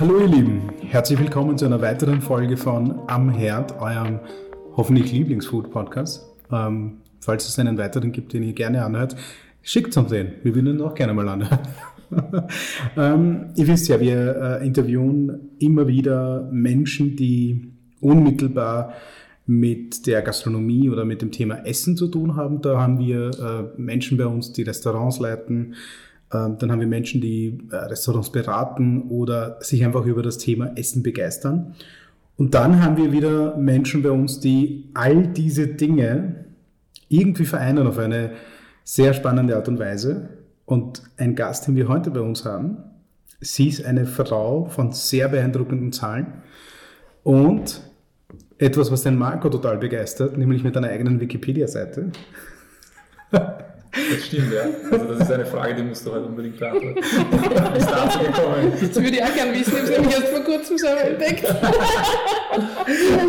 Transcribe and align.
Hallo 0.00 0.20
ihr 0.20 0.28
Lieben, 0.28 0.62
herzlich 0.86 1.18
willkommen 1.18 1.58
zu 1.58 1.64
einer 1.64 1.80
weiteren 1.80 2.20
Folge 2.20 2.56
von 2.56 3.00
Am 3.08 3.30
Herd, 3.30 3.80
eurem 3.80 4.20
hoffentlich 4.76 5.10
Lieblingsfood-Podcast. 5.10 6.24
Ähm, 6.52 6.98
falls 7.18 7.48
es 7.48 7.58
einen 7.58 7.78
weiteren 7.78 8.12
gibt, 8.12 8.32
den 8.32 8.44
ihr 8.44 8.52
gerne 8.52 8.84
anhört, 8.84 9.16
schickt 9.60 9.96
uns 9.96 10.10
den. 10.10 10.34
Wir 10.44 10.54
würden 10.54 10.76
ihn 10.76 10.82
auch 10.82 10.94
gerne 10.94 11.14
mal 11.14 11.28
anhören. 11.28 11.58
ähm, 12.96 13.46
ihr 13.56 13.66
wisst 13.66 13.88
ja, 13.88 13.98
wir 13.98 14.60
äh, 14.60 14.64
interviewen 14.64 15.50
immer 15.58 15.88
wieder 15.88 16.48
Menschen, 16.52 17.16
die 17.16 17.72
unmittelbar 18.00 18.92
mit 19.46 20.06
der 20.06 20.22
Gastronomie 20.22 20.90
oder 20.90 21.04
mit 21.04 21.22
dem 21.22 21.32
Thema 21.32 21.66
Essen 21.66 21.96
zu 21.96 22.06
tun 22.06 22.36
haben. 22.36 22.62
Da 22.62 22.80
haben 22.80 23.00
wir 23.00 23.30
äh, 23.30 23.80
Menschen 23.80 24.16
bei 24.16 24.26
uns, 24.26 24.52
die 24.52 24.62
Restaurants 24.62 25.18
leiten, 25.18 25.74
dann 26.30 26.70
haben 26.70 26.80
wir 26.80 26.86
Menschen, 26.86 27.20
die 27.20 27.58
äh, 27.70 27.76
Restaurants 27.76 28.30
beraten 28.30 29.08
oder 29.08 29.58
sich 29.60 29.84
einfach 29.84 30.04
über 30.04 30.22
das 30.22 30.38
Thema 30.38 30.72
Essen 30.76 31.02
begeistern. 31.02 31.74
Und 32.36 32.54
dann 32.54 32.82
haben 32.82 32.96
wir 32.96 33.12
wieder 33.12 33.56
Menschen 33.56 34.02
bei 34.02 34.10
uns, 34.10 34.38
die 34.38 34.90
all 34.94 35.26
diese 35.28 35.66
Dinge 35.66 36.44
irgendwie 37.08 37.46
vereinen 37.46 37.86
auf 37.86 37.98
eine 37.98 38.32
sehr 38.84 39.14
spannende 39.14 39.56
Art 39.56 39.68
und 39.68 39.78
Weise. 39.78 40.28
Und 40.64 41.02
ein 41.16 41.34
Gast, 41.34 41.66
den 41.66 41.76
wir 41.76 41.88
heute 41.88 42.10
bei 42.10 42.20
uns 42.20 42.44
haben, 42.44 42.76
sie 43.40 43.68
ist 43.68 43.84
eine 43.84 44.04
Frau 44.04 44.66
von 44.66 44.92
sehr 44.92 45.28
beeindruckenden 45.28 45.92
Zahlen 45.92 46.42
und 47.22 47.80
etwas, 48.58 48.90
was 48.92 49.02
den 49.02 49.16
Marco 49.16 49.48
total 49.48 49.78
begeistert, 49.78 50.36
nämlich 50.36 50.62
mit 50.62 50.76
einer 50.76 50.88
eigenen 50.88 51.20
Wikipedia-Seite. 51.20 52.10
Das 53.92 54.26
stimmt, 54.26 54.52
ja. 54.52 54.62
Also 54.90 55.06
das 55.06 55.20
ist 55.20 55.32
eine 55.32 55.46
Frage, 55.46 55.74
die 55.74 55.82
musst 55.82 56.06
du 56.06 56.12
halt 56.12 56.24
unbedingt 56.26 56.58
beantworten. 56.58 57.00
Dazu 57.54 58.18
gekommen? 58.18 58.72
Das 58.80 58.94
würde 58.94 59.10
ich 59.10 59.22
auch 59.22 59.34
gerne 59.34 59.52
wissen, 59.52 59.72
ich 59.72 59.80
habe 59.80 59.84
es 59.84 59.90
nämlich 59.90 60.14
erst 60.14 60.28
vor 60.28 60.40
kurzem 60.40 60.78
selber 60.78 61.04
entdeckt. 61.04 61.44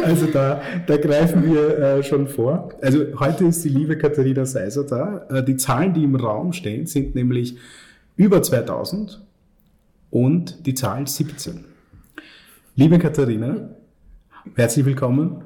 Also 0.04 0.28
da, 0.28 0.62
da 0.88 0.98
greifen 0.98 1.54
wir 1.54 1.78
äh, 1.78 2.04
schon 2.04 2.28
vor. 2.28 2.70
Also 2.82 3.06
heute 3.20 3.46
ist 3.46 3.64
die 3.64 3.70
liebe 3.70 3.98
Katharina 3.98 4.46
Seiser 4.46 4.86
da. 4.86 5.28
Äh, 5.30 5.44
die 5.44 5.58
Zahlen, 5.58 5.94
die 5.94 6.04
im 6.04 6.16
Raum 6.16 6.54
stehen, 6.54 6.88
sind 6.88 7.16
nämlich 7.16 7.58
über 8.16 8.42
2000 8.42 9.22
und 10.10 10.66
die 10.66 10.74
Zahl 10.74 11.08
17. 11.08 11.66
Liebe 12.76 12.98
Katharina, 12.98 13.70
herzlich 14.56 14.86
willkommen 14.86 15.44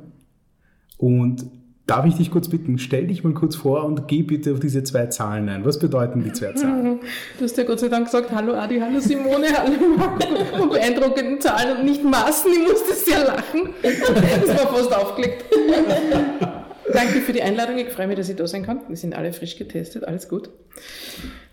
und 0.98 1.46
Darf 1.86 2.06
ich 2.06 2.16
dich 2.16 2.32
kurz 2.32 2.48
bitten, 2.48 2.78
stell 2.78 3.08
dich 3.08 3.26
mal 3.26 3.34
kurz 3.34 3.58
vor 3.58 3.84
und 3.84 4.08
geh 4.08 4.24
bitte 4.24 4.54
auf 4.54 4.62
diese 4.62 4.84
zwei 4.84 5.08
Zahlen 5.08 5.50
ein. 5.50 5.66
Was 5.66 5.80
bedeuten 5.80 6.24
die 6.24 6.32
zwei 6.32 6.54
Zahlen? 6.54 7.02
Du 7.38 7.44
hast 7.44 7.58
ja 7.58 7.66
Gott 7.66 7.82
sei 7.82 7.90
Dank 7.90 8.06
gesagt, 8.06 8.32
hallo 8.32 8.54
Adi, 8.54 8.80
hallo 8.80 9.02
Simone, 9.02 9.48
hallo 9.52 9.74
Marco, 9.98 10.68
beeindruckenden 10.68 11.42
Zahlen 11.42 11.80
und 11.80 11.86
nicht 11.86 12.02
Massen, 12.02 12.54
ich 12.54 12.72
musste 12.72 12.94
sehr 12.94 13.26
lachen. 13.26 13.74
Das 13.82 14.48
war 14.48 14.74
fast 14.74 14.96
aufgelegt. 14.96 15.44
Danke 16.94 17.20
für 17.20 17.34
die 17.34 17.42
Einladung, 17.42 17.78
ich 17.78 17.90
freue 17.90 18.08
mich, 18.08 18.16
dass 18.16 18.30
ich 18.30 18.38
da 18.38 18.48
sein 18.48 18.64
kann. 18.64 18.82
Wir 18.88 18.96
sind 18.96 19.14
alle 19.14 19.34
frisch 19.34 19.58
getestet, 19.58 20.06
alles 20.06 20.30
gut. 20.30 20.50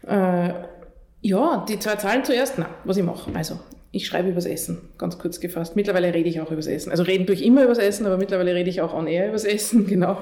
Äh, 0.07 0.53
ja, 1.23 1.65
die 1.69 1.79
zwei 1.81 1.97
Zahlen 1.97 2.25
zuerst, 2.25 2.55
na, 2.57 2.67
was 2.85 2.97
ich 2.97 3.05
mache. 3.05 3.31
Also, 3.35 3.59
ich 3.93 4.07
schreibe 4.07 4.29
übers 4.29 4.47
Essen, 4.47 4.79
ganz 4.99 5.19
kurz 5.19 5.41
gefasst. 5.41 5.75
Mittlerweile 5.75 6.15
rede 6.15 6.29
ich 6.29 6.41
auch 6.41 6.53
übers 6.53 6.69
Essen. 6.69 6.91
Also 6.91 7.03
reden 7.03 7.27
tue 7.27 7.35
ich 7.35 7.45
immer 7.45 7.65
übers 7.65 7.79
Essen, 7.79 8.07
aber 8.07 8.19
mittlerweile 8.19 8.55
rede 8.55 8.71
ich 8.71 8.81
auch 8.81 8.95
on 8.95 9.09
air 9.09 9.29
übers 9.29 9.45
Essen, 9.45 9.87
genau. 9.89 10.19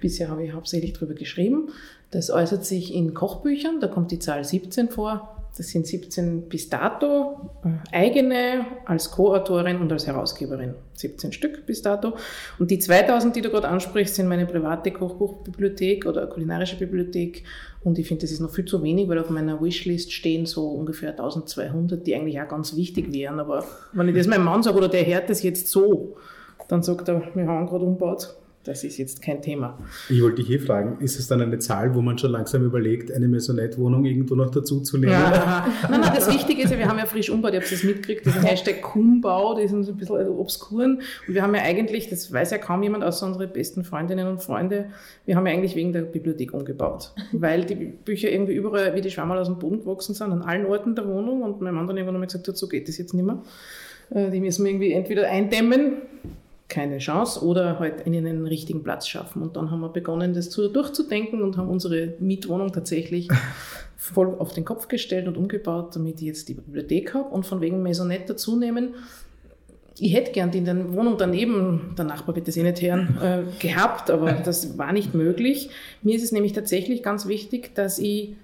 Bisher 0.00 0.28
habe 0.28 0.44
ich 0.44 0.52
hauptsächlich 0.52 0.92
darüber 0.92 1.14
geschrieben. 1.14 1.70
Das 2.12 2.30
äußert 2.30 2.64
sich 2.64 2.94
in 2.94 3.12
Kochbüchern, 3.12 3.80
da 3.80 3.88
kommt 3.88 4.12
die 4.12 4.20
Zahl 4.20 4.44
17 4.44 4.90
vor. 4.90 5.43
Das 5.56 5.68
sind 5.68 5.86
17 5.86 6.48
bis 6.48 6.68
dato 6.68 7.50
äh, 7.64 7.96
eigene 7.96 8.66
als 8.86 9.12
Co-Autorin 9.12 9.78
und 9.78 9.92
als 9.92 10.06
Herausgeberin. 10.06 10.74
17 10.94 11.32
Stück 11.32 11.64
bis 11.64 11.80
dato. 11.80 12.14
Und 12.58 12.72
die 12.72 12.80
2000, 12.80 13.36
die 13.36 13.40
du 13.40 13.50
gerade 13.50 13.68
ansprichst, 13.68 14.16
sind 14.16 14.26
meine 14.26 14.46
private 14.46 14.90
Kochbuchbibliothek 14.90 16.06
oder 16.06 16.26
kulinarische 16.26 16.76
Bibliothek. 16.76 17.44
Und 17.84 17.98
ich 18.00 18.08
finde, 18.08 18.22
das 18.22 18.32
ist 18.32 18.40
noch 18.40 18.50
viel 18.50 18.64
zu 18.64 18.82
wenig, 18.82 19.08
weil 19.08 19.18
auf 19.18 19.30
meiner 19.30 19.62
Wishlist 19.62 20.12
stehen 20.12 20.46
so 20.46 20.68
ungefähr 20.70 21.10
1200, 21.10 22.04
die 22.04 22.16
eigentlich 22.16 22.40
auch 22.40 22.48
ganz 22.48 22.74
wichtig 22.74 23.12
wären. 23.12 23.38
Aber 23.38 23.64
wenn 23.92 24.08
ich 24.08 24.16
das 24.16 24.26
meinem 24.26 24.44
Mann 24.44 24.62
sage 24.64 24.76
oder 24.76 24.88
der 24.88 25.06
hört 25.06 25.30
das 25.30 25.44
jetzt 25.44 25.68
so, 25.68 26.16
dann 26.66 26.82
sagt 26.82 27.08
er, 27.08 27.22
wir 27.34 27.46
haben 27.46 27.66
gerade 27.66 27.84
umgebaut 27.84 28.34
das 28.64 28.82
ist 28.82 28.96
jetzt 28.96 29.20
kein 29.20 29.42
Thema. 29.42 29.78
Ich 30.08 30.22
wollte 30.22 30.36
dich 30.36 30.46
hier 30.46 30.60
fragen, 30.60 30.96
ist 31.00 31.18
es 31.18 31.28
dann 31.28 31.42
eine 31.42 31.58
Zahl, 31.58 31.94
wo 31.94 32.00
man 32.00 32.16
schon 32.16 32.30
langsam 32.30 32.64
überlegt, 32.64 33.12
eine 33.12 33.28
Maisonette-Wohnung 33.28 34.06
irgendwo 34.06 34.34
noch 34.34 34.50
dazu 34.50 34.80
zu 34.80 34.96
nehmen? 34.96 35.12
Ja, 35.12 35.66
nein, 35.90 36.00
nein, 36.00 36.12
das 36.14 36.32
Wichtige 36.32 36.62
ist 36.62 36.70
ja, 36.70 36.78
wir 36.78 36.88
haben 36.88 36.98
ja 36.98 37.04
frisch 37.04 37.28
umbaut, 37.28 37.52
ihr 37.52 37.60
habt 37.60 37.70
es 37.70 37.84
mitgekriegt, 37.84 38.24
diesen 38.24 38.42
Hashtag 38.42 38.80
Kumbau, 38.80 39.54
die 39.54 39.68
sind 39.68 39.84
so 39.84 39.92
ein 39.92 39.98
bisschen 39.98 40.16
also 40.16 40.38
obskuren. 40.38 41.02
Und 41.28 41.34
wir 41.34 41.42
haben 41.42 41.54
ja 41.54 41.62
eigentlich, 41.62 42.08
das 42.08 42.32
weiß 42.32 42.52
ja 42.52 42.58
kaum 42.58 42.82
jemand 42.82 43.04
außer 43.04 43.26
unsere 43.26 43.46
besten 43.46 43.84
Freundinnen 43.84 44.26
und 44.26 44.42
Freunde, 44.42 44.86
wir 45.26 45.36
haben 45.36 45.46
ja 45.46 45.52
eigentlich 45.52 45.76
wegen 45.76 45.92
der 45.92 46.02
Bibliothek 46.02 46.54
umgebaut. 46.54 47.12
Weil 47.32 47.66
die 47.66 47.74
Bücher 47.74 48.30
irgendwie 48.30 48.54
überall 48.54 48.94
wie 48.94 49.02
die 49.02 49.10
Schwammerl 49.10 49.38
aus 49.38 49.48
dem 49.48 49.58
Boden 49.58 49.80
gewachsen 49.80 50.14
sind, 50.14 50.32
an 50.32 50.40
allen 50.40 50.64
Orten 50.64 50.94
der 50.94 51.06
Wohnung. 51.06 51.42
Und 51.42 51.60
mein 51.60 51.74
Mann 51.74 51.86
dann 51.86 51.98
irgendwann 51.98 52.18
mal 52.18 52.26
gesagt 52.26 52.48
hat, 52.48 52.56
so 52.56 52.66
geht 52.66 52.88
das 52.88 52.96
jetzt 52.96 53.12
nicht 53.12 53.26
mehr. 53.26 53.42
Äh, 54.10 54.30
die 54.30 54.40
müssen 54.40 54.64
wir 54.64 54.70
irgendwie 54.70 54.92
entweder 54.92 55.28
eindämmen 55.28 55.96
keine 56.74 56.98
Chance 56.98 57.44
oder 57.44 57.78
halt 57.78 58.04
ihnen 58.04 58.26
einen 58.26 58.46
richtigen 58.46 58.82
Platz 58.82 59.06
schaffen. 59.06 59.42
Und 59.42 59.54
dann 59.56 59.70
haben 59.70 59.80
wir 59.80 59.90
begonnen, 59.90 60.34
das 60.34 60.50
durchzudenken 60.50 61.40
und 61.40 61.56
haben 61.56 61.68
unsere 61.68 62.14
Mietwohnung 62.18 62.72
tatsächlich 62.72 63.28
voll 63.96 64.34
auf 64.38 64.52
den 64.52 64.64
Kopf 64.64 64.88
gestellt 64.88 65.28
und 65.28 65.36
umgebaut, 65.36 65.94
damit 65.94 66.20
ich 66.20 66.26
jetzt 66.26 66.48
die 66.48 66.54
Bibliothek 66.54 67.14
habe 67.14 67.28
und 67.28 67.46
von 67.46 67.60
wegen 67.60 67.82
Maisonette 67.82 68.32
dazu 68.32 68.56
nehmen. 68.56 68.94
Ich 70.00 70.12
hätte 70.12 70.32
gern 70.32 70.50
die 70.50 70.58
in 70.58 70.64
der 70.64 70.92
Wohnung 70.92 71.14
daneben, 71.16 71.94
der 71.96 72.04
Nachbar 72.04 72.34
wird 72.34 72.48
das 72.48 72.56
eh 72.56 72.64
nicht 72.64 72.82
hören, 72.82 73.16
äh, 73.22 73.42
gehabt, 73.60 74.10
aber 74.10 74.32
das 74.32 74.76
war 74.76 74.92
nicht 74.92 75.14
möglich. 75.14 75.70
Mir 76.02 76.16
ist 76.16 76.24
es 76.24 76.32
nämlich 76.32 76.52
tatsächlich 76.52 77.04
ganz 77.04 77.28
wichtig, 77.28 77.76
dass 77.76 78.00
ich 78.00 78.34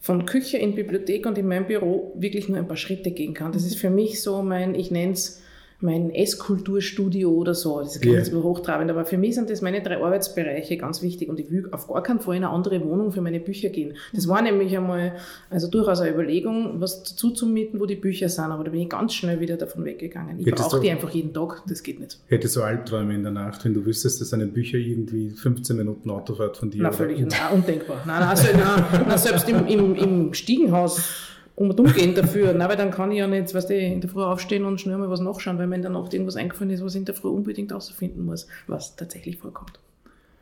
von 0.00 0.24
Küche 0.24 0.56
in 0.56 0.74
Bibliothek 0.74 1.26
und 1.26 1.36
in 1.36 1.48
meinem 1.48 1.66
Büro 1.66 2.12
wirklich 2.14 2.48
nur 2.48 2.56
ein 2.56 2.66
paar 2.66 2.78
Schritte 2.78 3.10
gehen 3.10 3.34
kann. 3.34 3.52
Das 3.52 3.64
ist 3.64 3.76
für 3.76 3.90
mich 3.90 4.22
so 4.22 4.42
mein, 4.42 4.74
ich 4.74 4.90
nenne 4.90 5.12
es 5.12 5.42
mein 5.84 6.10
Esskulturstudio 6.10 7.30
oder 7.30 7.54
so. 7.54 7.80
Das 7.80 8.00
klingt 8.00 8.16
jetzt 8.16 8.32
yeah. 8.32 8.42
hochtrabend, 8.42 8.90
aber 8.90 9.04
für 9.04 9.18
mich 9.18 9.34
sind 9.34 9.50
das 9.50 9.60
meine 9.60 9.82
drei 9.82 10.02
Arbeitsbereiche 10.02 10.76
ganz 10.78 11.02
wichtig 11.02 11.28
und 11.28 11.38
ich 11.38 11.50
will 11.50 11.68
auf 11.70 11.86
gar 11.86 12.02
keinen 12.02 12.20
Fall 12.20 12.36
in 12.36 12.44
eine 12.44 12.52
andere 12.52 12.82
Wohnung 12.84 13.12
für 13.12 13.20
meine 13.20 13.38
Bücher 13.38 13.68
gehen. 13.68 13.94
Das 14.12 14.26
war 14.26 14.42
nämlich 14.42 14.76
einmal, 14.76 15.12
also 15.50 15.68
durchaus 15.68 16.00
eine 16.00 16.10
Überlegung, 16.10 16.80
was 16.80 17.04
dazu 17.04 17.30
zu 17.30 17.46
mieten, 17.46 17.78
wo 17.78 17.86
die 17.86 17.96
Bücher 17.96 18.28
sind, 18.28 18.46
aber 18.46 18.64
da 18.64 18.70
bin 18.70 18.80
ich 18.80 18.88
ganz 18.88 19.14
schnell 19.14 19.38
wieder 19.40 19.56
davon 19.56 19.84
weggegangen. 19.84 20.40
Ich 20.40 20.52
brauche 20.52 20.80
die 20.80 20.90
einfach 20.90 21.10
jeden 21.10 21.32
Tag, 21.34 21.62
das 21.68 21.82
geht 21.82 22.00
nicht. 22.00 22.18
Hättest 22.26 22.56
du 22.56 22.62
Albträume 22.62 23.14
in 23.14 23.22
der 23.22 23.32
Nacht, 23.32 23.64
wenn 23.64 23.74
du 23.74 23.84
wüsstest, 23.84 24.20
dass 24.20 24.32
eine 24.32 24.46
Bücher 24.46 24.78
irgendwie 24.78 25.30
15 25.30 25.76
Minuten 25.76 26.10
Autofahrt 26.10 26.56
von 26.56 26.70
dir? 26.70 26.82
Na, 26.82 26.92
völlig 26.92 27.20
nein, 27.20 27.30
undenkbar. 27.52 28.02
Nein, 28.06 28.20
nein, 28.20 28.28
also, 28.28 28.48
nein, 28.56 29.04
nein, 29.06 29.18
selbst 29.18 29.48
im, 29.48 29.66
im, 29.66 29.94
im 29.94 30.34
Stiegenhaus 30.34 31.33
um 31.56 31.70
und 31.70 31.80
umgehen 31.80 32.14
dafür. 32.14 32.52
Nein, 32.54 32.68
weil 32.68 32.76
dann 32.76 32.90
kann 32.90 33.12
ich 33.12 33.18
ja 33.18 33.26
nicht, 33.26 33.54
weißt 33.54 33.70
du, 33.70 33.76
in 33.76 34.00
der 34.00 34.10
Früh 34.10 34.22
aufstehen 34.22 34.64
und 34.64 34.80
schnell 34.80 34.98
mal 34.98 35.10
was 35.10 35.20
nachschauen, 35.20 35.58
weil 35.58 35.66
mir 35.66 35.76
in 35.76 35.82
der 35.82 35.90
Nacht 35.90 36.12
irgendwas 36.12 36.36
eingefallen 36.36 36.70
ist, 36.70 36.84
was 36.84 36.94
ich 36.94 37.00
in 37.00 37.04
der 37.04 37.14
Früh 37.14 37.28
unbedingt 37.28 37.72
ausfinden 37.72 38.24
muss, 38.24 38.46
was 38.66 38.96
tatsächlich 38.96 39.38
vorkommt. 39.38 39.78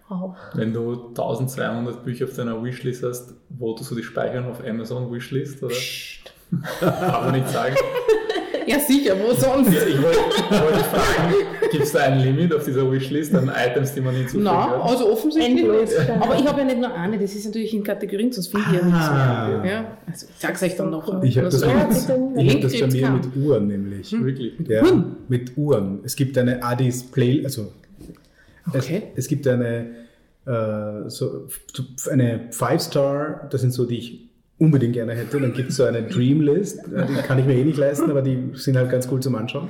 Wow. 0.08 0.36
Wenn 0.54 0.72
du 0.72 1.08
1200 1.08 2.04
Bücher 2.04 2.26
auf 2.26 2.34
deiner 2.34 2.62
Wishlist 2.62 3.02
hast, 3.02 3.34
wo 3.48 3.74
du 3.74 3.82
so 3.82 3.94
die 3.94 4.02
speichern 4.02 4.46
auf 4.46 4.62
Amazon 4.64 5.10
Wishlist, 5.12 5.62
oder? 5.62 5.74
Psst. 5.74 6.34
Kann 6.80 7.24
man 7.24 7.32
nicht 7.32 7.48
sagen. 7.48 7.76
Ja, 8.66 8.78
sicher, 8.78 9.16
wo 9.18 9.32
sonst? 9.34 9.72
Ja, 9.72 9.86
ich 9.86 10.02
wollte 10.02 10.18
wollt 10.18 10.86
fragen, 10.86 11.34
gibt 11.70 11.84
es 11.84 11.92
da 11.92 12.00
ein 12.00 12.20
Limit 12.20 12.54
auf 12.54 12.64
dieser 12.64 12.90
Wishlist 12.90 13.34
an 13.34 13.50
Items, 13.54 13.94
die 13.94 14.00
man 14.00 14.14
nicht 14.14 14.30
zufügen 14.30 14.44
Nein, 14.44 14.80
also 14.80 15.10
offensichtlich 15.12 15.54
nicht. 15.54 16.10
Aber 16.20 16.36
ich 16.36 16.46
habe 16.46 16.60
ja 16.60 16.66
nicht 16.66 16.78
nur 16.78 16.94
eine, 16.94 17.18
das 17.18 17.34
ist 17.34 17.46
natürlich 17.46 17.74
in 17.74 17.82
Kategorien, 17.82 18.32
sonst 18.32 18.48
finde 18.48 18.66
ich 18.68 18.76
ja 18.78 18.84
nichts 18.84 19.10
mehr. 19.10 19.72
Ja, 19.72 19.98
also 20.06 20.26
ich 20.28 20.40
sage 20.40 20.54
es 20.54 20.62
euch 20.62 20.76
dann 20.76 20.90
noch. 20.90 21.22
Ich 21.22 21.38
habe 21.38 21.48
das, 21.48 21.60
ja, 21.60 21.68
ich 21.68 21.74
hab 21.74 22.60
das 22.60 22.80
bei 22.80 22.86
mir 22.86 23.10
mit 23.10 23.36
Uhren 23.36 23.66
nämlich. 23.66 24.10
Hm. 24.10 24.24
Wirklich? 24.24 24.54
Ja, 24.68 24.82
hm. 24.82 25.16
mit 25.28 25.56
Uhren. 25.56 26.00
Es 26.04 26.16
gibt 26.16 26.36
eine 26.38 26.62
Adis 26.62 27.02
Play, 27.02 27.44
also 27.44 27.72
okay. 28.68 29.02
es, 29.14 29.24
es 29.24 29.28
gibt 29.28 29.46
eine 29.46 30.02
äh, 30.44 31.08
so 31.08 31.48
eine 32.10 32.48
Five-Star, 32.50 33.48
das 33.50 33.60
sind 33.60 33.72
so 33.72 33.84
die 33.84 33.98
ich 33.98 34.31
unbedingt 34.62 34.92
gerne 34.92 35.14
hätte. 35.14 35.40
Dann 35.40 35.52
gibt 35.52 35.70
es 35.70 35.76
so 35.76 35.84
eine 35.84 36.02
Dreamlist, 36.02 36.80
die 36.86 37.22
kann 37.22 37.38
ich 37.38 37.46
mir 37.46 37.54
eh 37.54 37.64
nicht 37.64 37.78
leisten, 37.78 38.08
aber 38.10 38.22
die 38.22 38.50
sind 38.54 38.76
halt 38.76 38.90
ganz 38.90 39.08
cool 39.10 39.20
zum 39.20 39.34
Anschauen. 39.34 39.68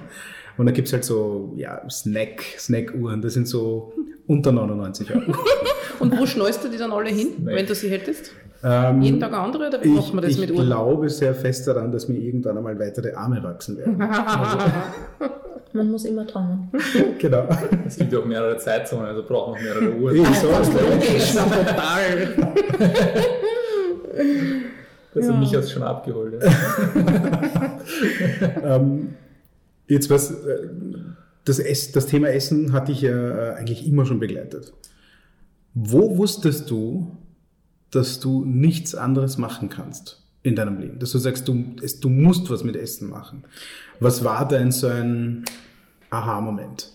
Und 0.58 0.66
dann 0.66 0.74
gibt 0.74 0.88
es 0.88 0.92
halt 0.92 1.04
so 1.04 1.54
ja, 1.56 1.80
Snack, 1.88 2.42
Snack-Uhren, 2.58 3.22
das 3.22 3.32
sind 3.32 3.48
so 3.48 3.94
unter 4.26 4.52
99 4.52 5.14
Euro. 5.14 5.34
Und 5.98 6.18
wo 6.18 6.26
schneust 6.26 6.62
du 6.62 6.68
die 6.68 6.76
dann 6.76 6.92
alle 6.92 7.08
hin, 7.08 7.28
Snack. 7.40 7.54
wenn 7.56 7.66
du 7.66 7.74
sie 7.74 7.88
hättest? 7.88 8.32
Ähm, 8.62 9.00
Jeden 9.00 9.18
Tag 9.18 9.32
eine 9.32 9.42
andere 9.42 9.68
oder 9.68 9.82
wie 9.82 9.88
macht 9.88 10.12
man 10.12 10.22
das 10.22 10.36
mit 10.36 10.50
Uhren? 10.50 10.60
Ich 10.60 10.66
glaube 10.66 11.08
sehr 11.08 11.34
fest 11.34 11.66
daran, 11.66 11.90
dass 11.90 12.06
mir 12.08 12.18
irgendwann 12.18 12.58
einmal 12.58 12.78
weitere 12.78 13.12
Arme 13.14 13.42
wachsen 13.42 13.78
werden. 13.78 14.00
Also, 14.00 14.58
man 15.72 15.90
muss 15.90 16.04
immer 16.04 16.26
dran. 16.26 16.70
genau. 17.18 17.48
Es 17.86 17.96
gibt 17.96 18.12
ja 18.12 18.18
auch 18.18 18.26
mehrere 18.26 18.58
Zeitzonen, 18.58 19.06
also 19.06 19.22
braucht 19.22 19.54
man 19.54 19.62
mehrere 19.64 19.94
Uhren. 19.94 20.16
Ich 20.16 20.38
so, 20.38 20.48
logisch, 20.48 21.32
total. 21.32 22.28
Das 25.14 25.26
ja. 25.26 25.32
hat 25.32 25.40
mich 25.40 25.50
jetzt 25.50 25.70
schon 25.70 25.82
abgeholt. 25.82 26.42
Ja. 26.42 27.80
ähm, 28.76 29.14
Jetzt 29.88 30.08
was, 30.08 30.30
äh, 30.30 30.68
das, 31.44 31.58
Ess, 31.58 31.92
das 31.92 32.06
Thema 32.06 32.28
Essen 32.28 32.72
hatte 32.72 32.92
ich 32.92 33.02
ja 33.02 33.10
äh, 33.10 33.54
eigentlich 33.56 33.86
immer 33.86 34.06
schon 34.06 34.20
begleitet. 34.20 34.72
Wo 35.74 36.16
wusstest 36.16 36.70
du, 36.70 37.16
dass 37.90 38.20
du 38.20 38.44
nichts 38.44 38.94
anderes 38.94 39.36
machen 39.38 39.68
kannst 39.68 40.22
in 40.42 40.56
deinem 40.56 40.78
Leben? 40.78 40.98
Dass 40.98 41.12
du 41.12 41.18
sagst, 41.18 41.46
du, 41.48 41.62
es, 41.82 42.00
du 42.00 42.08
musst 42.08 42.48
was 42.50 42.64
mit 42.64 42.76
Essen 42.76 43.10
machen. 43.10 43.44
Was 44.00 44.24
war 44.24 44.48
denn 44.48 44.72
so 44.72 44.86
ein 44.86 45.44
Aha-Moment? 46.10 46.90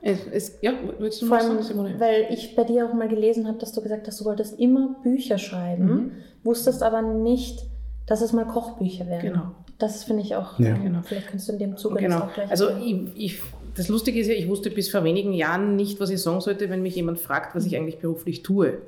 Es, 0.00 0.18
es, 0.32 0.52
ja, 0.62 0.72
willst 0.98 1.22
du 1.22 1.26
Vor 1.26 1.36
allem, 1.36 1.52
sagen, 1.52 1.62
Simone? 1.62 1.94
weil 2.00 2.26
ich 2.30 2.56
bei 2.56 2.64
dir 2.64 2.86
auch 2.88 2.94
mal 2.94 3.08
gelesen 3.08 3.46
habe, 3.46 3.58
dass 3.58 3.72
du 3.72 3.80
gesagt 3.82 4.08
hast, 4.08 4.20
du 4.20 4.24
wolltest 4.24 4.58
immer 4.58 4.96
Bücher 5.04 5.38
schreiben, 5.38 5.84
Mhm. 5.86 6.10
Wusstest 6.44 6.82
aber 6.82 7.02
nicht, 7.02 7.64
dass 8.06 8.20
es 8.20 8.32
mal 8.32 8.46
Kochbücher 8.46 9.06
werden. 9.06 9.32
Genau. 9.32 9.50
Das 9.78 10.04
finde 10.04 10.22
ich 10.22 10.36
auch. 10.36 10.58
Ja. 10.58 10.74
Genau. 10.76 11.00
Vielleicht 11.02 11.28
kannst 11.28 11.48
du 11.48 11.52
in 11.52 11.58
dem 11.58 11.76
Zuge 11.76 11.96
Genau. 12.00 12.20
das 12.20 12.28
auch 12.28 12.34
gleich 12.34 12.50
Also 12.50 12.68
ich, 12.70 12.96
ich, 13.16 13.40
das 13.74 13.88
Lustige 13.88 14.20
ist 14.20 14.28
ja, 14.28 14.34
ich 14.34 14.48
wusste 14.48 14.70
bis 14.70 14.90
vor 14.90 15.02
wenigen 15.04 15.32
Jahren 15.32 15.76
nicht, 15.76 15.98
was 16.00 16.10
ich 16.10 16.20
sagen 16.22 16.40
sollte, 16.40 16.70
wenn 16.70 16.82
mich 16.82 16.94
jemand 16.94 17.18
fragt, 17.18 17.54
was 17.54 17.66
ich 17.66 17.76
eigentlich 17.76 17.98
beruflich 17.98 18.42
tue. 18.42 18.78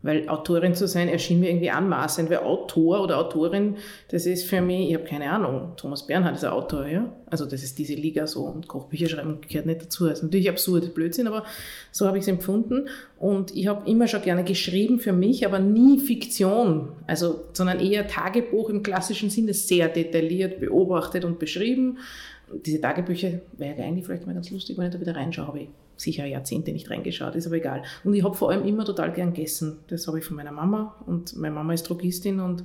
Weil 0.00 0.28
Autorin 0.28 0.76
zu 0.76 0.86
sein 0.86 1.08
erschien 1.08 1.40
mir 1.40 1.50
irgendwie 1.50 1.70
anmaßend, 1.70 2.30
weil 2.30 2.38
Autor 2.38 3.02
oder 3.02 3.18
Autorin, 3.18 3.76
das 4.10 4.26
ist 4.26 4.44
für 4.44 4.60
mich, 4.60 4.90
ich 4.90 4.94
habe 4.94 5.04
keine 5.04 5.28
Ahnung, 5.28 5.72
Thomas 5.76 6.06
Bernhard 6.06 6.36
ist 6.36 6.44
ein 6.44 6.52
Autor, 6.52 6.86
ja. 6.86 7.12
Also 7.26 7.46
das 7.46 7.64
ist 7.64 7.80
diese 7.80 7.94
Liga 7.94 8.28
so 8.28 8.44
und 8.44 8.68
Kochbücher 8.68 9.08
schreiben 9.08 9.40
gehört 9.40 9.66
nicht 9.66 9.82
dazu. 9.82 10.06
Das 10.06 10.18
ist 10.18 10.22
natürlich 10.22 10.48
absurd, 10.48 10.94
Blödsinn, 10.94 11.26
aber 11.26 11.44
so 11.90 12.06
habe 12.06 12.18
ich 12.18 12.22
es 12.22 12.28
empfunden. 12.28 12.88
Und 13.18 13.56
ich 13.56 13.66
habe 13.66 13.90
immer 13.90 14.06
schon 14.06 14.22
gerne 14.22 14.44
geschrieben 14.44 15.00
für 15.00 15.12
mich, 15.12 15.44
aber 15.44 15.58
nie 15.58 15.98
Fiktion, 15.98 16.90
also, 17.08 17.44
sondern 17.52 17.80
eher 17.80 18.06
Tagebuch 18.06 18.70
im 18.70 18.84
klassischen 18.84 19.30
Sinne, 19.30 19.52
sehr 19.52 19.88
detailliert 19.88 20.60
beobachtet 20.60 21.24
und 21.24 21.40
beschrieben. 21.40 21.98
Diese 22.64 22.80
Tagebücher 22.80 23.40
wäre 23.56 23.82
eigentlich 23.82 24.06
vielleicht 24.06 24.26
mal 24.26 24.34
ganz 24.34 24.50
lustig, 24.50 24.78
wenn 24.78 24.86
ich 24.86 24.92
da 24.92 25.00
wieder 25.00 25.16
reinschaue, 25.16 25.48
habe 25.48 25.58
ich 25.58 25.68
sicher 26.00 26.24
Jahrzehnte 26.26 26.72
nicht 26.72 26.90
reingeschaut, 26.90 27.34
ist 27.34 27.46
aber 27.46 27.56
egal. 27.56 27.82
Und 28.04 28.14
ich 28.14 28.24
habe 28.24 28.34
vor 28.34 28.50
allem 28.50 28.64
immer 28.64 28.84
total 28.84 29.12
gern 29.12 29.32
gegessen. 29.32 29.80
Das 29.88 30.06
habe 30.06 30.18
ich 30.18 30.24
von 30.24 30.36
meiner 30.36 30.52
Mama 30.52 30.96
und 31.06 31.36
meine 31.36 31.54
Mama 31.54 31.74
ist 31.74 31.84
Drogistin 31.84 32.40
und 32.40 32.64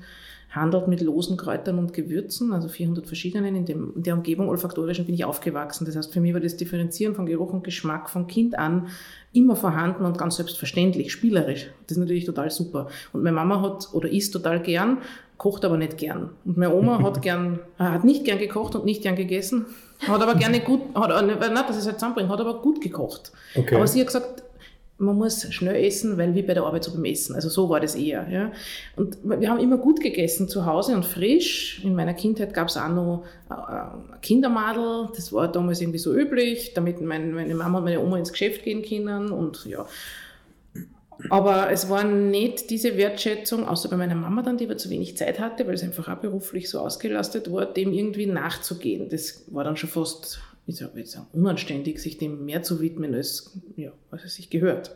handelt 0.54 0.88
mit 0.88 1.02
losen 1.02 1.36
Kräutern 1.36 1.80
und 1.80 1.94
Gewürzen, 1.94 2.54
also 2.54 2.68
400 2.68 3.08
verschiedenen. 3.08 3.56
In, 3.56 3.66
dem, 3.66 3.94
in 3.96 4.04
der 4.04 4.14
Umgebung 4.14 4.50
olfaktorischen 4.50 5.06
bin 5.06 5.16
ich 5.16 5.26
aufgewachsen. 5.26 5.86
Das 5.86 5.96
heißt, 5.96 6.14
für 6.14 6.22
mich 6.22 6.34
war 6.34 6.42
das 6.42 6.58
Differenzieren 6.58 7.16
von 7.16 7.26
Geruch 7.26 7.52
und 7.52 7.64
Geschmack 7.64 8.10
von 8.10 8.28
Kind 8.28 8.58
an 8.58 8.88
immer 9.34 9.56
vorhanden 9.56 10.06
und 10.06 10.18
ganz 10.18 10.36
selbstverständlich, 10.36 11.12
spielerisch. 11.12 11.72
Das 11.88 11.98
ist 11.98 12.02
natürlich 12.02 12.26
total 12.26 12.52
super. 12.52 12.88
Und 13.14 13.24
meine 13.24 13.36
Mama 13.36 13.62
hat 13.62 13.90
oder 13.94 14.10
isst 14.10 14.32
total 14.32 14.62
gern, 14.62 15.00
kocht 15.38 15.66
aber 15.66 15.78
nicht 15.78 15.98
gern. 15.98 16.30
Und 16.46 16.58
meine 16.58 16.74
Oma 16.74 17.02
hat 17.02 17.22
gern, 17.24 17.60
äh, 17.80 17.84
hat 17.84 18.04
nicht 18.04 18.24
gern 18.24 18.38
gekocht 18.38 18.76
und 18.76 18.86
nicht 18.86 19.02
gern 19.02 19.16
gegessen, 19.16 19.66
hat 20.08 20.22
aber 20.22 20.36
gerne 20.36 20.60
gut, 20.60 20.82
hat, 20.94 21.10
äh, 21.10 21.26
nein, 21.26 21.64
das 21.68 21.78
ist 21.78 21.88
halt 21.88 21.96
zusammenbringen, 21.96 22.32
hat 22.32 22.40
aber 22.40 22.62
gut 22.62 22.80
gekocht. 22.80 23.32
Okay. 23.56 23.76
Aber 23.76 23.88
sie 23.88 24.02
hat 24.02 24.08
gesagt, 24.08 24.44
man 24.98 25.18
muss 25.18 25.52
schnell 25.52 25.84
essen, 25.84 26.18
weil 26.18 26.36
wie 26.36 26.44
bei 26.44 26.54
der 26.54 26.64
Arbeit 26.64 26.84
so 26.84 26.94
beim 26.94 27.06
Essen. 27.06 27.36
Also 27.36 27.50
so 27.50 27.70
war 27.70 27.80
das 27.80 27.96
eher. 27.96 28.28
Ja. 28.30 28.52
Und 28.96 29.18
wir 29.24 29.50
haben 29.50 29.60
immer 29.60 29.78
gut 29.78 30.00
gegessen 30.00 30.48
zu 30.48 30.66
Hause 30.66 30.96
und 30.96 31.06
frisch. 31.06 31.82
In 31.84 31.96
meiner 31.96 32.14
Kindheit 32.14 32.54
gab 32.54 32.70
es 32.70 32.78
auch 32.78 32.90
noch 32.90 33.26
äh, 33.50 34.18
Kindermadel. 34.22 35.10
Das 35.16 35.34
war 35.34 35.52
damals 35.52 35.82
irgendwie 35.82 36.00
so 36.00 36.14
üblich, 36.14 36.74
damit 36.74 37.02
mein, 37.02 37.34
meine 37.34 37.56
Mama 37.56 37.80
und 37.80 37.86
meine 37.86 38.00
Oma 38.00 38.18
ins 38.18 38.32
Geschäft 38.32 38.64
gehen 38.64 38.84
können. 38.84 39.32
Und 39.32 39.66
ja. 39.66 39.86
Aber 41.30 41.72
es 41.72 41.90
war 41.90 42.04
nicht 42.04 42.70
diese 42.70 42.98
Wertschätzung, 42.98 43.68
außer 43.68 43.90
bei 43.90 43.98
meiner 43.98 44.16
Mama 44.16 44.42
dann, 44.42 44.58
die 44.58 44.66
aber 44.66 44.78
zu 44.78 44.90
wenig 44.90 45.18
Zeit 45.18 45.40
hatte, 45.40 45.66
weil 45.68 45.76
es 45.76 45.84
einfach 45.84 46.08
auch 46.08 46.20
beruflich 46.20 46.70
so 46.70 46.80
ausgelastet 46.80 47.52
war, 47.52 47.66
dem 47.66 47.94
irgendwie 47.94 48.26
nachzugehen. 48.26 49.10
Das 49.10 49.44
war 49.48 49.64
dann 49.64 49.78
schon 49.78 49.90
fast, 49.90 50.42
ich 50.66 50.78
sag 50.78 50.96
jetzt 50.96 51.12
sagen, 51.12 51.28
unanständig, 51.34 52.00
sich 52.00 52.18
dem 52.18 52.46
mehr 52.46 52.64
zu 52.64 52.80
widmen, 52.82 53.14
als, 53.14 53.58
ja, 53.76 53.92
als 54.12 54.24
es 54.24 54.36
sich 54.36 54.50
gehört. 54.50 54.96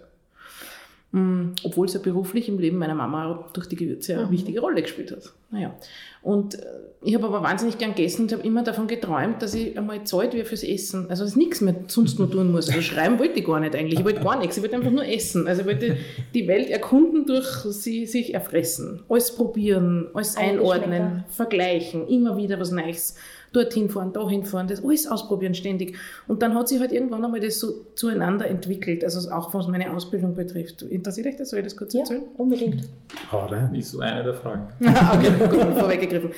Mm, 1.12 1.54
Obwohl 1.64 1.88
es 1.88 1.94
ja 1.94 2.02
beruflich 2.02 2.50
im 2.50 2.60
Leben 2.60 2.78
meiner 2.78 2.96
Mama 2.96 3.48
durch 3.54 3.68
die 3.68 3.78
Gewürze 3.78 4.18
eine 4.18 4.30
wichtige 4.30 4.60
Rolle 4.60 4.81
gespielt 4.81 5.12
hat. 5.12 5.31
Naja. 5.50 5.74
Und 6.22 6.56
äh, 6.56 6.66
ich 7.02 7.16
habe 7.16 7.28
aber 7.28 7.42
wahnsinnig 7.42 7.78
gern 7.78 7.96
gegessen 7.96 8.24
und 8.24 8.34
habe 8.34 8.44
immer 8.44 8.62
davon 8.62 8.88
geträumt, 8.88 9.42
dass 9.42 9.54
ich 9.54 9.78
einmal 9.78 10.04
zahlt 10.04 10.34
werde 10.34 10.46
fürs 10.46 10.64
Essen. 10.64 11.10
Also 11.10 11.24
dass 11.24 11.31
ich 11.31 11.38
nichts 11.38 11.62
mehr 11.62 11.75
sonst 11.88 12.19
nur 12.19 12.30
tun 12.30 12.52
muss. 12.52 12.68
Also 12.68 12.81
schreiben 12.81 13.19
wollte 13.19 13.40
ich 13.40 13.46
gar 13.46 13.62
nicht 13.62 13.74
eigentlich. 13.74 14.00
Ich 14.00 14.06
wollte 14.06 14.22
gar 14.22 14.38
nichts. 14.38 14.58
Ich 14.58 14.64
wollte 14.64 14.75
einfach 14.75 14.92
nur 14.92 15.06
essen. 15.06 15.48
Also 15.48 15.62
ich 15.62 15.68
wollte 15.68 15.96
die 16.34 16.48
Welt 16.50 16.69
erkunden 16.69 17.25
durch 17.25 17.48
sie 17.48 18.06
sich 18.06 18.34
erfressen. 18.34 19.04
Alles 19.08 19.34
probieren, 19.34 20.10
alles 20.14 20.36
Alle 20.36 20.48
einordnen, 20.48 21.24
vergleichen, 21.30 22.06
immer 22.10 22.36
wieder 22.36 22.60
was 22.60 22.72
Neues. 22.72 23.16
Dorthin 23.54 23.90
fahren, 23.90 24.14
dahin 24.14 24.44
fahren, 24.46 24.68
das 24.68 24.84
alles 24.84 25.08
ausprobieren 25.08 25.54
ständig. 25.54 25.96
Und 26.28 26.42
dann 26.42 26.54
hat 26.56 26.68
sich 26.68 26.80
halt 26.80 26.92
irgendwann 26.92 27.24
einmal 27.24 27.40
das 27.40 27.60
so 27.60 27.86
zueinander 27.96 28.48
entwickelt, 28.48 29.04
also 29.04 29.30
auch 29.32 29.54
was 29.54 29.68
meine 29.68 29.92
Ausbildung 29.94 30.36
betrifft. 30.36 30.82
Interessiert 30.84 31.28
euch 31.28 31.36
das? 31.38 31.50
Soll 31.50 31.60
ich 31.60 31.66
das 31.66 31.76
kurz 31.78 31.94
Ja, 31.94 32.02
erzählen? 32.02 32.24
unbedingt. 32.38 32.90
Oder? 33.32 33.72
Ist 33.74 33.92
so 33.92 34.00
eine 34.00 34.24
der 34.24 34.34
Fragen. 34.34 34.68
okay, 34.82 35.32
gut, 35.50 35.78
vorweggegriffen. 35.78 36.32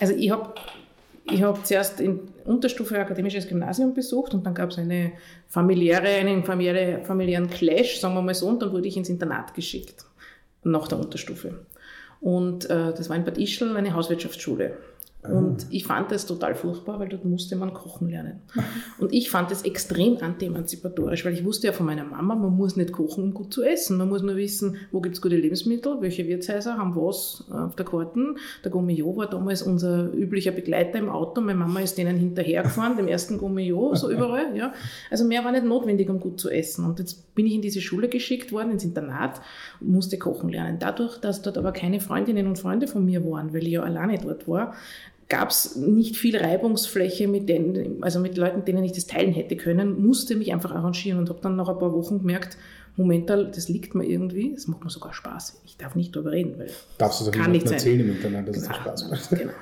Also 0.00 0.14
ich 0.14 0.30
habe 0.30 0.54
ich 1.30 1.42
hab 1.42 1.66
zuerst 1.66 2.00
in 2.00 2.20
Unterstufe 2.46 2.94
ein 2.94 3.02
akademisches 3.02 3.46
Gymnasium 3.46 3.92
besucht 3.92 4.32
und 4.32 4.46
dann 4.46 4.54
gab 4.54 4.70
es 4.70 4.78
eine 4.78 5.12
familiäre, 5.48 6.08
einen 6.08 6.42
familiäre, 6.44 7.04
familiären 7.04 7.50
Clash, 7.50 8.00
sagen 8.00 8.14
wir 8.14 8.22
mal 8.22 8.34
so, 8.34 8.46
und 8.46 8.62
dann 8.62 8.72
wurde 8.72 8.88
ich 8.88 8.96
ins 8.96 9.10
Internat 9.10 9.52
geschickt, 9.54 10.06
nach 10.64 10.88
der 10.88 10.98
Unterstufe. 10.98 11.66
Und 12.20 12.68
äh, 12.70 12.92
das 12.94 13.08
war 13.10 13.16
in 13.16 13.24
Bad 13.24 13.36
Ischl 13.38 13.76
eine 13.76 13.92
Hauswirtschaftsschule. 13.94 14.72
Und 15.22 15.66
ich 15.70 15.84
fand 15.84 16.12
das 16.12 16.26
total 16.26 16.54
furchtbar, 16.54 17.00
weil 17.00 17.08
dort 17.08 17.24
musste 17.24 17.56
man 17.56 17.74
kochen 17.74 18.08
lernen. 18.08 18.40
Und 18.98 19.12
ich 19.12 19.30
fand 19.30 19.50
das 19.50 19.62
extrem 19.62 20.16
anti-emanzipatorisch, 20.18 21.24
weil 21.24 21.32
ich 21.32 21.44
wusste 21.44 21.66
ja 21.66 21.72
von 21.72 21.86
meiner 21.86 22.04
Mama, 22.04 22.36
man 22.36 22.56
muss 22.56 22.76
nicht 22.76 22.92
kochen, 22.92 23.24
um 23.24 23.34
gut 23.34 23.52
zu 23.52 23.64
essen. 23.64 23.98
Man 23.98 24.08
muss 24.08 24.22
nur 24.22 24.36
wissen, 24.36 24.76
wo 24.92 25.00
gibt 25.00 25.16
es 25.16 25.20
gute 25.20 25.36
Lebensmittel, 25.36 26.00
welche 26.00 26.26
Wirtshäuser 26.28 26.78
haben 26.78 26.94
was 26.94 27.44
auf 27.50 27.74
der 27.74 27.84
Karten. 27.84 28.36
Der 28.62 28.70
Gourmillot 28.70 29.16
war 29.16 29.26
damals 29.28 29.62
unser 29.62 30.12
üblicher 30.12 30.52
Begleiter 30.52 31.00
im 31.00 31.08
Auto. 31.08 31.40
Meine 31.40 31.58
Mama 31.58 31.80
ist 31.80 31.98
denen 31.98 32.16
hinterhergefahren, 32.16 32.96
dem 32.96 33.08
ersten 33.08 33.38
Gourmillot, 33.38 33.98
so 33.98 34.10
überall. 34.12 34.56
Ja. 34.56 34.72
Also 35.10 35.24
mehr 35.24 35.44
war 35.44 35.50
nicht 35.50 35.64
notwendig, 35.64 36.08
um 36.08 36.20
gut 36.20 36.38
zu 36.38 36.48
essen. 36.48 36.84
Und 36.84 37.00
jetzt 37.00 37.34
bin 37.34 37.46
ich 37.46 37.54
in 37.54 37.62
diese 37.62 37.80
Schule 37.80 38.08
geschickt 38.08 38.52
worden, 38.52 38.70
ins 38.70 38.84
Internat 38.84 39.40
und 39.80 39.90
musste 39.90 40.16
kochen 40.16 40.48
lernen. 40.48 40.78
Dadurch, 40.78 41.18
dass 41.18 41.42
dort 41.42 41.58
aber 41.58 41.72
keine 41.72 42.00
Freundinnen 42.00 42.46
und 42.46 42.58
Freunde 42.58 42.86
von 42.86 43.04
mir 43.04 43.24
waren, 43.24 43.52
weil 43.52 43.64
ich 43.64 43.72
ja 43.72 43.82
alleine 43.82 44.18
dort 44.18 44.46
war, 44.46 44.74
gab 45.28 45.50
es 45.50 45.76
nicht 45.76 46.16
viel 46.16 46.36
Reibungsfläche 46.36 47.28
mit 47.28 47.48
denen, 47.48 48.02
also 48.02 48.18
mit 48.18 48.36
Leuten, 48.36 48.64
denen 48.64 48.84
ich 48.84 48.92
das 48.92 49.06
teilen 49.06 49.32
hätte 49.32 49.56
können, 49.56 50.00
musste 50.00 50.36
mich 50.36 50.52
einfach 50.52 50.72
arrangieren 50.72 51.18
und 51.18 51.28
habe 51.28 51.40
dann 51.42 51.56
nach 51.56 51.68
ein 51.68 51.78
paar 51.78 51.92
Wochen 51.92 52.20
gemerkt, 52.20 52.56
Moment, 52.96 53.30
das 53.30 53.68
liegt 53.68 53.94
mir 53.94 54.04
irgendwie, 54.04 54.54
das 54.54 54.66
macht 54.66 54.82
mir 54.82 54.90
sogar 54.90 55.12
Spaß. 55.12 55.60
Ich 55.64 55.76
darf 55.76 55.94
nicht 55.94 56.16
darüber 56.16 56.32
reden, 56.32 56.58
weil 56.58 56.68
Darfst 56.98 57.24
du 57.24 57.30
kann 57.30 57.52
nicht 57.52 57.70
erzählen 57.70 58.00
im 58.00 58.10
Internet, 58.10 58.48
dass 58.48 58.56
es 58.56 58.62
dir 58.62 58.68
Genau, 58.68 58.80
Spaß 58.80 59.10
macht. 59.10 59.30
Genau. 59.30 59.52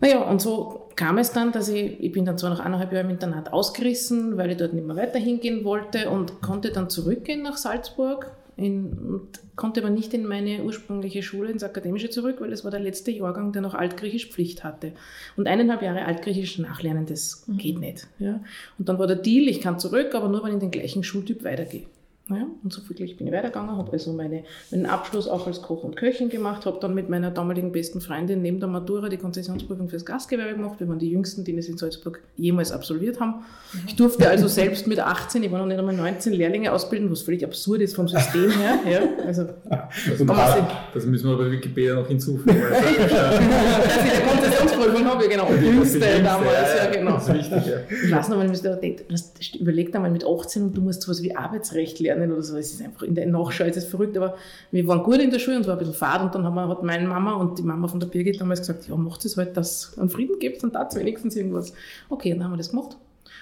Naja, 0.00 0.22
und 0.22 0.40
so 0.40 0.88
kam 0.96 1.18
es 1.18 1.32
dann, 1.32 1.52
dass 1.52 1.68
ich, 1.68 2.00
ich 2.00 2.12
bin 2.12 2.24
dann 2.24 2.38
zwar 2.38 2.50
nach 2.50 2.60
eineinhalb 2.60 2.92
Jahren 2.92 3.06
im 3.06 3.12
Internat 3.12 3.52
ausgerissen, 3.52 4.36
weil 4.36 4.50
ich 4.50 4.56
dort 4.56 4.72
nicht 4.72 4.86
mehr 4.86 4.96
weiter 4.96 5.18
hingehen 5.18 5.64
wollte 5.64 6.10
und 6.10 6.40
konnte 6.40 6.70
dann 6.70 6.88
zurückgehen 6.88 7.42
nach 7.42 7.56
Salzburg 7.56 8.30
in, 8.58 8.92
und 8.92 9.28
konnte 9.56 9.80
aber 9.80 9.90
nicht 9.90 10.12
in 10.14 10.26
meine 10.26 10.64
ursprüngliche 10.64 11.22
Schule, 11.22 11.50
ins 11.50 11.62
Akademische 11.62 12.10
zurück, 12.10 12.36
weil 12.40 12.52
es 12.52 12.64
war 12.64 12.70
der 12.70 12.80
letzte 12.80 13.12
Jahrgang, 13.12 13.52
der 13.52 13.62
noch 13.62 13.74
Altgriechisch 13.74 14.28
Pflicht 14.28 14.64
hatte. 14.64 14.92
Und 15.36 15.46
eineinhalb 15.46 15.80
Jahre 15.80 16.04
Altgriechisch 16.04 16.58
nachlernen, 16.58 17.06
das 17.06 17.44
geht 17.46 17.78
nicht. 17.78 18.08
Ja. 18.18 18.40
Und 18.78 18.88
dann 18.88 18.98
war 18.98 19.06
der 19.06 19.16
Deal, 19.16 19.48
ich 19.48 19.60
kann 19.60 19.78
zurück, 19.78 20.14
aber 20.14 20.28
nur, 20.28 20.42
wenn 20.42 20.48
ich 20.48 20.54
in 20.54 20.60
den 20.60 20.70
gleichen 20.72 21.04
Schultyp 21.04 21.44
weitergehe. 21.44 21.86
Naja, 22.30 22.44
und 22.62 22.70
so 22.70 22.86
wirklich 22.90 23.16
bin 23.16 23.26
ich 23.26 23.32
weitergegangen, 23.32 23.74
habe 23.78 23.90
also 23.90 24.12
meine, 24.12 24.44
meinen 24.70 24.84
Abschluss 24.84 25.26
auch 25.28 25.46
als 25.46 25.62
Koch 25.62 25.82
und 25.82 25.96
Köchin 25.96 26.28
gemacht, 26.28 26.66
habe 26.66 26.76
dann 26.78 26.94
mit 26.94 27.08
meiner 27.08 27.30
damaligen 27.30 27.72
besten 27.72 28.02
Freundin 28.02 28.42
neben 28.42 28.60
der 28.60 28.68
Matura 28.68 29.08
die 29.08 29.16
Konzessionsprüfung 29.16 29.88
fürs 29.88 30.04
Gastgewerbe 30.04 30.52
gemacht. 30.56 30.78
Wir 30.78 30.88
waren 30.88 30.98
die 30.98 31.08
Jüngsten, 31.10 31.44
die 31.44 31.56
das 31.56 31.68
in 31.68 31.78
Salzburg 31.78 32.20
jemals 32.36 32.70
absolviert 32.70 33.18
haben. 33.18 33.44
Ich 33.86 33.96
durfte 33.96 34.28
also 34.28 34.46
selbst 34.46 34.86
mit 34.86 35.00
18, 35.00 35.42
ich 35.42 35.50
war 35.50 35.58
noch 35.58 35.66
nicht 35.66 35.78
einmal 35.78 35.96
19, 35.96 36.34
Lehrlinge 36.34 36.70
ausbilden, 36.70 37.10
was 37.10 37.22
völlig 37.22 37.44
absurd 37.44 37.80
ist 37.80 37.96
vom 37.96 38.08
System 38.08 38.50
her. 38.50 38.78
Ja, 38.86 39.00
also, 39.26 39.44
Das, 39.70 40.20
Und 40.20 40.26
muss- 40.26 40.36
da- 40.36 40.68
das 40.92 41.06
müssen 41.06 41.30
wir 41.30 41.38
bei 41.38 41.50
Wikipedia 41.50 41.94
noch 41.94 42.08
hinzufügen. 42.08 42.60
weil 42.60 42.70
das 42.70 43.10
ja- 43.10 43.32
ich 44.04 44.12
die 44.12 44.28
Konzessionsprüfung 44.28 45.04
habe, 45.06 45.24
ich 45.24 45.30
genau, 45.30 45.48
die 45.58 45.64
jüngste 45.64 45.98
damals, 46.22 46.52
ja, 46.76 46.90
genau. 46.90 47.12
Das 47.12 47.28
ist 47.28 47.34
wichtig, 47.34 47.66
ja. 47.66 47.76
Ich 48.04 48.12
weiß 48.12 48.28
noch, 48.28 48.36
man 48.36 48.52
sich 48.54 48.62
da 48.62 48.76
denkt, 48.76 49.04
was- 49.10 49.32
überleg 49.58 49.92
dir 49.92 50.00
mal 50.00 50.10
mit 50.10 50.26
18 50.26 50.62
und 50.64 50.76
du 50.76 50.82
musst 50.82 51.00
sowas 51.02 51.22
wie 51.22 51.34
Arbeitsrecht 51.34 51.98
lernen 52.00 52.17
oder 52.24 52.42
so. 52.42 52.56
Es 52.56 52.72
ist 52.72 52.82
einfach 52.82 53.02
in 53.02 53.14
der 53.14 53.26
Nachschau 53.26 53.64
ist 53.64 53.76
es 53.76 53.84
verrückt, 53.84 54.16
aber 54.16 54.36
wir 54.70 54.86
waren 54.86 55.02
gut 55.02 55.18
in 55.18 55.30
der 55.30 55.38
Schule 55.38 55.56
und 55.56 55.62
es 55.62 55.68
war 55.68 55.74
ein 55.74 55.78
bisschen 55.78 55.94
fad 55.94 56.22
und 56.22 56.34
dann 56.34 56.44
haben 56.44 56.54
wir, 56.54 56.68
hat 56.68 56.82
meine 56.82 57.06
Mama 57.06 57.34
und 57.34 57.58
die 57.58 57.62
Mama 57.62 57.88
von 57.88 58.00
der 58.00 58.06
Birgit 58.06 58.40
damals 58.40 58.60
gesagt, 58.60 58.88
ja, 58.88 58.96
macht 58.96 59.24
es 59.24 59.36
halt, 59.36 59.56
dass 59.56 59.92
es 59.92 59.98
einen 59.98 60.10
Frieden 60.10 60.38
gibt 60.38 60.64
und 60.64 60.74
da 60.74 60.88
wenigstens 60.94 61.36
irgendwas. 61.36 61.72
Okay, 62.08 62.32
dann 62.32 62.44
haben 62.44 62.52
wir 62.52 62.58
das 62.58 62.70
gemacht. 62.70 62.96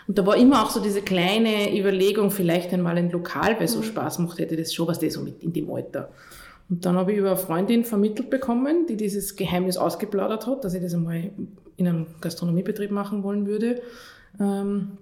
Und 0.09 0.18
da 0.18 0.26
war 0.26 0.37
immer 0.37 0.62
auch 0.62 0.71
so 0.71 0.80
diese 0.80 1.02
kleine 1.02 1.76
Überlegung, 1.76 2.30
vielleicht 2.30 2.73
einmal 2.73 2.97
ein 2.97 3.11
Lokal, 3.11 3.59
weil 3.59 3.66
so 3.66 3.83
Spaß 3.83 4.21
macht, 4.21 4.38
hätte 4.38 4.56
das 4.56 4.73
schon 4.73 4.87
was, 4.87 4.99
das 4.99 5.14
so 5.14 5.21
mit 5.21 5.42
in 5.42 5.52
dem 5.52 5.71
Alter. 5.71 6.11
Und 6.68 6.85
dann 6.85 6.97
habe 6.97 7.12
ich 7.12 7.18
über 7.18 7.30
eine 7.30 7.37
Freundin 7.37 7.85
vermittelt 7.85 8.30
bekommen, 8.30 8.87
die 8.88 8.97
dieses 8.97 9.37
Geheimnis 9.37 9.76
ausgeplaudert 9.76 10.47
hat, 10.47 10.64
dass 10.64 10.75
ich 10.75 10.83
das 10.83 10.95
einmal 10.95 11.30
in 11.76 11.87
einem 11.87 12.06
Gastronomiebetrieb 12.21 12.90
machen 12.90 13.23
wollen 13.23 13.47
würde. 13.47 13.83
ähm, 14.40 14.99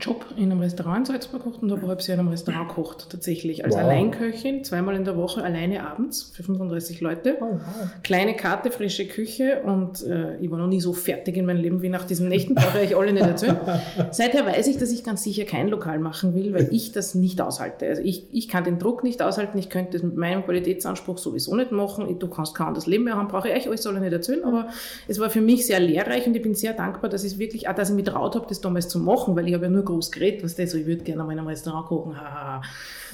Job 0.00 0.26
in 0.36 0.50
einem 0.50 0.60
Restaurant 0.60 0.98
in 1.00 1.04
Salzburg 1.06 1.44
gekocht 1.44 1.62
und 1.62 1.70
habe 1.72 1.86
halbes 1.86 2.06
Jahr 2.06 2.14
in 2.14 2.20
einem 2.20 2.28
Restaurant 2.30 2.68
gekocht, 2.68 3.06
tatsächlich. 3.10 3.64
Als 3.64 3.74
Wow. 3.74 3.82
Alleinköchin, 3.82 4.64
zweimal 4.64 4.96
in 4.96 5.04
der 5.04 5.16
Woche, 5.16 5.42
alleine 5.42 5.86
abends 5.86 6.22
für 6.34 6.42
35 6.42 7.00
Leute. 7.00 7.36
Oh, 7.40 7.44
wow. 7.52 7.60
Kleine 8.02 8.34
Karte, 8.34 8.70
frische 8.70 9.06
Küche 9.06 9.62
und 9.64 10.02
äh, 10.04 10.36
ich 10.38 10.50
war 10.50 10.58
noch 10.58 10.66
nie 10.66 10.80
so 10.80 10.92
fertig 10.92 11.36
in 11.36 11.46
meinem 11.46 11.60
Leben 11.62 11.82
wie 11.82 11.88
nach 11.88 12.04
diesen 12.04 12.28
Nächten, 12.28 12.54
brauche 12.54 12.80
ich 12.82 12.96
alle 12.96 13.12
nicht 13.12 13.26
erzählen. 13.26 13.58
Seither 14.10 14.44
weiß 14.46 14.66
ich, 14.68 14.78
dass 14.78 14.90
ich 14.92 15.04
ganz 15.04 15.22
sicher 15.22 15.44
kein 15.44 15.68
Lokal 15.68 15.98
machen 15.98 16.34
will, 16.34 16.52
weil 16.52 16.68
ich 16.72 16.92
das 16.92 17.14
nicht 17.14 17.40
aushalte. 17.40 17.86
Also 17.86 18.02
ich, 18.02 18.24
ich 18.32 18.48
kann 18.48 18.64
den 18.64 18.78
Druck 18.78 19.04
nicht 19.04 19.22
aushalten, 19.22 19.58
ich 19.58 19.70
könnte 19.70 19.92
das 19.92 20.02
mit 20.02 20.16
meinem 20.16 20.44
Qualitätsanspruch 20.44 21.18
sowieso 21.18 21.54
nicht 21.56 21.72
machen. 21.72 22.18
Du 22.18 22.28
kannst 22.28 22.54
kaum 22.54 22.74
das 22.74 22.86
Leben 22.86 23.04
mehr 23.04 23.16
haben, 23.16 23.28
brauche 23.28 23.48
ich 23.48 23.54
euch 23.56 23.68
alles 23.68 23.86
alle 23.86 24.00
nicht 24.00 24.12
erzählen, 24.12 24.44
aber 24.44 24.68
es 25.06 25.18
war 25.20 25.30
für 25.30 25.40
mich 25.40 25.66
sehr 25.66 25.80
lehrreich 25.80 26.26
und 26.26 26.34
ich 26.34 26.42
bin 26.42 26.54
sehr 26.54 26.72
dankbar, 26.72 27.10
dass 27.10 27.24
ich 27.24 27.38
wirklich, 27.38 27.68
auch 27.68 27.74
dass 27.74 27.90
ich 27.90 27.96
mich 27.96 28.04
traut 28.04 28.34
habe, 28.34 28.46
das 28.48 28.60
damals 28.60 28.88
zu 28.88 28.98
machen, 28.98 29.36
weil 29.36 29.48
ich 29.48 29.54
habe 29.54 29.64
ja 29.64 29.70
nur 29.70 29.77
groß 29.82 30.10
geredet, 30.10 30.44
was 30.44 30.54
das 30.56 30.72
so, 30.72 30.78
ich 30.78 30.86
würde 30.86 31.04
gerne 31.04 31.24
mal 31.24 31.32
in 31.32 31.38
einem 31.38 31.48
Restaurant 31.48 31.86
kochen, 31.86 32.20
haha. 32.20 32.62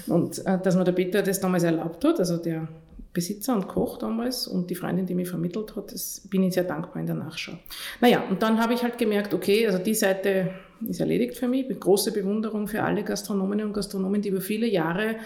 Und 0.07 0.45
äh, 0.47 0.59
dass 0.63 0.77
mir 0.77 0.85
der 0.85 0.93
Peter 0.93 1.23
das 1.23 1.41
damals 1.41 1.63
erlaubt 1.63 2.05
hat, 2.05 2.19
also 2.19 2.37
der 2.37 2.69
Besitzer 3.15 3.55
und 3.55 3.69
Koch 3.69 3.99
damals 3.99 4.49
und 4.49 4.69
die 4.69 4.75
Freundin, 4.75 5.07
die 5.07 5.15
mich 5.15 5.29
vermittelt 5.29 5.77
hat, 5.77 5.93
das 5.93 6.23
bin 6.29 6.43
ich 6.43 6.55
sehr 6.55 6.65
dankbar 6.65 7.01
in 7.01 7.07
der 7.07 7.15
Nachschau. 7.15 7.53
Naja, 8.01 8.25
und 8.29 8.43
dann 8.43 8.61
habe 8.61 8.75
ich 8.75 8.83
halt 8.83 8.99
gemerkt, 8.99 9.33
okay, 9.33 9.67
also 9.67 9.79
die 9.79 9.95
Seite 9.95 10.51
ist 10.87 11.01
erledigt 11.01 11.37
für 11.37 11.47
mich. 11.47 11.69
Große 11.79 12.13
Bewunderung 12.13 12.67
für 12.67 12.83
alle 12.83 13.05
Gastronominnen 13.05 13.67
und 13.67 13.73
Gastronomen, 13.73 14.21
die 14.21 14.31
über 14.31 14.41
viele 14.41 14.67
Jahre 14.67 15.17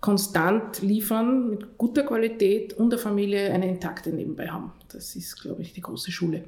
konstant 0.00 0.82
liefern, 0.82 1.50
mit 1.50 1.78
guter 1.78 2.02
Qualität 2.02 2.72
und 2.72 2.90
der 2.90 2.98
Familie 2.98 3.52
eine 3.52 3.68
intakte 3.68 4.10
nebenbei 4.10 4.48
haben. 4.48 4.72
Das 4.94 5.16
ist, 5.16 5.40
glaube 5.42 5.62
ich, 5.62 5.72
die 5.72 5.80
große 5.80 6.12
Schule. 6.12 6.44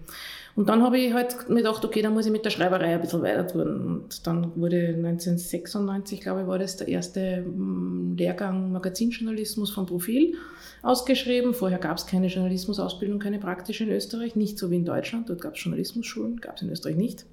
Und 0.54 0.68
dann 0.68 0.82
habe 0.82 0.98
ich 0.98 1.12
halt 1.12 1.48
mir 1.48 1.56
gedacht, 1.56 1.84
okay, 1.84 2.00
dann 2.00 2.14
muss 2.14 2.26
ich 2.26 2.32
mit 2.32 2.44
der 2.44 2.50
Schreiberei 2.50 2.94
ein 2.94 3.00
bisschen 3.00 3.22
weiter 3.22 3.46
tun. 3.46 3.98
Und 4.02 4.26
dann 4.26 4.56
wurde 4.56 4.94
1996, 4.94 6.20
glaube 6.20 6.42
ich, 6.42 6.46
war 6.46 6.58
das 6.58 6.76
der 6.76 6.88
erste 6.88 7.42
mm, 7.42 8.16
Lehrgang 8.16 8.72
Magazinjournalismus 8.72 9.70
vom 9.70 9.86
Profil 9.86 10.34
ausgeschrieben. 10.82 11.52
Vorher 11.52 11.78
gab 11.78 11.98
es 11.98 12.06
keine 12.06 12.28
Journalismusausbildung, 12.28 13.18
keine 13.18 13.38
praktische 13.38 13.84
in 13.84 13.90
Österreich, 13.90 14.36
nicht 14.36 14.58
so 14.58 14.70
wie 14.70 14.76
in 14.76 14.84
Deutschland. 14.84 15.28
Dort 15.28 15.40
gab 15.40 15.56
es 15.56 15.64
Journalismusschulen, 15.64 16.40
gab 16.40 16.56
es 16.56 16.62
in 16.62 16.70
Österreich 16.70 16.96
nicht. 16.96 17.26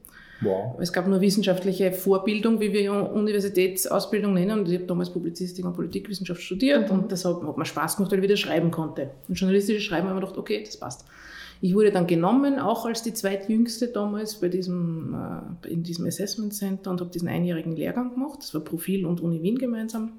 Wow. 0.43 0.75
Es 0.79 0.91
gab 0.91 1.07
nur 1.07 1.21
wissenschaftliche 1.21 1.91
Vorbildung, 1.91 2.59
wie 2.59 2.73
wir 2.73 2.91
Universitätsausbildung 2.91 4.33
nennen. 4.33 4.59
Und 4.59 4.69
ich 4.69 4.75
habe 4.75 4.85
damals 4.85 5.09
Publizistik 5.09 5.65
und 5.65 5.73
Politikwissenschaft 5.73 6.41
studiert 6.41 6.89
und 6.89 7.11
das 7.11 7.25
hat, 7.25 7.41
hat 7.41 7.57
mir 7.57 7.65
Spaß 7.65 7.97
gemacht, 7.97 8.11
weil 8.11 8.19
ich 8.19 8.23
wieder 8.23 8.37
schreiben 8.37 8.71
konnte. 8.71 9.11
Und 9.27 9.35
journalistisches 9.35 9.83
Schreiben 9.83 10.07
habe 10.07 10.17
ich 10.17 10.21
mir 10.21 10.27
gedacht, 10.27 10.39
okay, 10.39 10.63
das 10.63 10.77
passt. 10.77 11.05
Ich 11.61 11.73
wurde 11.73 11.91
dann 11.91 12.07
genommen, 12.07 12.59
auch 12.59 12.85
als 12.85 13.03
die 13.03 13.13
zweitjüngste 13.13 13.87
damals 13.87 14.35
bei 14.35 14.49
diesem, 14.49 15.15
äh, 15.63 15.69
in 15.69 15.81
diesem 15.83 16.05
Assessment 16.05 16.53
Center 16.53 16.91
und 16.91 16.99
habe 16.99 17.09
diesen 17.09 17.29
einjährigen 17.29 17.73
Lehrgang 17.73 18.11
gemacht. 18.11 18.39
Das 18.41 18.53
war 18.53 18.61
Profil 18.61 19.05
und 19.05 19.21
Uni 19.21 19.41
Wien 19.41 19.57
gemeinsam. 19.57 20.11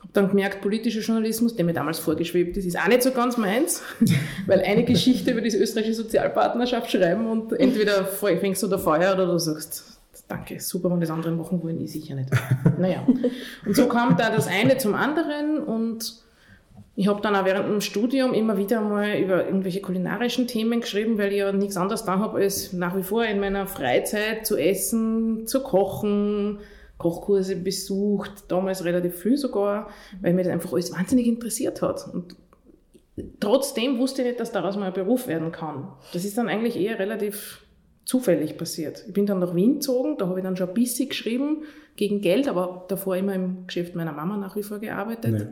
Habe 0.00 0.12
dann 0.12 0.28
gemerkt, 0.28 0.60
politischer 0.60 1.00
Journalismus, 1.00 1.56
der 1.56 1.64
mir 1.64 1.72
damals 1.72 1.98
vorgeschwebt 1.98 2.56
ist, 2.56 2.64
ist 2.64 2.78
auch 2.78 2.88
nicht 2.88 3.02
so 3.02 3.10
ganz 3.10 3.36
meins, 3.36 3.82
weil 4.46 4.60
eine 4.62 4.84
Geschichte 4.84 5.32
über 5.32 5.40
diese 5.40 5.58
österreichische 5.58 5.96
Sozialpartnerschaft 5.96 6.90
schreiben 6.90 7.26
und 7.26 7.52
entweder 7.52 8.04
fängst 8.04 8.62
du 8.62 8.68
da 8.68 8.78
Feuer 8.78 9.14
oder 9.14 9.26
du 9.26 9.38
sagst, 9.38 9.98
danke, 10.28 10.60
super, 10.60 10.90
wenn 10.90 11.00
das 11.00 11.10
andere 11.10 11.32
machen 11.32 11.62
wollen, 11.62 11.80
ich 11.80 11.92
sicher 11.92 12.14
nicht. 12.14 12.30
Naja, 12.78 13.04
und 13.66 13.74
so 13.74 13.88
kam 13.88 14.16
da 14.16 14.30
das 14.30 14.46
eine 14.46 14.76
zum 14.78 14.94
anderen 14.94 15.58
und 15.58 16.22
ich 16.94 17.06
habe 17.06 17.20
dann 17.20 17.36
auch 17.36 17.44
während 17.44 17.68
dem 17.68 17.80
Studium 17.80 18.34
immer 18.34 18.56
wieder 18.56 18.80
mal 18.80 19.18
über 19.18 19.46
irgendwelche 19.46 19.80
kulinarischen 19.80 20.48
Themen 20.48 20.80
geschrieben, 20.80 21.16
weil 21.16 21.32
ich 21.32 21.38
ja 21.38 21.52
nichts 21.52 21.76
anderes 21.76 22.04
da 22.04 22.18
habe, 22.18 22.38
als 22.38 22.72
nach 22.72 22.96
wie 22.96 23.04
vor 23.04 23.24
in 23.24 23.38
meiner 23.38 23.68
Freizeit 23.68 24.46
zu 24.46 24.56
essen, 24.56 25.46
zu 25.46 25.62
kochen, 25.62 26.58
Kochkurse 26.98 27.56
besucht, 27.56 28.44
damals 28.48 28.84
relativ 28.84 29.14
viel 29.14 29.36
sogar, 29.36 29.88
weil 30.20 30.34
mir 30.34 30.42
das 30.42 30.52
einfach 30.52 30.72
alles 30.72 30.92
wahnsinnig 30.92 31.26
interessiert 31.26 31.80
hat. 31.80 32.08
Und 32.12 32.36
trotzdem 33.40 33.98
wusste 33.98 34.22
ich 34.22 34.28
nicht, 34.28 34.40
dass 34.40 34.52
daraus 34.52 34.76
mal 34.76 34.86
ein 34.86 34.92
Beruf 34.92 35.28
werden 35.28 35.52
kann. 35.52 35.88
Das 36.12 36.24
ist 36.24 36.36
dann 36.36 36.48
eigentlich 36.48 36.76
eher 36.76 36.98
relativ 36.98 37.64
zufällig 38.04 38.56
passiert. 38.56 39.04
Ich 39.06 39.12
bin 39.12 39.26
dann 39.26 39.38
nach 39.38 39.54
Wien 39.54 39.74
gezogen, 39.74 40.16
da 40.18 40.28
habe 40.28 40.40
ich 40.40 40.44
dann 40.44 40.56
schon 40.56 40.68
ein 40.68 40.74
bisschen 40.74 41.08
geschrieben 41.08 41.64
gegen 41.94 42.20
Geld, 42.20 42.48
aber 42.48 42.86
davor 42.88 43.16
immer 43.16 43.34
im 43.34 43.66
Geschäft 43.66 43.94
meiner 43.94 44.12
Mama 44.12 44.36
nach 44.36 44.56
wie 44.56 44.62
vor 44.62 44.78
gearbeitet. 44.78 45.32
Nee. 45.32 45.46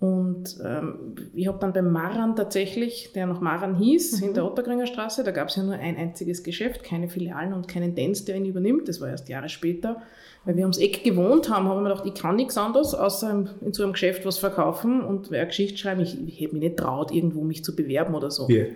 Und 0.00 0.58
ähm, 0.64 1.16
ich 1.34 1.48
habe 1.48 1.58
dann 1.58 1.72
beim 1.72 1.90
Maran 1.90 2.36
tatsächlich, 2.36 3.12
der 3.14 3.26
noch 3.26 3.40
Maran 3.40 3.74
hieß, 3.74 4.20
in 4.22 4.32
der 4.32 4.44
Otterkringer 4.44 4.86
Straße, 4.86 5.24
da 5.24 5.32
gab 5.32 5.48
es 5.48 5.56
ja 5.56 5.64
nur 5.64 5.74
ein 5.74 5.96
einziges 5.96 6.44
Geschäft, 6.44 6.84
keine 6.84 7.08
Filialen 7.08 7.52
und 7.52 7.66
keinen 7.66 7.96
Dance, 7.96 8.24
der 8.24 8.36
ihn 8.36 8.44
übernimmt. 8.44 8.88
Das 8.88 9.00
war 9.00 9.08
erst 9.08 9.28
Jahre 9.28 9.48
später. 9.48 10.00
Weil 10.44 10.56
wir 10.56 10.62
ums 10.62 10.78
Eck 10.78 11.02
gewohnt 11.02 11.50
haben, 11.50 11.68
haben 11.68 11.82
wir 11.82 11.90
gedacht, 11.90 12.06
ich 12.06 12.14
kann 12.14 12.36
nichts 12.36 12.56
anderes, 12.56 12.94
außer 12.94 13.44
in 13.60 13.72
so 13.72 13.82
einem 13.82 13.92
Geschäft 13.92 14.24
was 14.24 14.38
verkaufen 14.38 15.02
und 15.02 15.32
wer 15.32 15.44
Geschichte 15.46 15.76
schreiben. 15.76 16.00
Ich, 16.00 16.16
ich 16.26 16.40
hätte 16.40 16.54
mich 16.54 16.62
nicht 16.62 16.76
traut, 16.76 17.10
irgendwo 17.10 17.42
mich 17.42 17.64
zu 17.64 17.74
bewerben 17.74 18.14
oder 18.14 18.30
so. 18.30 18.48
Yeah. 18.48 18.68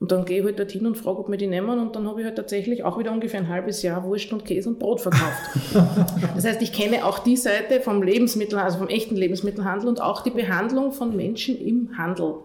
Und 0.00 0.12
dann 0.12 0.24
gehe 0.24 0.38
ich 0.38 0.44
halt 0.46 0.58
dorthin 0.58 0.86
und 0.86 0.96
frage, 0.96 1.18
ob 1.18 1.28
wir 1.28 1.36
die 1.36 1.46
nehmen. 1.46 1.78
Und 1.78 1.94
dann 1.94 2.08
habe 2.08 2.20
ich 2.20 2.26
halt 2.26 2.36
tatsächlich 2.36 2.84
auch 2.84 2.98
wieder 2.98 3.12
ungefähr 3.12 3.38
ein 3.38 3.48
halbes 3.48 3.82
Jahr 3.82 4.02
Wurst 4.02 4.32
und 4.32 4.46
Käse 4.46 4.70
und 4.70 4.78
Brot 4.78 5.02
verkauft. 5.02 5.42
das 6.34 6.46
heißt, 6.46 6.62
ich 6.62 6.72
kenne 6.72 7.04
auch 7.04 7.18
die 7.18 7.36
Seite 7.36 7.82
vom 7.82 8.02
Lebensmittel, 8.02 8.58
also 8.58 8.78
vom 8.78 8.88
echten 8.88 9.14
Lebensmittelhandel 9.14 9.88
und 9.88 10.00
auch 10.00 10.22
die 10.22 10.30
Behandlung 10.30 10.92
von 10.92 11.14
Menschen 11.14 11.60
im 11.60 11.98
Handel. 11.98 12.36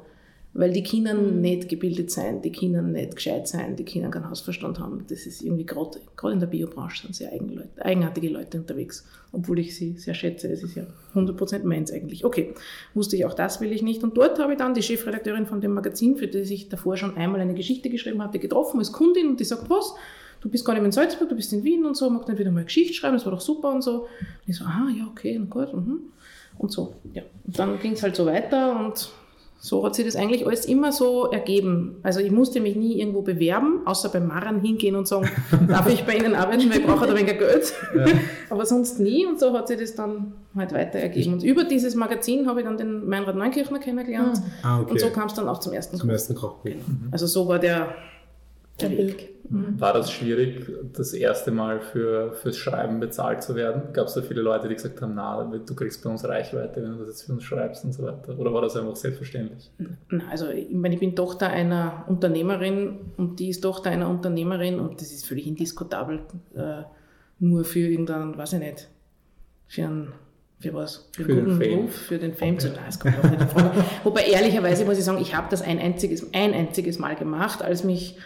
Weil 0.57 0.71
die 0.71 0.83
Kinder 0.83 1.13
nicht 1.13 1.67
gebildet 1.67 2.09
sein, 2.09 2.41
die 2.41 2.49
Kinder 2.49 2.81
nicht 2.81 3.17
gescheit 3.17 3.45
sein, 3.45 3.75
die 3.75 3.83
Kinder 3.83 4.09
keinen 4.09 4.29
Hausverstand 4.29 4.79
haben. 4.79 5.03
Das 5.09 5.25
ist 5.25 5.41
irgendwie 5.41 5.65
gerade 5.65 5.99
gerade 6.15 6.33
in 6.33 6.39
der 6.39 6.47
Biobranche 6.47 7.01
sind 7.01 7.13
sehr 7.13 7.33
eigenartige 7.81 8.29
Leute 8.29 8.59
unterwegs. 8.59 9.05
Obwohl 9.33 9.59
ich 9.59 9.75
sie 9.75 9.97
sehr 9.97 10.13
schätze. 10.13 10.47
Es 10.47 10.63
ist 10.63 10.75
ja 10.75 10.85
100% 11.13 11.65
meins 11.65 11.91
eigentlich. 11.91 12.23
Okay, 12.23 12.53
wusste 12.93 13.17
ich 13.17 13.25
auch 13.25 13.33
das 13.33 13.59
will 13.59 13.73
ich 13.73 13.81
nicht. 13.81 14.01
Und 14.01 14.15
dort 14.15 14.39
habe 14.39 14.53
ich 14.53 14.57
dann 14.57 14.73
die 14.73 14.81
Chefredakteurin 14.81 15.45
von 15.45 15.59
dem 15.59 15.73
Magazin, 15.73 16.15
für 16.15 16.27
das 16.27 16.49
ich 16.49 16.69
davor 16.69 16.95
schon 16.95 17.17
einmal 17.17 17.41
eine 17.41 17.53
Geschichte 17.53 17.89
geschrieben 17.89 18.23
hatte, 18.23 18.39
getroffen 18.39 18.79
als 18.79 18.93
Kundin 18.93 19.27
und 19.27 19.39
die 19.41 19.43
sagt, 19.43 19.69
was? 19.69 19.93
Du 20.39 20.49
bist 20.49 20.63
gar 20.63 20.73
nicht 20.73 20.81
mehr 20.81 20.87
in 20.87 20.91
Salzburg, 20.93 21.27
du 21.27 21.35
bist 21.35 21.51
in 21.51 21.63
Wien 21.63 21.85
und 21.85 21.97
so, 21.97 22.09
mag 22.09 22.27
nicht 22.29 22.39
wieder 22.39 22.51
mal 22.51 22.63
Geschichte 22.63 22.93
schreiben, 22.93 23.15
das 23.15 23.25
war 23.25 23.31
doch 23.31 23.41
super 23.41 23.73
und 23.73 23.81
so. 23.81 24.01
Und 24.01 24.07
ich 24.47 24.55
so, 24.55 24.63
aha, 24.63 24.87
ja, 24.95 25.07
okay, 25.09 25.37
na 25.37 25.45
gut. 25.49 25.73
Mhm. 25.73 25.99
Und 26.57 26.71
so, 26.71 26.93
ja. 27.13 27.23
Und 27.45 27.59
dann 27.59 27.79
ging 27.79 27.93
es 27.93 28.03
halt 28.03 28.15
so 28.15 28.25
weiter 28.25 28.79
und 28.79 29.09
so 29.65 29.83
hat 29.83 29.95
sich 29.95 30.05
das 30.05 30.15
eigentlich 30.15 30.45
alles 30.45 30.65
immer 30.67 30.91
so 30.91 31.31
ergeben. 31.31 31.95
Also 32.03 32.19
ich 32.19 32.29
musste 32.31 32.59
mich 32.61 32.75
nie 32.75 32.99
irgendwo 32.99 33.23
bewerben, 33.23 33.81
außer 33.85 34.09
beim 34.09 34.27
Maran 34.27 34.61
hingehen 34.61 34.95
und 34.95 35.07
sagen, 35.07 35.27
darf 35.67 35.89
ich 35.91 36.03
bei 36.03 36.15
Ihnen 36.17 36.35
arbeiten, 36.35 36.69
weil 36.69 36.81
ich 36.81 36.85
brauche 36.85 37.07
da 37.07 37.15
weniger 37.17 37.33
Geld. 37.33 37.73
Aber 38.51 38.63
sonst 38.67 38.99
nie 38.99 39.25
und 39.25 39.39
so 39.39 39.53
hat 39.53 39.67
sich 39.67 39.79
das 39.79 39.95
dann 39.95 40.33
halt 40.55 40.71
weiter 40.71 40.99
ergeben. 40.99 41.33
Und 41.33 41.43
über 41.43 41.63
dieses 41.63 41.95
Magazin 41.95 42.47
habe 42.47 42.59
ich 42.59 42.65
dann 42.67 42.77
den 42.77 43.07
Meinrad 43.07 43.35
Neunkirchner 43.35 43.79
kennengelernt 43.79 44.39
Ah, 44.61 44.81
okay. 44.81 44.91
und 44.91 44.99
so 44.99 45.09
kam 45.09 45.27
es 45.27 45.33
dann 45.33 45.49
auch 45.49 45.59
zum 45.59 45.73
ersten 45.73 45.97
Zum 45.97 46.07
Koch. 46.09 46.13
ersten 46.13 46.35
Kochbuch. 46.35 46.71
Also 47.11 47.25
so 47.25 47.47
war 47.47 47.57
der, 47.57 47.95
der 48.79 48.89
Der 48.89 48.97
Weg. 48.99 49.29
Weg. 49.49 49.79
War 49.79 49.93
das 49.93 50.11
schwierig, 50.11 50.65
das 50.93 51.13
erste 51.13 51.51
Mal 51.51 51.79
für, 51.79 52.33
fürs 52.33 52.57
Schreiben 52.57 52.99
bezahlt 52.99 53.43
zu 53.43 53.55
werden? 53.55 53.93
Gab 53.93 54.07
es 54.07 54.13
da 54.13 54.21
viele 54.21 54.41
Leute, 54.41 54.67
die 54.67 54.75
gesagt 54.75 55.01
haben, 55.01 55.13
na, 55.15 55.43
du 55.43 55.75
kriegst 55.75 56.03
bei 56.03 56.09
uns 56.09 56.23
Reichweite, 56.25 56.81
wenn 56.81 56.91
du 56.91 56.99
das 56.99 57.07
jetzt 57.07 57.23
für 57.23 57.33
uns 57.33 57.43
schreibst 57.43 57.85
und 57.85 57.93
so 57.93 58.03
weiter? 58.03 58.37
Oder 58.37 58.53
war 58.53 58.61
das 58.61 58.75
einfach 58.75 58.95
selbstverständlich? 58.95 59.71
Also 60.29 60.49
ich 60.49 60.71
meine, 60.71 60.95
ich 60.95 60.99
bin 60.99 61.15
Tochter 61.15 61.49
einer 61.49 62.05
Unternehmerin 62.07 62.99
und 63.17 63.39
die 63.39 63.49
ist 63.49 63.61
Tochter 63.61 63.89
einer 63.89 64.09
Unternehmerin 64.09 64.79
und 64.79 65.01
das 65.01 65.11
ist 65.11 65.25
völlig 65.25 65.47
indiskutabel. 65.47 66.21
Äh, 66.55 66.83
nur 67.39 67.65
für 67.65 67.79
irgendeinen, 67.79 68.37
weiß 68.37 68.53
ich 68.53 68.59
nicht, 68.59 68.87
für 69.67 69.83
einen, 69.83 70.13
für 70.59 70.73
was? 70.73 71.09
Für, 71.11 71.23
Für 71.23 71.35
den 71.35 71.45
guten 71.45 71.61
Fame. 71.61 71.79
Ruf, 71.79 71.95
für 71.95 72.17
den 72.17 72.33
Fame 72.33 72.59
zu 72.59 72.69
das 72.69 72.99
kommt 72.99 73.17
auch 73.19 73.29
nicht 73.29 73.41
in 73.41 73.47
Frage. 73.47 73.83
Wobei 74.03 74.25
ehrlicherweise 74.25 74.85
muss 74.85 74.97
ich 74.97 75.03
sagen, 75.03 75.21
ich 75.21 75.35
habe 75.35 75.47
das 75.49 75.61
ein 75.61 75.79
einziges, 75.79 76.33
ein 76.33 76.53
einziges 76.53 76.99
Mal 76.99 77.15
gemacht, 77.15 77.61
als 77.61 77.83
mich 77.83 78.17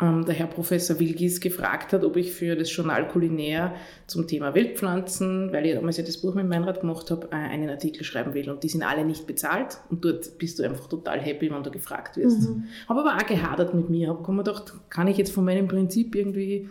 ähm, 0.00 0.24
der 0.24 0.34
Herr 0.34 0.46
Professor 0.46 0.98
Wilgis 1.00 1.40
gefragt 1.40 1.92
hat, 1.92 2.04
ob 2.04 2.16
ich 2.16 2.32
für 2.32 2.54
das 2.54 2.74
Journal 2.74 3.08
Kulinär 3.08 3.74
zum 4.06 4.26
Thema 4.26 4.54
Wildpflanzen, 4.54 5.52
weil 5.52 5.66
ich 5.66 5.74
damals 5.74 5.96
ja 5.96 6.04
das 6.04 6.18
Buch 6.18 6.34
mit 6.34 6.46
Meinrad 6.48 6.80
gemacht 6.80 7.10
habe, 7.10 7.28
äh, 7.32 7.34
einen 7.34 7.68
Artikel 7.68 8.04
schreiben 8.04 8.32
will. 8.34 8.48
Und 8.48 8.62
die 8.62 8.68
sind 8.68 8.82
alle 8.82 9.04
nicht 9.04 9.26
bezahlt. 9.26 9.78
Und 9.90 10.04
dort 10.04 10.38
bist 10.38 10.58
du 10.58 10.62
einfach 10.62 10.86
total 10.86 11.18
happy, 11.20 11.50
wenn 11.50 11.62
du 11.62 11.70
gefragt 11.70 12.16
wirst. 12.16 12.48
Habe 12.88 13.00
aber 13.00 13.16
auch 13.16 13.26
gehadert 13.26 13.74
mit 13.74 13.90
mir. 13.90 14.08
Habe 14.08 14.32
mir 14.32 14.44
gedacht, 14.44 14.72
kann 14.88 15.08
ich 15.08 15.16
jetzt 15.16 15.32
von 15.32 15.44
meinem 15.44 15.66
Prinzip 15.68 16.14
irgendwie 16.14 16.68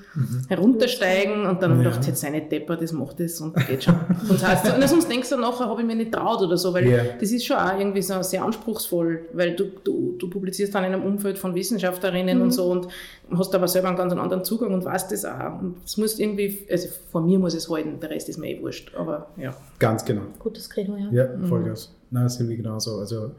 heruntersteigen? 0.48 1.46
Und 1.46 1.62
dann 1.62 1.72
habe 1.72 1.81
ich 1.81 1.86
Ja. 1.86 1.91
gedacht, 1.91 2.07
jetzt 2.07 2.22
sei 2.22 2.29
nicht 2.29 2.51
depper, 2.51 2.75
das 2.77 2.91
macht 2.91 3.19
das 3.19 3.39
und 3.41 3.55
geht 3.67 3.84
schon. 3.84 3.96
sonst, 4.24 4.46
heißt, 4.48 4.74
na, 4.79 4.88
sonst 4.88 5.10
denkst 5.10 5.29
du 5.29 5.38
nachher, 5.38 5.67
habe 5.67 5.81
ich 5.81 5.88
mir 5.88 5.96
nicht 5.96 6.12
traut 6.13 6.41
oder 6.41 6.57
so, 6.57 6.74
weil 6.74 6.88
Ja. 6.89 7.03
das 7.19 7.31
ist 7.31 7.46
schon 7.46 7.57
auch 7.57 7.77
irgendwie 7.77 8.01
so 8.01 8.22
sehr 8.24 8.43
anspruchsvoll, 8.43 9.27
weil 9.34 9.55
du, 9.55 9.65
du, 9.84 10.15
du 10.17 10.29
publizierst 10.29 10.74
dann 10.74 10.84
in 10.86 10.93
einem 10.93 11.03
Umfeld 11.03 11.38
von 11.38 11.53
Wissenschaftlerinnen 11.55 12.41
und 12.41 12.51
so 12.51 12.65
und 12.72 12.88
hast 13.36 13.53
aber 13.55 13.67
selber 13.67 13.89
einen 13.89 13.98
ganz 13.98 14.13
anderen 14.13 14.43
Zugang 14.43 14.74
und 14.74 14.86
weißt 14.86 15.12
das 15.12 15.25
auch. 15.25 15.60
Und 15.60 15.77
es 15.86 15.98
muss 15.98 16.19
irgendwie, 16.19 16.65
also 16.72 16.88
von 17.12 17.25
mir 17.25 17.39
muss 17.39 17.53
es 17.53 17.69
halten, 17.69 18.00
der 18.00 18.10
Rest 18.10 18.29
ist 18.29 18.38
mir 18.38 18.50
eh 18.50 18.62
wurscht. 18.62 18.93
Aber 18.96 19.27
ja. 19.38 19.55
Ganz 19.79 20.05
genau. 20.05 20.22
Gutes 20.39 20.69
Credo, 20.69 20.96
ja. 20.96 21.10
Ja, 21.12 21.48
Vollgas. 21.48 21.93
Na, 22.12 22.24
das 22.24 22.36
sind 22.36 22.50
wir 22.50 22.57
genauso. 22.57 23.00
Also 23.00 23.31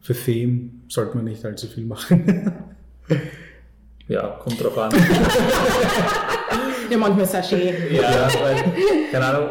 für 0.00 0.14
Fame 0.14 0.82
sollte 0.88 1.16
man 1.16 1.24
nicht 1.24 1.44
allzu 1.44 1.66
viel 1.66 1.84
machen. 1.84 2.52
Ja, 4.08 4.26
kommt 4.42 4.62
drauf 4.62 4.76
an. 4.76 4.92
Ja, 6.90 6.98
manchmal 6.98 7.24
ist 7.24 7.32
es 7.32 7.40
auch 7.40 7.48
schön. 7.48 7.74
Ja, 7.90 8.28
weil, 8.42 8.56
keine 9.10 9.24
Ahnung, 9.24 9.48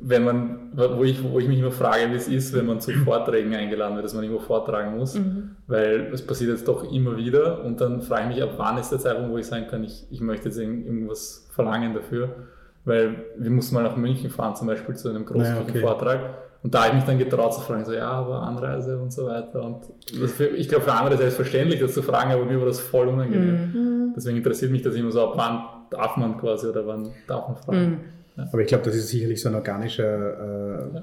wenn 0.00 0.24
man, 0.24 0.72
wo 0.74 1.04
ich, 1.04 1.22
wo 1.22 1.38
ich 1.38 1.46
mich 1.48 1.58
immer 1.58 1.70
frage, 1.70 2.10
wie 2.10 2.16
es 2.16 2.28
ist, 2.28 2.52
wenn 2.54 2.66
man 2.66 2.80
zu 2.80 2.90
Vorträgen 3.04 3.54
eingeladen 3.54 3.94
wird, 3.94 4.04
dass 4.04 4.14
man 4.14 4.24
irgendwo 4.24 4.42
vortragen 4.42 4.96
muss, 4.96 5.14
Mhm. 5.14 5.50
weil 5.66 6.10
es 6.12 6.26
passiert 6.26 6.50
jetzt 6.50 6.66
doch 6.68 6.90
immer 6.92 7.16
wieder 7.16 7.64
und 7.64 7.80
dann 7.80 8.00
frage 8.02 8.22
ich 8.30 8.36
mich, 8.36 8.42
ab 8.42 8.54
wann 8.56 8.78
ist 8.78 8.90
der 8.90 8.98
Zeitpunkt, 8.98 9.30
wo 9.32 9.38
ich 9.38 9.46
sagen 9.46 9.66
kann, 9.68 9.84
ich, 9.84 10.06
ich 10.10 10.20
möchte 10.20 10.48
jetzt 10.48 10.58
irgend- 10.58 10.86
irgendwas 10.86 11.46
verlangen 11.50 11.94
dafür, 11.94 12.30
weil 12.84 13.24
wir 13.38 13.50
mussten 13.50 13.74
mal 13.74 13.82
nach 13.84 13.96
München 13.96 14.30
fahren, 14.30 14.56
zum 14.56 14.66
Beispiel 14.66 14.96
zu 14.96 15.08
einem 15.08 15.24
großen 15.24 15.42
Naja, 15.54 15.60
okay. 15.68 15.80
Vortrag 15.80 16.20
und 16.64 16.72
da 16.74 16.78
habe 16.80 16.88
ich 16.90 16.94
mich 16.94 17.04
dann 17.04 17.18
getraut 17.18 17.54
zu 17.54 17.60
fragen, 17.60 17.84
so 17.84 17.92
ja, 17.92 18.08
aber 18.10 18.40
Anreise 18.42 18.98
und 18.98 19.12
so 19.12 19.26
weiter 19.26 19.62
und 19.64 19.84
für, 20.30 20.46
ich 20.46 20.68
glaube 20.68 20.84
für 20.84 20.92
andere 20.92 21.16
selbstverständlich, 21.16 21.80
das 21.80 21.92
zu 21.94 22.02
fragen, 22.02 22.30
aber 22.32 22.44
mir 22.44 22.58
war 22.58 22.66
das 22.66 22.78
voll 22.80 23.08
unangenehm. 23.08 23.72
Mhm. 23.72 24.12
Deswegen 24.16 24.36
interessiert 24.38 24.70
mich 24.70 24.82
das 24.82 24.94
immer 24.94 25.10
so, 25.10 25.22
ab 25.22 25.32
wann 25.36 25.62
darf 25.90 26.16
man 26.16 26.38
quasi 26.38 26.68
oder 26.68 26.86
wann 26.86 27.08
darf 27.26 27.48
man 27.48 27.56
fragen. 27.56 27.80
Mhm. 27.90 28.00
Aber 28.36 28.60
ich 28.62 28.66
glaube, 28.68 28.84
das 28.84 28.94
ist 28.94 29.08
sicherlich 29.08 29.42
so 29.42 29.48
ein 29.50 29.54
organischer, 29.54 30.84
äh, 30.96 31.00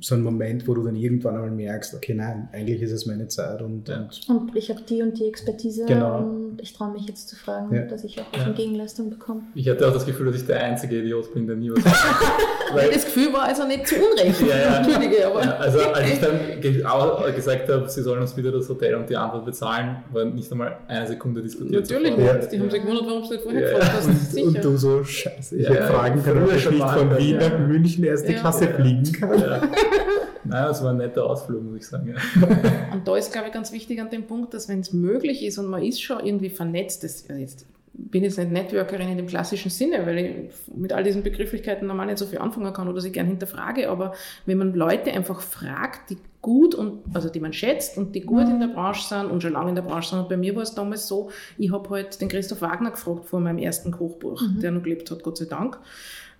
so 0.00 0.14
ein 0.14 0.22
Moment, 0.22 0.66
wo 0.66 0.74
du 0.74 0.82
dann 0.82 0.96
irgendwann 0.96 1.34
einmal 1.34 1.50
merkst, 1.50 1.94
okay, 1.94 2.14
nein, 2.14 2.48
eigentlich 2.52 2.80
ist 2.80 2.92
es 2.92 3.04
meine 3.06 3.28
Zeit 3.28 3.60
und, 3.60 3.88
Ja. 3.88 4.08
und 4.28 4.28
Und 4.28 4.56
ich 4.56 4.70
habe 4.70 4.80
die 4.88 5.02
und 5.02 5.18
die 5.18 5.26
Expertise 5.28 5.84
Genau. 5.86 6.18
und 6.20 6.58
ich 6.62 6.72
traue 6.72 6.92
mich 6.92 7.06
jetzt 7.06 7.28
zu 7.28 7.36
fragen, 7.36 7.74
Ja. 7.74 7.82
dass 7.82 8.02
ich 8.04 8.18
auch 8.18 8.24
was 8.32 8.40
Ja. 8.42 8.46
in 8.48 8.54
Gegenleistung 8.54 9.10
bekomme. 9.10 9.42
Ich 9.54 9.68
hatte 9.68 9.86
auch 9.86 9.92
das 9.92 10.06
Gefühl, 10.06 10.26
dass 10.26 10.36
ich 10.36 10.46
der 10.46 10.62
einzige 10.62 10.98
Idiot 11.00 11.32
bin, 11.34 11.46
der 11.46 11.56
nie 11.56 11.70
was 11.70 11.84
sagt. 11.84 11.94
Weil- 12.74 12.90
Das 12.90 13.04
Gefühl 13.04 13.32
war 13.32 13.42
also 13.44 13.66
nicht 13.66 13.86
zu 13.86 13.94
Unrecht. 13.96 14.40
Ja, 14.40 14.56
ja. 14.56 14.76
Entschuldige, 14.78 15.26
aber. 15.26 15.42
Ja, 15.44 15.56
also 15.58 15.78
als 15.80 16.10
ich 16.10 16.20
dann 16.20 16.60
ge 16.60 16.84
auch 16.84 17.24
gesagt 17.34 17.68
habe, 17.68 17.88
sie 17.88 18.02
sollen 18.02 18.20
uns 18.22 18.36
wieder 18.36 18.50
das 18.50 18.68
Hotel 18.68 18.94
und 18.96 19.08
die 19.08 19.16
Antwort 19.16 19.44
bezahlen, 19.44 19.96
war 20.12 20.24
nicht 20.24 20.50
einmal 20.50 20.76
eine 20.88 21.06
Sekunde 21.06 21.42
diskutiert. 21.42 21.82
Natürlich. 21.88 22.14
Die 22.14 22.58
haben 22.58 22.70
sich 22.70 22.80
gewundert, 22.82 23.06
warum 23.06 23.22
du 23.22 23.28
nicht 23.30 23.42
vorher 23.42 23.60
Ja, 23.70 23.78
gefragt 23.78 23.92
hast. 23.96 24.06
Und, 24.08 24.16
Sicher. 24.18 24.46
und 24.48 24.64
du 24.64 24.76
so, 24.76 25.04
scheiße, 25.04 25.56
ich 25.56 25.64
Ja, 25.68 25.70
hätte 25.74 25.82
fragen 25.84 26.22
können, 26.22 26.48
schon 26.64 26.78
mal, 26.78 26.98
von 26.98 27.18
Wien 27.18 27.40
ja. 27.40 27.48
nach 27.48 27.58
München 27.58 28.04
erste 28.04 28.32
Ja. 28.32 28.40
Klasse 28.40 28.64
Ja. 28.64 28.72
fliegen 28.72 29.12
kann. 29.12 29.38
Ja. 29.38 29.62
Naja, 30.44 30.70
es 30.70 30.82
war 30.82 30.90
ein 30.90 30.98
netter 30.98 31.24
Ausflug, 31.24 31.62
muss 31.62 31.76
ich 31.76 31.86
sagen. 31.86 32.14
Ja. 32.14 32.48
Und 32.92 33.08
da 33.08 33.16
ist, 33.16 33.32
glaube 33.32 33.48
ich, 33.48 33.54
ganz 33.54 33.72
wichtig 33.72 34.00
an 34.00 34.10
dem 34.10 34.24
Punkt, 34.26 34.52
dass 34.52 34.68
wenn 34.68 34.80
es 34.80 34.92
möglich 34.92 35.44
ist 35.44 35.58
und 35.58 35.66
man 35.66 35.82
ist 35.82 36.02
schon 36.02 36.24
irgendwie 36.24 36.50
vernetzt, 36.50 37.02
das, 37.02 37.24
also 37.28 37.40
jetzt 37.40 37.66
bin 37.96 38.24
jetzt 38.24 38.38
nicht 38.38 38.50
Networkerin 38.50 39.08
in 39.08 39.16
dem 39.16 39.26
klassischen 39.26 39.70
Sinne, 39.70 40.04
weil 40.04 40.18
ich 40.18 40.34
mit 40.74 40.92
all 40.92 41.04
diesen 41.04 41.22
Begrifflichkeiten 41.22 41.86
normal 41.86 42.06
nicht 42.06 42.18
so 42.18 42.26
viel 42.26 42.40
anfangen 42.40 42.72
kann 42.72 42.88
oder 42.88 43.00
sie 43.00 43.12
gern 43.12 43.26
hinterfrage, 43.26 43.88
aber 43.88 44.14
wenn 44.46 44.58
man 44.58 44.74
Leute 44.74 45.12
einfach 45.12 45.40
fragt, 45.40 46.10
die 46.10 46.18
gut 46.42 46.74
und, 46.74 47.04
also 47.14 47.30
die 47.30 47.40
man 47.40 47.52
schätzt 47.52 47.96
und 47.96 48.14
die 48.14 48.20
gut 48.20 48.48
in 48.48 48.60
der 48.60 48.66
Branche 48.66 49.08
sind 49.08 49.30
und 49.30 49.42
schon 49.42 49.52
lange 49.52 49.70
in 49.70 49.76
der 49.76 49.82
Branche 49.82 50.10
sind. 50.10 50.18
Und 50.18 50.28
bei 50.28 50.36
mir 50.36 50.54
war 50.54 50.62
es 50.62 50.74
damals 50.74 51.08
so, 51.08 51.30
ich 51.56 51.72
habe 51.72 51.88
halt 51.88 52.20
den 52.20 52.28
Christoph 52.28 52.60
Wagner 52.60 52.90
gefragt 52.90 53.24
vor 53.26 53.40
meinem 53.40 53.58
ersten 53.58 53.92
Kochbuch, 53.92 54.42
der 54.60 54.72
noch 54.72 54.82
gelebt 54.82 55.10
hat, 55.10 55.22
Gott 55.22 55.38
sei 55.38 55.46
Dank. 55.46 55.78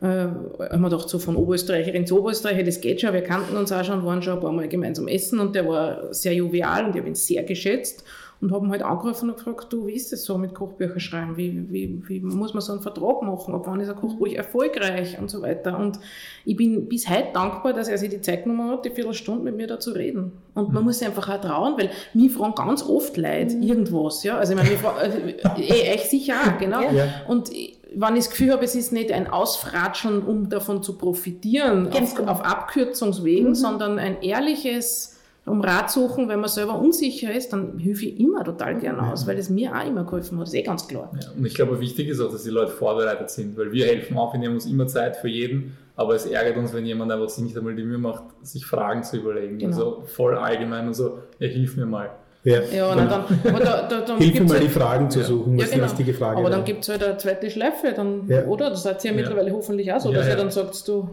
Äh, 0.04 0.28
haben 0.70 0.82
wir 0.82 0.90
gedacht, 0.90 1.08
so 1.08 1.18
von 1.18 1.34
Oberösterreicherin 1.36 2.06
zu 2.06 2.18
Oberösterreicher, 2.18 2.62
das 2.62 2.80
geht 2.80 3.00
schon, 3.00 3.14
wir 3.14 3.22
kannten 3.22 3.56
uns 3.56 3.72
auch 3.72 3.82
schon, 3.84 4.04
waren 4.04 4.22
schon 4.22 4.34
ein 4.34 4.40
paar 4.40 4.52
Mal 4.52 4.68
gemeinsam 4.68 5.08
essen 5.08 5.40
und 5.40 5.54
der 5.54 5.66
war 5.66 6.12
sehr 6.12 6.34
jovial 6.34 6.84
und 6.84 6.90
ich 6.90 6.98
habe 6.98 7.08
ihn 7.08 7.14
sehr 7.14 7.42
geschätzt 7.42 8.04
und 8.40 8.52
habe 8.52 8.66
ihn 8.66 8.70
halt 8.72 8.82
angerufen 8.82 9.30
und 9.30 9.36
gefragt, 9.36 9.72
du, 9.72 9.86
wie 9.86 9.92
ist 9.92 10.12
das 10.12 10.24
so 10.24 10.36
mit 10.36 10.52
Kochbücher 10.52 11.00
schreiben? 11.00 11.38
Wie, 11.38 11.64
wie, 11.72 12.02
wie 12.06 12.20
muss 12.20 12.52
man 12.52 12.60
so 12.60 12.72
einen 12.72 12.82
Vertrag 12.82 13.22
machen? 13.22 13.54
Ab 13.54 13.62
wann 13.66 13.80
ist 13.80 13.88
ein 13.88 13.96
Kochbuch 13.96 14.26
erfolgreich 14.26 15.16
und 15.18 15.30
so 15.30 15.40
weiter? 15.40 15.78
Und 15.78 15.98
ich 16.44 16.54
bin 16.56 16.86
bis 16.86 17.08
heute 17.08 17.28
dankbar, 17.32 17.72
dass 17.72 17.88
er 17.88 17.96
sich 17.96 18.10
die 18.10 18.20
Zeit 18.20 18.44
genommen 18.44 18.70
hat, 18.72 18.84
die 18.84 18.90
Viertelstunde 18.90 19.42
mit 19.44 19.56
mir 19.56 19.68
da 19.68 19.80
zu 19.80 19.92
reden. 19.92 20.32
Und 20.54 20.72
man 20.74 20.84
muss 20.84 20.98
sich 20.98 21.08
einfach 21.08 21.28
auch 21.30 21.40
trauen, 21.40 21.74
weil 21.78 21.88
mich 22.12 22.32
fragen 22.32 22.54
ganz 22.54 22.82
oft 22.86 23.16
Leute 23.16 23.54
irgendwas, 23.56 24.22
ja. 24.24 24.36
Also 24.36 24.52
ich 24.52 24.58
meine, 24.58 24.70
mich 24.70 24.80
fragen, 24.80 24.98
also, 24.98 25.16
eh, 25.62 25.94
euch 25.94 26.10
sicher 26.10 26.34
auch, 26.44 26.58
genau. 26.58 26.82
Ja. 26.90 27.06
Und 27.28 27.50
ich- 27.50 27.78
wenn 27.96 28.16
ich 28.16 28.24
das 28.24 28.30
Gefühl 28.30 28.52
habe, 28.52 28.64
es 28.64 28.74
ist 28.74 28.92
nicht 28.92 29.12
ein 29.12 29.26
Ausfratschen, 29.26 30.22
um 30.22 30.48
davon 30.48 30.82
zu 30.82 30.96
profitieren, 30.98 31.88
auf, 31.92 32.14
genau. 32.14 32.30
auf 32.32 32.44
Abkürzungswegen, 32.44 33.50
Mhm. 33.50 33.54
sondern 33.54 33.98
ein 33.98 34.22
ehrliches 34.22 35.10
um 35.46 35.60
Rat 35.60 35.90
suchen, 35.90 36.26
wenn 36.28 36.40
man 36.40 36.48
selber 36.48 36.78
unsicher 36.78 37.30
ist, 37.30 37.52
dann 37.52 37.78
helfe 37.78 38.06
ich 38.06 38.18
immer 38.18 38.42
total 38.44 38.78
gern 38.78 38.98
aus, 38.98 39.26
weil 39.26 39.36
es 39.36 39.50
mir 39.50 39.74
auch 39.76 39.86
immer 39.86 40.04
geholfen 40.04 40.38
hat, 40.38 40.46
ist 40.46 40.54
eh 40.54 40.62
ganz 40.62 40.88
klar. 40.88 41.10
Ja, 41.20 41.32
und 41.36 41.44
ich 41.44 41.54
glaube, 41.54 41.78
wichtig 41.80 42.08
ist 42.08 42.20
auch, 42.20 42.32
dass 42.32 42.44
die 42.44 42.50
Leute 42.50 42.72
vorbereitet 42.72 43.28
sind, 43.28 43.54
weil 43.58 43.70
wir 43.70 43.84
helfen 43.84 44.16
auch, 44.16 44.32
wir 44.32 44.40
nehmen 44.40 44.54
uns 44.54 44.64
immer 44.64 44.86
Zeit 44.86 45.16
für 45.16 45.28
jeden, 45.28 45.76
aber 45.96 46.14
es 46.14 46.24
ärgert 46.24 46.56
uns, 46.56 46.72
wenn 46.72 46.86
jemand 46.86 47.12
einfach 47.12 47.28
sich 47.28 47.44
nicht 47.44 47.58
einmal 47.58 47.74
die 47.74 47.84
Mühe 47.84 47.98
macht, 47.98 48.24
sich 48.42 48.64
Fragen 48.64 49.02
zu 49.04 49.18
überlegen. 49.18 49.58
Genau. 49.58 49.66
Also 49.76 50.02
voll 50.06 50.34
allgemein 50.38 50.86
und 50.86 50.94
so, 50.94 51.18
ja, 51.38 51.46
hilf 51.46 51.76
mir 51.76 51.84
mal. 51.84 52.10
Ja. 52.44 52.60
Ja, 52.74 52.90
und 52.92 52.98
dann, 52.98 53.10
aber 53.10 53.60
da, 53.64 53.88
da, 53.88 54.00
dann 54.02 54.18
Hilf 54.18 54.34
mir 54.34 54.42
mal 54.44 54.50
halt- 54.54 54.64
die 54.64 54.68
Fragen 54.68 55.10
zu 55.10 55.22
suchen, 55.22 55.58
Ja, 55.58 55.64
was, 55.64 55.70
genau. 55.72 55.86
die 56.06 56.12
Frage 56.12 56.38
Aber 56.38 56.50
dann 56.50 56.64
gibt 56.64 56.82
es 56.82 56.90
halt 56.90 57.02
eine 57.02 57.16
zweite 57.16 57.50
Schleife, 57.50 57.92
dann, 57.96 58.28
Ja. 58.28 58.44
oder? 58.44 58.70
Das 58.70 58.82
seid 58.82 59.02
ihr 59.04 59.10
ja 59.12 59.16
mittlerweile 59.16 59.50
hoffentlich 59.52 59.90
auch 59.92 60.00
so, 60.00 60.12
dass 60.12 60.26
ja. 60.26 60.32
ihr 60.32 60.36
dann 60.36 60.50
sagst, 60.50 60.86
du 60.88 61.08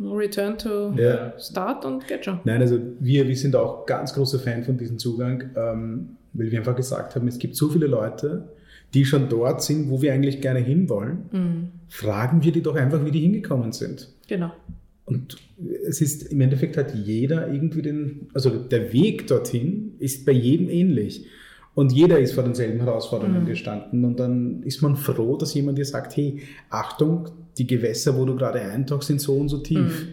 return 0.00 0.58
to 0.58 0.92
start 1.38 1.84
und 1.84 2.08
geht 2.08 2.24
schon. 2.24 2.40
Nein, 2.44 2.60
also 2.60 2.78
wir, 2.98 3.28
wir 3.28 3.36
sind 3.36 3.54
auch 3.54 3.86
ganz 3.86 4.12
große 4.14 4.40
Fan 4.40 4.64
von 4.64 4.76
diesem 4.76 4.98
Zugang, 4.98 5.44
ähm, 5.56 6.16
weil 6.32 6.50
wir 6.50 6.58
einfach 6.58 6.74
gesagt 6.74 7.14
haben, 7.14 7.28
es 7.28 7.38
gibt 7.38 7.54
so 7.54 7.68
viele 7.68 7.86
Leute, 7.86 8.48
die 8.92 9.04
schon 9.04 9.28
dort 9.28 9.62
sind, 9.62 9.90
wo 9.90 10.02
wir 10.02 10.12
eigentlich 10.12 10.40
gerne 10.40 10.58
hinwollen. 10.60 11.18
Mhm. 11.30 11.68
Fragen 11.88 12.42
wir 12.42 12.50
die 12.50 12.62
doch 12.62 12.74
einfach, 12.74 13.04
wie 13.04 13.12
die 13.12 13.20
hingekommen 13.20 13.70
sind. 13.72 14.08
Genau. 14.28 14.50
Und 15.06 15.36
es 15.86 16.00
ist 16.00 16.32
im 16.32 16.40
Endeffekt 16.40 16.76
hat 16.76 16.94
jeder 16.94 17.48
irgendwie 17.52 17.82
den, 17.82 18.28
also 18.34 18.50
der 18.50 18.92
Weg 18.92 19.26
dorthin 19.26 19.93
ist 20.04 20.24
bei 20.26 20.32
jedem 20.32 20.68
ähnlich. 20.68 21.26
Und 21.74 21.90
jeder 21.92 22.20
ist 22.20 22.34
vor 22.34 22.44
denselben 22.44 22.78
Herausforderungen 22.80 23.42
Mhm. 23.42 23.46
gestanden. 23.46 24.04
Und 24.04 24.20
dann 24.20 24.62
ist 24.62 24.80
man 24.82 24.94
froh, 24.94 25.36
dass 25.36 25.54
jemand 25.54 25.76
dir 25.78 25.84
sagt, 25.84 26.16
hey, 26.16 26.40
Achtung, 26.70 27.28
die 27.58 27.66
Gewässer, 27.66 28.16
wo 28.16 28.24
du 28.24 28.36
gerade 28.36 28.60
eintauchst, 28.60 29.08
sind 29.08 29.20
so 29.20 29.34
und 29.34 29.48
so 29.48 29.58
tief. 29.58 29.78
Mhm. 30.06 30.08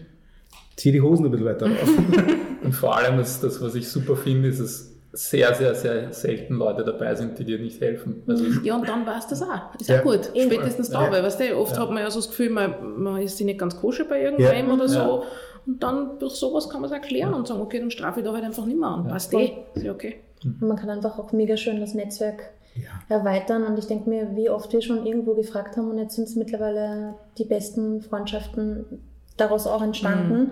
Zieh 0.76 0.90
die 0.90 1.00
Hosen 1.00 1.26
ein 1.26 1.30
bisschen 1.30 1.46
weiter 1.46 1.66
rauf. 1.66 1.88
Und 2.64 2.72
vor 2.72 2.96
allem 2.96 3.18
ist 3.20 3.42
das, 3.42 3.60
was 3.60 3.74
ich 3.74 3.86
super 3.88 4.16
finde, 4.16 4.48
ist, 4.48 4.60
dass 4.60 4.88
sehr, 5.12 5.52
sehr, 5.54 5.74
sehr 5.74 6.12
selten 6.12 6.54
Leute 6.54 6.84
dabei 6.84 7.14
sind, 7.14 7.38
die 7.38 7.44
dir 7.44 7.58
nicht 7.58 7.80
helfen. 7.80 8.22
Also 8.26 8.44
Ja, 8.64 8.76
und 8.76 8.88
dann 8.88 9.04
war 9.04 9.18
es 9.18 9.26
das 9.26 9.42
auch. 9.42 9.74
Ist 9.78 9.90
Ja. 9.90 9.98
auch 9.98 10.04
gut. 10.04 10.30
Spätestens 10.34 10.88
da, 10.88 11.04
Ja. 11.04 11.12
weil 11.12 11.22
weißt 11.22 11.38
du, 11.40 11.56
oft 11.58 11.76
Ja. 11.76 11.82
hat 11.82 11.90
man 11.90 11.98
ja 12.02 12.10
so 12.10 12.20
das 12.20 12.28
Gefühl, 12.28 12.50
man, 12.50 12.74
man 13.02 13.20
ist 13.20 13.36
sich 13.36 13.44
nicht 13.44 13.58
ganz 13.58 13.76
koscher 13.76 14.04
bei 14.04 14.22
irgendwem 14.22 14.68
Ja. 14.68 14.72
oder 14.74 14.88
so. 14.88 15.24
Und 15.66 15.82
dann 15.82 16.18
durch 16.18 16.34
sowas 16.34 16.68
kann 16.68 16.80
man 16.80 16.90
es 16.90 16.94
erklären 16.94 17.34
und 17.34 17.46
sagen, 17.46 17.60
okay, 17.60 17.78
dann 17.78 17.90
strafe 17.90 18.20
ich 18.20 18.26
da 18.26 18.32
halt 18.32 18.44
einfach 18.44 18.66
nicht 18.66 18.78
mehr 18.78 18.88
an. 18.88 19.04
Ja. 19.04 19.12
Passt 19.12 19.32
eh. 19.34 19.52
Ist 19.74 19.84
ja 19.84 19.92
okay. 19.92 20.16
Und 20.44 20.62
man 20.62 20.76
kann 20.76 20.90
einfach 20.90 21.18
auch 21.18 21.32
mega 21.32 21.56
schön 21.56 21.80
das 21.80 21.94
Netzwerk 21.94 22.50
ja. 22.74 23.16
erweitern. 23.16 23.64
Und 23.64 23.78
ich 23.78 23.86
denke 23.86 24.08
mir, 24.08 24.34
wie 24.34 24.50
oft 24.50 24.72
wir 24.72 24.82
schon 24.82 25.06
irgendwo 25.06 25.34
gefragt 25.34 25.76
haben 25.76 25.90
und 25.90 25.98
jetzt 25.98 26.16
sind 26.16 26.24
es 26.28 26.36
mittlerweile 26.36 27.14
die 27.38 27.44
besten 27.44 28.00
Freundschaften 28.00 29.00
daraus 29.36 29.66
auch 29.66 29.82
entstanden, 29.82 30.50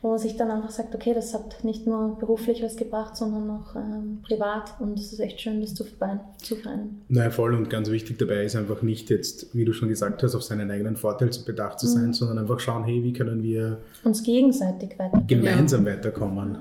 wo 0.00 0.08
man 0.10 0.18
sich 0.18 0.36
dann 0.36 0.50
einfach 0.50 0.70
sagt, 0.70 0.94
okay, 0.96 1.14
das 1.14 1.32
hat 1.32 1.62
nicht 1.62 1.86
nur 1.86 2.18
beruflich 2.18 2.60
was 2.62 2.76
gebracht, 2.76 3.16
sondern 3.16 3.48
auch 3.50 3.76
ähm, 3.76 4.18
privat. 4.22 4.74
Und 4.80 4.98
es 4.98 5.12
ist 5.12 5.20
echt 5.20 5.40
schön, 5.40 5.60
das 5.60 5.74
zu 5.74 5.84
vereinen. 5.84 6.20
Zu 6.38 6.56
vereinen. 6.56 7.02
Naja, 7.08 7.30
voll 7.30 7.54
und 7.54 7.70
ganz 7.70 7.88
wichtig 7.88 8.18
dabei 8.18 8.44
ist 8.44 8.56
einfach 8.56 8.82
nicht 8.82 9.10
jetzt, 9.10 9.54
wie 9.54 9.64
du 9.64 9.72
schon 9.72 9.88
gesagt 9.88 10.22
hast, 10.24 10.34
auf 10.34 10.42
seinen 10.42 10.70
eigenen 10.72 10.96
Vorteil 10.96 11.30
zu 11.30 11.44
bedacht 11.44 11.78
zu 11.78 11.86
sein, 11.86 12.06
Mhm. 12.08 12.12
sondern 12.14 12.38
einfach 12.40 12.58
schauen, 12.58 12.82
hey, 12.84 13.02
wie 13.04 13.12
können 13.12 13.42
wir 13.44 13.78
Uns 14.02 14.22
gegenseitig 14.24 14.98
weiter. 14.98 15.22
gemeinsam 15.26 15.86
weiterkommen. 15.86 16.58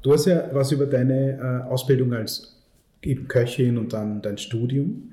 Du 0.00 0.12
hast 0.12 0.24
ja 0.26 0.48
was 0.52 0.72
über 0.72 0.86
deine 0.86 1.64
äh, 1.66 1.70
Ausbildung 1.70 2.12
als 2.14 2.62
eben 3.02 3.28
Köchin 3.28 3.76
und 3.76 3.92
dann 3.92 4.22
dein 4.22 4.38
Studium. 4.38 5.12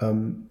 Ähm, 0.00 0.46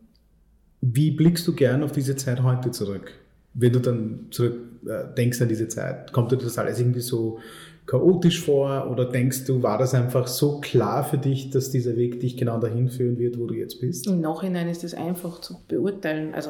wie 0.81 1.11
blickst 1.11 1.47
du 1.47 1.53
gern 1.53 1.81
auf 1.83 1.93
diese 1.93 2.15
Zeit 2.17 2.43
heute 2.43 2.71
zurück? 2.71 3.13
Wenn 3.55 3.73
du 3.73 3.79
dann 3.79 4.27
zurück 4.31 4.57
äh, 4.85 5.13
denkst 5.15 5.41
an 5.41 5.47
diese 5.47 5.67
Zeit, 5.67 6.11
kommt 6.13 6.31
dir 6.31 6.37
das 6.37 6.57
alles 6.57 6.79
irgendwie 6.79 6.99
so 7.01 7.39
chaotisch 7.87 8.41
vor 8.43 8.89
oder 8.91 9.05
denkst 9.05 9.45
du, 9.45 9.61
war 9.63 9.77
das 9.77 9.93
einfach 9.93 10.27
so 10.27 10.59
klar 10.59 11.03
für 11.03 11.17
dich, 11.17 11.51
dass 11.51 11.69
dieser 11.71 11.95
Weg 11.95 12.19
dich 12.19 12.35
genau 12.35 12.59
dahin 12.59 12.89
führen 12.89 13.17
wird, 13.19 13.39
wo 13.39 13.45
du 13.45 13.53
jetzt 13.53 13.79
bist? 13.79 14.07
Im 14.07 14.21
Nachhinein 14.21 14.67
ist 14.69 14.83
das 14.83 14.93
einfach 14.93 15.39
zu 15.39 15.57
beurteilen. 15.67 16.33
Also 16.33 16.49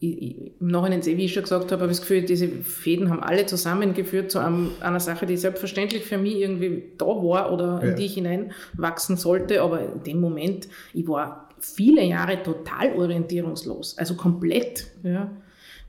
ich, 0.00 0.22
ich, 0.22 0.52
im 0.60 0.68
Nachhinein, 0.68 1.04
wie 1.04 1.24
ich 1.24 1.32
schon 1.32 1.42
gesagt 1.42 1.72
habe, 1.72 1.82
habe 1.82 1.92
ich 1.92 1.98
das 1.98 2.06
Gefühl, 2.06 2.22
diese 2.22 2.48
Fäden 2.48 3.10
haben 3.10 3.22
alle 3.22 3.46
zusammengeführt 3.46 4.30
zu 4.30 4.38
einem, 4.38 4.70
einer 4.80 5.00
Sache, 5.00 5.26
die 5.26 5.36
selbstverständlich 5.36 6.04
für 6.04 6.18
mich 6.18 6.36
irgendwie 6.36 6.84
da 6.96 7.06
war 7.06 7.52
oder 7.52 7.80
in 7.82 7.88
Ja. 7.90 7.94
die 7.94 8.04
ich 8.06 8.14
hineinwachsen 8.14 9.16
sollte. 9.16 9.62
Aber 9.62 9.80
in 9.80 10.02
dem 10.04 10.20
Moment, 10.20 10.68
ich 10.94 11.06
war 11.08 11.48
viele 11.58 12.02
Jahre 12.04 12.42
total 12.42 12.94
orientierungslos, 12.96 13.96
also 13.98 14.14
komplett. 14.14 14.86
Ja. 15.02 15.30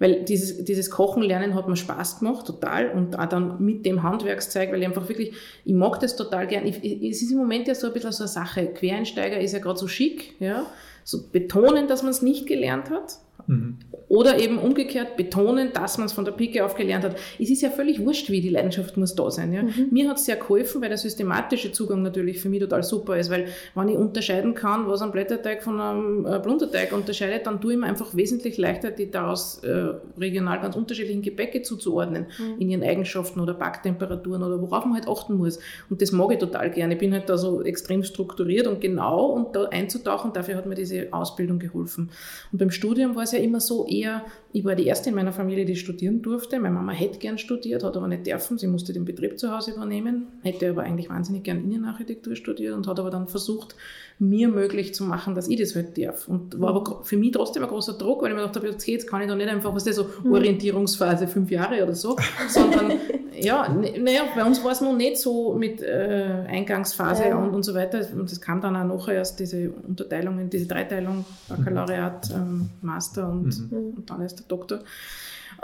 Weil 0.02 0.24
dieses, 0.24 0.66
dieses 0.66 0.90
Kochen 0.90 1.22
lernen 1.22 1.54
hat 1.54 1.68
mir 1.68 1.76
Spaß 1.76 2.20
gemacht, 2.20 2.48
total. 2.48 2.90
Und 2.90 3.20
auch 3.20 3.28
dann 3.28 3.64
mit 3.64 3.86
dem 3.86 4.02
Handwerkszeug, 4.02 4.72
weil 4.72 4.80
ich 4.80 4.88
einfach 4.88 5.08
wirklich, 5.08 5.34
ich 5.64 5.76
mag 5.76 6.00
das 6.00 6.16
total 6.16 6.48
gern. 6.48 6.66
Ich, 6.66 6.84
ich, 6.84 7.04
es 7.04 7.22
ist 7.22 7.30
im 7.30 7.38
Moment 7.38 7.68
ja 7.68 7.76
so 7.76 7.86
ein 7.86 7.94
bisschen 7.94 8.12
so 8.12 8.24
eine 8.24 8.28
Sache. 8.28 8.66
Quereinsteiger 8.66 9.40
ist 9.40 9.52
ja 9.52 9.60
gerade 9.60 9.78
so 9.78 9.88
schick, 9.88 10.34
ja. 10.40 10.66
So 11.04 11.28
betonen, 11.32 11.88
dass 11.88 12.02
man 12.02 12.10
es 12.10 12.24
nicht 12.24 12.48
gelernt 12.48 12.90
hat. 12.90 13.20
Mhm. 13.46 13.78
Oder 14.12 14.40
eben 14.40 14.58
umgekehrt 14.58 15.16
betonen, 15.16 15.72
dass 15.72 15.98
man 15.98 16.08
es 16.08 16.12
von 16.12 16.26
der 16.26 16.34
Pike 16.34 16.66
auf 16.66 16.76
gelernt 16.76 17.06
hat. 17.06 17.16
Es 17.40 17.50
ist 17.50 17.62
ja 17.62 17.70
völlig 17.70 18.04
wurscht, 18.04 18.30
wie 18.30 18.42
die 18.42 18.50
Leidenschaft 18.50 18.98
muss 18.98 19.16
da 19.16 19.32
sein. 19.32 19.54
Ja? 19.54 19.64
Mhm. 19.64 19.88
Mir 19.90 20.10
hat 20.10 20.18
es 20.18 20.26
sehr 20.26 20.36
geholfen, 20.36 20.82
weil 20.82 20.90
der 20.90 20.98
systematische 20.98 21.72
Zugang 21.72 22.02
natürlich 22.02 22.42
für 22.42 22.50
mich 22.50 22.60
total 22.60 22.84
super 22.84 23.18
ist, 23.18 23.30
weil 23.30 23.46
wenn 23.74 23.88
ich 23.88 23.96
unterscheiden 23.96 24.54
kann, 24.54 24.86
was 24.90 25.02
ein 25.02 25.14
Blätterteig 25.14 25.64
von 25.64 25.80
einem 25.80 26.26
äh, 26.26 26.40
Blunderteig 26.40 26.92
unterscheidet, 26.92 27.48
dann 27.48 27.62
tue 27.62 27.72
ich 27.72 27.80
mir 27.80 27.86
einfach 27.86 28.14
wesentlich 28.14 28.58
leichter, 28.58 28.92
die 28.92 29.10
daraus 29.10 29.60
äh, 29.64 29.94
regional 30.20 30.60
ganz 30.60 30.76
unterschiedlichen 30.76 31.22
Gebäcke 31.22 31.62
zuzuordnen, 31.62 32.26
mhm. 32.38 32.60
in 32.60 32.70
ihren 32.70 32.84
Eigenschaften 32.84 33.40
oder 33.40 33.54
Backtemperaturen 33.54 34.44
oder 34.44 34.62
worauf 34.62 34.84
man 34.84 34.96
halt 34.96 35.08
achten 35.08 35.36
muss. 35.36 35.58
Und 35.90 36.02
das 36.02 36.12
mag 36.12 36.34
ich 36.34 36.40
total 36.40 36.70
gerne. 36.70 36.96
Ich 36.96 37.00
bin 37.00 37.14
halt 37.14 37.30
da 37.30 37.38
so 37.38 37.64
extrem 37.64 38.04
strukturiert 38.04 38.68
und 38.68 38.82
genau 38.82 39.28
und 39.28 39.56
da 39.56 39.70
einzutauchen, 39.70 40.34
dafür 40.34 40.58
hat 40.58 40.66
mir 40.66 40.76
diese 40.76 41.08
Ausbildung 41.12 41.60
geholfen. 41.60 42.10
Und 42.52 42.58
beim 42.58 42.72
Studium 42.72 43.16
war 43.16 43.24
es 43.24 43.32
ja 43.32 43.40
immer 43.40 43.62
so, 43.62 43.88
eher, 44.02 44.26
ich 44.52 44.66
war 44.66 44.76
die 44.76 44.86
erste 44.86 45.10
in 45.10 45.16
meiner 45.16 45.32
Familie, 45.32 45.66
die 45.66 45.76
studieren 45.76 46.22
durfte. 46.22 46.60
Meine 46.60 46.76
Mama 46.76 46.92
hätte 46.92 47.20
gern 47.20 47.38
studiert, 47.38 47.84
hat 47.84 47.96
aber 47.96 48.08
nicht 48.08 48.28
dürfen. 48.28 48.58
Sie 48.58 48.68
musste 48.68 48.94
den 48.94 49.06
Betrieb 49.06 49.40
zu 49.40 49.52
Hause 49.56 49.72
übernehmen, 49.72 50.28
hätte 50.42 50.70
aber 50.70 50.84
eigentlich 50.84 51.10
wahnsinnig 51.10 51.44
gern 51.44 51.64
Innenarchitektur 51.64 52.36
studiert 52.36 52.76
und 52.76 52.88
hat 52.88 53.00
aber 53.00 53.10
dann 53.10 53.28
versucht, 53.28 53.76
mir 54.20 54.50
möglich 54.50 54.94
zu 54.94 55.04
machen, 55.04 55.36
dass 55.36 55.48
ich 55.48 55.60
das 55.60 55.76
halt 55.76 55.98
darf. 55.98 56.28
Und 56.28 56.60
war 56.60 56.70
aber 56.70 57.04
für 57.04 57.18
mich 57.18 57.32
trotzdem 57.32 57.64
ein 57.64 57.70
großer 57.70 57.94
Druck, 57.94 58.22
weil 58.22 58.30
ich 58.30 58.36
mir 58.36 58.42
gedacht 58.42 58.56
habe, 58.56 58.68
jetzt 58.68 58.86
geht's, 58.86 59.08
kann 59.08 59.22
ich 59.22 59.28
doch 59.28 59.36
nicht 59.36 59.50
einfach, 59.50 59.74
was 59.74 59.86
ist 59.86 59.98
das, 59.98 60.06
so 60.06 60.28
mhm. 60.28 60.34
Orientierungsphase, 60.34 61.28
fünf 61.28 61.50
Jahre 61.50 61.84
oder 61.84 61.96
so, 61.96 62.18
sondern 62.50 62.92
ja, 63.44 63.68
naja, 63.70 64.24
bei 64.36 64.44
uns 64.44 64.64
war 64.64 64.72
es 64.72 64.82
noch 64.82 64.96
nicht 64.96 65.18
so 65.18 65.54
mit 65.54 65.82
äh, 65.82 66.46
Eingangsphase 66.48 67.30
ja. 67.30 67.38
und, 67.38 67.54
und 67.54 67.64
so 67.64 67.74
weiter. 67.74 68.06
Und 68.14 68.32
es 68.32 68.40
kam 68.42 68.62
dann 68.62 68.76
auch 68.76 68.98
nachher 68.98 69.16
erst 69.16 69.40
diese 69.40 69.72
Unterteilungen, 69.72 70.50
diese 70.50 70.68
Dreiteilung, 70.68 71.26
Baccalaureat, 71.48 72.32
ähm, 72.32 72.70
Master 72.82 73.30
und, 73.30 73.72
mhm. 73.72 73.94
und 73.98 74.10
dann 74.10 74.22
erst 74.22 74.40
der 74.40 74.46
Doktor. 74.48 74.80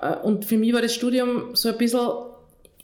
Äh, 0.01 0.15
und 0.17 0.45
für 0.45 0.57
mich 0.57 0.73
war 0.73 0.81
das 0.81 0.93
Studium 0.93 1.53
so 1.55 1.69
ein 1.69 1.77
bisschen 1.77 2.09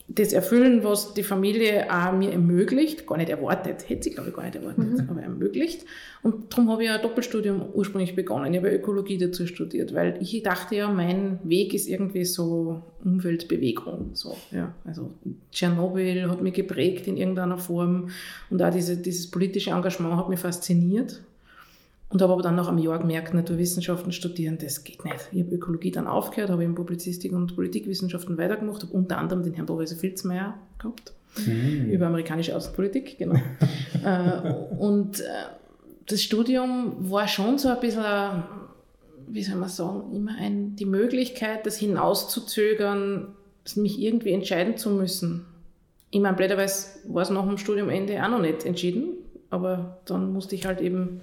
das 0.10 0.34
erfüllen, 0.34 0.84
was 0.84 1.14
die 1.14 1.24
Familie 1.24 1.88
auch 1.90 2.12
mir 2.12 2.32
ermöglicht, 2.32 3.08
gar 3.08 3.18
nicht 3.18 3.30
erwartet, 3.30 3.90
hätte 3.90 4.04
sie 4.04 4.12
glaube 4.12 4.30
ich 4.30 4.36
gar 4.36 4.44
nicht 4.44 4.56
erwartet, 4.56 4.98
mhm. 4.98 5.10
aber 5.10 5.22
ermöglicht. 5.22 5.86
Und 6.22 6.52
darum 6.52 6.70
habe 6.70 6.84
ich 6.84 6.90
ein 6.90 7.02
Doppelstudium 7.02 7.62
ursprünglich 7.74 8.16
begonnen. 8.16 8.54
Ich 8.54 8.60
habe 8.60 8.70
Ökologie 8.70 9.18
dazu 9.18 9.48
studiert, 9.48 9.94
weil 9.94 10.18
ich 10.22 10.44
dachte 10.44 10.76
ja, 10.76 10.90
mein 10.90 11.40
Weg 11.44 11.74
ist 11.74 11.88
irgendwie 11.88 12.26
so 12.26 12.82
Umweltbewegung. 13.04 14.12
So, 14.14 14.36
ja. 14.52 14.74
Also 14.84 15.12
Tschernobyl 15.52 16.30
hat 16.30 16.42
mich 16.42 16.54
geprägt 16.54 17.08
in 17.08 17.16
irgendeiner 17.16 17.58
Form 17.58 18.10
und 18.50 18.62
auch 18.62 18.72
diese, 18.72 18.98
dieses 18.98 19.32
politische 19.32 19.72
Engagement 19.72 20.18
hat 20.18 20.30
mich 20.30 20.40
fasziniert. 20.40 21.22
Und 22.14 22.22
habe 22.22 22.32
aber 22.34 22.44
dann 22.44 22.56
nach 22.56 22.68
einem 22.68 22.78
Jahr 22.78 23.00
gemerkt, 23.00 23.34
Naturwissenschaften 23.34 24.12
studieren, 24.12 24.60
das 24.62 24.84
geht 24.84 25.04
nicht. 25.04 25.30
Ich 25.32 25.42
habe 25.42 25.56
Ökologie 25.56 25.90
dann 25.90 26.06
aufgehört, 26.06 26.52
habe 26.52 26.64
in 26.64 26.76
Publizistik 26.76 27.34
und 27.34 27.56
Politikwissenschaften 27.56 28.38
weitergemacht, 28.38 28.84
habe 28.84 28.94
unter 28.94 29.18
anderem 29.18 29.42
den 29.42 29.56
Herrn 29.56 29.66
Professor 29.66 29.98
Filzmeier 29.98 30.54
gehabt, 30.78 31.12
mhm. 31.44 31.90
über 31.90 32.06
amerikanische 32.06 32.56
Außenpolitik, 32.56 33.18
genau. 33.18 33.34
äh, 34.06 34.54
und 34.78 35.22
äh, 35.22 35.24
das 36.06 36.22
Studium 36.22 36.98
war 37.00 37.28
schon 37.28 37.58
so 37.58 37.70
ein 37.70 37.80
bisschen, 37.80 38.44
wie 39.28 39.42
soll 39.42 39.56
man 39.56 39.70
sagen, 39.70 40.14
immer 40.14 40.36
ein, 40.38 40.76
die 40.76 40.86
Möglichkeit, 40.86 41.66
das 41.66 41.78
hinauszuzögern, 41.78 43.30
mich 43.76 44.00
irgendwie 44.00 44.34
entscheiden 44.34 44.78
zu 44.78 44.92
müssen. 44.92 45.46
Ich 46.12 46.20
meine, 46.20 46.38
blöderweise 46.38 46.90
war 47.08 47.24
es 47.24 47.32
nach 47.32 47.48
dem 47.48 47.58
Studiumende 47.58 48.24
auch 48.24 48.30
noch 48.30 48.42
nicht 48.42 48.66
entschieden, 48.66 49.14
aber 49.50 49.98
dann 50.06 50.32
musste 50.32 50.54
ich 50.54 50.68
halt 50.68 50.80
eben 50.80 51.22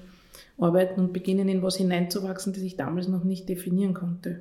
arbeiten 0.58 1.00
und 1.00 1.12
beginnen, 1.12 1.48
in 1.48 1.62
was 1.62 1.76
hineinzuwachsen, 1.76 2.52
das 2.52 2.62
ich 2.62 2.76
damals 2.76 3.08
noch 3.08 3.24
nicht 3.24 3.48
definieren 3.48 3.94
konnte. 3.94 4.40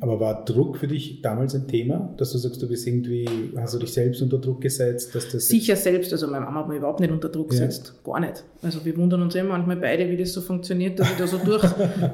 Aber 0.00 0.20
war 0.20 0.44
Druck 0.44 0.76
für 0.76 0.86
dich 0.86 1.22
damals 1.22 1.54
ein 1.54 1.66
Thema, 1.66 2.12
dass 2.18 2.32
du 2.32 2.38
sagst, 2.38 2.60
du 2.60 2.68
bist 2.68 2.86
irgendwie, 2.86 3.26
hast 3.56 3.74
du 3.74 3.78
dich 3.78 3.92
selbst 3.92 4.20
unter 4.20 4.38
Druck 4.38 4.60
gesetzt? 4.60 5.14
Dass 5.14 5.30
das 5.30 5.48
Sicher 5.48 5.76
selbst, 5.76 6.12
also 6.12 6.26
meine 6.26 6.44
Mama 6.44 6.60
hat 6.60 6.68
mich 6.68 6.78
überhaupt 6.78 7.00
nicht 7.00 7.12
unter 7.12 7.30
Druck 7.30 7.50
gesetzt, 7.50 7.94
ja. 7.96 8.12
gar 8.12 8.20
nicht. 8.20 8.44
Also 8.62 8.84
wir 8.84 8.96
wundern 8.96 9.22
uns 9.22 9.34
immer 9.34 9.50
manchmal 9.50 9.76
beide, 9.76 10.08
wie 10.10 10.16
das 10.16 10.32
so 10.32 10.42
funktioniert, 10.42 10.98
dass 10.98 11.10
ich 11.12 11.16
da 11.16 11.26
so 11.26 11.38
durch, 11.38 11.64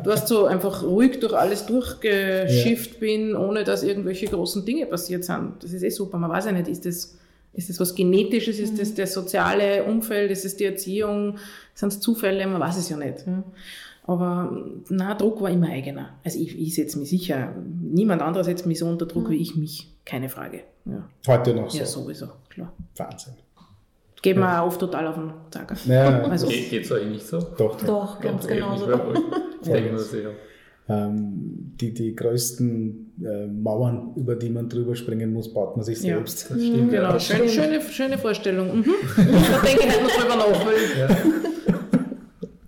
du 0.04 0.10
hast 0.10 0.28
so 0.28 0.46
einfach 0.46 0.84
ruhig 0.84 1.18
durch 1.18 1.34
alles 1.34 1.66
durchgeschifft 1.66 2.94
ja. 2.94 3.00
bin, 3.00 3.34
ohne 3.34 3.64
dass 3.64 3.82
irgendwelche 3.82 4.26
großen 4.26 4.64
Dinge 4.64 4.86
passiert 4.86 5.24
sind. 5.24 5.54
Das 5.60 5.72
ist 5.72 5.82
eh 5.82 5.90
super, 5.90 6.18
man 6.18 6.30
weiß 6.30 6.46
ja 6.46 6.52
nicht, 6.52 6.68
ist 6.68 6.86
das 6.86 7.16
ist 7.52 7.68
das 7.68 7.80
was 7.80 7.94
Genetisches? 7.94 8.58
Ist 8.58 8.78
das 8.78 8.90
mhm. 8.90 8.96
das 8.96 9.12
soziale 9.12 9.84
Umfeld? 9.84 10.30
Ist 10.30 10.44
es 10.44 10.56
die 10.56 10.64
Erziehung? 10.64 11.38
Sind 11.74 11.92
es 11.92 12.00
Zufälle? 12.00 12.46
Man 12.46 12.60
weiß 12.60 12.76
es 12.76 12.88
ja 12.88 12.96
nicht. 12.96 13.24
Aber 14.04 14.64
na, 14.88 15.14
Druck 15.14 15.40
war 15.40 15.50
immer 15.50 15.68
eigener. 15.68 16.18
Also 16.24 16.38
ich, 16.38 16.58
ich 16.58 16.74
setze 16.74 16.98
mich 16.98 17.10
sicher, 17.10 17.54
niemand 17.80 18.22
anderer 18.22 18.44
setzt 18.44 18.66
mich 18.66 18.78
so 18.78 18.86
unter 18.86 19.06
Druck 19.06 19.28
mhm. 19.28 19.32
wie 19.32 19.36
ich 19.36 19.56
mich, 19.56 19.92
keine 20.04 20.28
Frage. 20.28 20.62
Ja. 20.84 21.08
Heute 21.26 21.54
noch 21.54 21.70
so? 21.70 21.78
Ja, 21.78 21.86
sowieso, 21.86 22.28
klar. 22.48 22.72
Wahnsinn. 22.96 23.34
Geht 24.22 24.36
mir 24.36 24.42
ja. 24.42 24.62
auch 24.62 24.66
oft 24.66 24.80
total 24.80 25.06
auf 25.06 25.14
den 25.14 25.32
Zager. 25.50 25.76
Ja. 25.86 26.22
Also, 26.22 26.46
Geht 26.46 26.84
es 26.84 26.92
euch 26.92 27.06
nicht 27.06 27.26
so? 27.26 27.38
Doch, 27.40 27.76
doch, 27.78 27.86
doch 27.86 28.20
ganz 28.20 28.46
genau 28.46 28.76
so. 28.76 28.86
Ich 29.62 29.68
denke 29.68 29.90
mir 29.90 29.98
das 29.98 30.10
sicher 30.10 30.30
ähm, 30.90 31.72
die, 31.80 31.94
die 31.94 32.16
größten 32.16 33.12
äh, 33.24 33.46
Mauern, 33.46 34.12
über 34.16 34.34
die 34.34 34.50
man 34.50 34.68
drüber 34.68 34.96
springen 34.96 35.32
muss, 35.32 35.52
baut 35.52 35.76
man 35.76 35.84
sich 35.84 36.00
selbst. 36.00 36.50
Ja, 36.50 36.56
das 36.56 36.64
stimmt. 36.64 36.90
Genau, 36.90 37.12
das 37.12 37.26
schön, 37.26 37.48
schöne, 37.48 37.80
schöne 37.80 38.18
Vorstellung. 38.18 38.78
Mhm. 38.78 38.84
da 39.16 39.66
denke 39.66 39.86
ich 39.86 39.90
halt 39.90 40.02
noch 40.02 40.10
drüber 40.10 40.36
nach. 40.36 41.16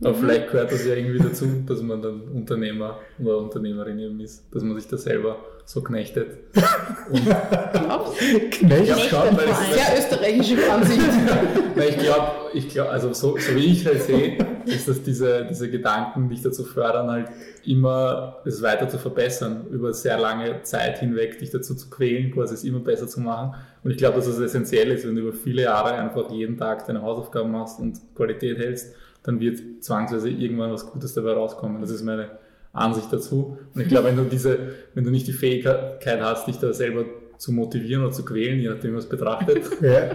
Aber 0.05 0.15
vielleicht 0.15 0.51
gehört 0.51 0.73
das 0.73 0.85
ja 0.85 0.95
irgendwie 0.95 1.19
dazu, 1.19 1.47
dass 1.67 1.81
man 1.83 2.03
dann 2.03 2.23
Unternehmer 2.29 2.99
oder 3.21 3.39
Unternehmerin 3.39 3.99
eben 3.99 4.21
ist, 4.21 4.45
dass 4.53 4.63
man 4.63 4.77
sich 4.77 4.89
da 4.89 4.97
selber 4.97 5.37
so 5.65 5.83
knechtet. 5.83 6.39
Und 7.11 8.51
Knechtet? 8.51 9.11
Sehr 9.11 9.99
österreichische 9.99 10.73
Ansicht. 10.73 11.01
ich 11.77 11.99
glaube, 11.99 12.31
ich 12.55 12.69
glaub, 12.69 12.89
also 12.89 13.13
so, 13.13 13.37
so 13.37 13.55
wie 13.55 13.73
ich 13.73 13.87
halt 13.87 14.03
sehe, 14.03 14.39
ist, 14.67 14.89
dass 14.89 15.03
diese, 15.03 15.47
diese 15.49 15.71
Gedanken 15.71 16.29
dich 16.29 16.43
dazu 16.43 16.65
fördern, 16.65 17.11
halt 17.11 17.29
immer 17.65 18.39
es 18.45 18.63
weiter 18.63 18.89
zu 18.89 18.99
verbessern, 18.99 19.67
über 19.71 19.93
sehr 19.93 20.19
lange 20.19 20.63
Zeit 20.63 20.99
hinweg 20.99 21.39
dich 21.39 21.51
dazu 21.51 21.75
zu 21.75 21.91
quälen, 21.91 22.33
quasi 22.33 22.55
es 22.55 22.65
immer 22.65 22.81
besser 22.81 23.07
zu 23.07 23.21
machen. 23.21 23.55
Und 23.85 23.91
ich 23.91 23.97
glaube, 23.97 24.17
dass 24.17 24.27
es 24.27 24.37
das 24.37 24.47
essentiell 24.47 24.91
ist, 24.91 25.07
wenn 25.07 25.17
du 25.17 25.23
über 25.23 25.33
viele 25.33 25.63
Jahre 25.63 25.95
einfach 25.95 26.31
jeden 26.31 26.57
Tag 26.57 26.87
deine 26.87 27.03
Hausaufgaben 27.03 27.51
machst 27.51 27.81
und 27.81 27.99
Qualität 28.15 28.59
hältst, 28.59 28.95
dann 29.23 29.41
wird 29.41 29.83
zwangsweise 29.83 30.29
irgendwann 30.29 30.73
was 30.73 30.87
Gutes 30.87 31.15
dabei 31.15 31.33
rauskommen. 31.33 31.81
Das 31.81 31.91
ist 31.91 32.03
meine 32.03 32.31
Ansicht 32.73 33.13
dazu. 33.13 33.59
Und 33.75 33.81
ich 33.81 33.89
glaube, 33.89 34.09
wenn 34.09 34.17
du 34.17 34.25
diese, 34.25 34.59
wenn 34.95 35.05
du 35.05 35.11
nicht 35.11 35.27
die 35.27 35.33
Fähigkeit 35.33 36.21
hast, 36.21 36.47
dich 36.49 36.57
da 36.57 36.73
selber 36.73 37.05
zu 37.43 37.53
motivieren 37.53 38.05
oder 38.05 38.13
zu 38.13 38.25
quälen, 38.25 38.61
je 38.61 38.69
nachdem, 38.69 38.95
was 38.95 39.09
betrachtet, 39.09 39.65
ja. 39.83 40.15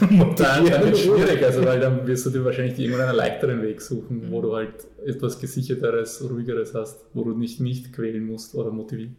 dann, 0.00 0.36
dann 0.36 0.64
wird 0.66 0.94
es 0.94 1.02
schwierig, 1.02 1.42
also 1.44 1.64
weil 1.64 1.78
dann 1.78 2.04
wirst 2.06 2.26
du 2.26 2.30
dir 2.30 2.44
wahrscheinlich 2.44 2.78
irgendwann 2.78 3.08
einen 3.08 3.16
leichteren 3.16 3.62
Weg 3.62 3.80
suchen, 3.80 4.26
wo 4.30 4.42
du 4.42 4.56
halt 4.56 4.72
etwas 5.06 5.38
gesicherteres, 5.38 6.28
ruhigeres 6.28 6.74
hast, 6.74 7.04
wo 7.14 7.22
du 7.22 7.30
nicht 7.36 7.60
nicht 7.60 7.92
quälen 7.92 8.26
musst 8.26 8.56
oder 8.56 8.70
motivieren. 8.70 9.16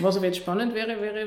Was 0.00 0.16
aber 0.16 0.26
jetzt 0.26 0.38
spannend 0.38 0.74
wäre, 0.74 1.00
wäre, 1.00 1.26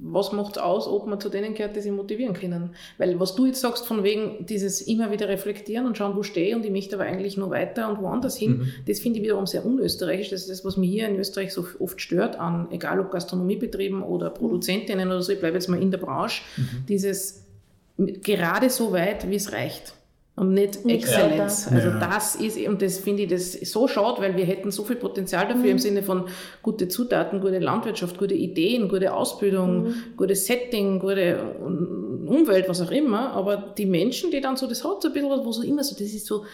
was 0.00 0.32
macht 0.32 0.56
es 0.56 0.62
aus, 0.62 0.86
ob 0.86 1.06
man 1.06 1.20
zu 1.20 1.28
denen 1.28 1.54
gehört, 1.54 1.76
die 1.76 1.80
sich 1.80 1.92
motivieren 1.92 2.34
können? 2.34 2.70
Weil 2.98 3.18
was 3.18 3.34
du 3.34 3.46
jetzt 3.46 3.60
sagst, 3.60 3.86
von 3.86 4.04
wegen 4.04 4.46
dieses 4.46 4.80
immer 4.80 5.10
wieder 5.10 5.28
reflektieren 5.28 5.86
und 5.86 5.96
schauen, 5.96 6.16
wo 6.16 6.22
stehe 6.22 6.54
und 6.54 6.64
ich 6.64 6.70
möchte 6.70 6.96
aber 6.96 7.04
eigentlich 7.04 7.36
nur 7.36 7.50
weiter 7.50 7.90
und 7.90 8.00
woanders 8.00 8.36
hin, 8.36 8.58
mhm. 8.58 8.72
das 8.86 9.00
finde 9.00 9.18
ich 9.18 9.24
wiederum 9.24 9.46
sehr 9.46 9.66
unösterreichisch. 9.66 10.30
Das 10.30 10.42
ist 10.42 10.50
das, 10.50 10.64
was 10.64 10.76
mich 10.76 10.90
hier 10.90 11.08
in 11.08 11.18
Österreich 11.18 11.52
so 11.52 11.66
oft 11.78 12.00
stört 12.00 12.36
an, 12.36 12.68
egal 12.70 13.00
ob 13.00 13.10
Gastronomiebetrieben 13.10 14.02
oder 14.02 14.30
Produzentinnen 14.30 15.08
oder 15.08 15.22
so, 15.22 15.32
ich 15.32 15.40
bleibe 15.40 15.56
jetzt 15.56 15.68
mal 15.68 15.82
in 15.82 15.90
der 15.90 15.98
Branche, 15.98 16.42
mhm. 16.56 16.86
dieses 16.88 17.44
gerade 17.96 18.70
so 18.70 18.92
weit, 18.92 19.28
wie 19.28 19.34
es 19.34 19.52
reicht 19.52 19.94
und 20.38 20.54
nicht 20.54 20.84
Exzellenz. 20.86 21.68
Ja. 21.70 21.76
Also 21.76 21.90
das 21.98 22.36
ist, 22.36 22.58
und 22.66 22.80
das 22.80 22.98
finde 22.98 23.24
ich 23.24 23.30
das 23.30 23.52
so 23.52 23.88
schade, 23.88 24.20
weil 24.22 24.36
wir 24.36 24.44
hätten 24.44 24.70
so 24.70 24.84
viel 24.84 24.96
Potenzial 24.96 25.46
dafür 25.46 25.64
mhm. 25.64 25.70
im 25.70 25.78
Sinne 25.78 26.02
von 26.02 26.24
gute 26.62 26.88
Zutaten, 26.88 27.40
gute 27.40 27.58
Landwirtschaft, 27.58 28.18
gute 28.18 28.34
Ideen, 28.34 28.88
gute 28.88 29.12
Ausbildung, 29.12 29.84
mhm. 29.84 29.94
gutes 30.16 30.46
Setting, 30.46 30.98
gute 30.98 31.38
Umwelt, 32.26 32.68
was 32.68 32.80
auch 32.80 32.90
immer. 32.90 33.32
Aber 33.32 33.74
die 33.76 33.86
Menschen, 33.86 34.30
die 34.30 34.40
dann 34.40 34.56
so, 34.56 34.66
das 34.66 34.84
hat 34.84 35.02
so 35.02 35.08
ein 35.08 35.14
bisschen 35.14 35.30
was, 35.30 35.44
wo 35.44 35.52
so 35.52 35.62
immer 35.62 35.82
so, 35.82 35.94
das 35.94 36.12
ist 36.12 36.26
so, 36.26 36.44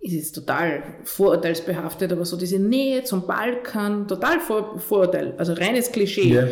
ist 0.00 0.12
jetzt 0.12 0.32
total 0.32 0.82
vorurteilsbehaftet, 1.04 2.12
aber 2.12 2.24
so 2.24 2.36
diese 2.36 2.58
Nähe 2.58 3.04
zum 3.04 3.26
Balkan, 3.26 4.08
total 4.08 4.40
Vor 4.40 4.78
Vorurteil, 4.78 5.34
also 5.38 5.52
reines 5.52 5.92
Klischee. 5.92 6.32
Yeah 6.32 6.48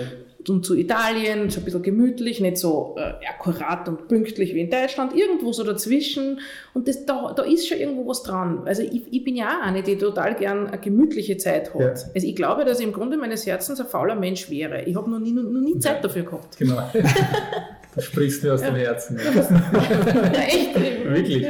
und 0.49 0.65
zu 0.65 0.75
Italien, 0.75 1.51
so 1.51 1.61
ein 1.61 1.65
bisschen 1.65 1.83
gemütlich, 1.83 2.41
nicht 2.41 2.57
so 2.57 2.97
äh, 2.99 3.27
akkurat 3.27 3.89
und 3.89 4.09
pünktlich 4.09 4.55
wie 4.55 4.61
in 4.61 4.71
Deutschland, 4.71 5.15
irgendwo 5.15 5.53
so 5.53 5.65
dazwischen. 5.65 6.41
Und 6.73 6.89
das, 6.89 7.05
da, 7.05 7.33
da 7.37 7.43
ist 7.43 7.69
schon 7.69 7.79
irgendwo 7.79 8.07
was 8.07 8.23
dran. 8.23 8.63
Also 8.65 8.83
ich, 8.83 9.03
ich 9.11 9.25
bin 9.25 9.37
ja 9.37 9.49
auch 9.49 9.67
eine, 9.67 9.83
die 9.83 9.97
total 9.97 10.35
gern 10.35 10.69
eine 10.69 10.79
gemütliche 10.79 11.37
Zeit 11.37 11.75
hat. 11.75 11.81
Ja. 11.81 11.89
Also 11.89 12.27
ich 12.27 12.37
glaube, 12.37 12.65
dass 12.65 12.81
ich 12.81 12.87
im 12.87 12.93
Grunde 12.93 13.17
meines 13.17 13.47
Herzens 13.47 13.81
ein 13.81 13.87
fauler 13.87 14.15
Mensch 14.15 14.49
wäre. 14.51 14.83
Ich 14.85 14.97
habe 14.97 15.11
noch 15.11 15.19
nie, 15.19 15.33
noch 15.33 15.43
nie 15.43 15.79
Zeit 15.79 15.97
ja. 15.97 16.03
dafür 16.03 16.23
gehabt. 16.23 16.57
Genau. 16.57 16.91
Du 17.93 18.01
sprichst 18.01 18.45
mir 18.45 18.55
aus 18.55 18.63
dem 18.63 18.77
Herzen. 18.77 19.19
Ja, 19.25 20.41
echt. 20.43 20.75
Wirklich. 21.05 21.47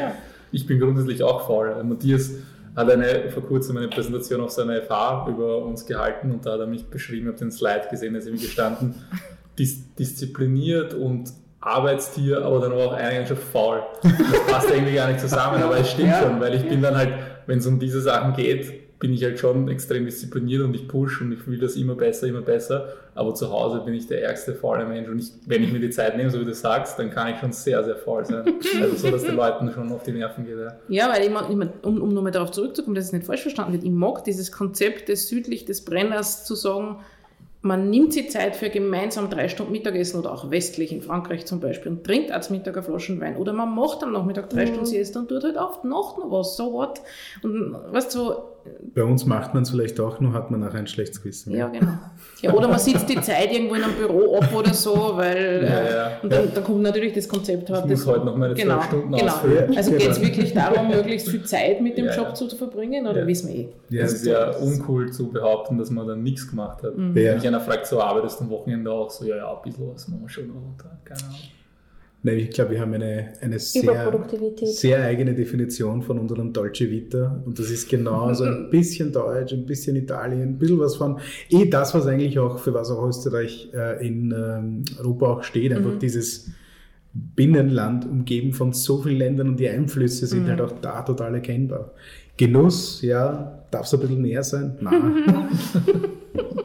Ich 0.53 0.67
bin 0.67 0.81
grundsätzlich 0.81 1.23
auch 1.23 1.47
faul. 1.47 1.85
Matthias 1.85 2.31
hat 2.81 2.91
eine, 2.91 3.31
vor 3.31 3.45
kurzem 3.45 3.77
eine 3.77 3.89
Präsentation 3.89 4.41
auf 4.41 4.51
seiner 4.51 4.81
FH 4.83 5.27
über 5.29 5.59
uns 5.65 5.87
gehalten 5.87 6.31
und 6.31 6.45
da 6.47 6.53
hat 6.53 6.61
er 6.61 6.67
mich 6.67 6.87
beschrieben, 6.87 7.27
ich 7.27 7.33
habe 7.33 7.39
den 7.39 7.51
Slide 7.51 7.89
gesehen, 7.91 8.15
da 8.15 8.19
ist 8.19 8.27
ihm 8.27 8.39
gestanden, 8.39 8.95
dis 9.59 9.95
diszipliniert 9.95 10.95
und 10.95 11.31
Arbeitstier, 11.61 12.43
aber 12.45 12.61
dann 12.61 12.73
auch 12.73 12.95
eigentlich 12.95 13.29
schon 13.29 13.37
faul. 13.37 13.83
Das 14.03 14.47
passt 14.47 14.71
irgendwie 14.75 14.95
gar 14.95 15.09
nicht 15.09 15.21
zusammen, 15.21 15.63
aber 15.63 15.79
es 15.79 15.91
stimmt 15.91 16.09
ja. 16.09 16.23
schon, 16.23 16.41
weil 16.41 16.55
ich 16.55 16.67
bin 16.67 16.81
dann 16.81 16.97
halt, 16.97 17.13
wenn 17.47 17.59
es 17.59 17.67
um 17.67 17.79
diese 17.79 18.01
Sachen 18.01 18.33
geht, 18.33 18.80
bin 19.01 19.15
ich 19.15 19.25
halt 19.25 19.39
schon 19.39 19.67
extrem 19.69 20.05
diszipliniert 20.05 20.63
und 20.63 20.75
ich 20.75 20.87
push 20.87 21.23
und 21.23 21.33
ich 21.33 21.47
will 21.47 21.59
das 21.59 21.75
immer 21.75 21.95
besser, 21.95 22.27
immer 22.27 22.43
besser. 22.43 22.93
Aber 23.15 23.35
zu 23.35 23.51
Hause 23.51 23.81
bin 23.81 23.95
ich 23.95 24.07
der 24.07 24.23
ärgste 24.23 24.55
faule 24.55 24.85
Mensch 24.85 25.09
und 25.09 25.19
ich, 25.19 25.33
wenn 25.47 25.65
ich 25.65 25.73
mir 25.73 25.81
die 25.81 25.89
Zeit 25.89 26.19
nehme, 26.19 26.31
so 26.31 26.39
wie 26.39 26.45
du 26.45 26.53
sagst, 26.53 26.99
dann 26.99 27.11
kann 27.11 27.33
ich 27.33 27.41
schon 27.41 27.51
sehr, 27.51 27.83
sehr 27.83 27.97
faul 27.97 28.27
sein. 28.27 28.45
Also 28.81 28.97
so, 28.97 29.11
dass 29.11 29.25
den 29.25 29.37
Leuten 29.37 29.73
schon 29.73 29.91
auf 29.91 30.03
die 30.03 30.13
Nerven 30.13 30.45
geht. 30.45 30.59
Ja, 30.59 30.77
ja 30.89 31.13
weil 31.13 31.25
ich, 31.25 31.31
mag, 31.31 31.49
um, 31.83 32.01
um 32.01 32.13
nochmal 32.13 32.31
darauf 32.31 32.51
zurückzukommen, 32.51 32.95
dass 32.95 33.07
es 33.07 33.13
nicht 33.13 33.25
falsch 33.25 33.43
verstanden 33.43 33.73
wird, 33.73 33.85
ich 33.85 33.91
mag 33.91 34.23
dieses 34.25 34.53
Konzept 34.53 35.09
des 35.09 35.29
südlich 35.29 35.65
des 35.65 35.85
Brenners 35.85 36.45
zu 36.45 36.55
sagen, 36.55 36.99
man 37.63 37.91
nimmt 37.91 38.13
sich 38.15 38.31
Zeit 38.31 38.57
für 38.57 38.71
gemeinsam 38.71 39.29
drei 39.29 39.49
Stunden 39.49 39.73
Mittagessen 39.73 40.19
oder 40.19 40.33
auch 40.33 40.51
westlich 40.51 40.93
in 40.93 41.03
Frankreich 41.03 41.45
zum 41.45 41.61
Beispiel 41.61 41.93
und 41.93 42.05
trinkt 42.05 42.33
als 42.33 42.49
Mittag 42.49 42.77
eine 42.77 42.83
Flaschen 42.83 43.21
Wein. 43.21 43.37
Oder 43.37 43.53
man 43.53 43.75
macht 43.75 44.03
am 44.03 44.13
Nachmittag 44.13 44.49
drei 44.49 44.63
mhm. 44.63 44.69
Stunden 44.69 44.87
Siesta 44.87 45.21
und 45.21 45.29
tut 45.29 45.45
halt 45.45 45.59
oft 45.59 45.85
Nacht 45.85 46.19
noch 46.19 46.31
was, 46.31 46.57
so 46.57 46.73
what. 46.73 47.03
Und 47.43 47.77
weißt 47.93 48.15
du, 48.15 48.19
so, 48.19 48.43
bei 48.95 49.05
uns 49.05 49.27
macht 49.27 49.55
man 49.55 49.63
es 49.63 49.71
vielleicht 49.71 50.01
auch, 50.01 50.21
nur 50.21 50.33
hat 50.33 50.51
man 50.51 50.61
nachher 50.61 50.79
ein 50.79 50.87
schlechtes 50.87 51.23
Gewissen. 51.23 51.53
Ja, 51.55 51.69
genau. 51.69 51.93
Ja, 52.43 52.53
oder 52.53 52.69
man 52.69 52.79
sitzt 52.79 53.09
die 53.09 53.21
Zeit 53.21 53.53
irgendwo 53.53 53.75
in 53.75 53.85
einem 53.85 53.95
Büro 53.95 54.39
ab 54.39 54.49
oder 54.55 54.73
so, 54.73 55.13
weil 55.17 55.63
ja, 55.65 55.81
äh, 55.81 55.95
ja. 55.95 56.11
und 56.23 56.33
dann, 56.33 56.55
dann, 56.55 56.65
kommt 56.65 56.83
natürlich 56.83 57.13
das 57.13 57.29
Konzept. 57.29 57.69
Ich 57.71 57.85
muss 57.85 58.07
heute 58.07 58.25
noch 58.25 58.37
meine 58.37 58.55
genau, 58.55 58.81
Stunden 58.83 59.13
genau. 59.13 59.33
ausfüllen. 59.33 59.77
Also 59.77 59.93
geht 59.93 60.11
es 60.11 60.21
wirklich 60.21 60.53
darum, 60.55 60.89
möglichst 60.91 61.29
viel 61.29 61.45
Zeit 61.45 61.81
mit 61.81 61.99
dem 61.99 62.07
Job 62.07 62.37
zu, 62.37 62.49
zu 62.49 62.57
verbringen, 62.57 63.07
oder 63.07 63.27
wissen 63.27 63.49
wir 63.49 63.57
eh? 63.57 63.69
Ja, 63.91 64.05
es 64.05 64.15
ist 64.15 64.27
ja 64.27 64.57
uncool 64.57 65.13
zu 65.13 65.31
behaupten, 65.31 65.79
dass 65.79 65.91
man 65.91 66.07
dann 66.07 66.23
nichts 66.23 66.49
gemacht 66.49 66.83
hat. 66.83 66.97
Mhm. 66.97 67.15
Wenn 67.15 67.35
mich 67.37 67.47
einer 67.47 67.61
fragt, 67.61 67.87
so 67.87 68.01
arbeitest 68.01 68.41
du 68.41 68.45
am 68.45 68.51
Wochenende 68.51 68.91
auch, 68.91 69.11
so 69.11 69.25
ja, 69.25 69.37
ja, 69.37 69.55
ein 69.55 69.63
bisschen 69.63 69.93
was 69.93 70.09
machen 70.09 70.23
wir 70.23 70.29
schon 70.29 70.49
noch. 70.49 70.55
Keine 71.05 71.21
Ahnung. 71.21 71.39
Nein, 72.23 72.39
ich 72.39 72.51
glaube, 72.51 72.73
wir 72.73 72.81
haben 72.81 72.93
eine, 72.93 73.33
eine 73.41 73.59
sehr, 73.59 74.27
sehr 74.65 75.03
eigene 75.03 75.35
Definition 75.35 76.03
von 76.03 76.19
unserem 76.19 76.53
Dolce 76.53 76.91
Vita. 76.91 77.43
Und 77.47 77.59
das 77.59 77.71
ist 77.71 77.89
genau 77.89 78.33
so 78.35 78.45
ein 78.45 78.69
bisschen 78.71 79.11
Deutsch, 79.11 79.55
ein 79.55 79.65
bisschen 79.65 79.97
Italien, 79.97 80.43
ein 80.43 80.59
bisschen 80.59 80.79
was 80.79 80.97
von, 80.97 81.19
eh 81.49 81.65
das, 81.71 81.95
was 81.95 82.07
eigentlich 82.07 82.39
auch, 82.39 82.59
für 82.59 82.75
was 82.75 82.91
auch 82.91 83.07
Österreich 83.07 83.71
äh, 83.73 84.07
in 84.07 84.33
ähm, 84.33 84.85
Europa 84.99 85.27
auch 85.27 85.43
steht, 85.43 85.73
einfach 85.73 85.95
mhm. 85.95 85.99
dieses 85.99 86.51
Binnenland 87.15 88.05
umgeben 88.05 88.53
von 88.53 88.75
so 88.75 88.99
vielen 89.03 89.17
Ländern 89.17 89.49
und 89.49 89.61
die 89.61 89.69
Einflüsse 89.69 90.27
sind 90.27 90.45
mhm. 90.45 90.49
halt 90.49 90.61
auch 90.61 90.73
da 90.81 91.01
total 91.03 91.35
erkennbar. 91.35 91.93
Genuss, 92.37 93.01
ja, 93.01 93.65
darf 93.71 93.87
es 93.87 93.95
ein 93.95 94.01
bisschen 94.01 94.23
mehr 94.23 94.43
sein? 94.43 94.77
Nein. 94.81 95.49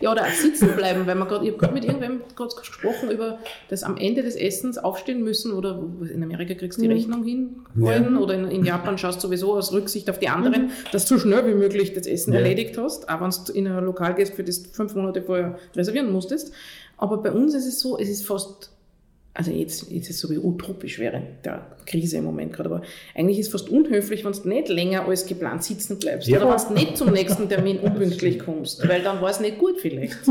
Ja, 0.00 0.12
oder 0.12 0.22
auch 0.22 0.30
sitzen 0.30 0.74
bleiben, 0.76 1.06
weil 1.06 1.14
man 1.14 1.28
gerade, 1.28 1.44
ich 1.44 1.50
habe 1.50 1.60
gerade 1.60 1.74
mit 1.74 1.84
irgendwem 1.84 2.22
gerade 2.36 2.54
gesprochen 2.54 3.10
über 3.10 3.38
das 3.68 3.82
am 3.82 3.96
Ende 3.96 4.22
des 4.22 4.36
Essens 4.36 4.78
aufstehen 4.78 5.22
müssen 5.22 5.52
oder 5.52 5.82
in 6.12 6.22
Amerika 6.22 6.54
kriegst 6.54 6.78
du 6.78 6.82
die 6.82 6.88
mhm. 6.88 6.94
Rechnung 6.94 7.24
hinhalten 7.24 8.14
ja. 8.14 8.20
oder 8.20 8.34
in, 8.34 8.50
in, 8.50 8.64
Japan 8.64 8.98
schaust 8.98 9.22
du 9.22 9.28
sowieso 9.28 9.54
aus 9.54 9.72
Rücksicht 9.72 10.08
auf 10.10 10.18
die 10.18 10.28
anderen, 10.28 10.66
mhm. 10.66 10.70
dass 10.92 11.06
du 11.06 11.16
so 11.16 11.20
schnell 11.20 11.46
wie 11.46 11.54
möglich 11.54 11.92
das 11.94 12.06
Essen 12.06 12.32
ja. 12.32 12.40
erledigt 12.40 12.76
hast, 12.78 13.08
auch 13.08 13.20
wenn 13.20 13.30
du 13.30 13.52
in 13.52 13.66
ein 13.66 13.84
Lokal 13.84 14.14
gehst, 14.14 14.34
für 14.34 14.44
das 14.44 14.58
fünf 14.58 14.94
Monate 14.94 15.22
vorher 15.22 15.58
reservieren 15.74 16.12
musstest. 16.12 16.52
Aber 16.96 17.18
bei 17.18 17.32
uns 17.32 17.54
ist 17.54 17.66
es 17.66 17.80
so, 17.80 17.98
es 17.98 18.08
ist 18.08 18.26
fast 18.26 18.70
also 19.34 19.50
jetzt, 19.50 19.90
jetzt 19.90 20.10
ist 20.10 20.16
es 20.16 20.20
so 20.20 20.30
wie 20.30 20.38
utopisch 20.38 20.98
während 20.98 21.44
der 21.44 21.66
Krise 21.86 22.18
im 22.18 22.24
Moment 22.24 22.52
gerade, 22.52 22.68
aber 22.68 22.82
eigentlich 23.14 23.38
ist 23.38 23.46
es 23.46 23.52
fast 23.52 23.70
unhöflich, 23.70 24.24
wenn 24.24 24.32
du 24.32 24.48
nicht 24.48 24.68
länger 24.68 25.06
als 25.06 25.24
geplant 25.26 25.64
sitzen 25.64 25.98
bleibst 25.98 26.28
ja. 26.28 26.38
oder 26.38 26.54
wenn 26.54 26.68
du 26.68 26.74
nicht 26.74 26.96
zum 26.98 27.12
nächsten 27.12 27.48
Termin 27.48 27.78
unpünktlich 27.78 28.38
kommst, 28.40 28.86
weil 28.86 29.02
dann 29.02 29.22
war 29.22 29.30
es 29.30 29.40
nicht 29.40 29.58
gut 29.58 29.80
vielleicht. 29.80 30.18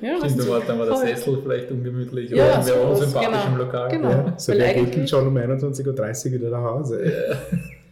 ja, 0.00 0.16
Stimmt, 0.18 0.48
war, 0.48 0.60
dann 0.60 0.78
war 0.80 0.86
der 0.86 0.96
Sessel 0.96 1.38
vielleicht 1.42 1.70
ungemütlich 1.70 2.30
ja, 2.30 2.58
oder 2.58 2.66
wäre 2.66 2.88
unsympathisch 2.88 3.28
genau, 3.28 3.52
im 3.52 3.58
Lokal. 3.58 3.88
Genau. 3.90 4.10
Ja, 4.10 4.34
so 4.36 4.52
wer 4.52 4.74
geht 4.74 5.08
schon 5.08 5.28
um 5.28 5.36
21.30 5.36 6.26
Uhr 6.26 6.32
wieder 6.32 6.50
nach 6.50 6.64
Hause? 6.64 7.38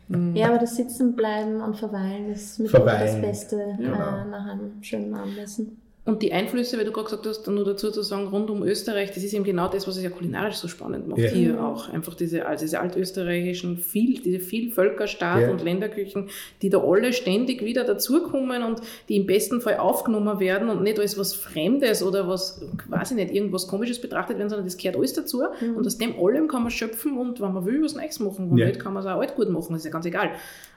Ja. 0.09 0.19
ja, 0.35 0.49
aber 0.49 0.59
das 0.59 0.75
Sitzen 0.75 1.15
bleiben 1.15 1.61
und 1.61 1.77
Verweilen 1.77 2.33
ist 2.33 2.59
mit 2.59 2.75
das 2.75 3.21
Beste 3.21 3.79
ja. 3.81 4.25
äh, 4.25 4.29
nach 4.29 4.47
einem 4.47 4.83
schönen 4.83 5.15
Abendessen. 5.15 5.79
Und 6.09 6.23
die 6.23 6.33
Einflüsse, 6.33 6.79
weil 6.79 6.87
du 6.87 6.91
gerade 6.91 7.05
gesagt 7.05 7.27
hast, 7.27 7.47
nur 7.49 7.67
dazu 7.67 7.91
zu 7.91 8.01
sagen, 8.01 8.29
rund 8.29 8.49
um 8.49 8.63
Österreich, 8.63 9.11
das 9.11 9.23
ist 9.23 9.35
eben 9.35 9.45
genau 9.45 9.69
das, 9.69 9.87
was 9.87 9.99
es 9.99 10.03
ja 10.03 10.09
kulinarisch 10.09 10.55
so 10.55 10.67
spannend 10.67 11.07
macht. 11.07 11.21
Ja. 11.21 11.29
Hier 11.29 11.63
auch 11.63 11.91
einfach 11.91 12.15
diese, 12.15 12.47
also 12.47 12.65
diese 12.65 12.81
altösterreichischen, 12.81 13.77
viel, 13.77 14.19
diese 14.19 14.39
Vielvölkerstaat- 14.39 15.43
ja. 15.43 15.51
und 15.51 15.63
Länderküchen, 15.63 16.31
die 16.63 16.71
da 16.71 16.83
alle 16.83 17.13
ständig 17.13 17.63
wieder 17.63 17.85
dazukommen 17.85 18.63
und 18.63 18.81
die 19.11 19.17
im 19.17 19.27
besten 19.27 19.61
Fall 19.61 19.77
aufgenommen 19.77 20.41
werden 20.41 20.71
und 20.71 20.83
nicht 20.83 20.99
als 20.99 21.19
was 21.19 21.35
Fremdes 21.35 22.03
oder 22.03 22.27
was, 22.27 22.63
quasi 22.79 23.15
nicht, 23.15 23.31
irgendwas 23.31 23.69
Komisches 23.69 24.01
betrachtet 24.01 24.39
werden, 24.39 24.49
sondern 24.49 24.67
das 24.67 24.79
gehört 24.79 24.97
alles 24.97 25.13
dazu. 25.13 25.43
Mhm. 25.61 25.77
Und 25.77 25.87
aus 25.87 25.99
dem 25.99 26.19
allem 26.19 26.49
kann 26.49 26.63
man 26.63 26.71
schöpfen 26.71 27.19
und 27.19 27.39
wenn 27.43 27.53
man 27.53 27.67
will, 27.67 27.83
was 27.83 27.95
Neues 27.95 28.19
machen. 28.19 28.51
Wenn 28.51 28.57
ja. 28.57 28.67
nicht, 28.69 28.81
kann 28.81 28.95
man 28.95 29.03
es 29.03 29.07
auch 29.07 29.21
alt 29.21 29.37
gut 29.37 29.51
machen. 29.51 29.73
Das 29.73 29.81
ist 29.81 29.85
ja 29.85 29.91
ganz 29.91 30.07
egal. 30.07 30.31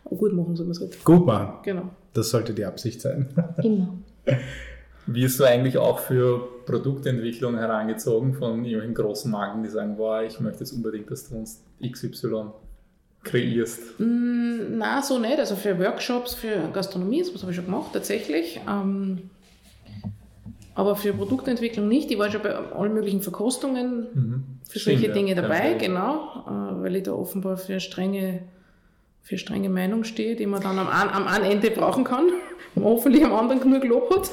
Aber 0.04 0.18
gut 0.18 0.34
machen 0.34 0.58
soll 0.58 0.66
man 0.66 0.72
es 0.72 0.82
halt. 0.82 1.02
Gut 1.06 1.26
machen. 1.26 1.54
Genau. 1.64 1.84
Das 2.12 2.32
sollte 2.32 2.54
die 2.54 2.66
Absicht 2.66 3.00
sein. 3.00 3.30
Immer. 3.64 3.94
Wirst 5.08 5.40
du 5.40 5.46
eigentlich 5.46 5.78
auch 5.78 6.00
für 6.00 6.48
Produktentwicklung 6.66 7.58
herangezogen 7.58 8.34
von 8.34 8.64
irgendwelchen 8.64 8.94
großen 8.94 9.32
Marken, 9.32 9.64
die 9.64 9.70
sagen, 9.70 9.98
boah, 9.98 10.22
ich 10.22 10.40
möchte 10.40 10.60
jetzt 10.60 10.74
unbedingt, 10.74 11.10
dass 11.10 11.30
du 11.30 11.36
uns 11.36 11.64
XY 11.84 12.52
kreierst? 13.24 14.00
Mm, 14.00 14.78
na, 14.78 15.02
so 15.02 15.20
nicht. 15.20 15.40
Also 15.40 15.56
für 15.56 15.78
Workshops, 15.80 16.34
für 16.34 16.70
Gastronomie, 16.72 17.24
das 17.24 17.42
habe 17.42 17.52
ich 17.52 17.56
schon 17.56 17.66
gemacht, 17.66 17.92
tatsächlich. 17.94 18.62
Ähm, 18.70 19.30
aber 20.74 20.96
für 20.96 21.14
Produktentwicklung 21.14 21.88
nicht. 21.88 22.10
Ich 22.12 22.18
war 22.18 22.32
schon 22.32 22.42
bei 22.42 22.56
allen 22.56 22.94
möglichen 22.94 23.22
Verkostungen 23.22 24.08
mhm. 24.14 24.44
für 24.68 24.80
solche 24.80 25.00
Stimmt, 25.00 25.16
Dinge 25.16 25.36
ja. 25.36 25.42
dabei, 25.42 25.72
ja, 25.72 25.78
genau, 25.78 26.46
äh, 26.48 26.84
weil 26.84 26.96
ich 26.96 27.04
da 27.04 27.14
offenbar 27.14 27.58
für 27.58 27.80
strenge, 27.80 28.44
für 29.22 29.38
strenge 29.38 29.70
Meinung 29.70 30.04
stehe, 30.04 30.36
die 30.36 30.46
man 30.46 30.62
dann 30.62 30.80
am, 30.80 30.88
am 30.88 31.28
einen 31.28 31.46
Ende 31.46 31.72
brauchen 31.72 32.04
kann 32.04 32.28
hoffentlich 32.76 33.24
am 33.24 33.34
anderen 33.34 33.62
genug 33.62 33.84
Lob 33.84 34.10
hat 34.16 34.32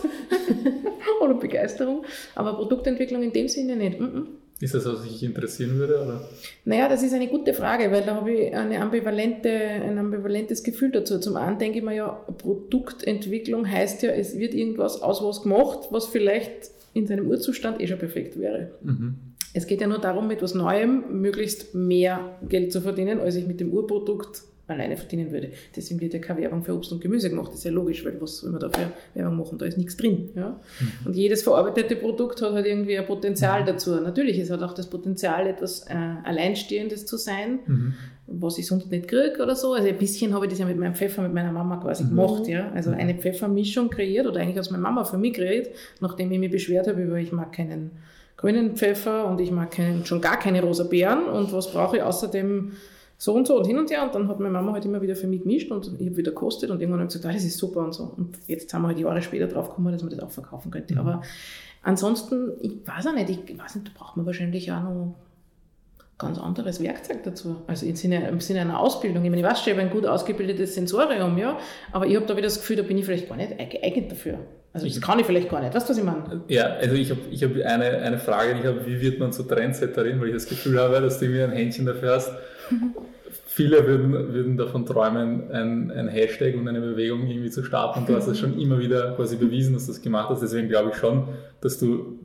oder 1.20 1.34
Begeisterung. 1.34 2.04
Aber 2.34 2.54
Produktentwicklung 2.54 3.22
in 3.22 3.32
dem 3.32 3.48
Sinne 3.48 3.76
nicht. 3.76 4.00
Mm 4.00 4.04
-mm. 4.04 4.26
Ist 4.60 4.74
das, 4.74 4.86
was 4.86 5.02
dich 5.04 5.22
interessieren 5.22 5.78
würde? 5.78 6.02
Oder? 6.02 6.28
Naja, 6.64 6.88
das 6.88 7.04
ist 7.04 7.12
eine 7.12 7.28
gute 7.28 7.54
Frage, 7.54 7.92
weil 7.92 8.02
da 8.02 8.16
habe 8.16 8.32
ich 8.32 8.54
eine 8.54 8.80
ambivalente, 8.80 9.50
ein 9.50 9.98
ambivalentes 9.98 10.64
Gefühl 10.64 10.90
dazu. 10.90 11.20
Zum 11.20 11.36
einen 11.36 11.58
denke 11.58 11.78
ich 11.78 11.84
mir 11.84 11.94
ja, 11.94 12.08
Produktentwicklung 12.08 13.70
heißt 13.70 14.02
ja, 14.02 14.10
es 14.10 14.36
wird 14.36 14.54
irgendwas 14.54 15.00
aus 15.00 15.22
was 15.22 15.42
gemacht, 15.42 15.88
was 15.90 16.06
vielleicht 16.06 16.72
in 16.92 17.06
seinem 17.06 17.28
Urzustand 17.28 17.80
eh 17.80 17.86
schon 17.86 17.98
perfekt 17.98 18.38
wäre. 18.38 18.72
Mhm. 18.82 19.14
Es 19.54 19.68
geht 19.68 19.80
ja 19.80 19.86
nur 19.86 20.00
darum, 20.00 20.26
mit 20.26 20.38
etwas 20.38 20.54
Neuem 20.54 21.20
möglichst 21.20 21.76
mehr 21.76 22.36
Geld 22.48 22.72
zu 22.72 22.80
verdienen, 22.80 23.20
als 23.20 23.36
ich 23.36 23.46
mit 23.46 23.60
dem 23.60 23.72
Urprodukt 23.72 24.42
alleine 24.68 24.96
verdienen 24.96 25.32
würde. 25.32 25.50
Deswegen 25.74 26.00
wird 26.00 26.12
ja 26.12 26.20
keine 26.20 26.40
Werbung 26.40 26.62
für 26.62 26.74
Obst 26.74 26.92
und 26.92 27.00
Gemüse 27.00 27.30
gemacht. 27.30 27.48
Das 27.48 27.58
ist 27.58 27.64
ja 27.64 27.70
logisch, 27.70 28.04
weil 28.04 28.20
was 28.20 28.38
soll 28.38 28.50
man 28.50 28.60
da 28.60 28.68
für 28.68 28.92
Werbung 29.14 29.38
machen? 29.38 29.58
Da 29.58 29.66
ist 29.66 29.78
nichts 29.78 29.96
drin. 29.96 30.30
Ja? 30.34 30.60
Mhm. 30.80 31.06
Und 31.06 31.16
jedes 31.16 31.42
verarbeitete 31.42 31.96
Produkt 31.96 32.42
hat 32.42 32.52
halt 32.52 32.66
irgendwie 32.66 32.98
ein 32.98 33.06
Potenzial 33.06 33.62
mhm. 33.62 33.66
dazu. 33.66 33.94
Natürlich, 33.96 34.38
es 34.38 34.50
hat 34.50 34.62
auch 34.62 34.74
das 34.74 34.88
Potenzial, 34.88 35.46
etwas 35.46 35.86
äh, 35.88 35.94
Alleinstehendes 36.24 37.06
zu 37.06 37.16
sein, 37.16 37.60
mhm. 37.66 37.94
was 38.26 38.58
ich 38.58 38.66
sonst 38.66 38.90
nicht 38.90 39.08
kriege 39.08 39.42
oder 39.42 39.56
so. 39.56 39.72
Also 39.72 39.88
ein 39.88 39.98
bisschen 39.98 40.34
habe 40.34 40.44
ich 40.46 40.50
das 40.50 40.58
ja 40.58 40.66
mit 40.66 40.78
meinem 40.78 40.94
Pfeffer, 40.94 41.22
mit 41.22 41.32
meiner 41.32 41.52
Mama 41.52 41.78
quasi 41.78 42.04
mhm. 42.04 42.10
gemacht. 42.10 42.46
Ja? 42.46 42.70
Also 42.72 42.90
eine 42.90 43.14
Pfeffermischung 43.14 43.90
kreiert 43.90 44.26
oder 44.26 44.40
eigentlich 44.40 44.60
aus 44.60 44.70
meiner 44.70 44.82
Mama 44.82 45.04
für 45.04 45.18
mich 45.18 45.34
kreiert, 45.34 45.68
nachdem 46.00 46.30
ich 46.30 46.38
mich 46.38 46.50
beschwert 46.50 46.86
habe 46.86 47.02
über, 47.02 47.16
ich 47.16 47.32
mag 47.32 47.52
keinen 47.52 47.92
grünen 48.36 48.76
Pfeffer 48.76 49.26
und 49.26 49.40
ich 49.40 49.50
mag 49.50 49.72
keinen, 49.72 50.04
schon 50.04 50.20
gar 50.20 50.38
keine 50.38 50.62
rosa 50.62 50.84
Beeren 50.84 51.24
und 51.24 51.52
was 51.52 51.72
brauche 51.72 51.96
ich 51.96 52.02
außerdem 52.02 52.72
so 53.18 53.34
und 53.34 53.46
so 53.46 53.58
und 53.58 53.66
hin 53.66 53.78
und 53.78 53.90
her. 53.90 54.04
Und 54.04 54.14
dann 54.14 54.28
hat 54.28 54.38
meine 54.38 54.52
Mama 54.52 54.72
halt 54.72 54.84
immer 54.84 55.02
wieder 55.02 55.16
für 55.16 55.26
mich 55.26 55.42
gemischt 55.42 55.70
und 55.70 55.86
ich 55.98 56.06
habe 56.06 56.16
wieder 56.16 56.30
gekostet 56.30 56.70
und 56.70 56.80
irgendwann 56.80 57.00
habe 57.00 57.08
ich 57.08 57.14
gesagt, 57.14 57.26
ah, 57.30 57.36
das 57.36 57.44
ist 57.44 57.58
super 57.58 57.80
und 57.80 57.92
so. 57.92 58.14
Und 58.16 58.38
jetzt 58.46 58.72
haben 58.72 58.82
wir 58.82 58.88
halt 58.88 58.98
Jahre 58.98 59.20
später 59.20 59.48
drauf 59.48 59.68
gekommen, 59.68 59.92
dass 59.92 60.02
man 60.02 60.10
das 60.10 60.20
auch 60.20 60.30
verkaufen 60.30 60.70
könnte. 60.70 60.94
Mhm. 60.94 61.00
Aber 61.00 61.22
ansonsten, 61.82 62.52
ich 62.60 62.86
weiß 62.86 63.08
auch 63.08 63.14
nicht, 63.14 63.28
ich 63.28 63.58
weiß 63.58 63.74
nicht, 63.74 63.88
da 63.88 63.92
braucht 63.94 64.16
man 64.16 64.24
wahrscheinlich 64.24 64.70
auch 64.70 64.82
noch 64.82 65.14
ganz 66.16 66.38
anderes 66.38 66.82
Werkzeug 66.82 67.22
dazu. 67.24 67.56
Also 67.66 67.86
im 67.86 67.96
Sinne, 67.96 68.28
im 68.28 68.40
Sinne 68.40 68.60
einer 68.60 68.80
Ausbildung. 68.80 69.24
Ich 69.24 69.30
meine, 69.30 69.42
ich 69.42 69.48
weiß 69.48 69.62
schon, 69.62 69.72
ich 69.72 69.78
habe 69.78 69.88
ein 69.88 69.92
gut 69.92 70.06
ausgebildetes 70.06 70.74
Sensorium, 70.74 71.38
ja, 71.38 71.58
aber 71.92 72.06
ich 72.06 72.16
habe 72.16 72.26
da 72.26 72.36
wieder 72.36 72.46
das 72.46 72.58
Gefühl, 72.58 72.76
da 72.76 72.82
bin 72.82 72.98
ich 72.98 73.04
vielleicht 73.04 73.28
gar 73.28 73.36
nicht 73.36 73.56
geeignet 73.70 74.10
dafür. 74.10 74.38
Also 74.72 74.86
das 74.86 75.00
kann 75.00 75.18
ich 75.18 75.26
vielleicht 75.26 75.48
gar 75.48 75.60
nicht. 75.60 75.74
Weißt 75.74 75.88
du, 75.88 75.90
was 75.90 75.98
ich 75.98 76.04
meine? 76.04 76.42
Ja, 76.48 76.74
also 76.74 76.94
ich 76.94 77.10
habe 77.10 77.20
ich 77.30 77.42
hab 77.42 77.52
eine, 77.52 77.98
eine 77.98 78.18
Frage, 78.18 78.54
die 78.54 78.60
ich 78.60 78.66
habe, 78.66 78.86
wie 78.86 79.00
wird 79.00 79.18
man 79.18 79.32
so 79.32 79.42
Trendsetterin, 79.42 80.20
weil 80.20 80.28
ich 80.28 80.34
das 80.34 80.46
Gefühl 80.46 80.78
habe, 80.78 81.00
dass 81.00 81.18
du 81.18 81.26
mir 81.26 81.44
ein 81.44 81.52
Händchen 81.52 81.86
dafür 81.86 82.16
hast. 82.16 82.32
Viele 83.46 83.86
würden, 83.86 84.12
würden 84.12 84.56
davon 84.56 84.86
träumen, 84.86 85.50
ein, 85.50 85.90
ein 85.90 86.08
Hashtag 86.08 86.54
und 86.54 86.68
eine 86.68 86.80
Bewegung 86.80 87.26
irgendwie 87.26 87.50
zu 87.50 87.64
starten. 87.64 88.00
Und 88.00 88.08
du 88.08 88.14
hast 88.14 88.28
es 88.28 88.38
schon 88.38 88.58
immer 88.58 88.78
wieder 88.78 89.16
quasi 89.16 89.36
bewiesen, 89.36 89.74
dass 89.74 89.86
du 89.86 89.92
das 89.92 90.00
gemacht 90.00 90.28
hast. 90.30 90.42
Deswegen 90.42 90.68
glaube 90.68 90.90
ich 90.90 90.96
schon, 90.96 91.28
dass 91.60 91.78
du 91.78 92.18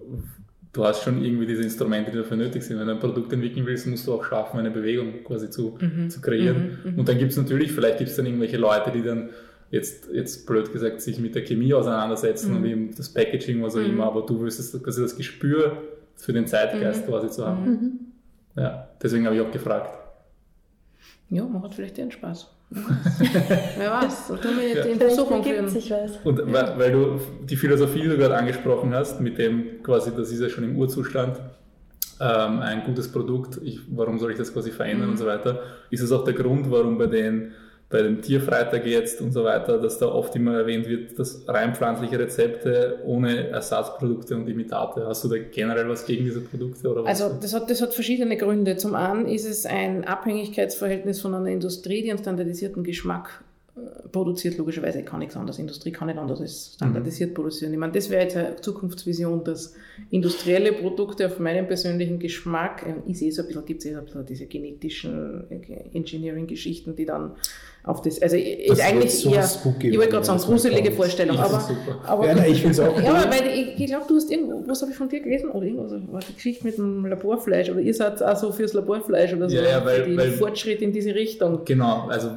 du 0.73 0.83
hast 0.83 1.03
schon 1.03 1.23
irgendwie 1.23 1.45
diese 1.45 1.61
Instrumente, 1.61 2.11
die 2.11 2.17
dafür 2.17 2.35
nötig 2.35 2.63
sind. 2.63 2.79
Wenn 2.79 2.87
du 2.87 2.93
ein 2.93 2.99
Produkt 2.99 3.31
entwickeln 3.31 3.65
willst, 3.65 3.87
musst 3.87 4.07
du 4.07 4.13
auch 4.13 4.23
schaffen, 4.23 4.59
eine 4.59 4.71
Bewegung 4.71 5.23
quasi 5.23 5.49
zu, 5.49 5.77
mhm. 5.79 6.09
zu 6.09 6.19
kreieren. 6.19 6.79
Mhm. 6.83 6.91
mhm. 6.91 6.99
Und 6.99 7.07
dann 7.07 7.17
gibt 7.19 7.31
es 7.31 7.37
natürlich, 7.37 7.71
vielleicht 7.71 7.99
gibt 7.99 8.09
es 8.09 8.15
dann 8.15 8.25
irgendwelche 8.25 8.57
Leute, 8.57 8.91
die 8.91 9.03
dann 9.03 9.29
jetzt, 9.73 10.07
jetzt 10.13 10.45
blöd 10.45 10.71
gesagt, 10.71 11.01
sich 11.01 11.19
mit 11.19 11.33
der 11.33 11.43
Chemie 11.43 11.73
auseinandersetzen 11.73 12.51
mhm. 12.51 12.57
und 12.57 12.65
eben 12.65 12.95
das 12.95 13.09
Packaging, 13.09 13.63
was 13.63 13.75
auch 13.75 13.79
mhm. 13.79 13.87
immer, 13.87 14.05
aber 14.05 14.21
du 14.21 14.39
wüsstest 14.39 14.81
quasi 14.83 15.01
das 15.01 15.17
Gespür 15.17 15.77
für 16.15 16.31
den 16.31 16.45
Zeitgeist 16.45 17.05
mhm. 17.05 17.09
quasi 17.09 17.29
zu 17.29 17.45
haben. 17.45 17.65
Mhm. 17.65 17.99
Ja, 18.55 18.89
deswegen 19.01 19.25
habe 19.25 19.35
ich 19.35 19.41
auch 19.41 19.51
gefragt. 19.51 19.97
Ja, 21.29 21.43
macht 21.45 21.73
vielleicht 21.73 21.97
den 21.97 22.11
Spaß. 22.11 22.51
Wer 22.69 23.91
weiß, 23.91 24.27
da 24.27 24.35
tun 24.35 24.51
wir 24.57 24.67
jetzt 24.67 24.85
ja. 24.85 24.91
in 24.91 24.99
Versuchung 24.99 25.43
führen. 25.43 25.65
Und 26.23 26.39
ja. 26.39 26.53
weil, 26.53 26.79
weil, 26.79 26.91
du 26.91 27.19
die 27.43 27.55
Philosophie, 27.55 28.01
die 28.01 28.09
du 28.09 28.17
gerade 28.17 28.37
angesprochen 28.37 28.93
hast, 28.93 29.21
mit 29.21 29.39
dem 29.39 29.81
quasi, 29.81 30.11
das 30.15 30.31
ist 30.31 30.39
ja 30.39 30.49
schon 30.49 30.63
im 30.65 30.77
Urzustand, 30.77 31.39
ähm, 32.19 32.59
ein 32.59 32.83
gutes 32.83 33.11
Produkt, 33.11 33.59
ich, 33.63 33.79
warum 33.89 34.19
soll 34.19 34.31
ich 34.31 34.37
das 34.37 34.53
quasi 34.53 34.71
verändern 34.71 35.07
mhm. 35.07 35.13
und 35.13 35.17
so 35.17 35.25
weiter, 35.25 35.61
ist 35.89 36.01
es 36.01 36.11
auch 36.11 36.23
der 36.23 36.35
Grund, 36.35 36.69
warum 36.69 36.99
bei 36.99 37.07
den 37.07 37.53
bei 37.93 38.01
dem 38.01 38.23
Tierfreitag 38.23 38.87
jetzt 38.87 39.21
und 39.21 39.31
so 39.33 39.43
weiter, 39.43 39.77
dass 39.77 39.99
da 39.99 40.07
oft 40.07 40.35
immer 40.35 40.57
erwähnt 40.57 40.89
wird, 40.89 41.19
dass 41.19 41.47
rein 41.47 41.75
pflanzliche 41.75 42.17
Rezepte 42.17 42.99
ohne 43.05 43.49
Ersatzprodukte 43.49 44.35
und 44.35 44.49
Imitate. 44.49 45.05
Hast 45.05 45.23
du 45.23 45.27
da 45.27 45.35
generell 45.37 45.87
was 45.87 46.03
gegen 46.03 46.25
diese 46.25 46.41
Produkte? 46.41 46.89
Oder 46.89 47.03
was? 47.03 47.21
Also 47.21 47.37
das 47.39 47.53
hat, 47.53 47.69
das 47.69 47.83
hat 47.83 47.93
verschiedene 47.93 48.35
Gründe. 48.35 48.77
Zum 48.77 48.95
einen 48.95 49.27
ist 49.27 49.45
es 49.45 49.67
ein 49.67 50.05
Abhängigkeitsverhältnis 50.05 51.21
von 51.21 51.35
einer 51.35 51.49
Industrie, 51.49 52.01
die 52.01 52.09
einen 52.09 52.17
standardisierten 52.17 52.83
Geschmack 52.83 53.43
äh, 53.75 54.07
produziert, 54.07 54.57
logischerweise 54.57 55.03
kann 55.03 55.19
nichts 55.19 55.35
anderes. 55.35 55.59
Industrie 55.59 55.91
kann 55.91 56.07
nicht 56.07 56.17
anders 56.17 56.41
als 56.41 56.73
standardisiert 56.73 57.29
mhm. 57.29 57.35
produzieren. 57.35 57.73
Ich 57.73 57.79
meine, 57.79 57.93
das 57.93 58.09
wäre 58.09 58.23
jetzt 58.23 58.35
eine 58.35 58.55
Zukunftsvision, 58.55 59.43
dass 59.43 59.75
industrielle 60.09 60.73
Produkte 60.73 61.27
auf 61.27 61.37
meinen 61.37 61.67
persönlichen 61.67 62.17
Geschmack, 62.17 62.87
äh, 62.87 62.95
ich 63.07 63.19
sehe 63.19 63.31
so 63.31 63.43
ein 63.43 63.47
bisschen, 63.49 63.65
gibt 63.65 63.85
es 63.85 63.91
ja 63.91 64.01
so 64.11 64.23
diese 64.23 64.47
genetischen 64.47 65.45
äh, 65.51 65.95
Engineering-Geschichten, 65.95 66.95
die 66.95 67.05
dann 67.05 67.35
auf 67.85 68.01
das, 68.01 68.21
also 68.21 68.37
das 68.37 68.45
ist 68.45 68.81
eigentlich 68.81 69.19
so 69.19 69.29
eher, 69.29 69.43
ich 69.43 69.97
wollte 69.97 70.11
gerade 70.11 70.25
sagen, 70.25 70.39
gruselige 70.41 70.91
Vorstellung, 70.93 71.37
aber, 71.37 71.69
aber, 72.05 72.27
ja, 72.27 72.35
nein, 72.35 72.51
ich 72.51 72.61
finde 72.61 72.71
es 72.71 72.79
auch. 72.79 72.97
Ja, 73.03 73.29
weil 73.29 73.47
ich, 73.47 73.77
ich 73.77 73.85
glaube, 73.87 74.05
du 74.07 74.15
hast 74.15 74.31
irgendwo, 74.31 74.63
was 74.65 74.81
habe 74.81 74.91
ich 74.91 74.97
von 74.97 75.09
dir 75.09 75.19
gelesen, 75.19 75.49
oder 75.49 75.65
irgendwas, 75.65 75.91
war 76.09 76.21
die 76.21 76.33
Geschichte 76.33 76.65
mit 76.65 76.77
dem 76.77 77.05
Laborfleisch, 77.05 77.69
oder 77.69 77.81
ihr 77.81 77.93
seid 77.93 78.23
auch 78.23 78.37
so 78.37 78.53
fürs 78.53 78.71
Laborfleisch 78.71 79.33
oder 79.33 79.49
so, 79.49 79.55
ja, 79.57 79.63
ja, 79.63 79.85
weil, 79.85 80.05
die 80.05 80.15
weil, 80.15 80.31
Fortschritt 80.31 80.81
in 80.81 80.93
diese 80.93 81.13
Richtung. 81.13 81.65
Genau, 81.65 82.07
also 82.07 82.29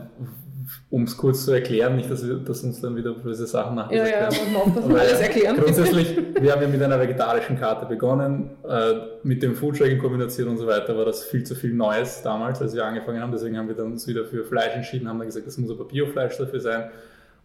um 0.90 1.04
es 1.04 1.16
kurz 1.16 1.44
zu 1.44 1.52
erklären, 1.52 1.96
nicht, 1.96 2.10
dass, 2.10 2.26
wir, 2.26 2.36
dass 2.36 2.62
uns 2.62 2.80
dann 2.80 2.96
wieder 2.96 3.12
böse 3.12 3.46
Sachen 3.46 3.74
machen. 3.74 3.94
Ja, 3.94 4.06
ja, 4.06 4.28
und 4.28 4.74
man 4.74 4.74
das 4.74 5.00
alles 5.00 5.20
erklären. 5.20 5.56
Grundsätzlich, 5.56 6.16
wir 6.40 6.52
haben 6.52 6.62
ja 6.62 6.68
mit 6.68 6.82
einer 6.82 7.00
vegetarischen 7.00 7.58
Karte 7.58 7.86
begonnen, 7.86 8.50
äh, 8.68 8.94
mit 9.22 9.42
dem 9.42 9.54
Foodtracking 9.54 9.98
kombiniert 9.98 10.36
und 10.38 10.58
so 10.58 10.66
weiter, 10.66 10.96
war 10.96 11.04
das 11.04 11.24
viel 11.24 11.44
zu 11.44 11.54
viel 11.54 11.72
Neues 11.72 12.22
damals, 12.22 12.60
als 12.60 12.74
wir 12.74 12.84
angefangen 12.84 13.20
haben. 13.20 13.32
Deswegen 13.32 13.56
haben 13.56 13.68
wir 13.68 13.74
dann 13.74 13.92
uns 13.92 14.06
wieder 14.06 14.24
für 14.24 14.44
Fleisch 14.44 14.74
entschieden, 14.74 15.08
haben 15.08 15.18
dann 15.18 15.28
gesagt, 15.28 15.46
das 15.46 15.58
muss 15.58 15.70
aber 15.70 15.84
Biofleisch 15.84 16.36
dafür 16.36 16.60
sein. 16.60 16.90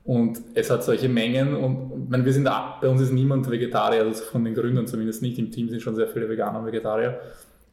Und 0.04 0.40
es 0.56 0.70
hat 0.72 0.84
solche 0.84 1.08
Mengen 1.10 1.56
und, 1.56 2.10
meine, 2.10 2.26
wir 2.26 2.34
sind, 2.34 2.50
bei 2.82 2.88
uns 2.88 3.02
ist 3.02 3.12
niemand 3.12 3.50
Vegetarier, 3.50 4.02
also 4.02 4.24
von 4.24 4.44
den 4.44 4.56
Gründern 4.56 4.88
zumindest 4.88 5.22
nicht. 5.22 5.38
Im 5.38 5.52
Team 5.52 5.70
sind 5.70 5.82
schon 5.82 5.96
sehr 5.96 6.08
viele 6.08 6.28
Veganer 6.28 6.60
und 6.60 6.66
Vegetarier. 6.66 7.20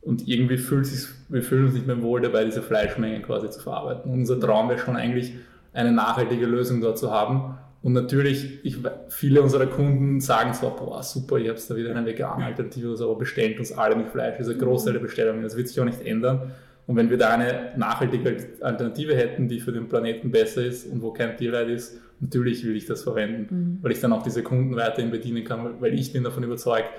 Und 0.00 0.26
irgendwie 0.26 0.58
fühlt 0.58 0.86
sich, 0.86 1.08
wir 1.28 1.42
fühlen 1.42 1.66
uns 1.66 1.74
nicht 1.74 1.86
mehr 1.86 2.00
wohl 2.02 2.20
dabei, 2.20 2.44
diese 2.44 2.62
Fleischmengen 2.62 3.22
quasi 3.22 3.50
zu 3.50 3.60
verarbeiten. 3.60 4.10
Und 4.10 4.20
unser 4.20 4.40
Traum 4.40 4.68
wäre 4.68 4.78
schon 4.78 4.96
eigentlich, 4.96 5.34
eine 5.72 5.92
nachhaltige 5.92 6.46
Lösung 6.46 6.80
dort 6.80 6.98
zu 6.98 7.10
haben. 7.10 7.56
Und 7.82 7.92
natürlich, 7.92 8.64
ich, 8.64 8.78
viele 9.08 9.42
unserer 9.42 9.66
Kunden 9.66 10.20
sagen 10.20 10.52
so, 10.52 10.74
boah, 10.76 11.02
super, 11.02 11.36
ich 11.36 11.48
habe 11.48 11.58
da 11.68 11.76
wieder 11.76 11.94
eine 11.94 12.04
vegane 12.04 12.44
Alternative, 12.44 12.96
aber 13.00 13.16
bestellt 13.16 13.58
uns 13.58 13.72
alle 13.72 13.94
mit 13.94 14.08
Fleisch. 14.08 14.38
Das 14.38 14.48
ist 14.48 14.54
eine 14.54 14.62
Großteil 14.62 14.94
der 14.94 15.00
Bestellungen. 15.00 15.42
Das 15.42 15.56
wird 15.56 15.68
sich 15.68 15.78
auch 15.80 15.84
nicht 15.84 16.04
ändern. 16.04 16.52
Und 16.86 16.96
wenn 16.96 17.10
wir 17.10 17.18
da 17.18 17.30
eine 17.34 17.72
nachhaltige 17.76 18.34
Alternative 18.62 19.14
hätten, 19.14 19.46
die 19.46 19.60
für 19.60 19.72
den 19.72 19.88
Planeten 19.88 20.30
besser 20.30 20.64
ist 20.64 20.90
und 20.90 21.02
wo 21.02 21.12
kein 21.12 21.36
Tierleid 21.36 21.68
ist, 21.68 22.00
natürlich 22.18 22.64
will 22.64 22.74
ich 22.74 22.86
das 22.86 23.02
verwenden, 23.02 23.54
mhm. 23.54 23.78
weil 23.82 23.92
ich 23.92 24.00
dann 24.00 24.12
auch 24.12 24.22
diese 24.22 24.42
Kunden 24.42 24.74
weiterhin 24.74 25.10
bedienen 25.10 25.44
kann, 25.44 25.80
weil 25.80 25.94
ich 25.94 26.12
bin 26.12 26.24
davon 26.24 26.42
überzeugt, 26.42 26.90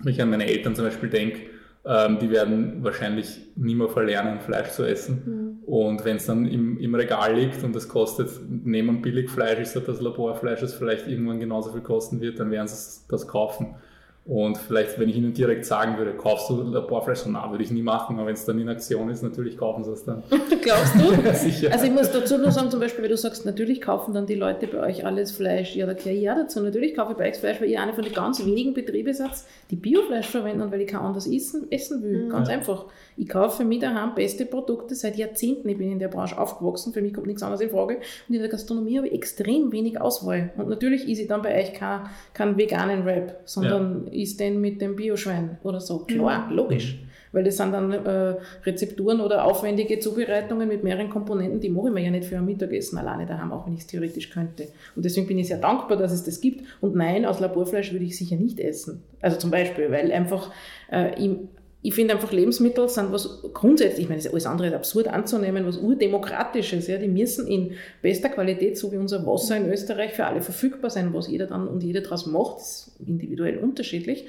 wenn 0.00 0.12
ich 0.12 0.22
an 0.22 0.30
meine 0.30 0.46
Eltern 0.46 0.74
zum 0.74 0.86
Beispiel 0.86 1.10
denke, 1.10 1.42
ähm, 1.84 2.18
die 2.20 2.30
werden 2.30 2.84
wahrscheinlich 2.84 3.40
nie 3.56 3.74
mehr 3.74 3.88
verlernen, 3.88 4.40
Fleisch 4.40 4.70
zu 4.70 4.84
essen. 4.84 5.22
Mhm. 5.24 5.64
Und 5.64 6.04
wenn 6.04 6.16
es 6.16 6.26
dann 6.26 6.46
im, 6.46 6.78
im 6.78 6.94
Regal 6.94 7.34
liegt 7.34 7.64
und 7.64 7.74
das 7.74 7.88
kostet, 7.88 8.28
neben 8.48 9.02
Billigfleisch 9.02 9.58
ist 9.58 9.76
das 9.76 10.00
Laborfleisch, 10.00 10.60
das 10.60 10.74
vielleicht 10.74 11.08
irgendwann 11.08 11.40
genauso 11.40 11.72
viel 11.72 11.80
kosten 11.80 12.20
wird, 12.20 12.38
dann 12.38 12.50
werden 12.50 12.68
sie 12.68 13.00
das 13.08 13.26
kaufen. 13.26 13.74
Und 14.24 14.56
vielleicht, 14.56 15.00
wenn 15.00 15.08
ich 15.08 15.16
Ihnen 15.16 15.34
direkt 15.34 15.64
sagen 15.64 15.98
würde, 15.98 16.12
kaufst 16.12 16.48
du 16.48 16.62
Laborfleisch? 16.62 17.18
So, 17.18 17.30
na, 17.30 17.50
würde 17.50 17.64
ich 17.64 17.72
nie 17.72 17.82
machen, 17.82 18.16
aber 18.16 18.28
wenn 18.28 18.34
es 18.34 18.44
dann 18.44 18.56
in 18.56 18.68
Aktion 18.68 19.10
ist, 19.10 19.22
natürlich 19.22 19.58
kaufen 19.58 19.82
sie 19.82 19.90
es 19.90 20.04
dann. 20.04 20.22
Glaubst 20.62 20.94
du? 20.94 21.12
ja, 21.24 21.34
sicher. 21.34 21.72
Also 21.72 21.86
ich 21.86 21.90
muss 21.90 22.12
dazu 22.12 22.38
nur 22.38 22.52
sagen, 22.52 22.70
zum 22.70 22.78
Beispiel, 22.78 23.02
wenn 23.02 23.10
du 23.10 23.16
sagst, 23.16 23.44
natürlich 23.46 23.80
kaufen 23.80 24.14
dann 24.14 24.26
die 24.26 24.36
Leute 24.36 24.68
bei 24.68 24.78
euch 24.78 25.04
alles 25.04 25.32
Fleisch. 25.32 25.74
Ja, 25.74 25.86
da 25.86 25.94
gehöre 25.94 26.12
ich 26.12 26.22
ja 26.22 26.36
dazu. 26.36 26.60
Natürlich 26.60 26.94
kaufe 26.94 27.12
ich 27.12 27.18
bei 27.18 27.30
euch 27.30 27.36
Fleisch, 27.36 27.60
weil 27.60 27.68
ihr 27.68 27.82
einer 27.82 27.94
von 27.94 28.04
den 28.04 28.12
ganz 28.12 28.44
wenigen 28.46 28.74
Betrieben 28.74 29.12
seid, 29.12 29.32
die 29.72 29.76
Biofleisch 29.76 30.28
verwenden, 30.28 30.70
weil 30.70 30.82
ich 30.82 30.88
kein 30.88 31.00
anderes 31.00 31.26
essen, 31.26 31.66
essen 31.72 32.04
will. 32.04 32.26
Mhm. 32.26 32.28
Ganz 32.28 32.48
ja. 32.48 32.54
einfach. 32.54 32.86
Ich 33.16 33.28
kaufe 33.28 33.58
für 33.58 33.64
mich 33.64 33.80
daheim 33.80 34.14
beste 34.14 34.46
Produkte 34.46 34.94
seit 34.94 35.16
Jahrzehnten. 35.16 35.68
Ich 35.68 35.78
bin 35.78 35.92
in 35.92 35.98
der 35.98 36.08
Branche 36.08 36.38
aufgewachsen, 36.38 36.92
für 36.92 37.02
mich 37.02 37.14
kommt 37.14 37.26
nichts 37.26 37.42
anderes 37.42 37.60
in 37.60 37.70
Frage. 37.70 37.96
Und 38.28 38.34
in 38.34 38.40
der 38.40 38.50
Gastronomie 38.50 38.96
habe 38.98 39.08
ich 39.08 39.14
extrem 39.14 39.72
wenig 39.72 40.00
Auswahl. 40.00 40.52
Und 40.56 40.68
natürlich 40.68 41.08
ist 41.08 41.18
ich 41.18 41.28
dann 41.28 41.42
bei 41.42 41.60
euch 41.60 41.72
kein, 41.74 42.02
kein 42.32 42.56
veganen 42.56 43.02
Rap, 43.02 43.40
sondern 43.44 44.06
ja. 44.06 44.22
ist 44.22 44.40
den 44.40 44.60
mit 44.60 44.80
dem 44.80 44.96
Bioschwein 44.96 45.58
oder 45.62 45.80
so. 45.80 46.00
Klar, 46.00 46.48
mhm. 46.48 46.56
logisch. 46.56 46.98
Weil 47.32 47.44
das 47.44 47.56
sind 47.56 47.72
dann 47.72 47.92
äh, 47.92 48.34
Rezepturen 48.64 49.20
oder 49.20 49.44
aufwendige 49.44 49.98
Zubereitungen 49.98 50.68
mit 50.68 50.84
mehreren 50.84 51.08
Komponenten, 51.08 51.60
die 51.60 51.70
mache 51.70 51.88
ich 51.88 51.94
mir 51.94 52.02
ja 52.02 52.10
nicht 52.10 52.26
für 52.26 52.36
ein 52.36 52.44
Mittagessen 52.44 52.98
alleine 52.98 53.24
daheim, 53.24 53.52
auch 53.52 53.66
wenn 53.66 53.72
ich 53.72 53.80
es 53.80 53.86
theoretisch 53.86 54.30
könnte. 54.30 54.68
Und 54.94 55.04
deswegen 55.04 55.26
bin 55.26 55.38
ich 55.38 55.48
sehr 55.48 55.58
dankbar, 55.58 55.96
dass 55.96 56.12
es 56.12 56.24
das 56.24 56.40
gibt. 56.40 56.64
Und 56.82 56.94
nein, 56.94 57.24
aus 57.24 57.40
Laborfleisch 57.40 57.92
würde 57.92 58.04
ich 58.04 58.18
sicher 58.18 58.36
nicht 58.36 58.60
essen. 58.60 59.02
Also 59.22 59.38
zum 59.38 59.50
Beispiel, 59.50 59.90
weil 59.90 60.12
einfach 60.12 60.52
äh, 60.90 61.24
im 61.24 61.48
ich 61.84 61.94
finde 61.94 62.14
einfach 62.14 62.30
Lebensmittel 62.30 62.88
sind 62.88 63.12
was 63.12 63.42
grundsätzlich, 63.52 64.04
ich 64.04 64.08
meine, 64.08 64.22
alles 64.30 64.46
andere 64.46 64.68
ist 64.68 64.74
absurd 64.74 65.08
anzunehmen, 65.08 65.66
was 65.66 65.78
urdemokratisches, 65.78 66.86
ja, 66.86 66.96
die 66.96 67.08
müssen 67.08 67.48
in 67.48 67.72
bester 68.00 68.28
Qualität, 68.28 68.78
so 68.78 68.92
wie 68.92 68.96
unser 68.96 69.26
Wasser 69.26 69.56
in 69.56 69.68
Österreich, 69.68 70.12
für 70.12 70.24
alle 70.26 70.42
verfügbar 70.42 70.90
sein, 70.90 71.12
was 71.12 71.28
jeder 71.28 71.46
dann 71.46 71.66
und 71.66 71.82
jeder 71.82 72.00
daraus 72.00 72.26
macht, 72.26 72.58
ist 72.60 72.92
individuell 73.04 73.58
unterschiedlich. 73.58 74.26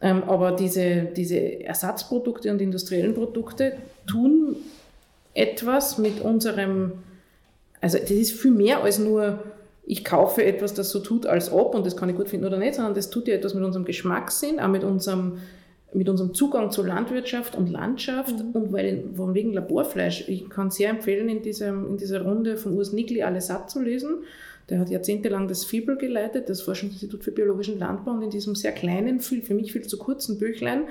Ähm, 0.00 0.24
aber 0.24 0.52
diese, 0.52 1.02
diese 1.04 1.60
Ersatzprodukte 1.64 2.50
und 2.50 2.62
industriellen 2.62 3.14
Produkte 3.14 3.74
tun 4.06 4.56
etwas 5.34 5.98
mit 5.98 6.22
unserem, 6.22 6.92
also 7.82 7.98
das 7.98 8.10
ist 8.10 8.32
viel 8.32 8.52
mehr 8.52 8.82
als 8.82 8.98
nur, 8.98 9.42
ich 9.84 10.02
kaufe 10.04 10.42
etwas, 10.44 10.72
das 10.72 10.90
so 10.90 11.00
tut, 11.00 11.26
als 11.26 11.52
ob, 11.52 11.74
und 11.74 11.84
das 11.84 11.96
kann 11.96 12.08
ich 12.08 12.16
gut 12.16 12.28
finden 12.28 12.46
oder 12.46 12.58
nicht, 12.58 12.74
sondern 12.74 12.94
das 12.94 13.10
tut 13.10 13.28
ja 13.28 13.34
etwas 13.34 13.54
mit 13.54 13.62
unserem 13.64 13.84
Geschmackssinn, 13.84 14.58
auch 14.60 14.68
mit 14.68 14.82
unserem 14.82 15.38
mit 15.96 16.08
unserem 16.08 16.34
Zugang 16.34 16.70
zu 16.70 16.82
Landwirtschaft 16.82 17.56
und 17.56 17.70
Landschaft 17.70 18.38
mhm. 18.38 18.50
und 18.52 18.72
weil 18.72 19.04
von 19.14 19.34
wegen 19.34 19.52
Laborfleisch. 19.52 20.28
Ich 20.28 20.48
kann 20.48 20.70
sehr 20.70 20.90
empfehlen, 20.90 21.28
in, 21.28 21.42
diesem, 21.42 21.86
in 21.88 21.96
dieser 21.96 22.22
Runde 22.22 22.56
von 22.56 22.74
Urs 22.74 22.92
Nigli 22.92 23.22
alle 23.22 23.40
satt 23.40 23.70
zu 23.70 23.80
lesen. 23.80 24.24
Der 24.68 24.80
hat 24.80 24.90
jahrzehntelang 24.90 25.46
das 25.46 25.64
FIBEL 25.64 25.96
geleitet, 25.96 26.48
das 26.48 26.60
Forschungsinstitut 26.60 27.22
für 27.22 27.30
biologischen 27.30 27.78
Landbau, 27.78 28.12
und 28.12 28.22
in 28.22 28.30
diesem 28.30 28.56
sehr 28.56 28.72
kleinen, 28.72 29.20
für 29.20 29.54
mich 29.54 29.72
viel 29.72 29.86
zu 29.86 29.96
kurzen 29.96 30.38
Büchlein 30.38 30.84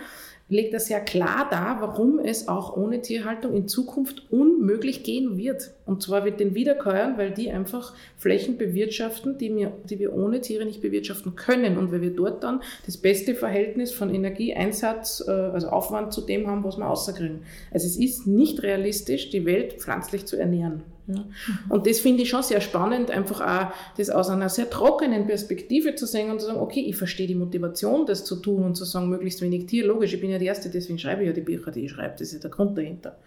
legt 0.47 0.73
er 0.73 0.79
sehr 0.79 0.99
klar 0.99 1.47
dar, 1.49 1.81
warum 1.81 2.19
es 2.19 2.47
auch 2.47 2.77
ohne 2.77 3.01
Tierhaltung 3.01 3.55
in 3.55 3.67
Zukunft 3.67 4.31
unmöglich 4.31 5.03
gehen 5.03 5.37
wird. 5.37 5.71
Und 5.85 6.03
zwar 6.03 6.23
wird 6.23 6.39
den 6.39 6.53
Wiederkäuern, 6.53 7.17
weil 7.17 7.31
die 7.31 7.51
einfach 7.51 7.95
Flächen 8.15 8.57
bewirtschaften, 8.57 9.39
die 9.39 9.55
wir, 9.55 9.71
die 9.89 9.97
wir 9.97 10.13
ohne 10.13 10.41
Tiere 10.41 10.65
nicht 10.65 10.81
bewirtschaften 10.81 11.35
können. 11.35 11.77
Und 11.77 11.91
weil 11.91 12.01
wir 12.01 12.15
dort 12.15 12.43
dann 12.43 12.61
das 12.85 12.97
beste 12.97 13.33
Verhältnis 13.33 13.91
von 13.91 14.13
Energieeinsatz, 14.13 15.23
äh, 15.27 15.31
also 15.31 15.69
Aufwand 15.69 16.13
zu 16.13 16.21
dem 16.21 16.47
haben, 16.47 16.63
was 16.63 16.77
wir 16.77 16.89
außerkriegen. 16.89 17.41
Also 17.71 17.87
es 17.87 17.97
ist 17.97 18.27
nicht 18.27 18.61
realistisch, 18.61 19.31
die 19.31 19.45
Welt 19.45 19.81
pflanzlich 19.81 20.25
zu 20.25 20.37
ernähren. 20.37 20.83
Ja. 21.07 21.23
Und 21.69 21.85
das 21.85 21.99
finde 21.99 22.23
ich 22.23 22.29
schon 22.29 22.41
sehr 22.41 22.61
spannend, 22.61 23.11
einfach 23.11 23.41
auch 23.41 23.73
das 23.97 24.09
aus 24.09 24.29
einer 24.29 24.49
sehr 24.49 24.69
trockenen 24.69 25.27
Perspektive 25.27 25.95
zu 25.95 26.07
sehen 26.07 26.31
und 26.31 26.41
zu 26.41 26.47
sagen, 26.47 26.59
okay, 26.59 26.81
ich 26.81 26.95
verstehe 26.95 27.27
die 27.27 27.35
Motivation, 27.35 28.05
das 28.07 28.25
zu 28.25 28.37
tun 28.37 28.63
und 28.63 28.75
zu 28.75 28.85
sagen, 28.85 29.09
möglichst 29.09 29.41
wenig 29.41 29.67
Tier. 29.67 29.85
Logisch, 29.85 30.13
ich 30.13 30.21
bin 30.21 30.31
ja 30.31 30.39
die 30.39 30.47
Erste, 30.47 30.69
deswegen 30.69 30.97
schreibe 30.97 31.21
ich 31.21 31.27
ja 31.27 31.33
die 31.33 31.41
Bücher, 31.41 31.71
die 31.71 31.85
ich 31.85 31.91
schreibe, 31.91 32.15
das 32.17 32.33
ist 32.33 32.43
der 32.43 32.49
Grund 32.49 32.75
dahinter. 32.77 33.17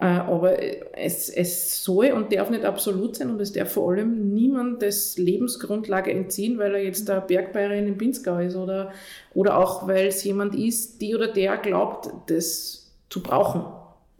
Äh, 0.00 0.04
aber 0.04 0.62
es, 0.96 1.28
es 1.28 1.82
soll 1.82 2.12
und 2.12 2.32
darf 2.32 2.50
nicht 2.50 2.64
absolut 2.64 3.16
sein 3.16 3.30
und 3.30 3.40
es 3.40 3.52
darf 3.52 3.72
vor 3.72 3.90
allem 3.90 4.32
niemand 4.32 4.80
das 4.80 5.18
Lebensgrundlage 5.18 6.12
entziehen, 6.12 6.56
weil 6.58 6.76
er 6.76 6.84
jetzt 6.84 7.08
der 7.08 7.20
Bergbäuerin 7.20 7.88
im 7.88 7.98
Pinzgau 7.98 8.38
ist 8.38 8.54
oder, 8.54 8.92
oder 9.34 9.58
auch 9.58 9.88
weil 9.88 10.06
es 10.06 10.22
jemand 10.22 10.54
ist, 10.54 11.00
die 11.00 11.16
oder 11.16 11.26
der 11.26 11.56
glaubt, 11.56 12.10
das 12.30 12.92
zu 13.10 13.22
brauchen 13.24 13.64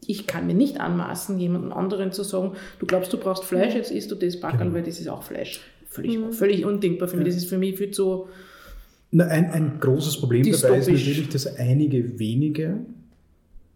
ich 0.05 0.27
kann 0.27 0.47
mir 0.47 0.53
nicht 0.53 0.79
anmaßen, 0.79 1.39
jemandem 1.39 1.71
anderen 1.73 2.11
zu 2.11 2.23
sagen, 2.23 2.53
du 2.79 2.85
glaubst, 2.85 3.13
du 3.13 3.17
brauchst 3.17 3.43
Fleisch, 3.43 3.75
jetzt 3.75 3.91
isst 3.91 4.11
du 4.11 4.15
das 4.15 4.39
Backerl, 4.39 4.59
genau. 4.59 4.73
weil 4.73 4.83
das 4.83 4.99
ist 4.99 5.07
auch 5.07 5.23
Fleisch. 5.23 5.61
Völlig, 5.87 6.17
mhm. 6.17 6.31
völlig 6.31 6.65
undenkbar 6.65 7.07
für 7.07 7.17
mich. 7.17 7.27
Das 7.27 7.35
ist 7.35 7.49
für 7.49 7.57
mich 7.57 7.77
viel 7.77 7.91
zu, 7.91 8.27
Na, 9.11 9.25
ein, 9.25 9.51
ein 9.51 9.79
großes 9.79 10.19
Problem 10.19 10.43
dabei 10.43 10.77
ist 10.77 10.87
natürlich, 10.87 11.29
dass 11.29 11.57
einige 11.57 12.19
wenige 12.19 12.79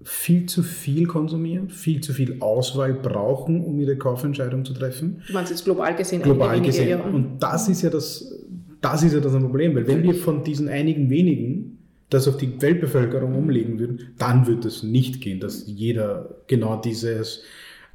viel 0.04 0.46
zu 0.48 0.64
viel 0.64 1.08
konsumieren, 1.08 1.70
viel 1.70 2.02
zu 2.02 2.14
viel 2.14 2.38
Auswahl 2.42 2.94
brauchen, 2.94 3.64
um 3.64 3.80
ihre 3.80 3.98
Kaufentscheidung 3.98 4.66
zu 4.66 4.74
treffen. 4.74 5.22
Du 5.28 5.34
meinst 5.34 5.52
jetzt 5.52 5.64
global 5.64 5.96
gesehen? 5.96 6.22
global 6.22 6.60
gesehen. 6.62 6.90
wenige, 6.90 7.04
ja. 7.04 7.10
Und 7.10 7.40
das 7.40 7.70
ist 7.70 7.82
ja 7.82 7.90
das, 7.90 8.44
das 8.82 9.04
ist 9.04 9.14
ja 9.14 9.20
das 9.20 9.34
ein 9.34 9.42
Problem, 9.44 9.76
weil 9.76 9.88
wenn 9.88 10.04
wir 10.04 10.14
von 10.14 10.44
diesen 10.44 10.68
einigen 10.68 11.10
wenigen 11.10 11.83
das 12.14 12.28
auf 12.28 12.38
die 12.38 12.62
Weltbevölkerung 12.62 13.36
umlegen 13.36 13.80
würden, 13.80 14.14
dann 14.18 14.48
wird 14.48 14.66
es 14.66 14.84
nicht 14.84 15.22
gehen, 15.22 15.40
dass 15.40 15.66
jeder 15.68 16.36
genau 16.48 16.80
dieses 16.80 17.44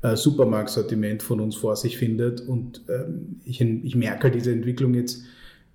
äh, 0.02 0.16
Supermarktsortiment 0.16 1.22
von 1.22 1.40
uns 1.40 1.56
vor 1.56 1.76
sich 1.76 1.98
findet. 1.98 2.40
Und 2.40 2.82
ähm, 2.88 3.40
ich, 3.44 3.60
ich 3.60 3.96
merke 3.96 4.24
halt 4.24 4.34
diese 4.34 4.52
Entwicklung 4.52 4.94
jetzt, 4.94 5.22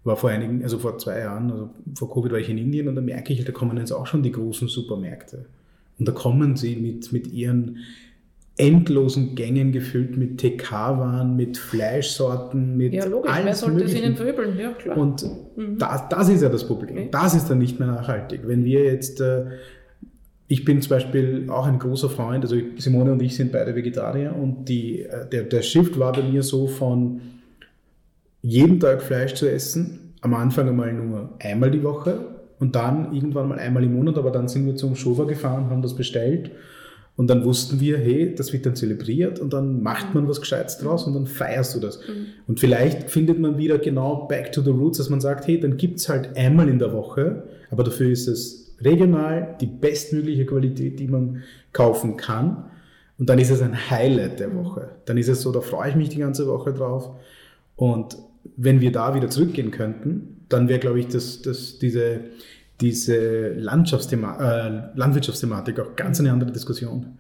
war 0.04 0.18
vor 0.18 0.30
einigen, 0.30 0.64
also 0.64 0.80
vor 0.80 0.98
zwei 0.98 1.20
Jahren, 1.20 1.52
also 1.52 1.70
vor 1.96 2.14
Covid 2.14 2.34
war 2.34 2.40
ich 2.40 2.50
in 2.50 2.58
Indien 2.58 2.88
und 2.90 2.96
da 2.96 3.02
merke 3.02 3.32
ich, 3.32 3.44
da 3.46 3.52
kommen 3.54 3.78
jetzt 3.78 3.94
auch 3.94 4.06
schon 4.06 4.24
die 4.24 4.32
großen 4.32 4.68
Supermärkte. 4.68 5.46
Und 5.98 6.08
da 6.08 6.12
kommen 6.12 6.56
sie 6.58 6.76
mit, 6.76 7.14
mit 7.14 7.32
ihren 7.32 7.78
endlosen 8.58 9.36
Gängen 9.36 9.72
gefüllt 9.72 10.16
mit 10.16 10.38
TK-Waren, 10.38 11.36
mit 11.36 11.58
Fleischsorten, 11.58 12.78
mit 12.78 12.94
Ja, 12.94 13.06
logisch. 13.06 13.32
Wer 13.44 13.56
sollte 13.56 13.84
es 13.86 13.96
ihnen 13.96 14.16
verübeln? 14.16 14.58
Ja, 14.60 14.74
klar. 14.74 14.98
Und 14.98 15.26
das, 15.80 16.10
das 16.10 16.30
ist 16.30 16.44
ja 16.44 16.50
das 16.50 16.68
Problem. 16.68 16.96
Okay. 16.96 17.10
Das 17.12 17.34
ist 17.34 17.50
dann 17.50 17.58
nicht 17.58 17.80
mehr 17.80 17.88
nachhaltig. 17.88 18.42
Wenn 18.46 18.64
wir 18.64 18.84
jetzt, 18.84 19.22
äh, 19.22 19.46
ich 20.48 20.66
bin 20.66 20.82
zum 20.82 20.92
Beispiel 20.92 21.48
auch 21.50 21.66
ein 21.66 21.80
großer 21.80 22.10
Freund, 22.10 22.44
also 22.44 22.56
Simone 22.78 23.14
und 23.14 23.22
ich 23.24 23.36
sind 23.36 23.52
beide 23.52 23.76
Vegetarier 23.76 24.36
und 24.40 24.70
die, 24.70 25.02
äh, 25.02 25.28
der, 25.32 25.44
der 25.44 25.64
Shift 25.64 25.98
war 25.98 26.14
bei 26.14 26.22
mir 26.22 26.44
so 26.44 26.68
von 26.68 27.22
jeden 28.44 28.80
Tag 28.80 29.02
Fleisch 29.02 29.34
zu 29.34 29.50
essen, 29.50 30.14
am 30.22 30.36
Anfang 30.36 30.70
einmal 30.70 30.94
nur 30.94 31.30
einmal 31.40 31.72
die 31.72 31.82
Woche 31.82 32.20
und 32.60 32.76
dann 32.76 33.16
irgendwann 33.16 33.50
mal 33.50 33.58
einmal 33.58 33.84
im 33.84 33.96
Monat, 33.96 34.18
aber 34.18 34.30
dann 34.30 34.48
sind 34.48 34.68
wir 34.68 34.76
zum 34.76 34.96
Showa 34.96 35.24
gefahren, 35.24 35.72
haben 35.72 35.82
das 35.82 35.96
bestellt 35.96 36.52
und 37.16 37.28
dann 37.28 37.46
wussten 37.46 37.80
wir, 37.80 37.98
hey, 37.98 38.34
das 38.34 38.54
wird 38.54 38.66
dann 38.66 38.76
zelebriert 38.76 39.40
und 39.40 39.54
dann 39.54 39.84
macht 39.84 40.16
man 40.16 40.28
was 40.28 40.42
Gescheites 40.42 40.80
draus 40.80 41.06
und 41.06 41.14
dann 41.14 41.28
feierst 41.28 41.76
du 41.76 41.80
das. 41.80 42.00
Und 42.48 42.60
vielleicht 42.60 43.12
findet 43.12 43.40
man 43.40 43.58
wieder 43.58 43.78
genau 43.78 44.26
back 44.28 44.52
to 44.52 44.62
the 44.62 44.72
roots, 44.72 44.98
dass 44.98 45.10
man 45.10 45.22
sagt, 45.22 45.48
hey, 45.48 45.60
dann 45.60 45.78
gibt's 45.78 46.10
halt 46.10 46.36
einmal 46.36 46.70
in 46.70 46.80
der 46.80 46.92
Woche, 46.92 47.44
aber 47.70 47.84
dafür 47.84 48.10
ist 48.10 48.28
es 48.28 48.76
regional 48.82 49.56
die 49.62 49.68
bestmögliche 49.68 50.46
Qualität, 50.46 51.00
die 51.00 51.08
man 51.08 51.44
kaufen 51.72 52.18
kann. 52.18 52.66
Und 53.20 53.30
dann 53.30 53.38
ist 53.38 53.52
es 53.52 53.62
ein 53.62 53.92
Highlight 53.92 54.40
der 54.40 54.56
Woche. 54.56 54.90
Dann 55.06 55.18
ist 55.18 55.28
es 55.28 55.42
so, 55.42 55.52
da 55.52 55.62
freue 55.62 55.92
ich 55.92 55.96
mich 55.96 56.10
die 56.10 56.18
ganze 56.18 56.48
Woche 56.48 56.74
drauf. 56.74 57.12
Und 57.76 58.18
wenn 58.58 58.82
wir 58.82 58.92
da 58.92 59.14
wieder 59.14 59.30
zurückgehen 59.30 59.70
könnten, 59.70 60.46
dann 60.50 60.68
wäre, 60.68 60.80
glaube 60.80 61.00
ich, 61.00 61.08
das, 61.08 61.42
das, 61.42 61.78
diese, 61.78 62.22
diese 62.84 63.54
Landschaftsthema 63.54 64.38
äh, 64.68 64.98
Landwirtschaftsthematik 64.98 65.80
auch 65.80 65.96
ganz 65.96 66.20
eine 66.20 66.32
andere 66.32 66.52
Diskussion. 66.52 67.18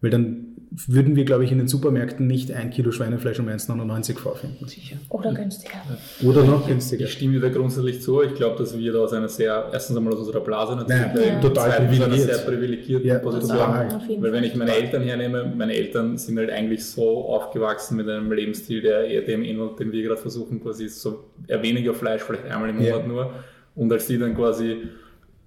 Weil 0.00 0.10
dann 0.10 0.46
würden 0.88 1.14
wir, 1.14 1.24
glaube 1.24 1.44
ich, 1.44 1.52
in 1.52 1.58
den 1.58 1.68
Supermärkten 1.68 2.26
nicht 2.26 2.50
ein 2.52 2.70
Kilo 2.70 2.90
Schweinefleisch 2.90 3.38
um 3.38 3.46
1,99 3.48 4.18
vorfinden. 4.18 4.66
Sicher. 4.66 4.96
Oder 5.08 5.32
günstiger. 5.32 5.78
Oder 6.24 6.42
noch 6.42 6.66
günstiger. 6.66 7.04
Ich 7.04 7.12
stimme 7.12 7.34
dir 7.34 7.40
da 7.40 7.48
grundsätzlich 7.48 8.02
zu. 8.02 8.20
Ich 8.22 8.34
glaube, 8.34 8.58
dass 8.58 8.76
wir 8.76 8.92
da 8.92 8.98
aus 8.98 9.12
einer 9.12 9.28
sehr, 9.28 9.70
erstens 9.72 9.96
einmal 9.96 10.12
aus 10.14 10.18
unserer 10.18 10.40
Blase 10.40 10.74
natürlich, 10.74 11.00
Ja, 11.14 11.34
ja. 11.34 11.40
total 11.40 11.70
zweitens 11.70 11.70
aus 11.70 11.78
einer 11.78 12.06
privilegiert. 12.08 12.34
sehr 12.36 12.44
privilegierten 12.44 13.06
Ja, 13.08 13.18
Position. 13.20 13.50
total. 13.56 14.00
Weil 14.18 14.32
wenn 14.32 14.44
ich 14.44 14.56
meine 14.56 14.74
Eltern 14.74 15.02
hernehme, 15.04 15.52
meine 15.56 15.74
Eltern 15.74 16.18
sind 16.18 16.36
halt 16.38 16.50
eigentlich 16.50 16.84
so 16.84 17.26
aufgewachsen 17.28 17.96
mit 17.96 18.08
einem 18.08 18.30
Lebensstil, 18.32 18.82
der 18.82 19.04
eher 19.06 19.22
dem 19.22 19.44
ähnelt, 19.44 19.78
den 19.78 19.92
wir 19.92 20.02
gerade 20.02 20.20
versuchen, 20.20 20.60
quasi 20.60 20.88
so 20.88 21.24
eher 21.46 21.62
weniger 21.62 21.94
Fleisch, 21.94 22.22
vielleicht 22.22 22.46
einmal 22.46 22.70
im 22.70 22.80
Ja. 22.82 22.94
Monat 22.94 23.06
nur. 23.08 23.30
Und 23.74 23.92
als 23.92 24.06
die 24.06 24.18
dann 24.18 24.34
quasi 24.34 24.88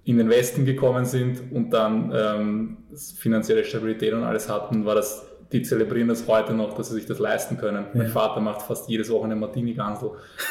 in 0.04 0.16
den 0.16 0.28
Westen 0.30 0.64
gekommen 0.64 1.04
sind 1.04 1.52
und 1.52 1.70
dann 1.70 2.12
ähm, 2.14 2.76
finanzielle 3.18 3.64
Stabilität 3.64 4.14
und 4.14 4.24
alles 4.24 4.48
hatten, 4.48 4.86
war 4.86 4.94
das, 4.94 5.26
die 5.52 5.60
zelebrieren 5.62 6.08
das 6.08 6.26
heute 6.26 6.54
noch, 6.54 6.74
dass 6.74 6.88
sie 6.88 6.94
sich 6.94 7.04
das 7.04 7.18
leisten 7.18 7.58
können. 7.58 7.84
Mein 7.92 8.08
Vater 8.08 8.40
macht 8.40 8.62
fast 8.62 8.88
jedes 8.88 9.10
Woche 9.10 9.24
eine 9.24 9.36
Martini-Gansel. 9.36 10.12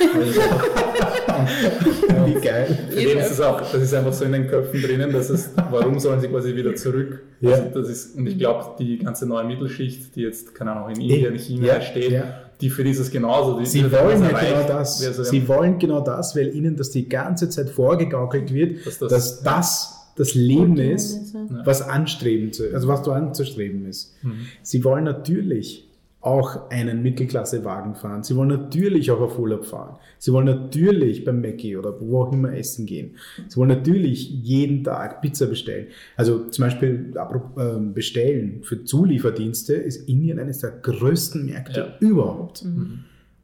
Wie 2.25 2.33
geil. 2.35 2.77
Ist 2.91 3.31
es 3.31 3.41
auch, 3.41 3.59
das 3.59 3.73
ist 3.81 3.95
einfach 3.95 4.13
so 4.13 4.25
in 4.25 4.33
den 4.33 4.47
Köpfen 4.47 4.79
drinnen, 4.79 5.11
dass 5.11 5.31
es, 5.31 5.51
warum 5.71 5.99
sollen 5.99 6.19
sie 6.19 6.27
quasi 6.27 6.55
wieder 6.55 6.75
zurück? 6.75 7.23
Ja. 7.41 7.53
Also 7.53 7.81
das 7.81 7.89
ist, 7.89 8.15
und 8.15 8.27
ich 8.27 8.37
glaube, 8.37 8.75
die 8.77 8.99
ganze 8.99 9.27
neue 9.27 9.45
Mittelschicht, 9.45 10.15
die 10.15 10.21
jetzt, 10.21 10.53
keine 10.53 10.73
Ahnung, 10.73 10.89
in 10.91 11.01
Indien, 11.01 11.33
in 11.33 11.39
China 11.39 11.65
Ja, 11.65 11.81
steht, 11.81 12.11
ja. 12.11 12.46
Die 12.61 12.69
für 12.69 12.83
dieses 12.83 13.11
genauso. 13.11 13.59
Die 13.59 13.65
Sie 13.65 13.91
wollen 13.91 14.21
ja 14.23 14.29
das 14.29 14.39
genau 14.41 14.51
erreicht, 14.53 14.69
das. 14.69 15.01
wer 15.01 15.13
so- 15.13 15.23
Sie 15.23 15.47
wollen 15.47 15.79
genau 15.79 16.01
das, 16.01 16.35
weil 16.35 16.55
ihnen 16.55 16.75
das 16.75 16.89
die 16.91 17.07
ganze 17.07 17.49
Zeit 17.49 17.69
vorgegaukelt 17.69 18.53
wird, 18.53 18.85
Dass 18.85 18.97
dass 18.99 19.09
das- 19.09 19.43
das 19.43 19.93
das, 20.15 20.33
Leben 20.33 20.77
ist, 20.79 21.35
was 21.63 21.83
anstreben 21.83 22.51
zu, 22.51 22.73
also 22.73 22.87
was 22.87 23.03
du 23.03 23.11
anzustreben 23.11 23.85
ist. 23.85 24.15
Sie 24.63 24.83
wollen 24.83 25.03
natürlich 25.03 25.86
auch 26.27 26.69
einen 26.69 27.01
Mittelklassewagen 27.03 27.95
fahren. 27.95 28.21
Sie 28.21 28.35
wollen 28.35 28.49
natürlich 28.49 29.09
auch 29.11 29.21
auf 29.21 29.39
Urlaub 29.39 29.65
fahren. 29.65 29.95
Sie 30.19 30.33
wollen 30.33 30.45
natürlich 30.45 31.23
beim 31.23 31.39
Mackie 31.41 31.77
oder 31.77 31.95
wo 32.01 32.21
auch 32.23 32.33
immer 32.33 32.53
essen 32.53 32.85
gehen. 32.85 33.11
Sie 33.47 33.55
wollen 33.55 33.69
natürlich 33.69 34.29
jeden 34.29 34.83
Tag 34.83 35.21
Pizza 35.21 35.45
bestellen. 35.45 35.87
Also 36.17 36.49
zum 36.49 36.65
Beispiel 36.65 37.13
ähm, 37.57 37.93
bestellen 37.93 38.59
für 38.63 38.83
Zulieferdienste 38.83 39.73
ist 39.75 40.09
Indien 40.09 40.37
eines 40.37 40.59
der 40.59 40.71
größten 40.71 41.45
Märkte 41.45 41.79
Ja. 41.79 42.07
überhaupt. 42.07 42.65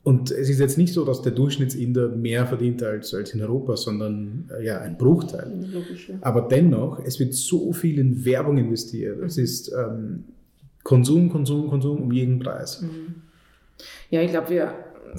Und 0.04 0.32
es 0.32 0.50
ist 0.50 0.60
jetzt 0.60 0.78
nicht 0.78 0.92
so, 0.92 1.06
dass 1.06 1.22
der 1.22 1.32
Durchschnittsinder 1.32 2.10
mehr 2.10 2.46
verdient 2.46 2.84
als, 2.84 3.14
als 3.14 3.34
in 3.34 3.42
Europa, 3.42 3.78
sondern 3.78 4.50
äh, 4.60 4.66
ja, 4.66 4.82
ein 4.82 4.98
Bruchteil. 4.98 5.50
Logisch, 5.72 6.10
ja. 6.10 6.16
Aber 6.20 6.42
dennoch, 6.52 7.00
es 7.06 7.18
wird 7.22 7.34
so 7.34 7.72
viel 7.72 7.98
in 7.98 8.26
Werbung 8.26 8.58
investiert. 8.58 9.24
Es 9.24 9.38
ist 9.38 9.72
ähm, 9.72 10.26
Konsum, 10.84 11.30
Konsum, 11.32 11.70
Konsum 11.70 12.02
um 12.02 12.12
jeden 12.12 12.40
Preis. 12.40 12.84
Ja, 14.10 14.22
ich 14.22 14.32
glaube, 14.32 14.50
wir, 14.50 14.74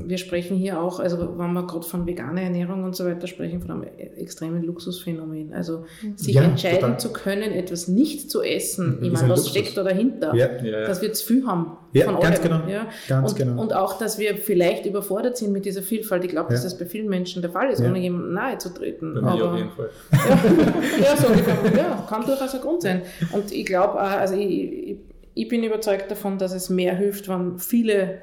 wir 0.05 0.19
sprechen 0.19 0.57
hier 0.57 0.81
auch, 0.81 0.99
also 1.01 1.19
wenn 1.39 1.53
wir 1.53 1.67
gerade 1.67 1.87
von 1.87 2.07
veganer 2.07 2.43
Ernährung 2.43 2.85
und 2.85 2.95
so 2.97 3.05
weiter 3.05 3.27
sprechen, 3.27 3.61
von 3.61 3.71
einem 3.71 3.85
extremen 4.17 4.63
Luxusphänomen. 4.65 5.53
Also 5.53 5.85
sich 6.17 6.35
Ja, 6.35 6.43
entscheiden 6.43 6.81
total. 6.81 7.01
zu 7.01 7.13
können, 7.13 7.53
etwas 7.53 7.89
nicht 7.89 8.31
zu 8.31 8.43
essen, 8.43 8.99
Mhm, 8.99 9.05
ich 9.05 9.13
meine, 9.13 9.25
ein 9.25 9.31
was 9.31 9.39
Luxus. 9.41 9.51
steckt 9.51 9.77
da 9.77 9.83
dahinter? 9.85 10.35
Ja. 10.35 10.49
Ja, 10.63 10.65
ja. 10.81 10.87
Dass 10.87 11.01
wir 11.03 11.13
zu 11.13 11.25
viel 11.27 11.47
haben 11.47 11.77
Ja, 11.93 12.05
von 12.07 12.21
ganz 12.21 12.41
allem. 12.41 12.43
genau. 12.63 12.69
Ja? 12.73 12.87
Ganz 13.09 13.33
und, 13.33 13.39
genau. 13.39 13.63
und 13.63 13.73
auch, 13.75 13.99
dass 13.99 14.19
wir 14.19 14.37
vielleicht 14.37 14.85
überfordert 14.87 15.37
sind 15.37 15.53
mit 15.53 15.65
dieser 15.65 15.83
Vielfalt. 15.83 16.25
Ich 16.25 16.31
glaube, 16.31 16.51
dass 16.53 16.63
das 16.65 16.77
bei 16.79 16.87
vielen 16.87 17.09
Menschen 17.09 17.43
der 17.43 17.51
Fall 17.53 17.71
ist, 17.71 17.81
Ja. 17.81 17.89
ohne 17.89 17.99
jemandem 18.01 18.33
nahe 18.35 18.59
zu 18.59 18.73
treten. 18.75 19.15
Bei 19.15 19.21
mir 19.23 19.29
Aber- 19.29 19.53
auf 19.53 19.57
jeden 19.59 19.71
Fall. 19.71 19.91
ja, 21.03 21.17
so 21.17 21.29
ungefähr. 21.29 21.55
Ja, 21.77 22.07
kann 22.09 22.25
durchaus 22.27 22.55
ein 22.55 22.61
Grund 22.61 22.83
sein. 22.83 23.03
Und 23.33 23.53
ich 23.53 23.65
glaube, 23.67 23.99
also 24.01 24.35
ich, 24.35 24.49
ich, 24.91 24.97
ich 25.35 25.49
bin 25.49 25.63
überzeugt 25.65 26.11
davon, 26.11 26.39
dass 26.39 26.53
es 26.55 26.71
mehr 26.71 26.95
hilft, 26.97 27.29
wenn 27.29 27.59
viele, 27.59 28.19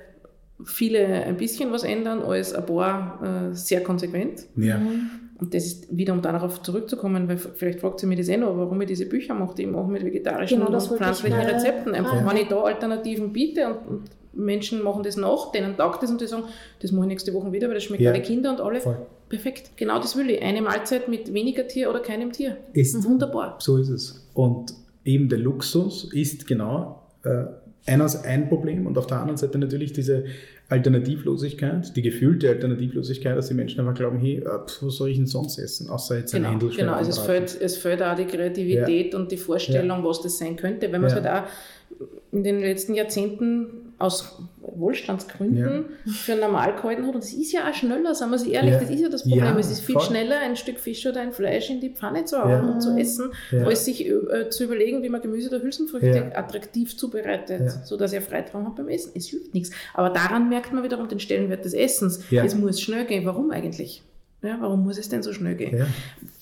viele 0.65 1.05
ein 1.07 1.37
bisschen 1.37 1.71
was 1.71 1.83
ändern, 1.83 2.21
als 2.21 2.53
ein 2.53 2.65
paar 2.65 3.49
äh, 3.51 3.55
sehr 3.55 3.81
konsequent. 3.83 4.45
Ja. 4.55 4.79
Und 5.39 5.53
das 5.55 5.65
ist 5.65 5.95
wieder, 5.97 6.13
um 6.13 6.21
darauf 6.21 6.61
zurückzukommen, 6.61 7.27
weil 7.27 7.37
vielleicht 7.37 7.79
fragt 7.79 7.99
sie 7.99 8.05
mich 8.05 8.19
das 8.19 8.27
eh 8.29 8.37
noch, 8.37 8.55
warum 8.57 8.79
ich 8.81 8.87
diese 8.87 9.07
Bücher 9.07 9.33
mache, 9.33 9.55
die 9.55 9.63
ich 9.63 9.69
mache 9.69 9.89
mit 9.89 10.03
vegetarischen 10.05 10.59
Genau, 10.63 10.71
und 10.71 10.81
pflanzlichen 10.97 11.39
Rezepten. 11.39 11.95
Einfach, 11.95 12.13
fragen. 12.13 12.29
wenn 12.29 12.37
ich 12.37 12.47
da 12.47 12.61
Alternativen 12.61 13.33
biete 13.33 13.65
und, 13.67 13.87
und 13.87 14.01
Menschen 14.33 14.83
machen 14.83 15.01
das 15.03 15.17
nach, 15.17 15.51
denen 15.51 15.75
taugt 15.75 16.03
das 16.03 16.11
und 16.11 16.21
die 16.21 16.27
sagen, 16.27 16.43
das 16.79 16.91
mache 16.91 17.05
ich 17.05 17.09
nächste 17.09 17.33
Woche 17.33 17.51
wieder, 17.51 17.67
weil 17.67 17.73
das 17.75 17.83
schmeckt 17.85 18.03
Ja. 18.03 18.11
alle 18.11 18.21
Kinder 18.21 18.51
und 18.51 18.61
alle. 18.61 18.79
Voll. 18.81 18.97
Perfekt, 19.29 19.71
genau 19.77 19.97
das 19.99 20.15
will 20.15 20.29
ich. 20.29 20.41
Eine 20.43 20.61
Mahlzeit 20.61 21.07
mit 21.07 21.33
weniger 21.33 21.67
Tier 21.67 21.89
oder 21.89 22.01
keinem 22.01 22.31
Tier. 22.31 22.57
Ist, 22.73 23.03
Wunderbar. 23.03 23.55
So 23.59 23.77
ist 23.77 23.89
es. 23.89 24.27
Und 24.35 24.73
eben 25.05 25.27
der 25.27 25.39
Luxus 25.39 26.13
ist 26.13 26.45
genau 26.47 27.00
äh, 27.23 27.45
einerseits 27.85 28.25
ein 28.25 28.47
Problem 28.47 28.85
und 28.87 28.97
auf 28.97 29.07
der 29.07 29.17
anderen 29.17 29.37
Seite 29.37 29.57
natürlich 29.57 29.93
diese 29.93 30.25
Alternativlosigkeit, 30.69 31.95
die 31.95 32.01
gefühlte 32.01 32.49
Alternativlosigkeit, 32.49 33.37
dass 33.37 33.47
die 33.47 33.53
Menschen 33.53 33.79
einfach 33.81 33.93
glauben, 33.93 34.19
hey, 34.19 34.37
äh, 34.37 34.43
pf, 34.67 34.83
was 34.83 34.95
soll 34.95 35.09
ich 35.09 35.17
denn 35.17 35.27
sonst 35.27 35.57
essen, 35.57 35.89
außer 35.89 36.17
jetzt 36.19 36.33
ein 36.33 36.41
Genau, 36.43 36.51
Händel 36.53 36.69
genau. 36.69 36.93
Also 36.93 37.09
es 37.11 37.19
fehlt, 37.19 37.59
es 37.59 37.77
fehlt 37.77 38.01
auch 38.01 38.15
die 38.15 38.25
Kreativität 38.25 39.13
und 39.15 39.31
die 39.31 39.37
Vorstellung, 39.37 40.03
was 40.03 40.21
das 40.21 40.37
sein 40.37 40.55
könnte, 40.55 40.91
weil 40.91 40.99
man 40.99 41.09
es 41.09 41.13
Ja. 41.15 41.23
halt 41.23 41.45
auch 41.45 41.49
in 42.31 42.43
den 42.43 42.59
letzten 42.61 42.93
Jahrzehnten 42.95 43.90
aus 44.01 44.39
Wohlstandsgründen 44.61 45.85
für 46.05 46.35
normal 46.35 46.75
gehalten 46.75 47.05
hat. 47.07 47.13
Und 47.15 47.23
das 47.23 47.33
ist 47.33 47.51
ja 47.51 47.69
auch 47.69 47.73
schneller, 47.73 48.13
sagen 48.15 48.31
wir 48.31 48.39
sich 48.39 48.51
ehrlich, 48.53 48.73
Ja. 48.73 48.79
das 48.79 48.89
ist 48.89 48.99
ja 48.99 49.09
das 49.09 49.21
Problem. 49.23 49.39
Ja, 49.39 49.57
es 49.59 49.71
ist 49.71 49.81
viel 49.81 49.93
voll. 49.95 50.03
schneller, 50.03 50.39
ein 50.39 50.55
Stück 50.55 50.79
Fisch 50.79 51.05
oder 51.05 51.21
ein 51.21 51.33
Fleisch 51.33 51.69
in 51.69 51.79
die 51.81 51.89
Pfanne 51.89 52.25
zu 52.25 52.37
hauen 52.39 52.49
Ja. 52.49 52.59
und 52.73 52.81
zu 52.81 52.97
essen, 52.97 53.31
Ja. 53.51 53.65
als 53.65 53.85
sich 53.85 54.05
äh, 54.07 54.49
zu 54.49 54.63
überlegen, 54.63 55.03
wie 55.03 55.09
man 55.09 55.21
Gemüse 55.21 55.49
oder 55.49 55.61
Hülsenfrüchte 55.61 56.07
Ja. 56.33 56.37
attraktiv 56.37 56.95
zubereitet, 56.97 57.61
Ja. 57.61 57.69
sodass 57.85 58.13
er 58.13 58.21
Freitraum 58.21 58.65
hat 58.67 58.75
beim 58.75 58.87
Essen. 58.89 59.11
Es 59.15 59.27
hilft 59.27 59.53
nichts. 59.53 59.71
Aber 59.93 60.09
daran 60.09 60.49
merkt 60.49 60.73
man 60.73 60.83
wiederum 60.83 61.07
den 61.07 61.19
Stellenwert 61.19 61.63
des 61.65 61.73
Essens. 61.73 62.23
Ja. 62.29 62.43
Es 62.43 62.55
muss 62.55 62.79
schnell 62.81 63.05
gehen. 63.05 63.25
Warum 63.25 63.51
eigentlich? 63.51 64.03
Ja, 64.43 64.57
warum 64.59 64.83
muss 64.83 64.97
es 64.97 65.09
denn 65.09 65.21
so 65.21 65.33
schnell 65.33 65.55
gehen? 65.55 65.77
Ja. 65.77 65.85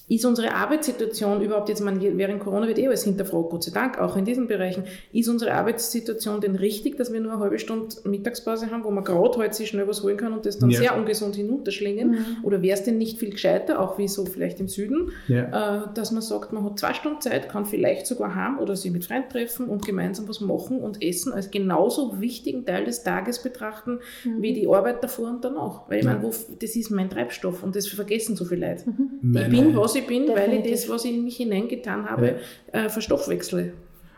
Ist 0.09 0.25
unsere 0.25 0.53
Arbeitssituation 0.53 1.41
überhaupt 1.41 1.69
jetzt, 1.69 1.81
man, 1.81 2.01
während 2.01 2.39
Corona 2.39 2.67
wird 2.67 2.79
eh 2.79 2.87
alles 2.87 3.03
hinterfragt, 3.03 3.51
Gott 3.51 3.63
sei 3.63 3.71
Dank, 3.71 3.99
auch 3.99 4.17
in 4.17 4.25
diesen 4.25 4.47
Bereichen, 4.47 4.83
ist 5.13 5.29
unsere 5.29 5.53
Arbeitssituation 5.53 6.41
denn 6.41 6.55
richtig, 6.55 6.97
dass 6.97 7.13
wir 7.13 7.19
nur 7.19 7.33
eine 7.33 7.41
halbe 7.41 7.59
Stunde 7.59 7.95
Mittagspause 8.05 8.71
haben, 8.71 8.83
wo 8.83 8.89
man 8.89 9.03
gerade 9.03 9.37
heute 9.37 9.53
sich 9.53 9.69
schnell 9.69 9.87
was 9.87 10.01
holen 10.01 10.17
kann 10.17 10.33
und 10.33 10.47
das 10.47 10.57
dann 10.57 10.71
ja. 10.71 10.79
sehr 10.79 10.97
ungesund 10.97 11.35
hinunterschlingen? 11.35 12.11
Mhm. 12.11 12.25
Oder 12.41 12.63
wäre 12.63 12.75
es 12.75 12.83
denn 12.83 12.97
nicht 12.97 13.19
viel 13.19 13.29
gescheiter, 13.29 13.79
auch 13.79 13.99
wie 13.99 14.07
so 14.07 14.25
vielleicht 14.25 14.59
im 14.59 14.67
Süden, 14.67 15.11
ja. 15.27 15.83
äh, 15.83 15.93
dass 15.93 16.11
man 16.11 16.23
sagt, 16.23 16.53
man 16.53 16.63
hat 16.65 16.79
zwei 16.79 16.95
Stunden 16.95 17.21
Zeit, 17.21 17.47
kann 17.47 17.65
vielleicht 17.65 18.07
sogar 18.07 18.33
haben 18.33 18.57
oder 18.57 18.75
sich 18.75 18.91
mit 18.91 19.05
Freunden 19.05 19.29
treffen 19.29 19.67
und 19.67 19.85
gemeinsam 19.85 20.27
was 20.27 20.41
machen 20.41 20.79
und 20.79 21.03
essen 21.03 21.33
als 21.33 21.51
genauso 21.51 22.19
wichtigen 22.19 22.65
Teil 22.65 22.85
des 22.85 23.03
Tages 23.03 23.43
betrachten, 23.43 23.99
mhm. 24.23 24.41
wie 24.41 24.53
die 24.53 24.67
Arbeit 24.67 25.03
davor 25.03 25.29
und 25.29 25.45
danach. 25.45 25.87
Weil 25.87 25.99
ich 25.99 26.05
meine, 26.05 26.23
wo, 26.23 26.31
das 26.59 26.75
ist 26.75 26.89
mein 26.89 27.11
Treibstoff 27.11 27.61
und 27.61 27.75
das 27.75 27.85
vergessen 27.87 28.35
so 28.35 28.45
viele 28.45 28.69
Leute. 28.69 28.89
Mhm. 28.89 29.37
Ich 29.37 29.49
bin, 29.49 29.75
was 29.75 29.95
ich 29.95 29.98
bin, 30.07 30.25
Definitiv. 30.25 30.35
weil 30.35 30.65
ich 30.65 30.71
das, 30.71 30.89
was 30.89 31.05
ich 31.05 31.13
in 31.13 31.23
mich 31.23 31.37
hineingetan 31.37 32.09
habe, 32.09 32.35
ja. 32.73 32.85
äh, 32.85 32.89
verstoffwechsle. 32.89 33.73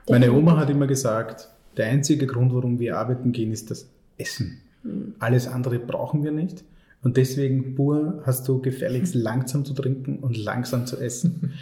Meine 0.09 0.31
Oma 0.31 0.57
hat 0.57 0.69
immer 0.69 0.87
gesagt, 0.87 1.49
der 1.77 1.87
einzige 1.87 2.27
Grund, 2.27 2.53
warum 2.53 2.79
wir 2.79 2.97
arbeiten 2.97 3.31
gehen, 3.31 3.51
ist 3.51 3.71
das 3.71 3.87
Essen. 4.17 4.61
Mhm. 4.83 5.15
Alles 5.19 5.47
andere 5.47 5.79
brauchen 5.79 6.23
wir 6.23 6.31
nicht. 6.31 6.63
Und 7.03 7.17
deswegen, 7.17 7.75
pur, 7.75 8.21
hast 8.25 8.47
du 8.47 8.61
gefährlichst 8.61 9.15
langsam 9.15 9.65
zu 9.65 9.73
trinken 9.73 10.19
und 10.19 10.37
langsam 10.37 10.85
zu 10.85 10.97
essen. 10.97 11.53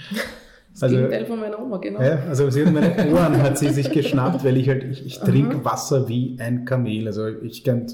Das 0.71 0.83
also, 0.83 0.95
Gegenteil 0.95 1.25
von 1.25 1.39
meiner 1.39 1.59
Oma, 1.59 1.77
genau. 1.77 2.01
Ja, 2.01 2.23
also 2.29 2.49
sie 2.49 2.63
hat 2.63 2.71
meine 2.71 3.11
Ohren 3.11 3.41
hat 3.41 3.57
sie 3.57 3.69
sich 3.69 3.91
geschnappt, 3.91 4.45
weil 4.45 4.55
ich 4.55 4.69
halt, 4.69 4.83
ich, 4.83 5.05
ich 5.05 5.19
trinke 5.19 5.65
Wasser 5.65 6.07
wie 6.07 6.37
ein 6.39 6.63
Kamel. 6.63 7.07
Also 7.07 7.27
ich 7.27 7.63
kann, 7.63 7.87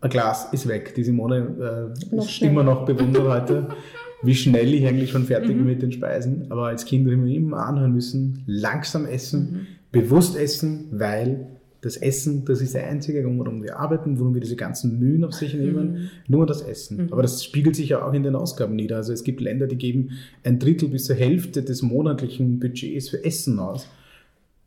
ein 0.00 0.10
Glas 0.10 0.48
ist 0.52 0.68
weg. 0.68 0.94
Die 0.96 1.04
Simone 1.04 1.94
äh, 2.12 2.18
ist 2.18 2.42
immer 2.42 2.62
noch 2.62 2.84
bewundert 2.84 3.28
heute 3.28 3.68
wie 4.24 4.34
schnell 4.34 4.74
ich 4.74 4.86
eigentlich 4.86 5.10
schon 5.10 5.24
fertig 5.24 5.48
bin 5.48 5.60
mhm. 5.60 5.66
mit 5.66 5.82
den 5.82 5.92
Speisen. 5.92 6.46
Aber 6.50 6.66
als 6.66 6.84
Kind 6.84 7.06
habe 7.06 7.14
ich 7.14 7.20
mir 7.20 7.34
immer 7.34 7.66
anhören 7.66 7.92
müssen, 7.92 8.42
langsam 8.46 9.06
essen, 9.06 9.40
mhm. 9.40 9.66
bewusst 9.92 10.36
essen, 10.36 10.86
weil 10.92 11.46
das 11.80 11.96
Essen, 11.96 12.44
das 12.46 12.62
ist 12.62 12.74
der 12.74 12.86
einzige 12.86 13.22
Grund, 13.22 13.38
warum 13.38 13.62
wir 13.62 13.78
arbeiten, 13.78 14.18
warum 14.18 14.32
wir 14.32 14.40
diese 14.40 14.56
ganzen 14.56 14.98
Mühen 14.98 15.22
auf 15.22 15.34
sich 15.34 15.54
nehmen, 15.54 15.92
mhm. 15.92 16.08
nur 16.28 16.46
das 16.46 16.62
Essen. 16.62 17.04
Mhm. 17.04 17.12
Aber 17.12 17.22
das 17.22 17.44
spiegelt 17.44 17.76
sich 17.76 17.90
ja 17.90 18.06
auch 18.06 18.14
in 18.14 18.22
den 18.22 18.34
Ausgaben 18.34 18.74
nieder. 18.74 18.96
Also 18.96 19.12
es 19.12 19.22
gibt 19.22 19.40
Länder, 19.40 19.66
die 19.66 19.76
geben 19.76 20.10
ein 20.42 20.58
Drittel 20.58 20.88
bis 20.88 21.04
zur 21.04 21.16
Hälfte 21.16 21.62
des 21.62 21.82
monatlichen 21.82 22.58
Budgets 22.58 23.10
für 23.10 23.22
Essen 23.24 23.58
aus 23.58 23.88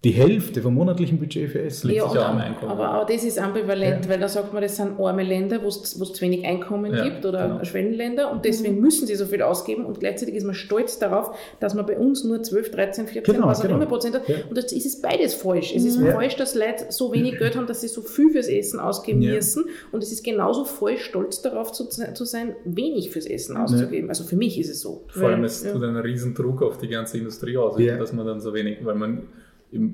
die 0.03 0.11
Hälfte 0.11 0.61
vom 0.61 0.75
monatlichen 0.75 1.17
Budget 1.17 1.49
für 1.49 1.59
Essen 1.59 1.87
liegt 1.87 2.01
ja, 2.01 2.09
sich 2.09 2.21
am 2.21 2.37
Einkommen. 2.37 2.71
Aber, 2.71 2.89
aber 2.89 3.11
das 3.11 3.23
ist 3.23 3.39
ambivalent, 3.39 4.05
ja. 4.05 4.11
weil 4.11 4.19
da 4.19 4.27
sagt 4.27 4.53
man, 4.53 4.61
das 4.61 4.75
sind 4.75 4.99
arme 4.99 5.23
Länder, 5.23 5.63
wo 5.63 5.67
es 5.69 5.81
zu 5.81 6.21
wenig 6.21 6.45
Einkommen 6.45 6.93
ja, 6.93 7.03
gibt 7.03 7.25
oder 7.25 7.47
genau. 7.47 7.63
Schwellenländer 7.63 8.31
und 8.31 8.45
deswegen 8.45 8.75
mhm. 8.75 8.81
müssen 8.81 9.07
sie 9.07 9.15
so 9.15 9.25
viel 9.25 9.41
ausgeben 9.41 9.85
und 9.85 9.99
gleichzeitig 9.99 10.35
ist 10.35 10.43
man 10.43 10.53
stolz 10.53 10.99
darauf, 10.99 11.35
dass 11.59 11.73
man 11.73 11.87
bei 11.87 11.97
uns 11.97 12.23
nur 12.23 12.43
12, 12.43 12.69
13, 12.69 13.07
14, 13.07 13.33
genau, 13.33 13.47
was 13.47 13.57
auch 13.57 13.63
genau. 13.63 13.77
immer 13.77 13.87
Prozent 13.87 14.13
hat. 14.15 14.23
Und 14.47 14.55
das 14.55 14.71
ist 14.71 14.85
es 14.85 15.01
beides 15.01 15.33
falsch. 15.33 15.73
Es 15.75 15.83
ist 15.83 15.99
falsch, 15.99 16.35
dass 16.35 16.53
Leute 16.53 16.85
so 16.89 17.11
wenig 17.11 17.39
Geld 17.39 17.55
haben, 17.55 17.65
dass 17.65 17.81
sie 17.81 17.87
so 17.87 18.01
viel 18.01 18.29
fürs 18.29 18.49
Essen 18.49 18.79
ausgeben 18.79 19.19
müssen 19.19 19.65
und 19.91 20.03
es 20.03 20.11
ist 20.11 20.23
genauso 20.23 20.63
falsch, 20.63 21.05
stolz 21.05 21.41
darauf 21.41 21.71
zu, 21.71 21.87
zu 21.87 22.25
sein, 22.25 22.55
wenig 22.65 23.09
fürs 23.09 23.25
Essen 23.25 23.57
auszugeben. 23.57 24.09
Also 24.09 24.25
für 24.25 24.35
mich 24.35 24.59
ist 24.59 24.69
es 24.69 24.79
so. 24.79 25.05
Vor 25.07 25.29
allem, 25.29 25.43
es 25.43 25.63
tut 25.63 25.83
einen 25.83 25.97
riesen 25.97 26.35
Druck 26.35 26.61
auf 26.61 26.77
die 26.77 26.87
ganze 26.87 27.17
Industrie 27.17 27.57
aus, 27.57 27.75
dass 27.77 28.13
man 28.13 28.27
dann 28.27 28.39
so 28.39 28.53
wenig, 28.53 28.85
weil 28.85 28.95
man 28.95 29.23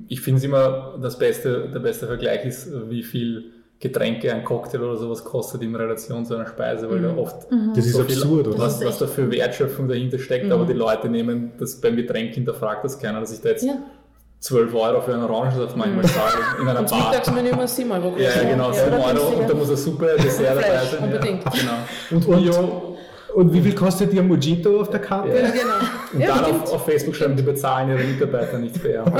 ich 0.08 0.20
finde 0.20 0.38
es 0.38 0.44
immer, 0.44 0.98
das 1.00 1.18
beste, 1.18 1.68
der 1.68 1.80
beste 1.80 2.06
Vergleich 2.06 2.44
ist, 2.44 2.68
wie 2.88 3.02
viel 3.02 3.52
Getränke, 3.80 4.32
ein 4.32 4.44
Cocktail 4.44 4.80
oder 4.80 4.96
sowas 4.96 5.24
kostet 5.24 5.62
in 5.62 5.74
Relation 5.74 6.24
zu 6.24 6.34
einer 6.34 6.46
Speise, 6.46 6.88
weil 6.88 7.00
mhm. 7.00 7.02
da 7.02 7.16
oft 7.16 7.50
mhm. 7.50 7.72
das 7.74 7.84
ist 7.84 7.94
so 7.94 8.02
absurd, 8.02 8.46
viel, 8.46 8.58
was, 8.58 8.84
was 8.84 8.98
da 8.98 9.06
für 9.06 9.30
Wertschöpfung 9.30 9.88
dahinter 9.88 10.18
steckt, 10.18 10.46
mhm. 10.46 10.52
aber 10.52 10.64
die 10.64 10.72
Leute 10.72 11.08
nehmen 11.08 11.52
das 11.58 11.80
beim 11.80 11.96
Getränk 11.96 12.34
hinterfragt 12.34 12.84
das 12.84 12.98
keiner, 12.98 13.20
dass 13.20 13.32
ich 13.32 13.40
da 13.40 13.50
jetzt 13.50 13.64
ja. 13.64 13.76
12 14.40 14.74
Euro 14.74 15.00
für 15.00 15.14
einen 15.14 15.24
Orangensaft 15.24 15.76
manchmal 15.76 16.04
mhm. 16.04 16.08
zahle 16.08 16.34
in 16.60 16.68
einer 16.68 16.82
Bar. 16.82 17.10
Mittagsmenü 17.10 17.48
immer 17.48 17.66
7 17.66 17.90
Euro. 17.90 18.14
Ja, 18.16 18.30
genau, 18.48 18.72
7 18.72 18.92
ja, 18.92 19.06
Euro 19.06 19.40
und 19.40 19.50
da 19.50 19.54
muss 19.54 19.70
ein 19.70 19.76
super 19.76 20.16
Dessert 20.16 20.56
dabei 20.56 20.84
sein. 20.84 21.04
Unbedingt. 21.04 21.44
Ja, 21.44 21.50
genau. 21.50 22.36
Und 22.36 22.42
Bio 22.42 22.93
und 23.34 23.52
wie 23.52 23.60
viel 23.60 23.74
kostet 23.74 24.12
Ihr 24.12 24.22
Mojito 24.22 24.80
auf 24.80 24.90
der 24.90 25.00
Karte? 25.00 25.28
Ja, 25.30 25.50
genau. 25.50 25.74
Und 26.12 26.20
ja, 26.20 26.40
dann 26.40 26.44
auf, 26.44 26.72
auf, 26.72 26.84
Facebook 26.84 27.16
schreiben, 27.16 27.36
die 27.36 27.42
bezahlen 27.42 27.90
ihre 27.90 28.04
Mitarbeiter 28.04 28.58
nicht 28.58 28.76
fair. 28.76 29.04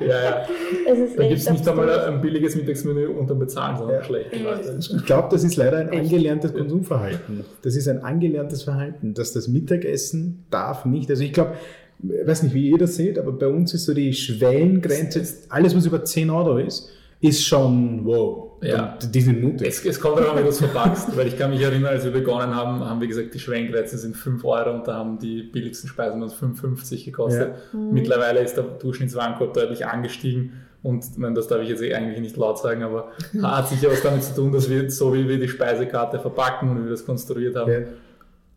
ja, 0.00 0.06
ja. 0.06 0.46
Da 1.16 1.28
gibt 1.28 1.38
es 1.40 1.50
nicht 1.50 1.68
einmal 1.68 1.88
ein 1.88 2.20
billiges 2.20 2.56
Mittagsmenü 2.56 3.06
und 3.06 3.30
dann 3.30 3.38
bezahlen 3.38 3.76
sie 3.78 3.92
ja. 3.92 4.02
schlecht. 4.02 4.30
Ich 4.78 5.06
glaube, 5.06 5.28
das 5.30 5.44
ist 5.44 5.56
leider 5.56 5.78
ein 5.78 5.90
angelerntes 5.90 6.52
Konsumverhalten. 6.52 7.44
Das 7.62 7.76
ist 7.76 7.86
ein 7.88 8.02
angelerntes 8.02 8.64
Verhalten, 8.64 9.14
dass 9.14 9.32
das 9.32 9.46
Mittagessen 9.46 10.44
darf 10.50 10.84
nicht. 10.84 11.08
Also 11.10 11.22
ich 11.22 11.32
glaube, 11.32 11.52
ich 12.02 12.26
weiß 12.26 12.42
nicht, 12.42 12.54
wie 12.54 12.70
ihr 12.70 12.78
das 12.78 12.96
seht, 12.96 13.18
aber 13.18 13.32
bei 13.32 13.48
uns 13.48 13.74
ist 13.74 13.84
so 13.84 13.94
die 13.94 14.12
Schwellengrenze, 14.12 15.22
alles 15.48 15.76
was 15.76 15.86
über 15.86 16.04
10 16.04 16.30
Euro 16.30 16.58
ist, 16.58 16.90
ist 17.20 17.44
schon 17.44 18.04
wow. 18.04 18.47
Ja. 18.60 18.98
Diese 19.02 19.32
Minute. 19.32 19.66
Es, 19.66 19.84
es 19.84 20.00
kommt 20.00 20.18
darauf 20.18 20.32
an, 20.32 20.38
wie 20.38 20.42
du 20.42 20.48
es 20.48 20.58
verpackst, 20.58 21.16
weil 21.16 21.28
ich 21.28 21.38
kann 21.38 21.50
mich 21.50 21.60
erinnern, 21.60 21.92
als 21.92 22.04
wir 22.04 22.10
begonnen 22.10 22.54
haben, 22.54 22.84
haben 22.84 23.00
wir 23.00 23.08
gesagt, 23.08 23.34
die 23.34 23.38
Schwenkreize 23.38 23.98
sind 23.98 24.16
5 24.16 24.44
Euro 24.44 24.74
und 24.74 24.88
da 24.88 24.94
haben 24.94 25.18
die 25.18 25.42
billigsten 25.42 25.88
Speisen 25.88 26.22
uns 26.22 26.34
5,50 26.34 27.04
gekostet. 27.04 27.54
Ja. 27.72 27.78
Mhm. 27.78 27.92
Mittlerweile 27.92 28.40
ist 28.40 28.56
der 28.56 28.64
Durchschnittswarenkorb 28.64 29.54
deutlich 29.54 29.86
angestiegen 29.86 30.52
und 30.82 31.18
meine, 31.18 31.34
das 31.34 31.48
darf 31.48 31.62
ich 31.62 31.68
jetzt 31.68 31.82
eh 31.82 31.94
eigentlich 31.94 32.20
nicht 32.20 32.36
laut 32.36 32.58
sagen, 32.58 32.82
aber 32.82 33.12
hat 33.42 33.68
sicher 33.68 33.90
was 33.90 34.02
damit 34.02 34.24
zu 34.24 34.34
tun, 34.34 34.52
dass 34.52 34.68
wir, 34.68 34.90
so 34.90 35.14
wie 35.14 35.28
wir 35.28 35.38
die 35.38 35.48
Speisekarte 35.48 36.18
verpacken 36.18 36.68
und 36.70 36.78
wie 36.80 36.84
wir 36.84 36.90
das 36.90 37.04
konstruiert 37.04 37.56
haben, 37.56 37.70
ja 37.70 37.80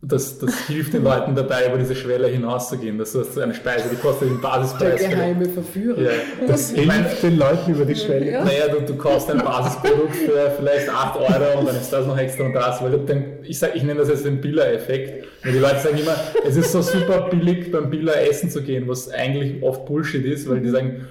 das, 0.04 0.36
das 0.40 0.66
hilft 0.66 0.94
den 0.94 1.04
Leuten 1.04 1.36
dabei, 1.36 1.68
über 1.68 1.78
diese 1.78 1.94
Schwelle 1.94 2.26
hinauszugehen. 2.26 2.98
Das 2.98 3.14
ist 3.14 3.38
eine 3.38 3.54
Speise, 3.54 3.88
die 3.88 3.94
kostet 3.94 4.30
den 4.30 4.40
Basispreis. 4.40 5.00
Der 5.00 5.10
geheime 5.10 5.44
Verführer. 5.44 6.00
Ja. 6.00 6.10
Das 6.48 6.70
hilft 6.72 7.22
den 7.22 7.38
Leuten 7.38 7.72
über 7.72 7.84
die 7.84 7.94
Schwelle. 7.94 8.32
Ja. 8.32 8.44
Naja, 8.44 8.66
du, 8.66 8.80
du 8.80 8.96
kaufst 8.96 9.30
ein 9.30 9.38
Basisprodukt 9.38 10.16
für 10.16 10.50
vielleicht 10.58 10.88
8 10.88 11.20
Euro 11.20 11.60
und 11.60 11.68
dann 11.68 11.76
ist 11.76 11.92
das 11.92 12.04
noch 12.04 12.18
extra 12.18 12.44
und 12.46 12.52
das. 12.52 12.82
Weil 12.82 12.98
dann, 12.98 13.24
ich, 13.44 13.60
sag, 13.60 13.76
ich 13.76 13.84
nenne 13.84 14.00
das 14.00 14.08
jetzt 14.08 14.24
den 14.24 14.40
Biller-Effekt. 14.40 15.24
Weil 15.44 15.52
die 15.52 15.58
Leute 15.60 15.78
sagen 15.78 15.96
immer, 15.96 16.16
es 16.48 16.56
ist 16.56 16.72
so 16.72 16.82
super 16.82 17.28
billig 17.30 17.70
beim 17.70 17.88
Biller 17.88 18.20
essen 18.28 18.50
zu 18.50 18.60
gehen, 18.60 18.88
was 18.88 19.08
eigentlich 19.08 19.62
oft 19.62 19.86
Bullshit 19.86 20.24
ist, 20.24 20.50
weil 20.50 20.62
die 20.62 20.70
sagen, 20.70 21.06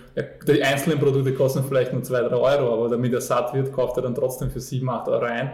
die 0.45 0.63
einzelnen 0.63 0.99
Produkte 0.99 1.33
kosten 1.33 1.63
vielleicht 1.65 1.93
nur 1.93 2.03
2, 2.03 2.23
3 2.23 2.35
Euro, 2.35 2.73
aber 2.73 2.89
damit 2.89 3.13
er 3.13 3.21
satt 3.21 3.53
wird, 3.53 3.71
kauft 3.71 3.95
er 3.95 4.03
dann 4.03 4.15
trotzdem 4.15 4.51
für 4.51 4.59
7, 4.59 4.89
8 4.89 5.07
Euro 5.07 5.23
ein 5.23 5.49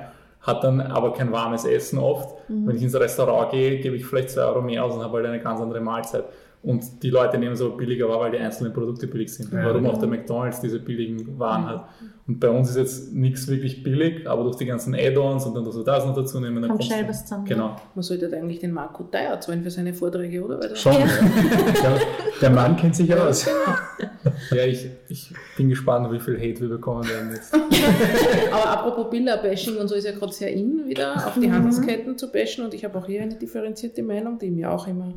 hat 0.48 0.64
dann 0.64 0.82
aber 0.82 1.14
kein 1.14 1.32
warmes 1.32 1.66
Essen 1.66 2.00
oft. 2.00 2.36
Mhm. 2.50 2.68
Wenn 2.68 2.78
ich 2.78 2.84
ins 2.84 2.96
Restaurant 2.96 3.52
gehe, 3.52 3.80
gebe 3.80 3.98
ich 3.98 4.06
vielleicht 4.06 4.32
zwei 4.32 4.44
Euro 4.44 4.62
mehr 4.62 4.84
aus 4.84 4.96
und 4.96 5.04
habe 5.04 5.18
halt 5.18 5.28
eine 5.28 5.42
ganz 5.42 5.60
andere 5.60 5.82
Mahlzeit. 5.82 6.24
Und 6.68 7.02
die 7.02 7.10
Leute 7.10 7.38
nehmen 7.38 7.54
es 7.54 7.62
aber 7.62 7.78
billiger 7.78 8.10
wahr, 8.10 8.20
weil 8.20 8.32
die 8.32 8.40
einzelnen 8.40 8.74
Produkte 8.74 9.08
billig 9.08 9.34
sind. 9.34 9.54
Ja, 9.54 9.64
Warum 9.64 9.84
genau. 9.84 9.94
auch 9.94 10.00
der 10.00 10.10
McDonalds 10.10 10.60
diese 10.60 10.80
billigen 10.80 11.40
Waren 11.40 11.62
mhm. 11.62 11.68
hat. 11.68 11.88
Und 12.28 12.42
bei 12.42 12.50
uns 12.50 12.70
ist 12.72 12.76
jetzt 12.76 13.14
nichts 13.14 13.48
wirklich 13.48 13.84
billig, 13.84 14.28
aber 14.28 14.44
durch 14.44 14.58
die 14.58 14.66
ganzen 14.66 14.94
Add-ons 14.94 15.46
und 15.46 15.56
dann 15.56 15.64
dass 15.64 15.78
wir 15.78 15.86
das 15.86 16.06
noch 16.06 16.14
dazu 16.14 16.42
nehmen, 16.42 16.62
dann 16.62 16.72
kommt 16.72 16.84
schnell 16.84 17.08
was 17.08 17.24
zusammen. 17.24 17.46
Genau. 17.46 17.78
Man 17.96 18.04
sollte 18.04 18.30
eigentlich 18.36 18.60
den 18.60 18.74
Marco 18.74 19.04
teuer 19.04 19.40
zahlen 19.40 19.64
für 19.64 19.72
seine 19.72 19.94
Vorträge, 19.94 20.44
oder? 20.44 20.60
Weil 20.60 20.76
Schon. 20.76 20.92
Ja. 20.92 21.08
der, 21.08 22.00
der 22.42 22.50
Mann 22.50 22.76
kennt 22.76 22.98
sich 22.98 23.16
aus. 23.16 23.48
Ja, 24.52 24.66
ich, 24.66 24.90
ich 25.08 25.34
bin 25.56 25.70
gespannt, 25.70 26.12
wie 26.12 26.20
viel 26.20 26.38
Hate 26.38 26.60
wir 26.60 26.68
bekommen 26.68 27.08
werden 27.08 27.32
jetzt. 27.34 27.54
aber 28.52 28.70
apropos 28.72 29.10
Bilder-Bashing 29.10 29.78
und 29.78 29.88
so 29.88 29.96
ist 29.96 30.04
ja 30.04 30.12
gerade 30.12 30.34
sehr 30.34 30.52
in, 30.52 30.86
wieder 30.86 31.16
auf 31.16 31.36
die 31.36 31.48
mhm. 31.48 31.54
Handelsketten 31.54 32.18
zu 32.18 32.30
bashen 32.30 32.66
und 32.66 32.74
ich 32.74 32.84
habe 32.84 32.98
auch 32.98 33.06
hier 33.06 33.22
eine 33.22 33.36
differenzierte 33.36 34.04
Meinung, 34.04 34.38
die 34.38 34.52
mir 34.52 34.70
auch 34.70 34.86
immer 34.86 35.14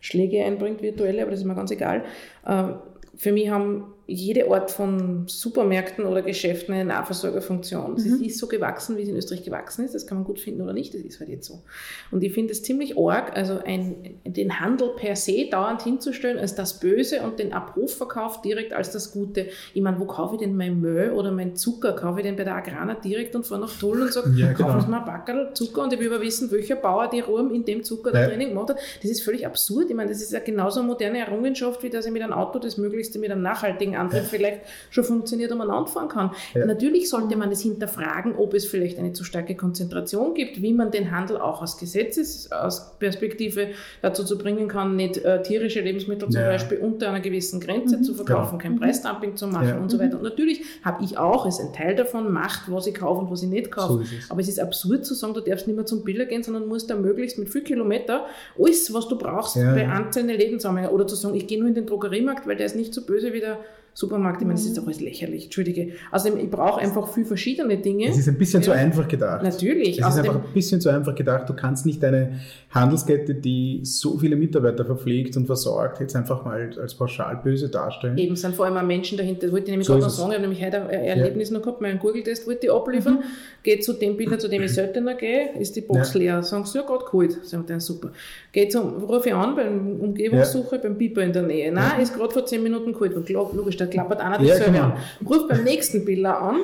Schläge 0.00 0.44
einbringt, 0.44 0.82
virtuelle, 0.82 1.22
aber 1.22 1.30
das 1.30 1.40
ist 1.40 1.46
mir 1.46 1.54
ganz 1.54 1.70
egal. 1.70 2.04
Ähm, 2.46 2.76
für 3.16 3.32
mich 3.32 3.50
haben 3.50 3.92
jede 4.10 4.50
Art 4.50 4.70
von 4.70 5.24
Supermärkten 5.28 6.04
oder 6.04 6.22
Geschäften 6.22 6.74
eine 6.74 6.84
Nahversorgerfunktion. 6.84 7.92
Mhm. 7.92 7.98
Sie 7.98 8.26
ist 8.26 8.38
so 8.38 8.48
gewachsen, 8.48 8.96
wie 8.96 9.04
sie 9.04 9.12
in 9.12 9.16
Österreich 9.16 9.44
gewachsen 9.44 9.84
ist. 9.84 9.94
Das 9.94 10.06
kann 10.06 10.18
man 10.18 10.24
gut 10.24 10.40
finden 10.40 10.60
oder 10.62 10.72
nicht, 10.72 10.92
das 10.94 11.02
ist 11.02 11.20
halt 11.20 11.30
jetzt 11.30 11.46
so. 11.46 11.62
Und 12.10 12.24
ich 12.24 12.32
finde 12.32 12.52
es 12.52 12.62
ziemlich 12.62 12.98
arg, 12.98 13.36
also 13.36 13.60
ein, 13.64 14.18
den 14.24 14.60
Handel 14.60 14.90
per 14.96 15.14
se 15.14 15.48
dauernd 15.50 15.82
hinzustellen 15.82 16.38
als 16.38 16.54
das 16.54 16.80
Böse 16.80 17.22
und 17.22 17.38
den 17.38 17.52
Abrufverkauf 17.52 18.42
direkt 18.42 18.72
als 18.72 18.90
das 18.90 19.12
Gute. 19.12 19.46
Ich 19.74 19.82
meine, 19.82 20.00
wo 20.00 20.06
kaufe 20.06 20.34
ich 20.34 20.40
denn 20.40 20.56
mein 20.56 20.80
Müll 20.80 21.12
oder 21.12 21.30
mein 21.30 21.54
Zucker? 21.54 21.92
Kaufe 21.92 22.20
ich 22.20 22.26
den 22.26 22.36
bei 22.36 22.44
der 22.44 22.56
Agrana 22.56 22.94
direkt 22.94 23.36
und 23.36 23.46
fahre 23.46 23.60
nach 23.60 23.78
Toll 23.78 24.02
und 24.02 24.12
sage, 24.12 24.30
ja, 24.36 24.52
genau. 24.52 24.70
kaufen 24.70 24.80
Sie 24.82 24.88
mir 24.88 24.98
ein 24.98 25.04
Backerl 25.04 25.54
Zucker 25.54 25.82
und 25.82 25.92
ich 25.92 26.00
will 26.00 26.12
aber 26.12 26.22
wissen, 26.22 26.50
welcher 26.50 26.76
Bauer 26.76 27.08
die 27.08 27.20
Ruhm 27.20 27.54
in 27.54 27.64
dem 27.64 27.84
Zucker 27.84 28.12
ja. 28.12 28.26
Training 28.26 28.48
gemacht 28.48 28.70
hat. 28.70 28.78
Das 29.02 29.10
ist 29.10 29.22
völlig 29.22 29.46
absurd. 29.46 29.88
Ich 29.88 29.96
meine, 29.96 30.10
das 30.10 30.20
ist 30.20 30.32
ja 30.32 30.40
genauso 30.40 30.80
eine 30.80 30.88
moderne 30.88 31.18
Errungenschaft, 31.18 31.82
wie 31.82 31.90
dass 31.90 32.06
ich 32.06 32.12
mit 32.12 32.22
einem 32.22 32.32
Auto 32.32 32.58
das 32.58 32.76
Möglichste 32.76 33.18
mit 33.18 33.30
einem 33.30 33.42
nachhaltigen 33.42 33.96
andere 34.00 34.22
vielleicht 34.22 34.60
schon 34.90 35.04
funktioniert 35.04 35.52
und 35.52 35.58
man 35.58 35.70
anfangen 35.70 36.08
kann. 36.08 36.30
Ja. 36.54 36.64
Natürlich 36.66 37.08
sollte 37.08 37.36
man 37.36 37.50
es 37.52 37.60
hinterfragen, 37.62 38.34
ob 38.36 38.54
es 38.54 38.64
vielleicht 38.66 38.98
eine 38.98 39.12
zu 39.12 39.24
starke 39.24 39.54
Konzentration 39.54 40.34
gibt, 40.34 40.60
wie 40.62 40.72
man 40.72 40.90
den 40.90 41.10
Handel 41.10 41.36
auch 41.38 41.62
aus 41.62 41.76
Gesetzesperspektive 41.78 43.68
dazu 44.02 44.24
zu 44.24 44.38
bringen 44.38 44.68
kann, 44.68 44.96
nicht 44.96 45.18
äh, 45.18 45.42
tierische 45.42 45.80
Lebensmittel 45.80 46.28
zum 46.28 46.40
Ja. 46.40 46.48
Beispiel 46.48 46.78
unter 46.78 47.08
einer 47.08 47.20
gewissen 47.20 47.60
Grenze 47.60 48.00
zu 48.02 48.14
verkaufen, 48.14 48.58
kein 48.58 48.78
Preisdumping 48.78 49.36
zu 49.36 49.46
machen 49.46 49.68
Ja. 49.68 49.78
und 49.78 49.90
so 49.90 49.98
weiter. 49.98 50.16
Und 50.16 50.22
natürlich 50.22 50.62
habe 50.84 51.04
ich 51.04 51.18
auch, 51.18 51.46
ist 51.46 51.60
ein 51.60 51.72
Teil 51.72 51.94
davon, 51.94 52.32
Macht, 52.32 52.70
was 52.70 52.86
ich 52.86 52.94
kaufe 52.94 53.22
und 53.22 53.30
was 53.30 53.42
ich 53.42 53.48
nicht 53.48 53.70
kaufe. 53.70 53.94
So 53.94 54.00
es. 54.00 54.30
Aber 54.30 54.40
es 54.40 54.48
ist 54.48 54.60
absurd 54.60 55.04
zu 55.04 55.14
sagen, 55.14 55.34
du 55.34 55.40
darfst 55.40 55.66
nicht 55.66 55.76
mehr 55.76 55.86
zum 55.86 56.04
Biller 56.04 56.24
gehen, 56.26 56.42
sondern 56.42 56.66
musst 56.66 56.90
da 56.90 56.96
möglichst 56.96 57.38
mit 57.38 57.48
viel 57.50 57.62
Kilometer 57.62 58.26
alles, 58.58 58.92
was 58.94 59.08
du 59.08 59.16
brauchst, 59.18 59.56
Ja. 59.56 59.74
bei 59.74 59.88
einzelnen 59.88 60.36
Läden 60.36 60.58
sammeln. 60.60 60.86
Oder 60.88 61.06
zu 61.06 61.16
sagen, 61.16 61.34
ich 61.34 61.46
gehe 61.46 61.58
nur 61.58 61.68
in 61.68 61.74
den 61.74 61.86
Drogeriemarkt, 61.86 62.46
weil 62.46 62.56
der 62.56 62.66
ist 62.66 62.76
nicht 62.76 62.94
so 62.94 63.02
böse 63.04 63.32
wie 63.32 63.40
der 63.40 63.58
Supermarkt. 63.92 64.40
Ich 64.40 64.46
meine, 64.46 64.58
das 64.58 64.66
ist 64.66 64.78
doch 64.78 64.84
alles 64.86 65.00
lächerlich, 65.00 65.44
entschuldige. 65.44 65.88
Also 66.10 66.34
ich 66.36 66.48
brauche 66.50 66.80
einfach 66.80 67.08
viel 67.12 67.24
verschiedene 67.24 67.76
Dinge. 67.76 68.08
Es 68.08 68.18
ist 68.18 68.28
ein 68.28 68.38
bisschen 68.38 68.62
zu 68.62 68.70
Ja. 68.70 68.76
einfach 68.76 69.06
gedacht. 69.08 69.42
Natürlich. 69.42 69.98
Es 70.00 70.06
ist 70.08 70.18
einfach 70.18 70.36
ein 70.36 70.52
bisschen 70.54 70.80
zu 70.80 70.88
einfach 70.88 71.14
gedacht. 71.14 71.48
Du 71.48 71.54
kannst 71.54 71.86
nicht 71.86 72.02
eine 72.04 72.40
Handelskette, 72.70 73.34
die 73.34 73.80
so 73.82 74.16
viele 74.18 74.36
Mitarbeiter 74.36 74.84
verpflegt 74.84 75.36
und 75.36 75.46
versorgt, 75.46 76.00
jetzt 76.00 76.14
einfach 76.14 76.44
mal 76.44 76.70
als 76.80 76.94
pauschal 76.94 77.40
böse 77.42 77.68
darstellen. 77.68 78.16
Eben 78.16 78.36
sind 78.36 78.54
vor 78.54 78.66
allem 78.66 78.76
auch 78.76 78.82
Menschen 78.82 79.18
dahinter. 79.18 79.42
Das 79.46 79.52
wollte 79.52 79.64
ich 79.66 79.70
nämlich 79.70 79.86
So 79.86 79.94
gerade 79.94 80.04
noch 80.04 80.10
sagen. 80.10 80.30
Ich 80.30 80.36
habe 80.36 80.42
nämlich 80.48 80.64
heute 80.64 80.82
ein 80.88 81.04
Erlebnis 81.04 81.50
noch 81.50 81.62
gehabt, 81.62 81.80
meinen 81.80 81.98
Google-Test 81.98 82.46
wollte 82.46 82.66
ich 82.66 82.72
abliefern. 82.72 83.14
Mhm. 83.14 83.22
Gehe 83.62 83.80
zu 83.80 83.92
dem 83.92 84.16
Bilder, 84.16 84.38
zu 84.38 84.48
dem 84.48 84.62
ich 84.62 84.72
seltener 84.74 85.14
gehe, 85.14 85.50
ist 85.58 85.74
die 85.74 85.80
Box 85.80 86.14
Ja. 86.14 86.20
leer. 86.20 86.42
Sagen 86.42 86.64
sie, 86.64 86.78
ja, 86.78 86.84
gerade 86.84 87.04
geholt. 87.04 87.38
Sagen 87.44 87.64
dann 87.66 87.80
super. 87.80 88.10
Gehe 88.52 88.68
zum, 88.68 89.02
rufe 89.02 89.28
ich 89.28 89.34
an 89.34 89.56
beim 89.56 90.00
Umgebungssuche, 90.00 90.78
beim 90.78 90.96
Piper 90.96 91.22
in 91.22 91.32
der 91.32 91.42
Nähe. 91.42 91.72
Nein, 91.72 92.00
ist 92.00 92.14
gerade 92.16 92.32
vor 92.32 92.46
10 92.46 92.62
Minuten 92.62 92.92
geholt. 92.92 93.14
Und 93.14 93.26
klar, 93.26 93.50
logisch, 93.54 93.76
da 93.80 93.86
klappert 93.86 94.20
einer 94.20 94.40
Ja, 94.40 94.48
dasselbe 94.54 94.72
genau. 94.72 94.84
an. 94.84 94.92
Ruf 95.26 95.48
beim 95.48 95.64
nächsten 95.64 96.04
Bilder 96.04 96.40
an. 96.40 96.56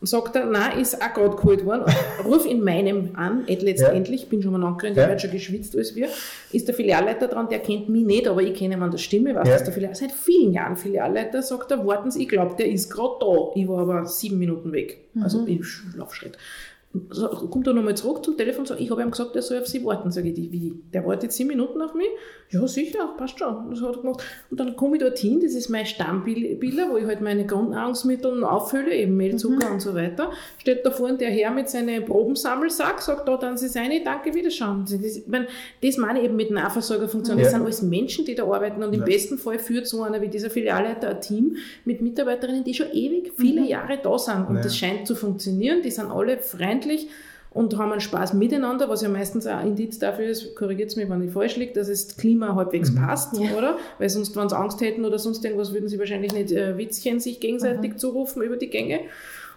Und 0.00 0.06
sagt 0.06 0.36
er, 0.36 0.44
nein, 0.46 0.78
ist 0.78 1.02
auch 1.02 1.12
gerade 1.12 1.34
geholt 1.34 1.66
worden. 1.66 1.82
Ruf 2.24 2.46
in 2.46 2.62
meinem 2.62 3.16
an, 3.16 3.42
et- 3.48 3.62
letztendlich, 3.62 4.28
bin 4.28 4.40
schon 4.40 4.52
mal 4.52 4.62
angerannt, 4.64 4.96
Ja. 4.96 5.06
der 5.06 5.14
hat 5.14 5.20
schon 5.22 5.32
geschwitzt 5.32 5.76
als 5.76 5.96
wir. 5.96 6.06
Ist 6.52 6.68
der 6.68 6.74
Filialleiter 6.76 7.26
dran, 7.26 7.48
der 7.48 7.58
kennt 7.58 7.88
mich 7.88 8.04
nicht, 8.06 8.28
aber 8.28 8.40
ich 8.40 8.54
kenne 8.56 8.76
ihn 8.76 8.82
an 8.84 8.92
der 8.92 8.98
Stimme, 8.98 9.34
weiß, 9.34 9.48
Ja. 9.48 9.54
dass 9.54 9.64
der 9.64 9.72
Filial, 9.72 9.96
seit 9.96 10.12
vielen 10.12 10.52
Jahren 10.52 10.76
Filialleiter, 10.76 11.42
sagt 11.42 11.72
er, 11.72 11.84
warten 11.84 12.12
Sie, 12.12 12.22
ich 12.22 12.28
glaube, 12.28 12.54
der 12.56 12.68
ist 12.70 12.90
gerade 12.92 13.14
da. 13.18 13.50
Ich 13.56 13.66
war 13.66 13.80
aber 13.80 14.06
sieben 14.06 14.38
Minuten 14.38 14.70
weg. 14.70 14.98
Also 15.20 15.44
im 15.46 15.64
Laufschritt. 15.96 16.38
So, 17.10 17.28
kommt 17.28 17.66
er 17.66 17.74
nochmal 17.74 17.96
zurück 17.96 18.24
zum 18.24 18.36
Telefon 18.38 18.60
und 18.60 18.66
sagt, 18.68 18.80
ich 18.80 18.90
habe 18.90 19.02
ihm 19.02 19.10
gesagt, 19.10 19.36
er 19.36 19.42
soll 19.42 19.58
auf 19.58 19.66
Sie 19.66 19.84
warten. 19.84 20.10
Sage 20.10 20.30
ich, 20.30 20.36
wie? 20.50 20.72
Der 20.92 21.04
wartet 21.04 21.24
jetzt 21.24 21.36
sieben 21.36 21.48
Minuten 21.50 21.82
auf 21.82 21.92
mich? 21.94 22.08
Ja, 22.50 22.66
sicher, 22.66 23.10
passt 23.18 23.38
schon. 23.38 23.68
Das 23.68 23.82
hat 23.82 23.96
er 23.96 24.00
gemacht. 24.00 24.22
Und 24.50 24.58
dann 24.58 24.74
komme 24.74 24.96
ich 24.96 25.02
dorthin, 25.02 25.38
das 25.38 25.52
ist 25.52 25.68
mein 25.68 25.84
Stammbiller, 25.84 26.88
wo 26.90 26.96
ich 26.96 27.04
halt 27.04 27.20
meine 27.20 27.44
Grundnahrungsmittel 27.46 28.42
auffülle, 28.42 28.94
eben 28.94 29.18
Mehl, 29.18 29.36
Zucker 29.36 29.70
und 29.70 29.80
so 29.80 29.94
weiter. 29.94 30.30
Steht 30.56 30.84
da 30.86 30.90
vorne 30.90 31.18
der 31.18 31.28
Herr 31.30 31.50
mit 31.50 31.68
seinem 31.68 32.06
Probensammelsack, 32.06 33.02
sagt, 33.02 33.28
da 33.28 33.36
dann 33.36 33.58
Sie 33.58 33.68
seine, 33.68 34.02
danke, 34.02 34.32
wiederschauen. 34.34 34.84
Das, 34.90 34.92
ich 34.92 35.26
meine, 35.28 35.46
das 35.82 35.98
meine 35.98 36.20
ich 36.20 36.24
eben 36.24 36.36
mit 36.36 36.50
Nahversorgerfunktion. 36.50 37.36
Das 37.36 37.48
Ja. 37.48 37.52
sind 37.52 37.62
alles 37.64 37.82
Menschen, 37.82 38.24
die 38.24 38.34
da 38.34 38.44
arbeiten 38.44 38.82
und 38.82 38.94
im 38.94 39.00
Ja. 39.00 39.04
besten 39.04 39.36
Fall 39.36 39.58
führt 39.58 39.86
so 39.86 40.02
einer 40.04 40.22
wie 40.22 40.28
dieser 40.28 40.48
Filialleiter 40.48 41.10
ein 41.10 41.20
Team 41.20 41.56
mit 41.84 42.00
Mitarbeiterinnen, 42.00 42.64
die 42.64 42.72
schon 42.72 42.90
ewig 42.92 43.32
viele 43.36 43.66
Jahre 43.68 43.98
da 44.02 44.18
sind. 44.18 44.48
Und 44.48 44.56
Ja. 44.56 44.62
das 44.62 44.74
scheint 44.74 45.06
zu 45.06 45.14
funktionieren. 45.14 45.82
Die 45.82 45.90
sind 45.90 46.10
alle 46.10 46.38
freundlich 46.78 47.08
und 47.50 47.76
haben 47.78 47.92
einen 47.92 48.00
Spaß 48.00 48.34
miteinander, 48.34 48.88
was 48.88 49.02
ja 49.02 49.08
meistens 49.08 49.46
auch 49.46 49.56
ein 49.56 49.68
Indiz 49.68 49.98
dafür 49.98 50.26
ist, 50.26 50.54
korrigiert 50.54 50.94
mich, 50.96 51.08
wenn 51.08 51.22
ich 51.22 51.32
falsch 51.32 51.56
liege, 51.56 51.72
dass 51.72 51.88
das 51.88 52.16
Klima 52.16 52.54
halbwegs 52.54 52.94
passt, 52.94 53.38
oder? 53.38 53.78
Weil 53.98 54.08
sonst, 54.10 54.36
wenn 54.36 54.48
sie 54.48 54.56
Angst 54.56 54.80
hätten 54.80 55.04
oder 55.04 55.18
sonst 55.18 55.44
irgendwas, 55.44 55.72
würden 55.72 55.88
sie 55.88 55.98
wahrscheinlich 55.98 56.32
nicht 56.32 56.52
äh, 56.52 56.76
Witzchen 56.76 57.20
sich 57.20 57.40
gegenseitig 57.40 57.96
zurufen 57.96 58.42
über 58.42 58.56
die 58.56 58.68
Gänge. 58.68 59.00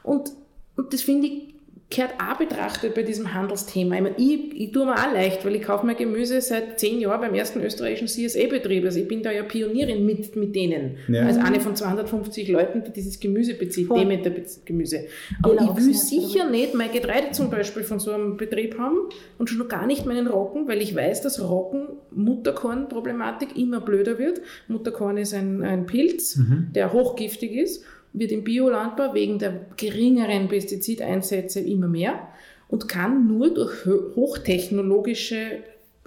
Und, 0.03 0.32
und 0.78 0.93
das 0.93 1.01
finde 1.01 1.28
ich, 1.28 1.50
gehört 1.91 2.13
auch 2.19 2.37
betrachtet 2.37 2.95
bei 2.95 3.03
diesem 3.03 3.33
Handelsthema. 3.33 3.95
Ich, 3.95 4.01
meine, 4.01 4.15
ich, 4.17 4.59
ich 4.59 4.71
tue 4.71 4.85
mir 4.85 4.93
auch 4.93 5.13
leicht, 5.13 5.45
weil 5.45 5.55
ich 5.55 5.61
kaufe 5.61 5.85
mein 5.85 5.97
Gemüse 5.97 6.41
seit 6.41 6.79
zehn 6.79 6.99
Jahren 6.99 7.21
beim 7.21 7.33
ersten 7.33 7.61
österreichischen 7.61 8.07
CSE-Betrieb. 8.07 8.83
Also 8.85 8.99
ich 8.99 9.07
bin 9.07 9.21
da 9.21 9.31
ja 9.31 9.43
Pionierin 9.43 10.05
mit, 10.05 10.35
mit 10.35 10.55
denen. 10.55 10.97
Ja. 11.07 11.25
Als 11.25 11.37
eine 11.37 11.59
von 11.59 11.75
250 11.75 12.47
Leuten, 12.47 12.83
die 12.83 12.91
dieses 12.91 13.19
Gemüse 13.19 13.53
bezieht, 13.53 13.87
Voll. 13.87 13.99
Demeter-Gemüse. 13.99 15.05
Aber 15.43 15.55
Genau, 15.55 15.75
ich 15.77 15.85
will 15.85 15.93
sicher 15.93 16.49
nicht 16.49 16.73
mein 16.73 16.91
Getreide 16.91 17.31
zum 17.31 17.49
Beispiel 17.49 17.83
von 17.83 17.99
so 17.99 18.11
einem 18.11 18.37
Betrieb 18.37 18.77
haben 18.79 18.97
und 19.37 19.49
schon 19.49 19.67
gar 19.67 19.85
nicht 19.85 20.05
meinen 20.05 20.27
Roggen, 20.27 20.67
weil 20.67 20.81
ich 20.81 20.95
weiß, 20.95 21.21
dass 21.21 21.41
Roggen 21.41 21.87
Mutterkorn-Problematik 22.11 23.57
immer 23.57 23.81
blöder 23.81 24.17
wird. 24.17 24.41
Mutterkorn 24.67 25.17
ist 25.17 25.33
ein, 25.33 25.63
ein 25.63 25.85
Pilz, 25.85 26.39
der 26.73 26.93
hochgiftig 26.93 27.51
ist, 27.51 27.83
wird 28.14 28.32
im 28.32 28.43
Biolandbau 28.43 29.14
wegen 29.14 29.39
der 29.39 29.66
geringeren 29.78 30.47
Pestizideinsätze 30.47 31.59
immer 31.59 31.88
mehr 31.88 32.28
und 32.68 32.88
kann 32.88 33.28
nur 33.28 33.53
durch 33.53 33.86
ho- 33.86 34.16
hochtechnologische 34.16 35.59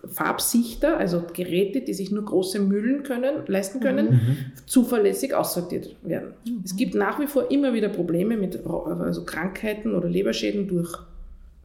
Farbsichter, 0.06 0.98
also 0.98 1.22
Geräte, 1.32 1.80
die 1.80 1.94
sich 1.94 2.10
nur 2.10 2.26
große 2.26 2.58
Mühlen 2.60 3.04
können, 3.04 3.36
leisten 3.46 3.80
können, 3.80 4.52
zuverlässig 4.66 5.32
aussortiert 5.32 5.96
werden. 6.02 6.34
Es 6.62 6.76
gibt 6.76 6.94
nach 6.94 7.18
wie 7.20 7.26
vor 7.26 7.50
immer 7.50 7.72
wieder 7.72 7.88
Probleme 7.88 8.36
mit 8.36 8.66
also 8.66 9.24
Krankheiten 9.24 9.94
oder 9.94 10.08
Leberschäden 10.08 10.68
durch 10.68 10.94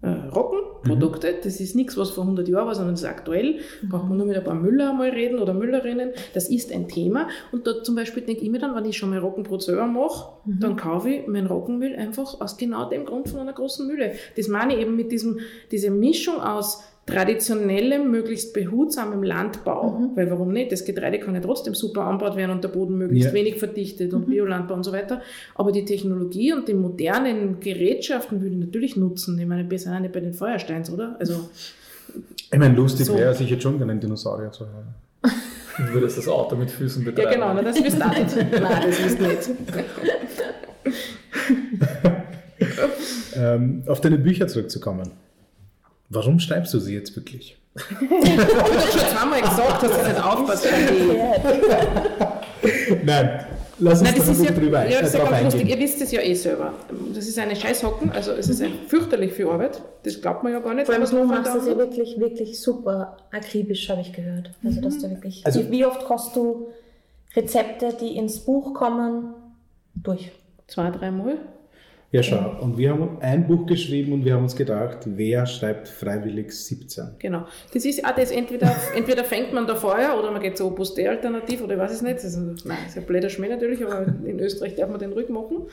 äh, 0.02 0.08
Roggenprodukte. 0.08 1.36
Das 1.44 1.60
ist 1.60 1.76
nichts, 1.76 1.98
was 1.98 2.12
vor 2.12 2.24
100 2.24 2.48
Jahren 2.48 2.68
war, 2.68 2.76
sondern 2.76 2.94
das 2.94 3.02
ist 3.02 3.10
aktuell. 3.10 3.60
Braucht 3.90 4.08
man 4.08 4.18
nur 4.18 4.28
mit 4.28 4.38
ein 4.38 4.44
paar 4.44 4.56
Müller 4.56 4.94
mal 4.94 5.10
reden 5.10 5.40
oder 5.40 5.54
Müllerinnen. 5.54 6.12
Das 6.34 6.50
ist 6.50 6.72
ein 6.72 6.88
Thema. 6.88 7.28
Und 7.52 7.68
da 7.68 7.84
zum 7.84 7.96
Beispiel 7.96 8.24
denke 8.24 8.44
ich 8.44 8.50
mir 8.50 8.60
dann, 8.60 8.76
wenn 8.76 8.86
ich 8.86 8.98
schon 8.98 9.10
mal 9.10 9.20
Roggenbrot 9.20 9.64
selber 9.64 9.88
mache, 9.88 10.34
dann 10.46 10.76
kaufe 10.76 11.10
ich 11.10 11.28
mein 11.28 11.48
Roggenmüll 11.48 11.96
einfach 11.96 12.40
aus 12.40 12.58
genau 12.58 12.90
dem 12.90 13.06
Grund 13.06 13.30
von 13.30 13.40
einer 13.40 13.54
großen 13.54 13.88
Mühle. 13.88 14.14
Das 14.38 14.48
meine 14.48 14.76
ich 14.76 14.82
eben 14.82 14.96
mit 14.96 15.12
diesem, 15.12 15.40
diese 15.72 15.92
Mischung 15.92 16.40
aus 16.40 16.82
traditionellem, 17.10 18.10
möglichst 18.12 18.54
behutsamem 18.54 19.24
Landbau, 19.24 20.12
weil 20.16 20.30
warum 20.32 20.52
nicht? 20.54 20.72
Das 20.72 20.86
Getreide 20.86 21.20
kann 21.20 21.36
ja 21.36 21.42
trotzdem 21.42 21.74
super 21.76 22.04
anbaut 22.06 22.36
werden 22.36 22.52
und 22.52 22.64
der 22.64 22.70
Boden 22.70 22.98
möglichst 22.98 23.30
Ja. 23.30 23.34
wenig 23.34 23.58
verdichtet 23.58 24.14
und 24.14 24.28
Biolandbau 24.28 24.76
und 24.76 24.84
so 24.84 24.92
weiter. 24.92 25.22
Aber 25.56 25.72
die 25.72 25.86
Technologie 25.86 26.54
und 26.54 26.68
die 26.68 26.74
modernen 26.74 27.60
Gerätschaften 27.60 28.42
würde 28.42 28.56
ich 28.56 28.60
natürlich 28.62 28.96
nutzen. 28.96 29.38
Ich 29.40 29.46
meine, 29.48 29.70
wir 29.70 29.80
sind 29.80 29.94
ja 29.94 30.00
nicht 30.00 30.14
bei 30.14 30.20
den 30.22 30.34
Feuersteins, 30.34 30.92
oder? 30.92 31.16
Also, 31.20 31.50
Ich 32.52 32.58
meine, 32.58 32.76
lustig 32.76 33.06
So. 33.08 33.18
wäre 33.18 33.34
sich 33.36 33.50
jetzt 33.50 33.64
schon 33.64 33.78
gerne 33.78 33.92
einen 33.92 34.02
Dinosaurier 34.02 34.52
zu 34.52 34.66
haben. 34.66 34.94
Du 35.78 35.94
würdest 35.94 36.18
das 36.18 36.28
Auto 36.28 36.58
mit 36.58 36.70
Füßen 36.72 37.06
betreiben. 37.06 37.30
ja 37.30 37.34
genau, 37.36 37.54
na, 37.54 37.62
das 37.62 37.82
wisst 37.82 38.00
ihr 38.00 38.06
auch 38.06 38.18
nicht. 38.18 38.36
Nein, 38.52 38.84
das 38.86 39.04
wisst 39.04 39.20
ihr 39.22 39.28
nicht. 39.28 39.50
Ähm, 43.36 43.84
auf 43.88 44.02
deine 44.02 44.18
Bücher 44.18 44.48
zurückzukommen. 44.48 45.12
Warum 46.10 46.40
schreibst 46.40 46.74
du 46.74 46.80
sie 46.80 46.96
jetzt 46.96 47.16
wirklich? 47.16 47.56
Ich 47.76 47.82
habe 47.86 48.82
schon 48.92 49.00
zweimal 49.16 49.42
gesagt, 49.42 49.84
dass 49.84 49.92
das 49.92 50.08
nicht 50.08 50.24
aufpasst. 50.24 50.68
Nein, 53.04 53.46
lass 53.78 54.00
uns 54.02 54.10
Nein, 54.10 54.14
das 54.18 54.26
da 54.26 54.32
ist 54.32 54.44
ja, 54.44 54.52
drüber 54.52 54.88
ja, 54.88 55.00
das 55.02 55.14
ist 55.14 55.20
ja 55.20 55.30
ganz 55.30 55.44
lustig. 55.44 55.70
Ihr 55.70 55.80
wisst 55.80 56.02
es 56.02 56.12
ja 56.12 56.22
eh 56.22 56.34
selber. 56.34 56.74
Das 57.14 57.28
ist 57.28 57.38
eine 57.38 57.56
Scheißhocken, 57.56 58.12
also 58.12 58.32
es 58.32 58.50
ist 58.50 58.64
fürchterlich 58.88 59.34
viel 59.34 59.48
Arbeit. 59.48 59.82
Das 60.04 60.20
glaubt 60.22 60.44
man 60.44 60.52
ja 60.54 60.60
gar 60.60 60.74
nicht. 60.74 60.88
Vor 60.88 60.96
allem 60.96 61.10
du 61.10 61.24
machst 61.26 61.56
das 61.56 61.68
ja 61.68 61.78
wirklich, 61.78 62.20
wirklich 62.20 62.60
super 62.60 63.18
akribisch, 63.32 63.88
habe 63.90 64.02
ich 64.02 64.12
gehört. 64.14 64.52
Also, 64.64 64.82
dass 64.82 64.98
du 64.98 65.10
wirklich. 65.10 65.46
Also- 65.46 65.62
wie, 65.62 65.72
wie 65.72 65.86
oft 65.86 66.04
kostet 66.06 66.36
du 66.36 66.68
Rezepte, 67.36 67.96
die 68.02 68.18
ins 68.18 68.40
Buch 68.40 68.74
kommen, 68.74 69.34
durch? 69.94 70.32
Zwei, 70.68 70.90
dreimal. 70.92 71.38
Ja, 72.12 72.24
schau. 72.24 72.56
Und 72.62 72.78
wir 72.78 72.90
haben 72.90 73.18
ein 73.22 73.46
Buch 73.48 73.68
geschrieben 73.68 74.14
und 74.14 74.26
wir 74.26 74.34
haben 74.34 74.42
uns 74.44 74.56
gedacht, 74.56 74.98
wer 75.06 75.46
schreibt 75.46 75.88
freiwillig 75.88 76.52
17? 76.52 77.04
Genau. 77.20 77.46
Das 77.72 77.86
ist 77.86 78.04
auch 78.04 78.16
das, 78.16 78.32
entweder, 78.32 78.76
entweder 78.96 79.24
fängt 79.24 79.54
man 79.54 79.68
da 79.68 79.76
Feuer 79.76 80.18
oder 80.18 80.32
man 80.32 80.42
geht 80.42 80.58
zur 80.58 80.68
Opus 80.72 80.96
Dei 80.96 81.08
alternativ 81.08 81.62
oder 81.62 81.76
ich 81.76 81.80
weiß 81.80 81.92
es 81.92 82.02
nicht. 82.02 82.16
Das 82.16 82.24
ist, 82.24 82.36
ein- 82.38 82.58
nein, 82.66 82.78
das 82.86 82.94
ist 82.96 82.98
ein 82.98 83.06
blöder 83.06 83.30
Schmäh 83.30 83.50
natürlich, 83.50 83.86
aber 83.86 84.08
in 84.26 84.40
Österreich 84.40 84.74
darf 84.74 84.90
man 84.90 85.00
den 85.00 85.14
Rücken 85.14 85.34
machen. 85.34 85.68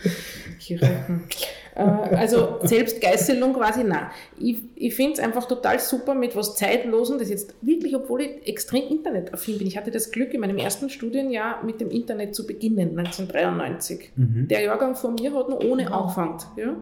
Äh, 1.74 1.80
Also 1.80 2.58
Selbstgeißelung 2.62 3.52
quasi, 3.54 3.84
nein. 3.84 4.06
Ich, 4.38 4.58
ich 4.76 4.94
finde 4.94 5.14
es 5.14 5.18
einfach 5.20 5.46
total 5.46 5.78
super 5.80 6.14
mit 6.14 6.34
was 6.36 6.56
Zeitlosen, 6.56 7.18
das 7.18 7.28
jetzt 7.30 7.54
wirklich, 7.62 7.94
obwohl 7.94 8.22
ich 8.22 8.46
extrem 8.48 8.82
internetaffin 8.88 9.58
bin. 9.58 9.66
Ich 9.66 9.76
hatte 9.76 9.90
das 9.90 10.10
Glück, 10.10 10.32
in 10.34 10.40
meinem 10.40 10.56
ersten 10.58 10.88
Studienjahr 10.90 11.64
mit 11.64 11.80
dem 11.80 11.90
Internet 11.90 12.34
zu 12.34 12.46
beginnen, 12.46 12.98
1993. 12.98 14.12
Der 14.16 14.62
Jahrgang 14.62 14.94
vor 14.96 15.10
mir 15.12 15.32
hat 15.34 15.48
noch 15.48 15.60
ohne 15.64 15.90
angefangen. 15.92 16.25
Ja? 16.56 16.76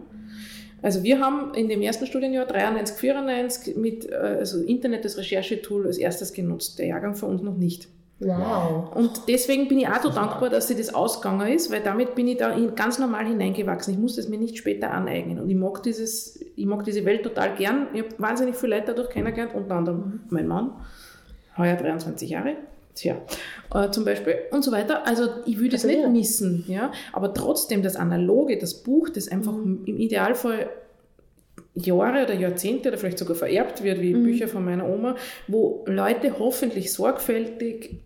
Also 0.81 1.03
wir 1.03 1.19
haben 1.19 1.53
in 1.55 1.67
dem 1.67 1.81
ersten 1.81 2.05
Studienjahr 2.05 2.45
93, 2.45 2.97
94 2.97 3.75
mit 3.75 4.09
äh, 4.09 4.15
also 4.15 4.61
Internet 4.61 5.03
als 5.03 5.17
Recherchetool 5.17 5.87
als 5.87 5.97
erstes 5.97 6.33
genutzt. 6.33 6.77
Der 6.79 6.87
Jahrgang 6.87 7.15
von 7.15 7.29
uns 7.29 7.41
noch 7.41 7.57
nicht. 7.57 7.87
Wow. 8.19 8.95
Und 8.95 9.23
deswegen 9.27 9.67
bin 9.67 9.79
ich 9.79 9.87
auch 9.87 10.01
so 10.01 10.09
dankbar, 10.09 10.49
dass 10.49 10.69
sie 10.69 10.75
das 10.75 10.93
ausgegangen 10.93 11.51
ist, 11.51 11.69
weil 11.69 11.81
damit 11.81 12.15
bin 12.15 12.27
ich 12.27 12.37
da 12.37 12.57
ganz 12.75 12.97
normal 12.97 13.25
hineingewachsen. 13.25 13.93
Ich 13.93 13.99
musste 13.99 14.21
es 14.21 14.29
mir 14.29 14.37
nicht 14.37 14.57
später 14.57 14.91
aneignen. 14.91 15.39
Und 15.39 15.49
ich 15.49 15.57
mag, 15.57 15.83
dieses, 15.83 16.39
ich 16.55 16.65
mag 16.65 16.83
diese 16.85 17.03
Welt 17.03 17.23
total 17.23 17.55
gern. 17.55 17.87
Ich 17.93 18.03
habe 18.03 18.09
wahnsinnig 18.17 18.55
viele 18.55 18.75
Leute 18.75 18.93
dadurch 18.93 19.09
kennengelernt, 19.09 19.53
unter 19.53 19.75
anderem 19.75 20.21
mein 20.29 20.47
Mann, 20.47 20.71
heuer 21.57 21.75
23 21.75 22.29
Jahre. 22.29 22.55
Tja, 22.95 23.17
äh, 23.73 23.91
zum 23.91 24.05
Beispiel 24.05 24.35
und 24.51 24.63
so 24.63 24.71
weiter. 24.71 25.05
Also 25.05 25.27
ich 25.45 25.59
würde 25.59 25.75
es 25.75 25.83
Also 25.83 25.93
nicht 25.95 26.03
ja. 26.03 26.09
missen, 26.09 26.65
ja. 26.67 26.91
Aber 27.13 27.33
trotzdem 27.33 27.83
das 27.83 27.95
Analoge, 27.97 28.57
das 28.57 28.81
Buch, 28.83 29.09
das 29.09 29.27
einfach 29.27 29.53
Mhm. 29.53 29.83
im 29.85 29.97
Idealfall 29.99 30.69
Jahre 31.73 32.23
oder 32.23 32.33
Jahrzehnte 32.33 32.87
oder 32.89 32.97
vielleicht 32.97 33.17
sogar 33.19 33.35
vererbt 33.35 33.83
wird, 33.83 34.01
wie 34.01 34.13
Mhm. 34.13 34.23
Bücher 34.23 34.47
von 34.47 34.63
meiner 34.63 34.87
Oma, 34.87 35.15
wo 35.49 35.83
Leute 35.87 36.39
hoffentlich 36.39 36.93
sorgfältig 36.93 37.97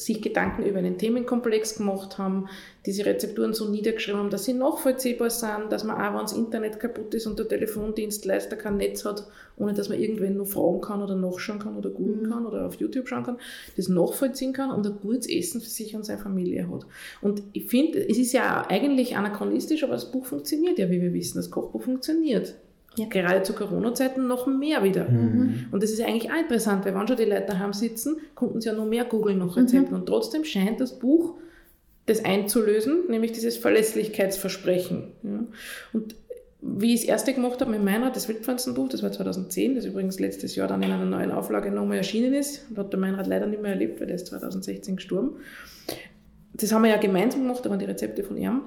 sich 0.00 0.22
Gedanken 0.22 0.64
über 0.64 0.78
einen 0.78 0.98
Themenkomplex 0.98 1.76
gemacht 1.76 2.18
haben, 2.18 2.48
diese 2.86 3.04
Rezepturen 3.04 3.52
so 3.52 3.68
niedergeschrieben 3.68 4.20
haben, 4.20 4.30
dass 4.30 4.44
sie 4.44 4.54
nachvollziehbar 4.54 5.30
sind, 5.30 5.70
dass 5.70 5.84
man 5.84 5.96
auch, 5.96 6.14
wenn 6.14 6.22
das 6.22 6.32
Internet 6.32 6.80
kaputt 6.80 7.12
ist 7.14 7.26
und 7.26 7.38
der 7.38 7.46
Telefondienstleister 7.48 8.56
kein 8.56 8.78
Netz 8.78 9.04
hat, 9.04 9.26
ohne 9.56 9.74
dass 9.74 9.88
man 9.88 9.98
irgendwen 10.00 10.36
noch 10.36 10.46
fragen 10.46 10.80
kann 10.80 11.02
oder 11.02 11.14
nachschauen 11.14 11.58
kann 11.58 11.76
oder 11.76 11.90
googeln 11.90 12.30
kann 12.30 12.46
oder 12.46 12.66
auf 12.66 12.76
YouTube 12.76 13.08
schauen 13.08 13.24
kann, 13.24 13.38
das 13.76 13.88
nachvollziehen 13.88 14.52
kann 14.52 14.70
und 14.70 14.86
ein 14.86 14.98
gutes 15.02 15.28
Essen 15.28 15.60
für 15.60 15.68
sich 15.68 15.94
und 15.94 16.04
seine 16.04 16.20
Familie 16.20 16.68
hat. 16.70 16.86
Und 17.20 17.42
ich 17.52 17.66
finde, 17.66 17.98
es 18.08 18.18
ist 18.18 18.32
ja 18.32 18.66
eigentlich 18.68 19.16
anachronistisch, 19.16 19.84
aber 19.84 19.92
das 19.92 20.10
Buch 20.10 20.24
funktioniert 20.24 20.78
ja, 20.78 20.88
wie 20.90 21.02
wir 21.02 21.12
wissen. 21.12 21.36
Das 21.36 21.50
Kochbuch 21.50 21.82
funktioniert. 21.82 22.54
Ja. 22.96 23.06
Gerade 23.06 23.42
zu 23.42 23.52
Corona-Zeiten 23.52 24.26
noch 24.26 24.46
mehr 24.46 24.82
wieder. 24.82 25.08
Mhm. 25.08 25.66
Und 25.70 25.82
das 25.82 25.90
ist 25.90 26.00
eigentlich 26.00 26.30
auch 26.30 26.36
interessant, 26.36 26.84
weil 26.84 26.94
wenn 26.94 27.06
schon 27.06 27.16
die 27.16 27.24
Leute 27.24 27.46
daheim 27.46 27.72
sitzen, 27.72 28.16
konnten 28.34 28.60
sie 28.60 28.68
ja 28.68 28.74
noch 28.74 28.84
mehr 28.84 29.04
googeln 29.04 29.38
nach 29.38 29.56
Rezepten. 29.56 29.94
Und 29.94 30.06
trotzdem 30.06 30.44
scheint 30.44 30.80
das 30.80 30.98
Buch 30.98 31.34
das 32.06 32.24
einzulösen, 32.24 33.08
nämlich 33.08 33.32
dieses 33.32 33.56
Verlässlichkeitsversprechen. 33.56 35.12
Ja. 35.22 35.44
Und 35.92 36.16
wie 36.62 36.94
ich 36.94 37.02
das 37.02 37.08
erste 37.08 37.32
gemacht 37.32 37.60
habe 37.60 37.70
mit 37.70 37.82
Meinrad, 37.82 38.16
das 38.16 38.28
Wildpflanzenbuch, 38.28 38.88
das 38.88 39.02
war 39.02 39.12
2010, 39.12 39.76
das 39.76 39.84
übrigens 39.84 40.18
letztes 40.18 40.56
Jahr 40.56 40.68
dann 40.68 40.82
in 40.82 40.90
einer 40.90 41.06
neuen 41.06 41.30
Auflage 41.30 41.70
nochmal 41.70 41.98
erschienen 41.98 42.34
ist, 42.34 42.66
und 42.68 42.78
hat 42.78 42.92
der 42.92 43.00
Meinrad 43.00 43.26
leider 43.26 43.46
nicht 43.46 43.62
mehr 43.62 43.72
erlebt, 43.72 44.00
weil 44.00 44.08
der 44.08 44.16
ist 44.16 44.26
2016 44.26 44.96
gestorben. 44.96 45.36
Das 46.52 46.72
haben 46.72 46.82
wir 46.82 46.90
ja 46.90 46.98
gemeinsam 46.98 47.42
gemacht, 47.42 47.64
da 47.64 47.70
waren 47.70 47.78
die 47.78 47.86
Rezepte 47.86 48.24
von 48.24 48.36
ihm. 48.36 48.60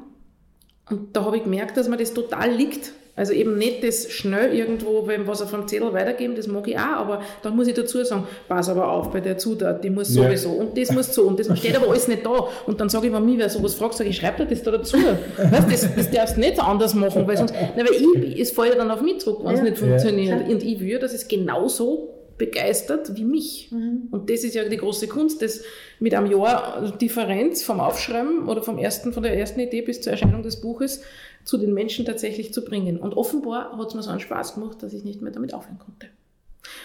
Und 0.89 1.15
da 1.15 1.25
habe 1.25 1.37
ich 1.37 1.43
gemerkt, 1.43 1.77
dass 1.77 1.87
mir 1.87 1.97
das 1.97 2.13
total 2.13 2.51
liegt. 2.51 2.93
Also 3.15 3.31
eben 3.33 3.59
nicht 3.59 3.83
das 3.83 4.11
schnell 4.11 4.55
irgendwo, 4.55 5.05
wenn 5.05 5.27
was 5.27 5.39
auf 5.43 5.51
dem 5.51 5.67
Zettel 5.67 5.93
weitergeben, 5.93 6.35
das 6.35 6.47
mag 6.47 6.67
ich 6.67 6.75
auch, 6.77 6.97
aber 6.97 7.21
dann 7.43 7.55
muss 7.55 7.67
ich 7.67 7.75
dazu 7.75 8.03
sagen, 8.03 8.25
pass 8.47 8.69
aber 8.69 8.89
auf 8.91 9.11
bei 9.11 9.19
der 9.21 9.37
Zutat, 9.37 9.83
die 9.83 9.91
muss 9.91 10.15
Ja. 10.15 10.23
sowieso 10.23 10.49
und 10.49 10.75
das 10.75 10.91
muss 10.91 11.13
so 11.13 11.21
und 11.23 11.39
das 11.39 11.55
steht 11.59 11.75
aber 11.75 11.89
alles 11.89 12.07
nicht 12.07 12.25
da. 12.25 12.47
Und 12.65 12.81
dann 12.81 12.89
sage 12.89 13.05
ich, 13.07 13.13
wenn 13.13 13.23
mich 13.23 13.37
wer 13.37 13.49
sowas 13.49 13.75
fragt, 13.75 13.93
sage 13.93 14.09
ich, 14.09 14.17
schreib 14.17 14.37
dir 14.37 14.45
das 14.47 14.63
da 14.63 14.71
dazu. 14.71 14.97
weißt, 14.97 15.71
das, 15.71 15.95
das 15.95 16.09
darfst 16.09 16.37
du 16.37 16.39
nicht 16.39 16.59
anders 16.59 16.95
machen, 16.95 17.27
weil 17.27 17.37
sonst, 17.37 17.53
nein, 17.53 17.85
weil 17.87 18.23
ich, 18.25 18.39
es 18.39 18.49
fällt 18.49 18.69
ja 18.69 18.75
dann 18.75 18.89
auf 18.89 19.01
mich 19.01 19.19
zurück, 19.19 19.41
wenn 19.43 19.53
es 19.53 19.59
Ja. 19.59 19.65
nicht 19.65 19.77
funktioniert. 19.77 20.41
Ja. 20.41 20.47
Und 20.47 20.63
ich 20.63 20.79
will, 20.79 20.97
dass 20.97 21.13
es 21.13 21.27
genauso 21.27 22.09
begeistert 22.35 23.15
wie 23.15 23.23
mich. 23.25 23.69
Und 24.09 24.27
das 24.29 24.43
ist 24.43 24.55
ja 24.55 24.63
die 24.67 24.77
große 24.77 25.07
Kunst, 25.07 25.43
das 25.43 25.61
mit 25.99 26.15
einem 26.15 26.31
Jahr 26.31 26.91
Differenz 26.99 27.61
vom 27.63 27.79
Aufschreiben 27.79 28.49
oder 28.49 28.63
vom 28.63 28.79
ersten, 28.79 29.13
von 29.13 29.21
der 29.21 29.37
ersten 29.37 29.59
Idee 29.59 29.81
bis 29.83 30.01
zur 30.01 30.13
Erscheinung 30.13 30.41
des 30.41 30.59
Buches 30.59 31.01
zu 31.43 31.57
den 31.57 31.73
Menschen 31.73 32.05
tatsächlich 32.05 32.53
zu 32.53 32.63
bringen. 32.63 32.99
Und 32.99 33.15
offenbar 33.15 33.77
hat 33.77 33.87
es 33.87 33.93
mir 33.95 34.03
so 34.03 34.11
einen 34.11 34.19
Spaß 34.19 34.55
gemacht, 34.55 34.81
dass 34.81 34.93
ich 34.93 35.03
nicht 35.03 35.21
mehr 35.21 35.31
damit 35.31 35.53
aufhören 35.53 35.79
konnte. 35.79 36.07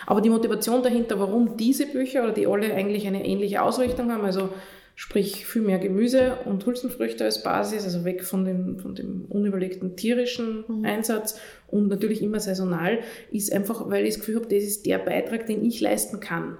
Aber 0.06 0.20
die 0.20 0.30
Motivation 0.30 0.82
dahinter, 0.82 1.20
warum 1.20 1.56
diese 1.56 1.86
Bücher 1.86 2.24
oder 2.24 2.32
die 2.32 2.46
alle 2.46 2.74
eigentlich 2.74 3.06
eine 3.06 3.24
ähnliche 3.24 3.62
Ausrichtung 3.62 4.12
haben, 4.12 4.24
also 4.24 4.50
sprich 4.96 5.46
viel 5.46 5.62
mehr 5.62 5.78
Gemüse 5.78 6.38
und 6.44 6.66
Hülsenfrüchte 6.66 7.24
als 7.24 7.44
Basis, 7.44 7.84
also 7.84 8.04
weg 8.04 8.24
von 8.24 8.44
dem, 8.44 8.80
von 8.80 8.96
dem 8.96 9.26
unüberlegten 9.28 9.94
tierischen 9.94 10.84
Einsatz 10.84 11.38
und 11.68 11.86
natürlich 11.86 12.20
immer 12.20 12.40
saisonal, 12.40 12.98
ist 13.30 13.52
einfach, 13.52 13.88
weil 13.88 14.04
ich 14.04 14.14
das 14.14 14.20
Gefühl 14.20 14.36
habe, 14.36 14.46
das 14.46 14.64
ist 14.64 14.86
der 14.86 14.98
Beitrag, 14.98 15.46
den 15.46 15.64
ich 15.64 15.80
leisten 15.80 16.18
kann. 16.18 16.58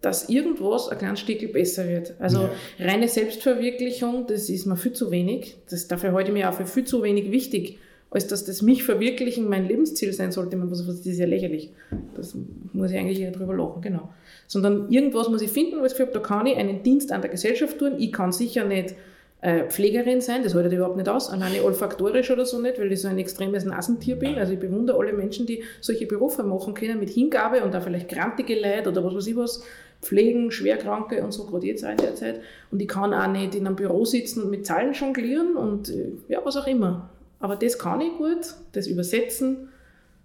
Dass 0.00 0.28
irgendwas 0.28 0.88
ein 0.88 0.98
kleines 0.98 1.20
Stückchen 1.20 1.52
besser 1.52 1.88
wird. 1.88 2.14
Also 2.18 2.48
reine 2.78 3.08
Selbstverwirklichung, 3.08 4.26
das 4.26 4.48
ist 4.48 4.66
mir 4.66 4.76
viel 4.76 4.92
zu 4.92 5.10
wenig. 5.10 5.56
Das, 5.70 5.86
dafür 5.86 6.12
halte 6.12 6.30
ich 6.30 6.34
mir 6.34 6.50
auch 6.50 6.54
für 6.54 6.66
viel 6.66 6.84
zu 6.84 7.02
wenig 7.02 7.30
wichtig, 7.30 7.78
als 8.10 8.26
dass 8.26 8.44
das 8.44 8.62
mich 8.62 8.82
verwirklichen 8.82 9.48
mein 9.48 9.68
Lebensziel 9.68 10.12
sein 10.12 10.32
sollte. 10.32 10.56
Man 10.56 10.68
muss, 10.68 10.84
das 10.84 11.06
ist 11.06 11.18
ja 11.18 11.26
lächerlich. 11.26 11.70
Das 12.14 12.36
muss 12.72 12.90
ich 12.90 12.98
eigentlich 12.98 13.20
eher 13.20 13.30
drüber 13.30 13.54
lachen, 13.54 13.80
genau. 13.80 14.08
Sondern 14.48 14.90
irgendwas 14.90 15.28
muss 15.28 15.42
ich 15.42 15.50
finden, 15.50 15.80
wo 15.80 15.84
ich 15.84 15.98
habe, 15.98 16.10
da 16.12 16.18
kann 16.18 16.46
ich 16.46 16.56
einen 16.56 16.82
Dienst 16.82 17.12
an 17.12 17.22
der 17.22 17.30
Gesellschaft 17.30 17.78
tun. 17.78 17.94
Ich 17.98 18.12
kann 18.12 18.32
sicher 18.32 18.64
nicht 18.64 18.96
äh, 19.42 19.64
Pflegerin 19.68 20.20
sein, 20.20 20.42
das 20.42 20.54
halte 20.54 20.68
ich 20.68 20.74
überhaupt 20.76 20.96
nicht 20.96 21.08
aus, 21.08 21.28
alleine 21.28 21.62
olfaktorisch 21.64 22.30
oder 22.30 22.46
so 22.46 22.60
nicht, 22.60 22.78
weil 22.78 22.90
ich 22.92 23.00
so 23.02 23.08
ein 23.08 23.18
extremes 23.18 23.64
Nasentier 23.64 24.16
bin. 24.16 24.36
Also 24.36 24.52
ich 24.54 24.60
bewundere 24.60 24.96
alle 24.98 25.12
Menschen, 25.12 25.46
die 25.46 25.64
solche 25.80 26.06
Berufe 26.06 26.42
machen 26.44 26.74
können 26.74 26.98
mit 27.00 27.10
Hingabe 27.10 27.62
und 27.64 27.74
da 27.74 27.80
vielleicht 27.80 28.08
krantige 28.08 28.54
Leute 28.58 28.88
oder 28.90 29.04
was 29.04 29.14
weiß 29.14 29.26
ich 29.26 29.36
was, 29.36 29.62
pflegen, 30.00 30.50
Schwerkranke 30.50 31.22
und 31.24 31.32
so, 31.32 31.44
gerade 31.46 31.66
jetzt 31.66 31.84
auch 31.84 31.90
in 31.90 31.96
der 31.96 32.14
Zeit. 32.14 32.40
Und 32.70 32.80
ich 32.80 32.88
kann 32.88 33.12
auch 33.12 33.26
nicht 33.26 33.54
in 33.54 33.66
einem 33.66 33.76
Büro 33.76 34.04
sitzen 34.04 34.42
und 34.42 34.50
mit 34.50 34.64
Zahlen 34.64 34.92
jonglieren 34.94 35.56
und 35.56 35.90
äh, 35.90 36.12
ja, 36.28 36.40
was 36.44 36.56
auch 36.56 36.66
immer. 36.66 37.10
Aber 37.40 37.56
das 37.56 37.78
kann 37.78 38.00
ich 38.00 38.12
gut, 38.18 38.54
das 38.72 38.86
Übersetzen 38.86 39.68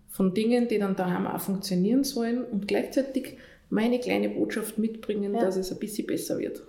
von 0.10 0.34
Dingen, 0.36 0.68
die 0.68 0.78
dann 0.80 0.96
daheim 0.96 1.26
auch 1.28 1.40
funktionieren 1.42 2.04
sollen 2.04 2.44
und 2.44 2.68
gleichzeitig 2.68 3.38
meine 3.70 4.00
kleine 4.00 4.30
Botschaft 4.30 4.78
mitbringen, 4.78 5.34
Ja. 5.34 5.42
dass 5.42 5.58
es 5.58 5.72
ein 5.72 5.80
bisschen 5.80 6.06
besser 6.08 6.38
wird. 6.40 6.62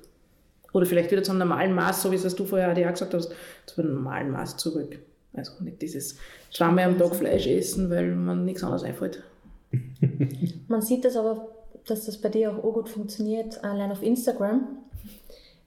Oder 0.79 0.87
vielleicht 0.87 1.11
wieder 1.11 1.25
zum 1.25 1.39
normalen 1.39 1.75
Maß, 1.75 2.03
so 2.03 2.13
wie 2.13 2.15
es 2.15 2.37
du 2.37 2.45
vorher 2.45 2.71
auch 2.71 2.93
gesagt 2.93 3.13
hast, 3.13 3.33
zu 3.67 3.83
einem 3.83 3.95
normalen 3.95 4.31
Maß 4.31 4.59
zurück. 4.59 5.01
Also 5.33 5.53
nicht 5.61 5.83
dieses 5.83 6.19
zweimal 6.53 6.85
am 6.85 6.99
Tag 6.99 7.17
Fleisch 7.17 7.49
essen, 7.49 7.91
weil 7.91 8.15
man 8.15 8.45
nichts 8.45 8.63
anderes 8.63 8.85
einfällt. 8.85 9.25
Man 10.69 10.81
sieht 10.81 11.05
das 11.05 11.17
aber, 11.17 11.49
dass 11.87 12.07
das 12.07 12.19
bei 12.19 12.29
dir 12.29 12.53
auch 12.53 12.63
auch 12.63 12.73
gut 12.75 12.89
funktioniert, 12.89 13.63
allein 13.65 13.91
auf 13.91 14.03
Instagram. 14.03 14.69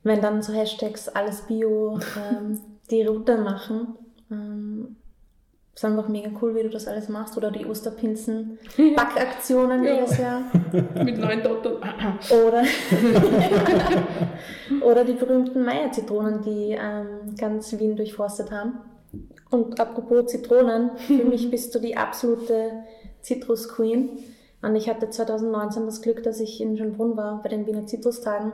Wenn 0.03 0.22
dann 0.22 0.41
so 0.41 0.53
Hashtags 0.53 1.09
alles 1.09 1.41
Bio 1.41 1.99
ähm, 2.18 2.62
die 2.89 3.03
Route 3.03 3.38
machen. 3.38 3.95
Ähm, 4.32 4.95
ist 5.74 5.86
einfach 5.86 6.07
mega 6.09 6.30
cool, 6.41 6.53
wie 6.55 6.63
du 6.63 6.69
das 6.69 6.88
alles 6.88 7.07
machst. 7.09 7.38
Oder 7.38 7.49
die 7.51 7.65
Osterpinsen, 7.65 8.59
Backaktionen 8.95 9.84
Ja. 9.84 9.93
jedes 9.95 10.17
Jahr. 10.17 10.41
Mit 11.03 11.17
neun 11.17 11.41
Dottern. 11.43 11.78
Oder, 12.30 12.63
oder 14.86 15.03
die 15.05 15.13
berühmten 15.13 15.63
Meier-Zitronen, 15.63 16.41
die 16.41 16.78
ähm, 16.80 17.36
ganz 17.38 17.78
Wien 17.80 17.95
durchforstet 17.95 18.51
haben. 18.51 18.80
Und 19.49 19.80
apropos 19.80 20.28
Zitronen, 20.28 20.91
für 20.97 21.24
mich 21.26 21.49
bist 21.51 21.74
du 21.76 21.80
die 21.80 21.97
absolute 21.97 22.72
Zitrus-Queen. 23.22 24.09
Und 24.61 24.76
ich 24.76 24.89
hatte 24.89 25.09
2019 25.09 25.86
das 25.86 26.01
Glück, 26.01 26.24
dass 26.24 26.39
ich 26.39 26.61
in 26.61 26.78
Schönbrunn 26.78 27.17
war 27.17 27.41
bei 27.41 27.49
den 27.49 27.65
Wiener 27.65 27.86
Zitrustagen, 27.88 28.51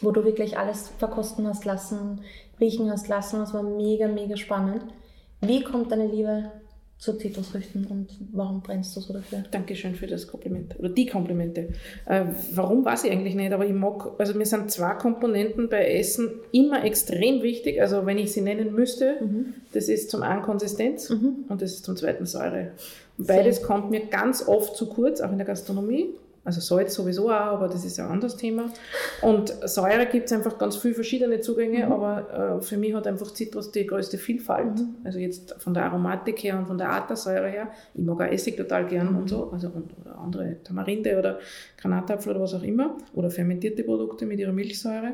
wo 0.00 0.10
du 0.10 0.24
wirklich 0.24 0.58
alles 0.58 0.88
verkosten 0.98 1.46
hast 1.46 1.64
lassen, 1.64 2.20
riechen 2.60 2.90
hast 2.90 3.08
lassen. 3.08 3.38
Das 3.38 3.54
war 3.54 3.62
mega, 3.62 4.08
mega 4.08 4.36
spannend. 4.36 4.82
Wie 5.40 5.62
kommt 5.62 5.92
deine 5.92 6.06
Liebe 6.06 6.50
zu 6.98 7.16
Zitrusfrüchten 7.16 7.86
und 7.86 8.08
warum 8.32 8.60
brennst 8.60 8.96
du 8.96 9.00
so 9.00 9.12
dafür? 9.12 9.44
Dankeschön 9.52 9.94
für 9.94 10.08
das 10.08 10.26
Kompliment 10.26 10.76
oder 10.80 10.88
die 10.88 11.06
Komplimente. 11.06 11.68
Äh, 12.06 12.24
warum 12.54 12.84
weiß 12.84 13.04
ich 13.04 13.12
eigentlich 13.12 13.36
nicht, 13.36 13.52
aber 13.52 13.64
ich 13.64 13.72
mag, 13.72 14.10
also 14.18 14.34
mir 14.34 14.46
sind 14.46 14.68
zwei 14.72 14.94
Komponenten 14.94 15.68
bei 15.68 15.86
Essen 15.92 16.28
immer 16.50 16.84
extrem 16.84 17.42
wichtig. 17.42 17.80
Also 17.80 18.04
wenn 18.04 18.18
ich 18.18 18.32
sie 18.32 18.40
nennen 18.40 18.74
müsste, 18.74 19.16
das 19.72 19.88
ist 19.88 20.10
zum 20.10 20.22
einen 20.24 20.42
Konsistenz 20.42 21.08
Mhm. 21.10 21.44
und 21.48 21.62
das 21.62 21.70
ist 21.74 21.84
zum 21.84 21.96
zweiten 21.96 22.26
Säure. 22.26 22.72
Und 23.16 23.28
beides 23.28 23.62
kommt 23.62 23.90
mir 23.92 24.06
ganz 24.06 24.46
oft 24.48 24.74
zu 24.76 24.86
kurz, 24.88 25.20
auch 25.20 25.30
in 25.30 25.38
der 25.38 25.46
Gastronomie. 25.46 26.08
Also 26.48 26.62
Salz 26.62 26.94
sowieso 26.94 27.28
auch, 27.28 27.52
aber 27.56 27.68
das 27.68 27.84
ist 27.84 27.98
ja 27.98 28.06
ein 28.06 28.12
anderes 28.12 28.34
Thema. 28.36 28.72
Und 29.20 29.54
Säure 29.68 30.06
gibt 30.06 30.26
es 30.26 30.32
einfach 30.32 30.56
ganz 30.56 30.76
viele 30.78 30.94
verschiedene 30.94 31.40
Zugänge, 31.42 31.84
Mhm. 31.84 31.92
aber 31.92 32.58
äh, 32.58 32.62
für 32.62 32.78
mich 32.78 32.94
hat 32.94 33.06
einfach 33.06 33.34
Zitrus 33.34 33.70
die 33.70 33.86
größte 33.86 34.16
Vielfalt. 34.16 34.80
Also 35.04 35.18
jetzt 35.18 35.56
von 35.58 35.74
der 35.74 35.84
Aromatik 35.84 36.42
her 36.42 36.56
und 36.58 36.64
von 36.66 36.78
der 36.78 36.88
Art 36.88 37.10
der 37.10 37.18
Säure 37.18 37.48
her. 37.48 37.68
Ich 37.92 38.02
mag 38.02 38.18
auch 38.22 38.32
Essig 38.32 38.56
total 38.56 38.86
gern 38.86 39.14
und 39.14 39.28
so, 39.28 39.50
also 39.52 39.68
und, 39.68 39.90
oder 40.00 40.18
andere 40.18 40.56
Tamarinde 40.64 41.18
oder 41.18 41.38
Granatapfel 41.76 42.30
oder 42.32 42.40
was 42.40 42.54
auch 42.54 42.62
immer. 42.62 42.96
Oder 43.12 43.30
fermentierte 43.30 43.82
Produkte 43.82 44.24
mit 44.24 44.40
ihrer 44.40 44.52
Milchsäure. 44.52 45.12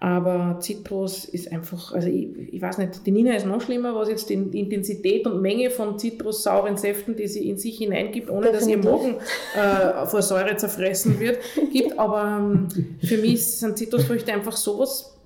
Aber 0.00 0.58
Zitrus 0.60 1.24
ist 1.24 1.50
einfach, 1.50 1.92
also 1.92 2.08
ich, 2.08 2.28
ich 2.52 2.62
weiß 2.62 2.78
nicht, 2.78 3.04
die 3.04 3.10
Nina 3.10 3.34
ist 3.34 3.46
noch 3.46 3.60
schlimmer, 3.60 3.96
was 3.96 4.08
jetzt 4.08 4.30
die 4.30 4.34
Intensität 4.34 5.26
und 5.26 5.42
Menge 5.42 5.70
von 5.70 5.98
zitrussauren 5.98 6.76
Säften, 6.76 7.16
die 7.16 7.26
sie 7.26 7.48
in 7.48 7.58
sich 7.58 7.78
hineingibt, 7.78 8.30
ohne 8.30 8.52
dass 8.52 8.66
ihr. 8.66 8.78
Magen 8.78 9.16
äh, 9.56 10.06
vor 10.06 10.22
Säure 10.22 10.56
zerfressen 10.56 11.18
wird, 11.18 11.38
gibt. 11.72 11.98
Aber 11.98 12.38
ähm, 12.40 12.68
für 13.02 13.18
mich 13.18 13.44
sind 13.44 13.76
Zitrusfrüchte 13.76 14.32
einfach 14.32 14.56
sowas 14.56 15.18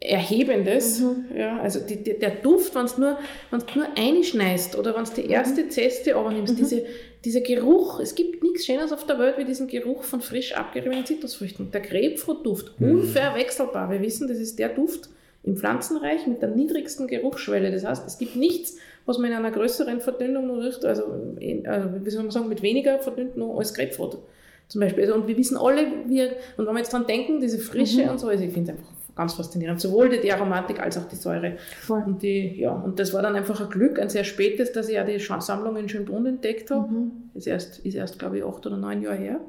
Erhebendes. 0.00 1.02
Ja, 1.36 1.58
also 1.60 1.80
die, 1.80 2.02
die, 2.02 2.18
der 2.18 2.30
Duft, 2.30 2.74
wenn 2.74 2.86
du 2.86 3.00
nur, 3.00 3.18
wenn's 3.50 3.64
nur 3.74 3.86
einschneist 3.96 4.78
oder 4.78 4.96
wenn 4.96 5.04
du 5.04 5.10
die 5.10 5.28
erste 5.28 5.68
Zeste 5.68 6.16
aber 6.16 6.30
nimmst, 6.30 6.58
diese, 6.58 6.84
dieser 7.28 7.42
Geruch, 7.42 8.00
es 8.00 8.14
gibt 8.14 8.42
nichts 8.42 8.64
Schönes 8.64 8.90
auf 8.90 9.04
der 9.04 9.18
Welt 9.18 9.36
wie 9.36 9.44
diesen 9.44 9.68
Geruch 9.68 10.02
von 10.02 10.22
frisch 10.22 10.54
abgeriebenen 10.54 11.04
Zitrusfrüchten. 11.04 11.70
Der 11.70 11.82
Grapefruit-Duft, 11.82 12.72
unverwechselbar. 12.80 13.90
Wir 13.90 14.00
wissen, 14.00 14.28
das 14.28 14.38
ist 14.38 14.58
der 14.58 14.70
Duft 14.70 15.10
im 15.44 15.54
Pflanzenreich 15.54 16.26
mit 16.26 16.40
der 16.40 16.48
niedrigsten 16.48 17.06
Geruchsschwelle. 17.06 17.70
Das 17.70 17.84
heißt, 17.84 18.06
es 18.06 18.16
gibt 18.16 18.34
nichts, 18.34 18.76
was 19.04 19.18
man 19.18 19.30
in 19.30 19.36
einer 19.36 19.50
größeren 19.50 20.00
Verdünnung 20.00 20.46
noch 20.46 20.62
riecht, 20.64 20.86
also, 20.86 21.02
in, 21.38 21.66
also 21.66 21.90
wie 22.02 22.08
soll 22.10 22.22
man 22.22 22.30
sagen, 22.30 22.48
mit 22.48 22.62
weniger 22.62 22.98
verdünnt 22.98 23.36
noch 23.36 23.58
als 23.58 23.74
Grapefruit. 23.74 24.16
Zum 24.68 24.80
Beispiel. 24.80 25.04
Also, 25.04 25.14
und 25.14 25.28
wir 25.28 25.36
wissen 25.36 25.58
alle, 25.58 25.86
wir, 26.06 26.30
und 26.56 26.66
wenn 26.66 26.72
wir 26.72 26.78
jetzt 26.78 26.94
dran 26.94 27.06
denken, 27.06 27.42
diese 27.42 27.58
Frische 27.58 28.04
Mhm. 28.04 28.08
und 28.08 28.20
so, 28.20 28.28
also 28.28 28.42
ich 28.42 28.52
finde 28.52 28.72
es 28.72 28.78
einfach 28.78 28.97
ganz 29.18 29.34
faszinierend. 29.34 29.80
Sowohl 29.80 30.08
die, 30.08 30.20
die 30.20 30.32
Aromatik 30.32 30.80
als 30.80 30.96
auch 30.96 31.06
die 31.06 31.16
Säure. 31.16 31.56
Voll. 31.82 32.02
Und, 32.06 32.22
die, 32.22 32.60
ja, 32.60 32.70
und 32.70 32.98
das 32.98 33.12
war 33.12 33.20
dann 33.20 33.34
einfach 33.34 33.60
ein 33.60 33.68
Glück, 33.68 33.98
ein 33.98 34.08
sehr 34.08 34.24
spätes, 34.24 34.72
dass 34.72 34.88
ich 34.88 34.94
ja 34.94 35.04
die 35.04 35.18
Sammlung 35.18 35.76
in 35.76 35.88
Schönbrunn 35.88 36.24
entdeckt 36.24 36.70
habe. 36.70 36.88
Mhm. 36.88 37.10
Ist 37.34 37.48
erst, 37.48 37.80
ist 37.80 37.94
erst, 37.94 38.18
glaube 38.18 38.38
ich, 38.38 38.44
acht 38.44 38.64
oder 38.66 38.76
neun 38.76 39.02
Jahre 39.02 39.16
her. 39.16 39.40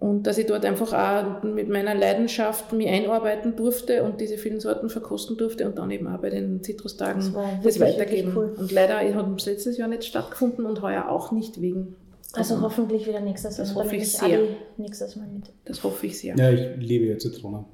Und 0.00 0.26
dass 0.26 0.38
ich 0.38 0.46
dort 0.46 0.64
einfach 0.64 0.92
auch 0.92 1.42
mit 1.44 1.68
meiner 1.68 1.94
Leidenschaft 1.94 2.72
mich 2.72 2.88
einarbeiten 2.88 3.54
durfte 3.54 4.02
und 4.02 4.20
diese 4.20 4.38
vielen 4.38 4.60
Sorten 4.60 4.88
verkosten 4.88 5.36
durfte 5.36 5.66
und 5.66 5.78
dann 5.78 5.90
eben 5.90 6.06
auch 6.08 6.18
bei 6.18 6.30
den 6.30 6.62
Zitrustagen 6.62 7.22
Das 7.62 7.62
das, 7.62 7.80
weitergeben. 7.80 8.32
cool. 8.34 8.54
Und 8.58 8.72
leider 8.72 8.98
hat 8.98 9.26
es 9.38 9.46
letztes 9.46 9.76
Jahr 9.76 9.88
nicht 9.88 10.04
stattgefunden 10.04 10.66
und 10.66 10.82
heuer 10.82 11.08
auch 11.08 11.32
nicht 11.32 11.60
wegen. 11.60 11.96
Also 12.32 12.60
hoffentlich 12.60 13.06
wieder 13.06 13.20
nächstes 13.20 13.56
Jahr. 13.58 13.66
Das 13.66 13.74
Dann 13.74 13.84
hoffe 13.84 13.96
ich 13.96 14.10
sehr. 14.10 14.40
Nächstes 14.78 15.16
Mal 15.16 15.28
mit. 15.28 15.52
Das 15.66 15.84
hoffe 15.84 16.06
ich 16.06 16.18
sehr. 16.18 16.34
Ja, 16.34 16.50
ich 16.50 16.76
liebe 16.78 17.04
ja 17.04 17.18
Zitronen. 17.18 17.64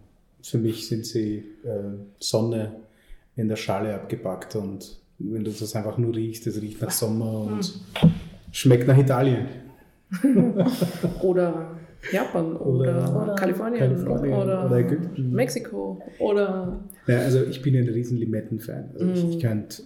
Für 0.43 0.59
mich 0.59 0.87
sind 0.89 1.07
sie 1.07 1.45
äh, 1.65 1.95
Sonne 2.19 2.73
in 3.37 3.49
der 3.49 3.57
Schale 3.57 3.95
abgepackt 3.95 4.57
und 4.57 4.99
wenn 5.19 5.45
du 5.45 5.51
das 5.51 5.75
einfach 5.77 5.99
nur 5.99 6.15
riechst, 6.15 6.47
es 6.47 6.61
riecht 6.61 6.81
nach 6.81 6.91
Sommer 6.91 7.41
und 7.43 7.81
schmeckt 8.53 8.89
nach 8.89 8.97
Italien. 8.99 9.47
Oder 11.23 11.77
Japan 12.11 12.57
oder, 12.57 13.23
Oder 13.23 13.35
Kalifornien, 13.35 13.79
Kalifornien 13.79 14.35
oder, 14.35 14.67
oder 14.67 14.77
Ägypten. 14.79 15.31
Mexiko 15.33 16.03
oder 16.19 16.81
Ja, 17.07 17.19
also 17.19 17.45
ich 17.45 17.61
bin 17.61 17.77
ein 17.77 17.89
riesen 17.89 18.17
Limetten-Fan. 18.17 18.91
Also 18.95 19.07
ich, 19.13 19.37
ich 19.37 19.41
könnte, 19.43 19.83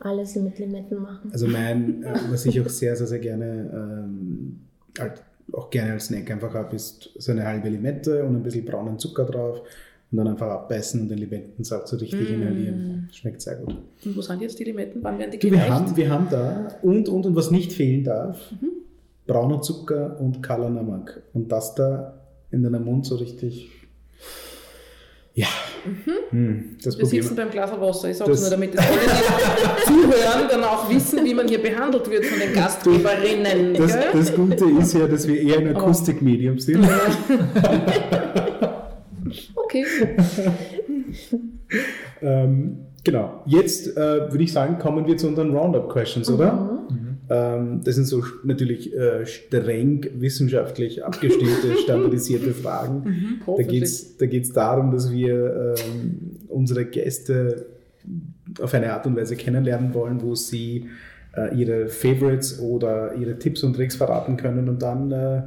Alles 0.00 0.34
mit 0.34 0.58
Limetten 0.58 1.00
machen. 1.00 1.30
also 1.32 1.46
mein, 1.46 2.02
äh, 2.02 2.14
was 2.30 2.44
ich 2.46 2.60
auch 2.60 2.68
sehr, 2.68 2.96
sehr, 2.96 3.06
sehr 3.06 3.20
gerne, 3.20 3.70
ähm, 3.72 4.58
halt 4.98 5.22
auch 5.52 5.70
gerne 5.70 5.92
als 5.92 6.06
Snack 6.06 6.30
einfach 6.30 6.54
habe, 6.54 6.74
ist 6.76 7.10
so 7.16 7.32
eine 7.32 7.44
halbe 7.46 7.68
Limette 7.68 8.24
und 8.24 8.36
ein 8.36 8.42
bisschen 8.42 8.64
braunen 8.64 8.98
Zucker 8.98 9.24
drauf 9.24 9.62
und 10.10 10.18
dann 10.18 10.28
einfach 10.28 10.48
abbeißen 10.48 11.00
und 11.00 11.08
den 11.08 11.18
Limettensaft 11.18 11.88
so 11.88 11.96
richtig 11.96 12.30
inhalieren. 12.30 13.08
Schmeckt 13.12 13.40
sehr 13.42 13.56
gut. 13.56 13.74
und 14.04 14.16
wo 14.16 14.20
sind 14.20 14.40
jetzt 14.42 14.58
die 14.58 14.64
Limetten? 14.64 15.02
Wann 15.02 15.18
werden 15.18 15.30
die 15.32 15.38
Du, 15.38 15.46
wir, 15.50 15.58
gereicht? 15.58 15.70
haben, 15.70 15.96
wir 15.96 16.10
haben 16.10 16.28
da 16.30 16.68
und, 16.82 17.08
und, 17.08 17.26
und 17.26 17.36
was 17.36 17.50
nicht 17.50 17.72
fehlen 17.72 18.04
darf, 18.04 18.52
brauner 19.26 19.60
Zucker 19.62 20.18
und 20.20 20.42
Kala 20.42 20.68
Namak. 20.68 21.22
Und 21.32 21.50
das 21.50 21.74
da 21.74 22.20
in 22.50 22.62
deinem 22.62 22.84
Mund 22.84 23.06
so 23.06 23.16
richtig, 23.16 23.70
ja, 25.38 25.46
hm, 26.30 26.76
das 26.82 26.98
Wir 26.98 27.06
sitzen 27.06 27.36
beim 27.36 27.50
Glas 27.50 27.70
Wasser. 27.78 28.08
Ich 28.10 28.16
sage 28.16 28.30
Das- 28.30 28.40
nur, 28.40 28.50
damit 28.50 28.74
das 28.76 28.84
alle, 28.86 28.98
die 28.98 29.84
zuhören, 29.86 30.48
dann 30.50 30.64
auch 30.64 30.90
wissen, 30.90 31.24
wie 31.24 31.34
man 31.34 31.46
hier 31.46 31.62
behandelt 31.62 32.10
wird 32.10 32.24
von 32.24 32.40
den 32.40 32.52
Gastgeberinnen. 32.54 33.74
Das, 33.74 33.96
das 34.12 34.34
Gute 34.34 34.64
ist 34.80 34.94
ja, 34.94 35.06
dass 35.06 35.28
wir 35.28 35.40
eher 35.40 35.58
ein 35.58 35.76
Akustikmedium 35.76 36.58
sind. 36.58 36.84
Okay. 39.56 39.84
Ähm, 42.22 42.78
genau. 43.04 43.42
Jetzt 43.46 43.96
äh, 43.96 44.30
würde 44.30 44.42
ich 44.44 44.52
sagen, 44.52 44.78
kommen 44.78 45.06
wir 45.06 45.16
zu 45.16 45.26
unseren 45.28 45.54
Roundup-Questions, 45.54 46.30
oder? 46.30 46.86
Ähm, 46.90 47.05
das 47.28 47.94
sind 47.94 48.04
so 48.04 48.22
natürlich 48.44 48.94
äh, 48.94 49.26
streng 49.26 50.06
wissenschaftlich 50.14 51.04
abgestimmte, 51.04 51.76
standardisierte 51.82 52.52
Fragen. 52.52 53.40
Da 53.40 53.46
hoffentlich. 53.46 53.68
geht 53.68 53.82
es 53.82 54.16
da 54.16 54.26
geht's 54.26 54.52
darum, 54.52 54.92
dass 54.92 55.10
wir 55.10 55.76
ähm, 55.76 56.36
unsere 56.48 56.84
Gäste 56.84 57.66
auf 58.60 58.72
eine 58.74 58.92
Art 58.92 59.06
und 59.06 59.16
Weise 59.16 59.36
kennenlernen 59.36 59.92
wollen, 59.94 60.22
wo 60.22 60.34
sie 60.34 60.86
äh, 61.36 61.54
ihre 61.54 61.88
Favorites 61.88 62.60
oder 62.60 63.14
ihre 63.14 63.38
Tipps 63.38 63.62
und 63.62 63.74
Tricks 63.74 63.96
verraten 63.96 64.36
können 64.36 64.68
und 64.68 64.80
dann 64.82 65.10
äh, 65.10 65.42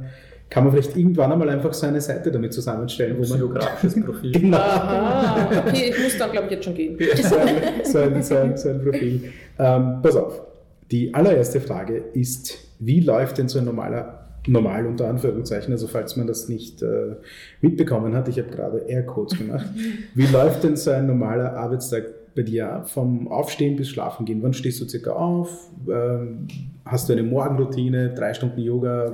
kann 0.50 0.64
man 0.64 0.72
vielleicht 0.72 0.96
irgendwann 0.96 1.32
einmal 1.32 1.48
einfach 1.48 1.72
so 1.72 1.86
eine 1.86 2.00
Seite 2.00 2.30
damit 2.32 2.52
zusammenstellen, 2.52 3.16
wo 3.18 3.26
man 3.26 3.38
Biografisches 3.38 4.04
Profil. 4.04 4.32
genau 4.32 4.58
Aha, 4.58 5.62
okay, 5.66 5.92
ich 5.96 6.02
muss 6.02 6.18
dann, 6.18 6.32
glaube 6.32 6.46
ich, 6.46 6.52
jetzt 6.52 6.64
schon 6.64 6.74
gehen. 6.74 6.98
so 7.22 7.36
ein, 7.38 7.84
so 7.84 7.98
ein, 7.98 8.22
so 8.22 8.36
ein, 8.36 8.56
so 8.56 8.68
ein 8.68 8.82
Profil. 8.82 9.32
Ähm, 9.58 9.98
pass 10.02 10.16
auf. 10.16 10.49
Die 10.90 11.14
allererste 11.14 11.60
Frage 11.60 11.96
ist, 11.96 12.58
wie 12.78 13.00
läuft 13.00 13.38
denn 13.38 13.48
so 13.48 13.58
ein 13.58 13.64
normaler, 13.64 14.26
normal 14.46 14.86
unter 14.86 15.08
Anführungszeichen, 15.08 15.72
also 15.72 15.86
falls 15.86 16.16
man 16.16 16.26
das 16.26 16.48
nicht 16.48 16.82
äh, 16.82 17.16
mitbekommen 17.60 18.14
hat, 18.14 18.28
ich 18.28 18.38
habe 18.38 18.50
gerade 18.50 18.78
Aircodes 18.88 19.38
gemacht, 19.38 19.66
wie 20.14 20.26
läuft 20.26 20.64
denn 20.64 20.76
so 20.76 20.90
ein 20.90 21.06
normaler 21.06 21.54
Arbeitstag 21.54 22.04
bei 22.34 22.42
dir? 22.42 22.82
Vom 22.86 23.28
Aufstehen 23.28 23.76
bis 23.76 23.88
Schlafen 23.88 24.26
gehen? 24.26 24.42
Wann 24.42 24.52
stehst 24.52 24.80
du 24.80 24.88
circa 24.88 25.12
auf? 25.12 25.70
Ähm, 25.88 26.48
hast 26.84 27.08
du 27.08 27.12
eine 27.12 27.22
Morgenroutine, 27.22 28.14
drei 28.14 28.34
Stunden 28.34 28.60
Yoga? 28.60 29.12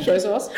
Schau 0.00 0.18
so 0.18 0.28
aus. 0.28 0.50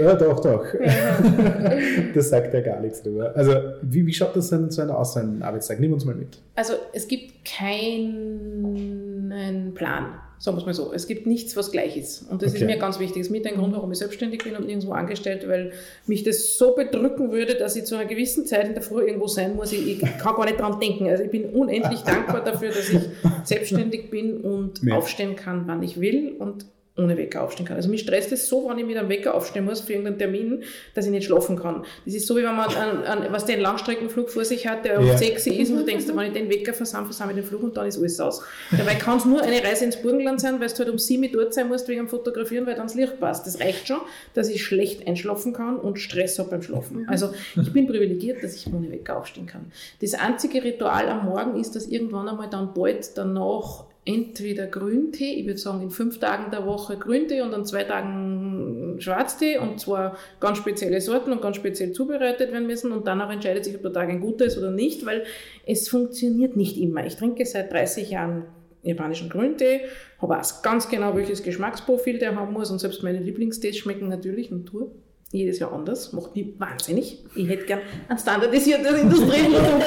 Ja, 0.00 0.14
doch, 0.14 0.40
doch. 0.40 0.64
das 2.14 2.28
sagt 2.28 2.54
ja 2.54 2.60
gar 2.60 2.80
nichts 2.80 3.02
drüber. 3.02 3.32
Also, 3.36 3.52
wie, 3.82 4.06
wie 4.06 4.12
schaut 4.12 4.34
das 4.36 4.50
denn 4.50 4.70
so 4.70 4.82
aus, 4.82 5.14
so 5.14 5.20
ein 5.20 5.42
Arbeitstag? 5.42 5.80
Nimm 5.80 5.92
uns 5.92 6.04
mal 6.04 6.14
mit. 6.14 6.40
Also 6.54 6.74
es 6.92 7.08
gibt 7.08 7.44
keinen 7.44 9.32
Plan, 9.74 10.14
sagen 10.44 10.56
wir 10.56 10.60
es 10.62 10.66
mal 10.66 10.74
so. 10.74 10.92
Es 10.92 11.06
gibt 11.06 11.24
nichts, 11.24 11.56
was 11.56 11.70
gleich 11.70 11.96
ist. 11.96 12.28
Und 12.28 12.42
das 12.42 12.52
ist 12.52 12.62
Okay. 12.62 12.72
mir 12.72 12.76
ganz 12.76 12.98
wichtig. 12.98 13.18
Das 13.18 13.26
ist 13.28 13.30
mit 13.30 13.46
ein 13.46 13.54
Grund, 13.54 13.72
warum 13.76 13.92
ich 13.92 13.98
selbstständig 13.98 14.42
bin 14.42 14.56
und 14.56 14.66
nirgendwo 14.66 14.90
angestellt, 14.90 15.46
weil 15.46 15.70
mich 16.08 16.24
das 16.24 16.58
so 16.58 16.74
bedrücken 16.74 17.30
würde, 17.30 17.54
dass 17.54 17.76
ich 17.76 17.84
zu 17.84 17.94
einer 17.94 18.06
gewissen 18.06 18.44
Zeit 18.44 18.66
in 18.66 18.74
der 18.74 18.82
Früh 18.82 19.02
irgendwo 19.06 19.28
sein 19.28 19.54
muss. 19.54 19.72
Ich, 19.72 19.86
ich 19.86 20.00
kann 20.00 20.34
gar 20.34 20.44
nicht 20.44 20.58
dran 20.58 20.80
denken. 20.80 21.06
Also 21.06 21.22
ich 21.22 21.30
bin 21.30 21.44
unendlich 21.50 22.00
dankbar 22.00 22.42
dafür, 22.42 22.70
dass 22.70 22.88
ich 22.90 22.98
selbstständig 23.44 24.10
bin 24.10 24.40
und 24.40 24.82
Ja. 24.82 24.96
aufstehen 24.96 25.36
kann, 25.36 25.62
wann 25.68 25.80
ich 25.84 26.00
will 26.00 26.34
und 26.38 26.66
ohne 26.96 27.16
Wecker 27.16 27.42
aufstehen 27.42 27.64
kann. 27.66 27.76
Also 27.76 27.88
mich 27.88 28.02
stresst 28.02 28.32
es 28.32 28.46
so, 28.48 28.68
wenn 28.68 28.78
ich 28.78 28.84
mit 28.84 28.96
einem 28.98 29.08
Wecker 29.08 29.34
aufstehen 29.34 29.64
muss 29.64 29.80
für 29.80 29.92
irgendeinen 29.94 30.18
Termin, 30.18 30.62
dass 30.94 31.06
ich 31.06 31.10
nicht 31.10 31.24
schlafen 31.24 31.58
kann. 31.58 31.84
Das 32.04 32.14
ist 32.14 32.26
so, 32.26 32.36
wie 32.36 32.42
wenn 32.42 32.54
man 32.54 32.68
einen, 32.74 33.02
einen, 33.04 33.32
was 33.32 33.46
den 33.46 33.60
Langstreckenflug 33.60 34.28
vor 34.28 34.44
sich 34.44 34.66
hat, 34.66 34.84
der 34.84 35.00
Ja. 35.00 35.12
auf 35.12 35.18
sexy 35.18 35.50
ist 35.54 35.70
und 35.70 35.78
du 35.78 35.84
denkst, 35.84 36.04
wenn 36.08 36.26
ich 36.26 36.32
den 36.34 36.50
Wecker 36.50 36.74
versam, 36.74 37.06
versam 37.06 37.30
ich 37.30 37.36
den 37.36 37.44
Flug 37.44 37.62
und 37.62 37.76
dann 37.78 37.86
ist 37.86 37.96
alles 37.98 38.20
aus. 38.20 38.42
Dabei 38.70 38.94
kann 38.96 39.16
es 39.16 39.24
nur 39.24 39.40
eine 39.40 39.62
Reise 39.64 39.86
ins 39.86 39.96
Burgenland 39.96 40.40
sein, 40.40 40.60
weil 40.60 40.68
du 40.68 40.78
halt 40.78 40.90
um 40.90 40.98
sieben 40.98 41.24
Uhr 41.24 41.30
dort 41.44 41.54
sein 41.54 41.68
musst 41.68 41.88
wegen 41.88 42.00
dem 42.02 42.08
Fotografieren, 42.08 42.66
weil 42.66 42.74
dann 42.74 42.86
das 42.88 42.94
Licht 42.94 43.18
passt. 43.18 43.46
Das 43.46 43.58
reicht 43.60 43.88
schon, 43.88 44.00
dass 44.34 44.48
ich 44.50 44.62
schlecht 44.62 45.06
einschlafen 45.08 45.54
kann 45.54 45.76
und 45.78 45.98
Stress 45.98 46.38
habe 46.38 46.50
beim 46.50 46.62
Schlafen. 46.62 47.06
Also 47.08 47.32
ich 47.60 47.72
bin 47.72 47.86
privilegiert, 47.86 48.42
dass 48.42 48.54
ich 48.54 48.66
ohne 48.66 48.90
Wecker 48.90 49.16
aufstehen 49.16 49.46
kann. 49.46 49.72
Das 50.02 50.12
einzige 50.14 50.62
Ritual 50.62 51.08
am 51.08 51.24
Morgen 51.24 51.58
ist, 51.58 51.74
dass 51.74 51.86
irgendwann 51.86 52.28
einmal 52.28 52.50
dann 52.50 52.74
bald 52.74 53.16
danach 53.16 53.84
entweder 54.04 54.66
Grüntee, 54.66 55.34
ich 55.34 55.46
würde 55.46 55.58
sagen 55.58 55.80
in 55.82 55.90
fünf 55.90 56.18
Tagen 56.18 56.50
der 56.50 56.66
Woche 56.66 56.96
Grüntee 56.96 57.40
und 57.40 57.54
an 57.54 57.64
zwei 57.64 57.84
Tagen 57.84 58.96
Schwarztee 58.98 59.58
und 59.58 59.78
zwar 59.78 60.16
ganz 60.40 60.58
spezielle 60.58 61.00
Sorten 61.00 61.30
und 61.30 61.40
ganz 61.40 61.56
speziell 61.56 61.92
zubereitet 61.92 62.52
werden 62.52 62.66
müssen 62.66 62.90
und 62.90 63.06
danach 63.06 63.30
entscheidet 63.30 63.64
sich, 63.64 63.76
ob 63.76 63.82
der 63.82 63.92
Tag 63.92 64.08
ein 64.08 64.20
guter 64.20 64.44
ist 64.44 64.58
oder 64.58 64.72
nicht, 64.72 65.06
weil 65.06 65.24
es 65.66 65.88
funktioniert 65.88 66.56
nicht 66.56 66.76
immer. 66.76 67.06
Ich 67.06 67.16
trinke 67.16 67.46
seit 67.46 67.72
30 67.72 68.10
Jahren 68.10 68.46
japanischen 68.82 69.30
Grüntee, 69.30 69.82
habe 70.20 70.40
auch 70.40 70.62
ganz 70.62 70.88
genau, 70.88 71.14
welches 71.14 71.44
Geschmacksprofil 71.44 72.18
der 72.18 72.34
haben 72.34 72.52
muss 72.52 72.72
und 72.72 72.80
selbst 72.80 73.04
meine 73.04 73.20
Lieblingstees 73.20 73.76
schmecken 73.76 74.08
natürlich 74.08 74.50
Natur. 74.50 74.90
Jedes 75.32 75.60
Jahr 75.60 75.72
anders, 75.72 76.12
macht 76.12 76.36
mich 76.36 76.48
wahnsinnig. 76.58 77.24
Ich 77.34 77.48
hätte 77.48 77.64
gern 77.64 77.80
ein 78.06 78.18
standardisiertes 78.18 79.00
Industrieprodukt. 79.00 79.64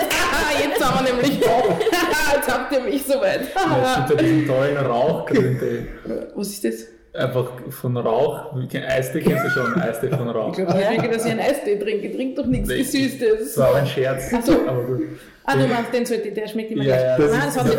Jetzt 0.67 0.83
haben 0.83 1.05
wir 1.05 1.13
nämlich 1.13 1.39
da. 1.39 1.49
Jetzt 2.35 2.51
habt 2.51 2.71
ihr 2.73 2.81
mich 2.81 3.03
soweit. 3.03 3.41
Ja, 3.55 4.07
ja 4.09 4.15
diesen 4.15 4.47
tollen 4.47 4.77
Rauchgrüntee. 4.77 5.85
Was 6.33 6.47
ist 6.47 6.63
das? 6.63 6.87
Einfach 7.13 7.51
von 7.69 7.95
Rauch. 7.95 8.55
Eistee 8.55 9.21
kennst 9.21 9.45
du 9.45 9.49
schon, 9.51 9.75
Eistee 9.75 10.09
von 10.09 10.29
Rauch. 10.29 10.49
Ich 10.49 10.65
glaube, 10.65 10.81
ich 10.81 10.87
denke, 10.87 11.09
dass 11.09 11.25
ich 11.25 11.31
einen 11.31 11.39
Eistee 11.39 11.77
trinke. 11.77 12.07
Ich 12.07 12.15
trinke 12.15 12.41
doch 12.41 12.47
nichts. 12.47 12.67
Gesüßtes. 12.67 13.55
Das 13.55 13.57
war 13.57 13.75
ein 13.75 13.85
Scherz. 13.85 14.31
Ach 14.33 14.43
so. 14.43 14.67
Aber 14.67 14.83
gut. 14.83 15.03
Ah, 15.47 15.55
du 15.55 15.67
meinst, 15.67 15.93
den 15.93 16.05
sollte, 16.05 16.31
der 16.31 16.47
schmeckt 16.47 16.71
immer 16.71 16.83
Ja, 16.83 16.95
ja, 16.95 17.15
gleich. 17.17 17.29
das 17.29 17.37
Nein, 17.37 17.49
ist 17.49 17.57
eine 17.59 17.69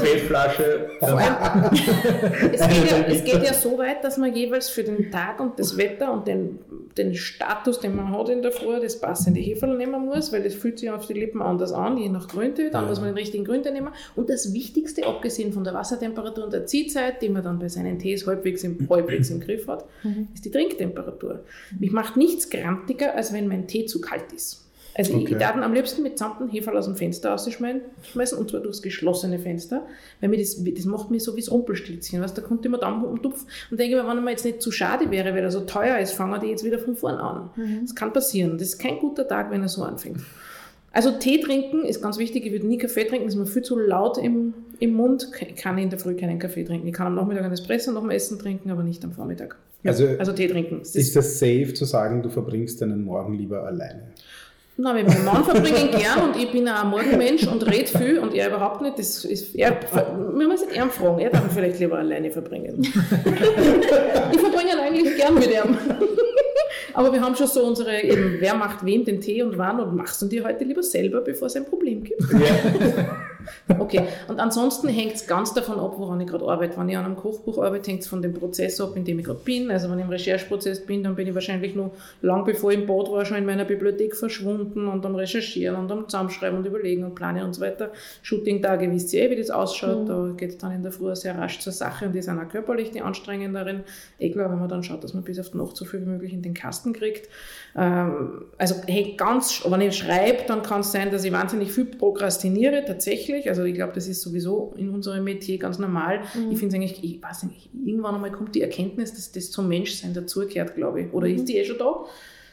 allem, 1.19 1.71
es, 2.53 2.61
geht 2.69 2.91
ja, 2.91 2.97
es 3.09 3.25
geht 3.25 3.43
ja 3.43 3.55
so 3.61 3.77
weit, 3.79 4.05
dass 4.05 4.19
man 4.19 4.33
jeweils 4.35 4.69
für 4.69 4.85
den 4.85 5.11
Tag 5.11 5.41
und 5.41 5.59
das 5.59 5.77
Wetter 5.77 6.12
und 6.12 6.29
den, 6.29 6.61
den 6.97 7.14
Status, 7.17 7.81
den 7.81 7.97
man 7.97 8.12
hat 8.17 8.29
in 8.29 8.43
der 8.43 8.53
Früh, 8.53 8.81
das 8.81 9.01
passende 9.01 9.41
Heferl 9.41 9.77
nehmen 9.77 10.07
muss, 10.07 10.33
weil 10.33 10.45
das 10.45 10.55
fühlt 10.55 10.79
sich 10.79 10.91
auf 10.91 11.07
die 11.07 11.14
Lippen 11.14 11.43
anders 11.43 11.73
an, 11.73 11.97
je 11.99 12.09
nach 12.09 12.29
Grünte. 12.29 12.71
Dann 12.71 12.87
muss 12.87 13.01
man 13.01 13.09
den 13.09 13.17
richtigen 13.19 13.45
Grünte 13.45 13.73
nehmen. 13.73 13.89
Und 14.14 14.31
das 14.31 14.53
Wichtigste, 14.53 15.05
abgesehen 15.07 15.53
von 15.53 15.64
der 15.64 15.75
Wassertemperatur 15.75 16.45
und 16.45 16.53
der 16.53 16.67
Ziehzeit, 16.67 17.21
die 17.21 17.29
man 17.29 17.43
dann 17.43 17.59
bei 17.59 17.69
seinen 17.69 17.99
Tees 17.99 18.27
halbwegs 18.27 18.62
im, 18.62 18.87
halbwegs 18.89 19.31
im 19.31 19.41
Griff 19.41 19.67
hat, 19.67 19.85
ist 20.35 20.45
die 20.45 20.51
Trinktemperatur. 20.51 21.41
Mich 21.79 21.91
macht 21.91 22.17
nichts 22.17 22.49
grantiger, 22.49 23.14
als 23.14 23.33
wenn 23.33 23.49
mein 23.49 23.67
Tee 23.67 23.87
zu 23.87 24.01
kalt 24.01 24.33
ist. 24.35 24.66
Also 24.99 25.12
ich, 25.12 25.24
Okay. 25.24 25.32
ich 25.32 25.38
darf 25.38 25.55
ihn 25.57 25.62
am 25.62 25.74
liebsten 25.74 26.03
mit 26.03 26.12
gesamten 26.12 26.49
Heferl 26.49 26.76
aus 26.76 26.86
dem 26.86 26.97
Fenster 26.97 27.30
rausschmeißen 27.30 28.38
und 28.38 28.51
zwar 28.51 28.61
durchs 28.61 28.80
geschlossene 28.80 29.38
Fenster, 29.38 29.86
weil 30.20 30.30
mir 30.30 30.38
das, 30.38 30.62
das 30.64 30.84
macht 30.86 31.11
mir 31.11 31.20
so 31.20 31.36
wie 31.36 31.40
das 31.40 31.51
Rumpelstilzchen, 31.51 32.22
weißt, 32.22 32.36
da 32.38 32.40
kommt 32.42 32.64
immer 32.64 32.78
Dampf 32.78 33.05
und 33.05 33.22
Tupf 33.22 33.44
und 33.70 33.78
denke 33.78 33.97
mir, 33.97 34.09
wenn 34.09 34.24
mir 34.24 34.30
jetzt 34.30 34.44
nicht 34.44 34.62
zu 34.62 34.70
schade 34.72 35.11
wäre, 35.11 35.34
weil 35.34 35.42
er 35.44 35.51
so 35.51 35.61
teuer 35.61 35.99
ist, 35.99 36.12
fangen 36.12 36.40
die 36.40 36.47
jetzt 36.49 36.64
wieder 36.64 36.78
von 36.78 36.97
vorn 36.97 37.16
an. 37.16 37.51
Das 37.82 37.94
kann 37.94 38.12
passieren. 38.12 38.57
Das 38.59 38.68
ist 38.68 38.78
kein 38.78 38.99
guter 38.99 39.28
Tag, 39.28 39.51
wenn 39.51 39.62
er 39.62 39.68
so 39.68 39.82
anfängt. 39.82 40.20
Also 40.92 41.11
Tee 41.11 41.40
trinken 41.42 41.84
ist 41.84 42.01
ganz 42.01 42.16
wichtig. 42.16 42.47
Ich 42.47 42.53
würde 42.53 42.66
nie 42.66 42.78
Kaffee 42.78 43.05
trinken, 43.05 43.26
das 43.26 43.34
ist 43.34 43.38
mir 43.40 43.44
viel 43.47 43.61
zu 43.61 43.78
laut 43.78 44.16
im, 44.16 44.55
im 44.78 44.94
Mund. 44.94 45.30
Ich 45.47 45.57
kann 45.57 45.76
in 45.76 45.90
der 45.90 45.99
Früh 45.99 46.14
keinen 46.14 46.38
Kaffee 46.38 46.64
trinken. 46.64 46.86
Ich 46.86 46.94
kann 46.94 47.07
am 47.09 47.14
Nachmittag 47.16 47.44
einen 47.44 47.53
Espresso 47.53 47.92
nach 47.92 48.01
dem 48.01 48.09
Essen 48.09 48.38
trinken, 48.38 48.70
aber 48.70 48.82
nicht 48.82 49.05
am 49.05 49.12
Vormittag. 49.12 49.57
Ja, 49.82 49.90
Also- 49.90 50.07
also, 50.18 50.32
Tee 50.32 50.49
trinken. 50.49 50.78
Das 50.78 50.97
Ist 50.97 51.14
das 51.14 51.38
safe 51.38 51.74
zu 51.74 51.84
sagen, 51.84 52.22
du 52.22 52.30
verbringst 52.30 52.80
deinen 52.80 53.05
Morgen 53.05 53.34
lieber 53.34 53.64
alleine? 53.64 54.05
Na, 54.79 54.93
mit 54.93 55.09
meinem 55.09 55.24
Mann 55.24 55.43
verbringe 55.43 55.87
ich 55.87 55.91
gern 55.91 56.20
und 56.22 56.37
ich 56.37 56.53
bin 56.53 56.68
auch 56.68 56.85
ein 56.85 56.91
Morgenmensch 56.91 57.47
und 57.47 57.66
rede 57.66 57.87
viel 57.87 58.18
und 58.18 58.35
er 58.35 58.49
überhaupt 58.49 58.83
nicht. 58.83 58.99
Das 58.99 59.24
ist, 59.24 59.55
er, 59.55 59.81
wir 59.81 60.47
müssen 60.47 60.68
ihn 60.68 60.91
fragen, 60.91 61.18
er 61.18 61.31
darf 61.31 61.45
ihn 61.45 61.51
vielleicht 61.51 61.81
lieber 61.81 61.97
alleine 61.97 62.31
verbringen. 62.31 62.83
ich 62.83 64.41
verbringe 64.41 64.72
ihn 64.72 64.79
eigentlich 64.79 65.16
gern 65.16 65.35
mit 65.35 65.51
ihm. 65.51 65.79
Aber 66.93 67.11
wir 67.11 67.22
haben 67.22 67.35
schon 67.37 67.47
so 67.47 67.62
unsere, 67.64 68.03
eben, 68.03 68.37
wer 68.39 68.55
macht 68.55 68.85
wem 68.85 69.05
den 69.05 69.20
Tee 69.20 69.43
und 69.43 69.57
wann 69.57 69.81
und 69.81 69.97
machst 69.97 70.20
du 70.20 70.27
dir 70.27 70.45
heute 70.45 70.64
lieber 70.64 70.83
selber, 70.83 71.22
bevor 71.22 71.47
es 71.47 71.57
ein 71.57 71.64
Problem 71.64 72.05
gibt. 72.05 72.22
Okay, 73.78 74.03
und 74.28 74.40
ansonsten 74.40 74.88
hängt 74.88 75.14
es 75.14 75.26
ganz 75.26 75.55
davon 75.55 75.78
ab, 75.78 75.94
woran 75.97 76.20
ich 76.20 76.26
gerade 76.26 76.47
arbeite. 76.47 76.76
Wenn 76.78 76.88
ich 76.88 76.97
an 76.97 77.05
einem 77.05 77.16
Kochbuch 77.16 77.62
arbeite, 77.62 77.90
hängt 77.90 78.03
es 78.03 78.09
von 78.09 78.22
dem 78.22 78.34
Prozess 78.34 78.80
ab, 78.80 78.97
in 78.97 79.05
dem 79.05 79.18
ich 79.18 79.24
gerade 79.24 79.40
bin. 79.44 79.70
Also 79.70 79.90
wenn 79.90 79.99
ich 79.99 80.05
im 80.05 80.11
Rechercheprozess 80.11 80.84
bin, 80.84 81.03
dann 81.03 81.14
bin 81.14 81.26
ich 81.28 81.34
wahrscheinlich 81.34 81.74
noch 81.74 81.92
lang 82.22 82.44
bevor 82.44 82.72
ich 82.72 82.78
im 82.78 82.86
Bad 82.86 83.11
war, 83.11 83.24
schon 83.24 83.38
in 83.38 83.47
meiner 83.47 83.64
Bibliothek 83.64 84.16
verschwunden 84.16 84.88
und 84.88 85.05
am 85.05 85.14
Recherchieren 85.14 85.76
und 85.76 85.90
am 85.90 86.09
Zusammenschreiben 86.09 86.59
und 86.59 86.66
Überlegen 86.66 87.05
und 87.05 87.14
Planen 87.14 87.44
und 87.44 87.55
so 87.55 87.61
weiter. 87.61 87.90
Shooting-Tage 88.22 88.90
wisst 88.90 89.12
ihr 89.12 89.24
eh, 89.24 89.30
wie 89.30 89.36
das 89.36 89.51
ausschaut. 89.51 90.09
Da 90.09 90.32
geht 90.36 90.51
es 90.51 90.59
dann 90.59 90.72
in 90.72 90.82
der 90.82 90.92
Früh 90.92 91.14
sehr 91.14 91.36
rasch 91.36 91.59
zur 91.61 91.72
Sache 91.72 92.07
und 92.07 92.14
die 92.14 92.22
sind 92.22 92.38
auch 92.38 92.49
körperlich 92.49 92.90
die 92.90 93.03
anstrengenderen. 93.03 93.84
Eh 94.18 94.30
klar, 94.30 94.51
wenn 94.51 94.59
man 94.59 94.68
dann 94.68 94.82
schaut, 94.82 95.05
dass 95.05 95.14
man 95.14 95.24
bis 95.24 95.38
auf 95.38 95.51
die 95.51 95.59
Nacht 95.59 95.76
so 95.76 95.84
viel 95.84 96.01
wie 96.01 96.11
möglich 96.11 96.32
in 96.32 96.42
den 96.42 96.55
Kasten 96.55 96.92
kriegt. 96.92 97.28
Ähm, 97.76 98.47
also 98.59 98.74
hängt 98.86 99.18
ganz, 99.18 99.62
wenn 99.66 99.80
ich 99.80 99.97
schreibe, 99.97 100.44
dann 100.47 100.62
kann 100.62 100.80
es 100.80 100.92
sein, 100.92 101.11
dass 101.11 101.24
ich 101.24 101.32
wahnsinnig 101.32 101.72
viel 101.72 101.84
prokrastiniere, 101.86 102.84
tatsächlich. 102.84 103.36
Also 103.49 103.64
ich 103.64 103.74
glaube, 103.74 103.93
das 103.93 104.09
ist 104.09 104.22
sowieso 104.22 104.74
in 104.76 104.89
unserem 104.91 105.24
Metier 105.24 105.59
ganz 105.59 105.78
normal. 105.78 106.22
Ich 106.51 106.59
finde 106.59 106.68
es 106.68 106.74
eigentlich, 106.74 107.05
ich 107.05 107.22
weiß 107.22 107.45
nicht, 107.45 107.68
irgendwann 107.84 108.14
einmal 108.14 108.32
kommt 108.32 108.55
die 108.55 108.62
Erkenntnis, 108.62 109.12
dass 109.12 109.32
das 109.32 109.51
zum 109.51 109.68
Menschsein 109.68 110.14
dazugehört, 110.14 110.74
glaube 110.74 111.03
ich. 111.03 111.12
Oder 111.12 111.28
ist 111.28 111.47
die 111.49 111.57
eh 111.57 111.64
schon 111.64 111.78
da? 111.78 112.05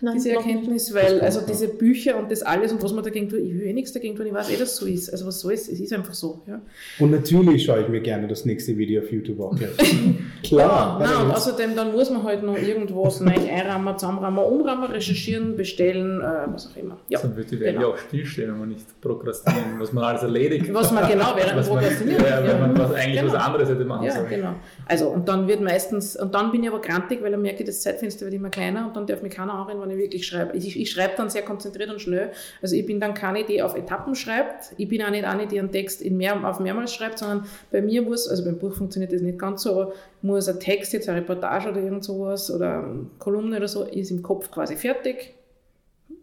Nein, 0.03 0.13
diese. 0.15 0.31
Erkenntnis, 0.33 0.93
weil 0.93 1.21
also 1.21 1.41
diese 1.47 1.67
Bücher 1.69 2.17
und 2.19 2.29
das 2.31 2.43
alles 2.43 2.71
und 2.71 2.83
was 2.83 2.93
man 2.93 3.03
dagegen 3.03 3.29
tut, 3.29 3.39
ich 3.39 3.53
will 3.53 3.63
eh 3.63 3.73
nichts 3.73 3.93
dagegen 3.93 4.15
tun, 4.15 4.25
ich 4.27 4.33
weiß 4.33 4.49
eh, 4.49 4.57
dass 4.57 4.71
es 4.73 4.75
so 4.77 4.85
ist. 4.85 5.09
Also 5.09 5.25
was 5.25 5.39
soll 5.39 5.53
es? 5.53 5.67
Es 5.69 5.79
ist 5.79 5.93
einfach 5.93 6.13
so. 6.13 6.41
Ja. 6.45 6.61
Und 6.99 7.11
natürlich 7.11 7.63
schaue 7.65 7.81
ich 7.81 7.87
mir 7.87 8.01
gerne 8.01 8.27
das 8.27 8.45
nächste 8.45 8.77
Video 8.77 9.01
auf 9.01 9.11
YouTube 9.11 9.39
an. 9.41 9.59
Klar. 10.43 10.99
Nein, 10.99 11.25
und 11.25 11.31
außerdem 11.31 11.75
dann 11.75 11.93
muss 11.93 12.09
man 12.09 12.23
halt 12.23 12.43
noch 12.43 12.57
irgendwas 12.57 13.21
rein 13.21 13.47
einrahmen, 13.49 13.97
zusammenrahmen, 13.97 14.43
umrahmen, 14.43 14.91
recherchieren, 14.91 15.55
bestellen, 15.55 16.19
äh, 16.21 16.23
was 16.53 16.69
auch 16.71 16.77
immer. 16.77 16.97
Ja, 17.09 17.19
Dann 17.21 17.35
wird 17.37 17.51
die 17.51 17.59
Welt 17.59 17.75
genau. 17.75 17.87
ja 17.89 17.93
auch 17.93 17.97
stillstehen, 17.97 18.51
wenn 18.51 18.59
man 18.59 18.69
nicht 18.69 18.99
prokrastinieren, 19.01 19.79
was 19.79 19.93
man 19.93 20.03
alles 20.03 20.23
erledigt. 20.23 20.73
Was 20.73 20.91
man 20.91 21.07
genau 21.09 21.33
während 21.35 21.55
was 21.57 21.69
man, 21.69 21.77
Prokrastinieren. 21.79 22.23
ja, 22.25 22.43
wenn 22.45 22.59
man 22.59 22.77
was 22.77 22.91
eigentlich 22.93 23.21
Genau. 23.21 23.33
was 23.33 23.41
anderes 23.41 23.69
hätte 23.69 23.85
machen 23.85 24.05
Ja, 24.05 24.11
sollen. 24.13 24.29
genau. 24.29 24.55
Also, 24.85 25.07
und 25.09 25.27
dann 25.27 25.47
wird 25.47 25.61
meistens, 25.61 26.15
und 26.15 26.33
dann 26.35 26.51
bin 26.51 26.63
ich 26.63 26.69
aber 26.69 26.81
grantig, 26.81 27.21
weil 27.23 27.31
ich 27.33 27.39
merke, 27.39 27.63
das 27.63 27.81
Zeitfenster 27.81 28.25
wird 28.25 28.33
immer 28.33 28.49
kleiner 28.49 28.87
und 28.87 28.95
dann 28.95 29.05
darf 29.07 29.21
mich 29.21 29.31
keiner 29.33 29.53
anreden, 29.53 29.81
wenn 29.81 29.91
ich 29.93 29.99
wirklich 29.99 30.27
schreibe. 30.27 30.57
Ich, 30.57 30.79
ich 30.79 30.91
schreibe 30.91 31.13
dann 31.17 31.29
sehr 31.29 31.43
konzentriert 31.43 31.89
und 31.89 32.01
schnell. 32.01 32.31
Also, 32.61 32.75
ich 32.75 32.85
bin 32.85 32.99
dann 32.99 33.13
keine, 33.13 33.43
die 33.43 33.61
auf 33.61 33.75
Etappen 33.75 34.15
schreibt. 34.15 34.73
Ich 34.77 34.87
bin 34.87 35.01
auch 35.03 35.11
nicht 35.11 35.25
eine, 35.25 35.47
die 35.47 35.59
einen 35.59 35.71
Text 35.71 36.01
in 36.01 36.17
mehr, 36.17 36.47
auf 36.47 36.59
mehrmals 36.59 36.93
schreibt, 36.93 37.19
sondern 37.19 37.45
bei 37.71 37.81
mir 37.81 38.01
muss, 38.01 38.27
also 38.27 38.43
beim 38.43 38.57
Buch 38.57 38.75
funktioniert 38.75 39.13
das 39.13 39.21
nicht 39.21 39.39
ganz 39.39 39.63
so, 39.63 39.71
aber 39.71 39.93
muss 40.21 40.47
ein 40.47 40.59
Text, 40.59 40.93
jetzt 40.93 41.09
eine 41.09 41.19
Reportage 41.19 41.69
oder 41.69 41.81
irgend 41.81 42.03
sowas 42.03 42.49
oder 42.51 42.83
eine 42.83 43.05
Kolumne 43.19 43.57
oder 43.57 43.67
so, 43.67 43.83
ist 43.83 44.11
im 44.11 44.21
Kopf 44.21 44.51
quasi 44.51 44.75
fertig. 44.75 45.33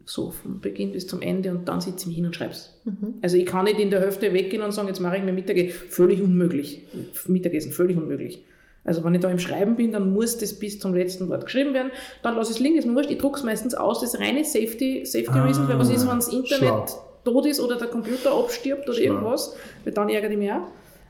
So 0.06 0.30
vom 0.30 0.60
Beginn 0.60 0.92
bis 0.92 1.06
zum 1.06 1.22
Ende 1.22 1.50
und 1.50 1.68
dann 1.68 1.80
sitze 1.80 2.00
ich 2.00 2.06
mich 2.06 2.16
hin 2.16 2.26
und 2.26 2.34
schreibe 2.34 2.52
es. 2.52 2.80
Also 3.22 3.36
ich 3.36 3.46
kann 3.46 3.66
nicht 3.66 3.78
in 3.78 3.90
der 3.90 4.00
Hälfte 4.00 4.32
weggehen 4.32 4.62
und 4.62 4.72
sagen, 4.72 4.88
jetzt 4.88 4.98
mache 4.98 5.18
ich 5.18 5.22
mir 5.22 5.32
Mittagessen. 5.32 5.70
Völlig 5.88 6.20
unmöglich. 6.20 6.86
Mittagessen, 7.26 7.70
völlig 7.70 7.96
unmöglich. 7.96 8.42
Also 8.84 9.04
wenn 9.04 9.14
ich 9.14 9.20
da 9.20 9.28
im 9.30 9.38
Schreiben 9.38 9.76
bin, 9.76 9.92
dann 9.92 10.12
muss 10.12 10.38
das 10.38 10.54
bis 10.58 10.78
zum 10.80 10.94
letzten 10.94 11.28
Wort 11.28 11.44
geschrieben 11.44 11.74
werden. 11.74 11.90
Dann 12.22 12.34
lasse 12.36 12.50
ich 12.52 12.56
es 12.56 12.62
liegen, 12.62 12.76
ist 12.78 12.86
mir 12.86 12.94
wurscht. 12.94 13.10
Ich 13.10 13.18
drucke 13.18 13.38
es 13.38 13.44
meistens 13.44 13.74
aus, 13.74 14.00
das 14.00 14.14
ist 14.14 14.20
reine 14.20 14.44
Safety, 14.44 15.04
Safety 15.04 15.30
Ah, 15.38 15.44
Reason, 15.44 15.68
weil 15.68 15.78
was 15.78 15.90
ist, 15.90 16.08
wenn 16.08 16.16
das 16.16 16.28
Internet 16.28 16.60
schlau. 16.60 16.86
tot 17.24 17.46
ist 17.46 17.60
oder 17.60 17.76
der 17.76 17.88
Computer 17.88 18.32
abstirbt 18.32 18.88
oder 18.88 18.94
Schlau. 18.96 19.04
irgendwas, 19.14 19.54
weil 19.84 19.92
dann 19.92 20.08
ärgert 20.08 20.32
ich 20.32 20.38
mich 20.38 20.50
auch. 20.50 20.62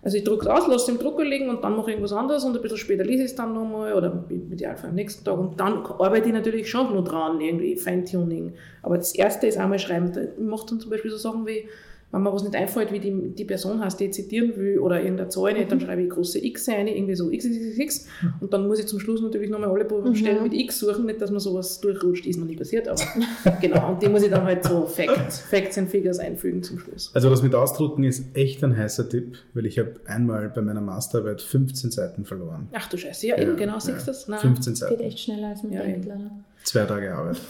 Also 0.02 0.16
ich 0.16 0.24
drucke 0.24 0.44
es 0.44 0.48
aus, 0.48 0.66
lasse 0.66 0.84
es 0.84 0.88
im 0.88 0.98
Drucker 0.98 1.24
liegen 1.26 1.50
und 1.50 1.62
dann 1.62 1.76
mache 1.76 1.90
ich 1.90 1.96
irgendwas 1.96 2.14
anderes 2.16 2.42
und 2.44 2.56
ein 2.56 2.62
bisschen 2.62 2.78
später 2.78 3.04
lese 3.04 3.22
ich 3.24 3.30
es 3.32 3.36
dann 3.36 3.52
nochmal 3.52 3.92
oder 3.92 4.24
im 4.30 4.50
Idealfall 4.50 4.88
am 4.88 4.96
nächsten 4.96 5.24
Tag 5.26 5.38
und 5.38 5.60
dann 5.60 5.84
arbeite 5.84 6.26
ich 6.28 6.32
natürlich 6.32 6.70
schon 6.70 6.94
noch 6.94 7.04
dran, 7.04 7.38
irgendwie 7.40 7.76
Feintuning. 7.76 8.54
Aber 8.82 8.96
das 8.96 9.14
Erste 9.14 9.46
ist 9.46 9.58
einmal 9.58 9.78
schreiben. 9.78 10.10
Ich 10.38 10.42
mache 10.42 10.64
dann 10.70 10.80
zum 10.80 10.90
Beispiel 10.90 11.10
so 11.10 11.18
Sachen 11.18 11.46
wie, 11.46 11.68
wenn 12.12 12.22
mir 12.22 12.32
was 12.32 12.42
nicht 12.42 12.56
einfällt, 12.56 12.92
wie 12.92 12.98
die, 12.98 13.30
die 13.34 13.44
Person 13.44 13.82
heißt, 13.84 14.00
die 14.00 14.06
ich 14.06 14.12
zitieren 14.12 14.56
will 14.56 14.78
oder 14.80 15.00
irgendeine 15.00 15.28
Zahl 15.28 15.52
nicht, 15.52 15.70
dann 15.70 15.80
schreibe 15.80 16.02
ich 16.02 16.10
große 16.10 16.44
X 16.44 16.68
ein, 16.68 16.88
irgendwie 16.88 17.14
so 17.14 17.30
XXX 17.30 18.06
und 18.40 18.52
dann 18.52 18.66
muss 18.66 18.80
ich 18.80 18.86
zum 18.86 18.98
Schluss 18.98 19.20
natürlich 19.22 19.48
nochmal 19.50 19.70
alle 19.70 20.16
Stellen 20.16 20.42
mit 20.42 20.52
X 20.52 20.80
suchen, 20.80 21.06
nicht, 21.06 21.20
dass 21.20 21.30
man 21.30 21.40
sowas 21.40 21.80
durchrutscht, 21.80 22.26
ist 22.26 22.38
noch 22.38 22.46
nie 22.46 22.56
passiert, 22.56 22.88
aber 22.88 23.00
genau, 23.60 23.92
und 23.92 24.02
die 24.02 24.08
muss 24.08 24.22
ich 24.22 24.30
dann 24.30 24.44
halt 24.44 24.64
so 24.64 24.86
Facts, 24.86 25.40
Facts 25.40 25.78
and 25.78 25.88
Figures 25.90 26.18
einfügen 26.18 26.62
zum 26.62 26.78
Schluss. 26.78 27.10
Also 27.14 27.30
das 27.30 27.42
mit 27.42 27.54
Ausdrucken 27.54 28.04
ist 28.04 28.24
echt 28.34 28.62
ein 28.64 28.76
heißer 28.76 29.08
Tipp, 29.08 29.38
weil 29.54 29.66
ich 29.66 29.78
habe 29.78 29.94
einmal 30.06 30.48
bei 30.48 30.62
meiner 30.62 30.80
Masterarbeit 30.80 31.40
15 31.40 31.90
Seiten 31.90 32.24
verloren. 32.24 32.68
Ach 32.72 32.88
du 32.88 32.96
Scheiße, 32.96 33.28
ja, 33.28 33.38
eben, 33.38 33.56
genau, 33.56 33.78
siehst 33.78 34.02
du 34.02 34.06
das? 34.06 34.26
Nein. 34.28 34.40
15 34.40 34.72
Geht 34.72 34.78
Seiten. 34.78 35.00
echt 35.00 35.20
schneller 35.20 35.48
als 35.48 35.62
man 35.62 35.72
Ja, 35.72 35.82
denkt, 35.82 36.06
leider. 36.06 36.30
Zwei 36.64 36.84
Tage 36.84 37.14
Arbeit. 37.14 37.40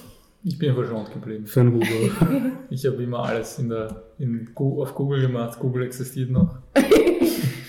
Ich 0.42 0.58
bin 0.58 0.74
verschont 0.74 1.12
geblieben. 1.12 1.46
Für 1.46 1.60
einen 1.60 1.74
Hugo. 1.74 1.86
Ich 2.70 2.86
habe 2.86 3.02
immer 3.02 3.24
alles 3.24 3.58
in 3.58 3.68
der, 3.68 4.04
in, 4.18 4.48
auf 4.54 4.94
Google 4.94 5.20
gemacht. 5.22 5.58
Google 5.58 5.84
existiert 5.84 6.30
noch. 6.30 6.58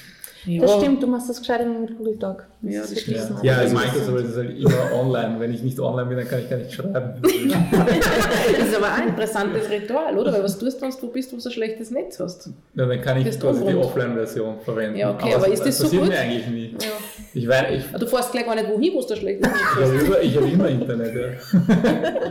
Ja. 0.45 0.61
Das 0.61 0.77
stimmt, 0.77 1.03
du 1.03 1.07
machst 1.07 1.29
das 1.29 1.39
gescheit 1.39 1.61
immer 1.61 1.79
mit 1.79 1.95
Google 1.97 2.15
Doc. 2.17 2.45
Das 2.61 2.73
Ja, 2.73 2.81
ist 2.81 2.91
das 2.91 2.97
wirklich 3.07 3.17
Ja. 3.17 3.39
Ja, 3.43 3.57
also 3.57 3.77
also- 3.77 3.87
Microsoft 4.11 4.25
ist 4.29 4.35
halt 4.37 4.57
immer 4.59 4.93
online. 4.99 5.39
Wenn 5.39 5.53
ich 5.53 5.61
nicht 5.61 5.79
online 5.79 6.07
bin, 6.09 6.17
dann 6.17 6.27
kann 6.27 6.39
ich 6.39 6.49
gar 6.49 6.57
nicht 6.57 6.73
schreiben. 6.73 7.13
Das 7.21 8.67
ist 8.69 8.75
aber 8.75 8.87
auch 8.87 8.97
ein 8.97 9.09
interessantes 9.09 9.69
Ritual, 9.69 10.17
oder? 10.17 10.33
Weil 10.33 10.43
was 10.43 10.57
tust 10.57 10.77
du, 10.77 10.81
wenn 10.83 10.91
du 10.91 10.97
wo 11.01 11.07
bist, 11.07 11.31
wo 11.31 11.37
du 11.37 11.43
ein 11.47 11.51
schlechtes 11.51 11.91
Netz 11.91 12.19
hast? 12.19 12.49
Ja, 12.75 12.85
dann 12.85 13.01
kann 13.01 13.17
ich 13.17 13.25
Bist 13.25 13.39
quasi 13.41 13.65
die. 13.65 13.75
Offline-Version 13.75 14.59
verwenden. 14.61 14.97
Ja, 14.97 15.11
okay, 15.11 15.33
aber 15.35 15.47
ist 15.47 15.65
das 15.65 15.77
so 15.77 15.83
passiert 15.85 16.01
gut? 16.03 16.11
mir 16.11 16.19
eigentlich 16.19 16.47
nie. 16.47 16.75
Ja. 16.79 16.87
Ich, 17.33 17.47
weiß, 17.47 17.65
ich, 17.93 17.99
Du 17.99 18.05
fährst 18.07 18.31
gleich 18.31 18.45
gar 18.45 18.55
nicht 18.55 18.67
wohin, 18.69 18.93
wo 18.93 19.01
du 19.01 19.15
schlechtes 19.15 19.47
Netz 19.47 19.59
ich 19.61 19.75
hast. 19.75 19.91
habe 19.91 19.99
immer, 20.05 20.19
ich 20.21 20.35
habe 20.37 20.47
immer 20.47 20.67
Internet. 20.69 21.15
Ja. 21.15 21.61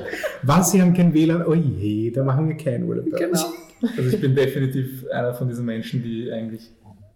Was, 0.43 0.71
Sie 0.73 0.81
haben 0.83 0.95
kein 0.95 1.13
WLAN? 1.15 1.45
Oh 1.47 1.55
je, 1.55 2.11
da 2.11 2.23
machen 2.25 2.49
wir 2.49 2.57
keinen 2.57 2.85
Urlaub. 2.89 3.05
Genau. 3.17 3.41
Also 3.97 4.11
ich 4.15 4.21
bin 4.21 4.35
definitiv 4.35 5.07
einer 5.11 5.33
von 5.33 5.49
diesen 5.49 5.65
Menschen, 5.65 6.03
die 6.03 6.31
eigentlich 6.31 6.71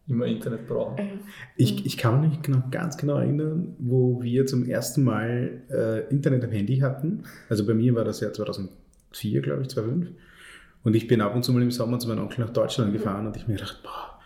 immer 0.06 0.26
Internet 0.26 0.66
brauchen. 0.66 1.20
Ich, 1.56 1.86
ich 1.86 1.96
kann 1.96 2.20
mich 2.20 2.46
noch 2.48 2.70
ganz 2.70 2.96
genau 2.96 3.18
erinnern, 3.18 3.74
wo 3.78 4.22
wir 4.22 4.46
zum 4.46 4.68
ersten 4.68 5.02
Mal 5.02 5.62
äh, 5.70 6.08
Internet 6.12 6.44
am 6.44 6.50
Handy 6.50 6.78
hatten. 6.78 7.24
Also 7.48 7.66
bei 7.66 7.74
mir 7.74 7.94
war 7.94 8.04
das 8.04 8.20
Jahr 8.20 8.32
2004, 8.32 9.40
glaube 9.40 9.62
ich, 9.62 9.68
2005. 9.68 10.10
Und 10.82 10.94
ich 10.94 11.08
bin 11.08 11.22
ab 11.22 11.34
und 11.34 11.42
zu 11.42 11.52
mal 11.52 11.62
im 11.62 11.70
Sommer 11.70 11.98
zu 11.98 12.08
meinem 12.08 12.22
Onkel 12.22 12.44
nach 12.44 12.52
Deutschland 12.52 12.92
gefahren 12.92 13.26
und 13.26 13.36
ich 13.36 13.48
mir 13.48 13.54
gedacht, 13.54 13.80
boah, 13.82 14.20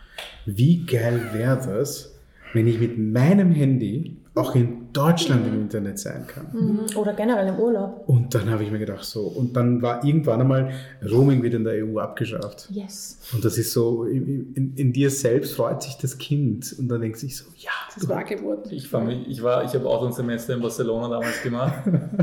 wie 0.45 0.85
geil 0.85 1.21
wäre 1.33 1.55
das, 1.55 2.19
wenn 2.53 2.67
ich 2.67 2.79
mit 2.79 2.97
meinem 2.97 3.51
Handy 3.51 4.17
auch 4.39 4.55
in 4.55 4.91
Deutschland 4.93 5.45
im 5.47 5.53
Internet 5.61 5.99
sein 5.99 6.25
kann. 6.27 6.47
Mhm. 6.51 6.97
Oder 6.97 7.13
generell 7.13 7.47
im 7.47 7.59
Urlaub. 7.59 8.03
Und 8.07 8.33
dann 8.33 8.49
habe 8.49 8.63
ich 8.63 8.71
mir 8.71 8.79
gedacht, 8.79 9.03
so, 9.03 9.21
und 9.27 9.55
dann 9.55 9.81
war 9.81 10.03
irgendwann 10.03 10.41
einmal 10.41 10.71
Roaming 11.09 11.43
wieder 11.43 11.57
in 11.57 11.63
der 11.63 11.85
EU 11.85 11.99
abgeschafft. 11.99 12.67
Yes. 12.71 13.19
Und 13.33 13.45
das 13.45 13.57
ist 13.57 13.71
so, 13.73 14.05
in, 14.05 14.53
in, 14.55 14.73
in 14.75 14.93
dir 14.93 15.09
selbst 15.09 15.53
freut 15.55 15.83
sich 15.83 15.97
das 15.97 16.17
Kind. 16.17 16.75
Und 16.79 16.87
dann 16.89 17.01
denkst 17.01 17.19
du 17.21 17.25
sich 17.27 17.37
so, 17.37 17.45
ja, 17.57 17.69
Das 17.93 18.03
ist 18.03 18.09
wahr 18.09 18.23
geworden. 18.23 18.63
Ich, 18.71 18.91
war, 18.91 19.01
mich- 19.03 19.27
ich, 19.27 19.43
war, 19.43 19.63
ich 19.63 19.73
habe 19.73 19.85
Auslandssemester 19.87 20.55
in 20.55 20.61
Barcelona 20.61 21.07
damals 21.09 21.43
gemacht. 21.43 21.73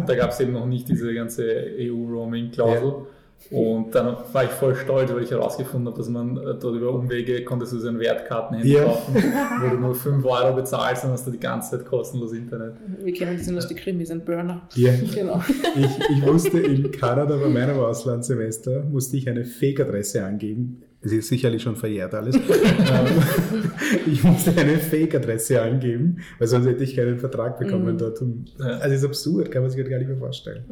Da 0.07 0.15
gab 0.17 0.31
es 0.31 0.41
eben 0.41 0.53
noch 0.53 0.67
nicht 0.67 0.89
diese 0.89 1.13
ganze 1.15 1.45
EU-Roaming-Klausel. 1.79 3.07
Und 3.49 3.95
dann 3.95 4.17
war 4.33 4.43
ich 4.45 4.51
voll 4.51 4.75
stolz, 4.75 5.13
weil 5.13 5.23
ich 5.23 5.31
herausgefunden 5.31 5.87
habe, 5.87 5.97
dass 5.97 6.09
man 6.09 6.37
äh, 6.37 6.55
dort 6.61 6.75
über 6.75 6.91
Umwege 6.93 7.45
konntest 7.45 7.73
du 7.75 7.79
so 7.79 7.87
ein 7.89 8.01
Wertkartenhandy 8.01 8.73
Ja. 8.73 8.85
kaufen, 8.85 9.15
wo 9.63 9.69
du 9.69 9.77
nur 9.77 9.95
5 9.95 10.25
Euro 10.25 10.53
bezahlst 10.57 11.05
und 11.05 11.11
hast 11.13 11.29
du 11.29 11.31
die 11.31 11.39
ganze 11.39 11.77
Zeit 11.79 11.87
kostenlos 11.87 12.33
Internet. 12.33 12.75
Wir 13.05 13.13
kennen 13.13 13.39
das 13.39 13.49
aus 13.57 13.69
die 13.69 13.77
Krimis, 13.77 14.11
ein 14.11 14.25
Burner. 14.25 14.63
Ja. 14.75 14.91
Genau. 15.15 15.41
Ich, 15.77 16.11
ich 16.17 16.27
musste 16.27 16.59
in 16.59 16.91
Kanada 16.91 17.37
bei 17.37 17.49
meinem 17.49 17.79
Auslandssemester, 17.79 18.83
musste 18.91 19.17
ich 19.17 19.29
eine 19.29 19.45
Fake-Adresse 19.45 20.25
angeben. 20.25 20.83
Es 21.03 21.13
ist 21.13 21.29
sicherlich 21.29 21.63
schon 21.63 21.77
verjährt 21.77 22.15
alles. 22.15 22.37
Ähm, 22.87 23.71
ich 24.07 24.23
musste 24.25 24.51
eine 24.57 24.79
Fake-Adresse 24.79 25.61
angeben, 25.61 26.19
weil 26.39 26.47
sonst 26.49 26.67
hätte 26.67 26.85
ich 26.85 26.95
keinen 26.97 27.19
Vertrag 27.19 27.59
bekommen 27.59 27.97
dort. 27.99 28.21
Und, 28.21 28.53
Ja. 28.59 28.67
also 28.79 28.95
es 28.95 29.01
ist 29.01 29.05
absurd, 29.05 29.51
kann 29.51 29.63
man 29.63 29.71
sich 29.71 29.79
halt 29.81 29.91
gar 29.91 29.99
nicht 29.99 30.09
mehr 30.09 30.17
vorstellen. 30.17 30.65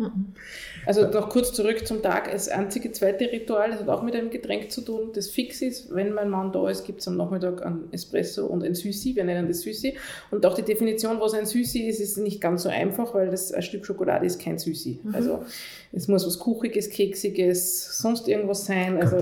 Also 0.87 1.09
noch 1.09 1.29
kurz 1.29 1.53
zurück 1.53 1.87
zum 1.87 2.03
Tag. 2.03 2.31
Das 2.31 2.49
einzige 2.49 2.93
zweite 2.93 3.31
Ritual, 3.31 3.71
das 3.71 3.81
hat 3.81 3.89
auch 3.89 4.03
mit 4.03 4.15
einem 4.15 4.31
Getränk 4.31 4.71
zu 4.71 4.81
tun, 4.83 5.11
das 5.15 5.29
fix 5.29 5.61
ist. 5.63 5.95
Wenn 5.95 6.13
mein 6.15 6.29
Mann 6.29 6.53
da 6.53 6.69
ist, 6.69 6.85
gibt 6.85 7.01
es 7.01 7.09
am 7.09 7.17
Nachmittag 7.17 7.65
ein 7.65 7.85
Espresso 7.93 8.47
und 8.47 8.63
ein 8.65 8.75
Süßi. 8.75 9.15
Wir 9.17 9.25
nennen 9.25 9.49
das 9.49 9.61
Süßi. 9.63 9.95
Und 10.31 10.45
auch 10.47 10.55
die 10.55 10.63
Definition, 10.63 11.21
was 11.21 11.35
ein 11.35 11.47
Süßi 11.47 11.87
ist, 11.89 12.01
ist 12.01 12.19
nicht 12.19 12.41
ganz 12.41 12.63
so 12.65 12.69
einfach, 12.69 13.15
weil 13.15 13.31
das 13.31 13.53
ein 13.53 13.63
Stück 13.63 13.85
Schokolade 13.87 14.27
ist 14.27 14.41
kein 14.41 14.59
Süßi. 14.59 15.01
Also 15.13 15.45
es 15.93 16.09
muss 16.09 16.27
was 16.27 16.39
Kuchiges, 16.39 16.91
Keksiges, 16.91 17.99
sonst 17.99 18.29
irgendwas 18.29 18.67
sein. 18.67 18.97
Also. 18.99 19.17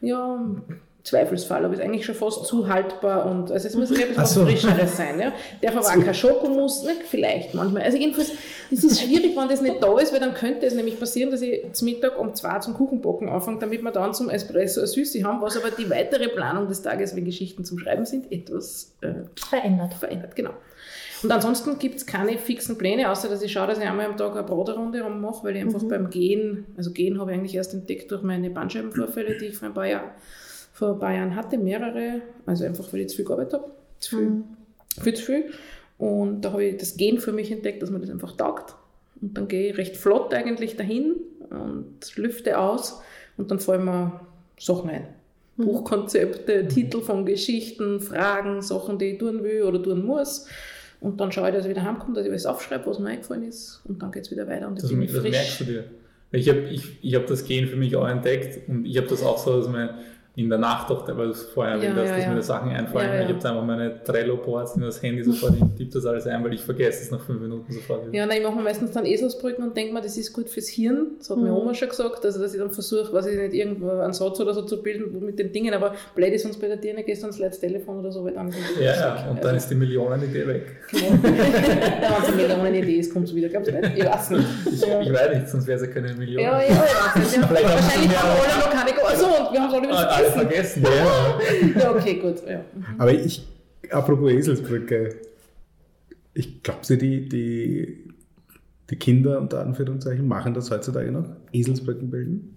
Ja, 0.00 0.38
Zweifelsfall, 1.08 1.64
aber 1.64 1.74
ist 1.74 1.80
eigentlich 1.80 2.04
schon 2.04 2.14
fast 2.14 2.44
zu 2.44 2.68
haltbar 2.68 3.26
und 3.26 3.50
also 3.50 3.66
es 3.66 3.74
muss 3.74 3.90
ein 3.90 3.96
bisschen 3.96 4.14
so. 4.14 4.20
was 4.20 4.36
Frischeres 4.36 4.96
sein. 4.96 5.18
Ja? 5.18 5.32
Darf 5.62 5.76
aber 5.76 5.86
auch 5.86 6.04
kein 6.04 6.14
Schokomus, 6.14 6.84
ne? 6.84 6.90
vielleicht 7.08 7.54
manchmal. 7.54 7.82
Also 7.82 7.96
jedenfalls, 7.96 8.32
es 8.70 8.84
ist 8.84 9.00
schwierig, 9.00 9.36
wenn 9.36 9.48
das 9.48 9.62
nicht 9.62 9.82
da 9.82 9.98
ist, 9.98 10.12
weil 10.12 10.20
dann 10.20 10.34
könnte 10.34 10.66
es 10.66 10.74
nämlich 10.74 10.98
passieren, 11.00 11.30
dass 11.30 11.40
ich 11.40 11.72
zum 11.72 11.86
Mittag 11.86 12.18
um 12.18 12.34
zwei 12.34 12.58
zum 12.58 12.74
Kuchenbacken 12.74 13.28
anfange, 13.28 13.58
damit 13.58 13.82
wir 13.82 13.90
dann 13.90 14.12
zum 14.12 14.28
Espresso 14.28 14.80
eine 14.80 14.86
Süße 14.86 15.22
haben, 15.24 15.40
was 15.40 15.56
aber 15.56 15.70
die 15.70 15.88
weitere 15.88 16.28
Planung 16.28 16.68
des 16.68 16.82
Tages, 16.82 17.16
wenn 17.16 17.24
Geschichten 17.24 17.64
zum 17.64 17.78
Schreiben 17.78 18.04
sind, 18.04 18.30
etwas 18.30 18.94
äh, 19.00 19.14
Verändert. 19.36 19.94
verändert. 19.94 20.36
Genau. 20.36 20.50
Und 21.22 21.32
ansonsten 21.32 21.78
gibt 21.78 21.96
es 21.96 22.06
keine 22.06 22.38
fixen 22.38 22.78
Pläne, 22.78 23.10
außer 23.10 23.28
dass 23.28 23.42
ich 23.42 23.52
schaue, 23.52 23.66
dass 23.66 23.78
ich 23.78 23.84
einmal 23.84 24.06
am 24.06 24.16
Tag 24.16 24.32
eine 24.32 24.44
Broderunde 24.44 25.02
mache, 25.08 25.44
weil 25.44 25.56
ich 25.56 25.62
einfach 25.62 25.82
beim 25.84 26.10
Gehen, 26.10 26.66
also 26.76 26.92
Gehen 26.92 27.20
habe 27.20 27.32
ich 27.32 27.38
eigentlich 27.38 27.54
erst 27.54 27.74
entdeckt 27.74 28.10
durch 28.10 28.22
meine 28.22 28.50
Bandscheibenvorfälle, 28.50 29.36
die 29.36 29.46
ich 29.46 29.56
vor 29.56 29.68
ein 29.68 29.74
paar 29.74 29.86
Jahren, 29.86 30.10
vor 30.72 30.92
ein 30.92 30.98
paar 30.98 31.14
Jahren 31.14 31.34
hatte, 31.34 31.58
mehrere, 31.58 32.22
also 32.46 32.64
einfach 32.64 32.92
weil 32.92 33.00
ich 33.00 33.08
zu 33.08 33.16
viel 33.16 33.24
gearbeitet 33.24 33.54
habe, 33.54 33.70
zu 33.98 34.16
viel, 34.16 34.42
viel 35.02 35.14
zu 35.14 35.22
viel. 35.24 35.44
Und 35.98 36.42
da 36.42 36.52
habe 36.52 36.64
ich 36.64 36.76
das 36.76 36.96
Gehen 36.96 37.18
für 37.18 37.32
mich 37.32 37.50
entdeckt, 37.50 37.82
dass 37.82 37.90
mir 37.90 37.98
das 37.98 38.10
einfach 38.10 38.36
taugt. 38.36 38.76
Und 39.20 39.36
dann 39.36 39.48
gehe 39.48 39.70
ich 39.70 39.78
recht 39.78 39.96
flott 39.96 40.32
eigentlich 40.32 40.76
dahin 40.76 41.16
und 41.50 42.16
lüfte 42.16 42.58
aus 42.58 43.00
und 43.36 43.50
dann 43.50 43.58
fallen 43.58 43.84
mir 43.84 44.20
Sachen 44.58 44.90
ein. 44.90 45.08
Buchkonzepte, 45.56 46.68
Titel 46.68 47.00
von 47.00 47.26
Geschichten, 47.26 47.98
Fragen, 48.00 48.62
Sachen, 48.62 48.98
die 48.98 49.06
ich 49.06 49.18
tun 49.18 49.42
will 49.42 49.64
oder 49.64 49.82
tun 49.82 50.06
muss. 50.06 50.46
Und 51.00 51.20
dann 51.20 51.30
schaue 51.30 51.48
ich, 51.48 51.54
dass 51.54 51.64
ich 51.64 51.70
wieder 51.70 51.84
heimkomme, 51.84 52.14
dass 52.14 52.24
ich 52.24 52.30
alles 52.30 52.46
aufschreibe, 52.46 52.86
was 52.86 52.98
mir 52.98 53.10
eingefallen 53.10 53.44
ist. 53.44 53.82
Und 53.86 54.02
dann 54.02 54.10
geht 54.10 54.24
es 54.24 54.30
wieder 54.30 54.46
weiter 54.48 54.66
und 54.68 54.82
Das, 54.82 54.88
bin 54.88 55.02
ich 55.02 55.12
das 55.12 55.22
merkst 55.22 55.50
frisch. 55.52 55.58
du 55.58 55.64
dir. 55.72 55.84
Ich 56.32 56.48
habe 56.48 56.58
ich, 56.60 56.98
ich 57.02 57.14
hab 57.14 57.26
das 57.26 57.44
Gehen 57.44 57.68
für 57.68 57.76
mich 57.76 57.94
auch 57.96 58.06
entdeckt 58.06 58.68
und 58.68 58.84
ich 58.84 58.96
habe 58.98 59.06
das 59.06 59.22
auch 59.22 59.38
so, 59.38 59.56
dass 59.58 59.68
mir 59.68 59.94
in 60.38 60.48
der 60.48 60.58
Nacht 60.58 60.88
auch, 60.92 61.06
weil 61.08 61.26
du 61.26 61.32
es 61.32 61.42
vorher 61.42 61.74
erwähnt 61.74 61.96
Ja, 61.96 62.02
hast, 62.02 62.08
ja, 62.10 62.14
dass 62.16 62.24
ja. 62.24 62.30
mir 62.30 62.36
da 62.36 62.42
Sachen 62.42 62.70
einfallen. 62.70 63.08
Ja, 63.08 63.14
ja. 63.16 63.20
Ich 63.22 63.34
habe 63.34 63.48
einfach 63.48 63.64
meine 63.64 64.04
Trello-Boards 64.04 64.76
in 64.76 64.82
das 64.82 65.02
Handy 65.02 65.24
sofort, 65.24 65.54
ich 65.54 65.64
tippe 65.76 65.90
das 65.94 66.06
alles 66.06 66.26
ein, 66.28 66.44
weil 66.44 66.54
ich 66.54 66.62
vergesse 66.62 67.02
es 67.02 67.10
nach 67.10 67.20
fünf 67.20 67.40
Minuten 67.40 67.72
sofort 67.72 68.06
wieder. 68.06 68.16
Ja, 68.16 68.24
nein, 68.26 68.38
ich 68.38 68.44
mache 68.44 68.54
mir 68.56 68.62
meistens 68.62 68.92
dann 68.92 69.04
Eselsbrücken 69.04 69.64
und 69.64 69.76
denke 69.76 69.92
mir, 69.92 70.00
das 70.00 70.16
ist 70.16 70.32
gut 70.32 70.48
fürs 70.48 70.68
Hirn. 70.68 71.08
Das 71.18 71.28
hat 71.30 71.36
Mhm. 71.38 71.42
meine 71.42 71.54
Oma 71.56 71.74
schon 71.74 71.88
gesagt. 71.88 72.24
Also, 72.24 72.40
dass 72.40 72.54
ich 72.54 72.60
dann 72.60 72.70
versuche, 72.70 73.12
weiß 73.12 73.26
ich 73.26 73.36
nicht, 73.36 73.54
irgendwo 73.54 73.90
einen 73.90 74.12
Satz 74.12 74.38
oder 74.38 74.54
so 74.54 74.62
zu 74.62 74.80
bilden 74.82 75.06
wo 75.12 75.18
mit 75.18 75.38
den 75.40 75.50
Dingen. 75.52 75.74
Aber 75.74 75.94
blöd 76.14 76.32
ist 76.32 76.42
sonst 76.44 76.60
bei 76.60 76.68
der 76.68 76.76
Dirne, 76.76 77.02
gehst 77.02 77.22
du 77.22 77.26
ans 77.26 77.38
letzte 77.40 77.66
Telefon 77.66 77.98
oder 77.98 78.12
so, 78.12 78.24
weil 78.24 78.34
dann. 78.34 78.52
Ja, 78.80 78.94
ja, 78.94 79.26
und 79.30 79.42
dann 79.42 79.56
ist 79.56 79.68
die 79.68 79.74
Millionenidee 79.74 80.46
weg. 80.46 80.66
Wenn 80.92 81.02
es 81.20 82.28
eine 82.28 82.36
Millionenidee 82.36 82.96
ist, 82.98 83.12
kommt 83.12 83.26
es 83.28 83.34
wieder. 83.34 83.48
Glaubst 83.48 83.70
du 83.70 83.74
nicht? 83.74 83.96
Ich 83.96 84.04
weiß 84.04 84.30
nicht. 84.30 84.44
Ich, 84.66 84.82
ich 84.82 85.12
weiß 85.12 85.34
nicht, 85.34 85.48
sonst 85.48 85.66
wäre 85.66 85.80
es 85.80 85.86
ja 85.86 85.92
keine 85.92 86.14
Million. 86.14 86.42
Ja, 86.42 86.60
ja, 86.62 86.68
ich 86.68 86.76
weiß 86.78 87.36
nicht. 87.36 87.50
Wahrscheinlich 87.50 88.16
haben 88.16 88.28
wir 88.36 88.42
alle 88.44 88.58
noch 88.60 88.70
keine. 88.70 88.88
Also, 89.08 89.26
und 89.26 89.52
wir 89.52 89.60
haben 89.60 89.68
es 89.68 89.74
alle 89.74 89.82
wieder 89.88 90.27
Alles 90.34 90.72
vergessen. 90.72 90.82
ja. 90.84 91.80
Ja, 91.80 91.90
okay, 91.94 92.14
gut. 92.14 92.42
Ja. 92.48 92.60
Aber 92.98 93.12
ich, 93.12 93.46
apropos 93.90 94.30
Eselsbrücke, 94.30 95.16
ich 96.34 96.62
glaube, 96.62 96.80
die, 96.96 97.28
die, 97.28 98.04
die 98.90 98.96
Kinder 98.96 99.40
unter 99.40 99.60
Anführungszeichen 99.60 100.26
machen 100.26 100.54
das 100.54 100.70
heutzutage 100.70 101.10
noch, 101.10 101.24
Eselsbrücken 101.52 102.10
bilden. 102.10 102.54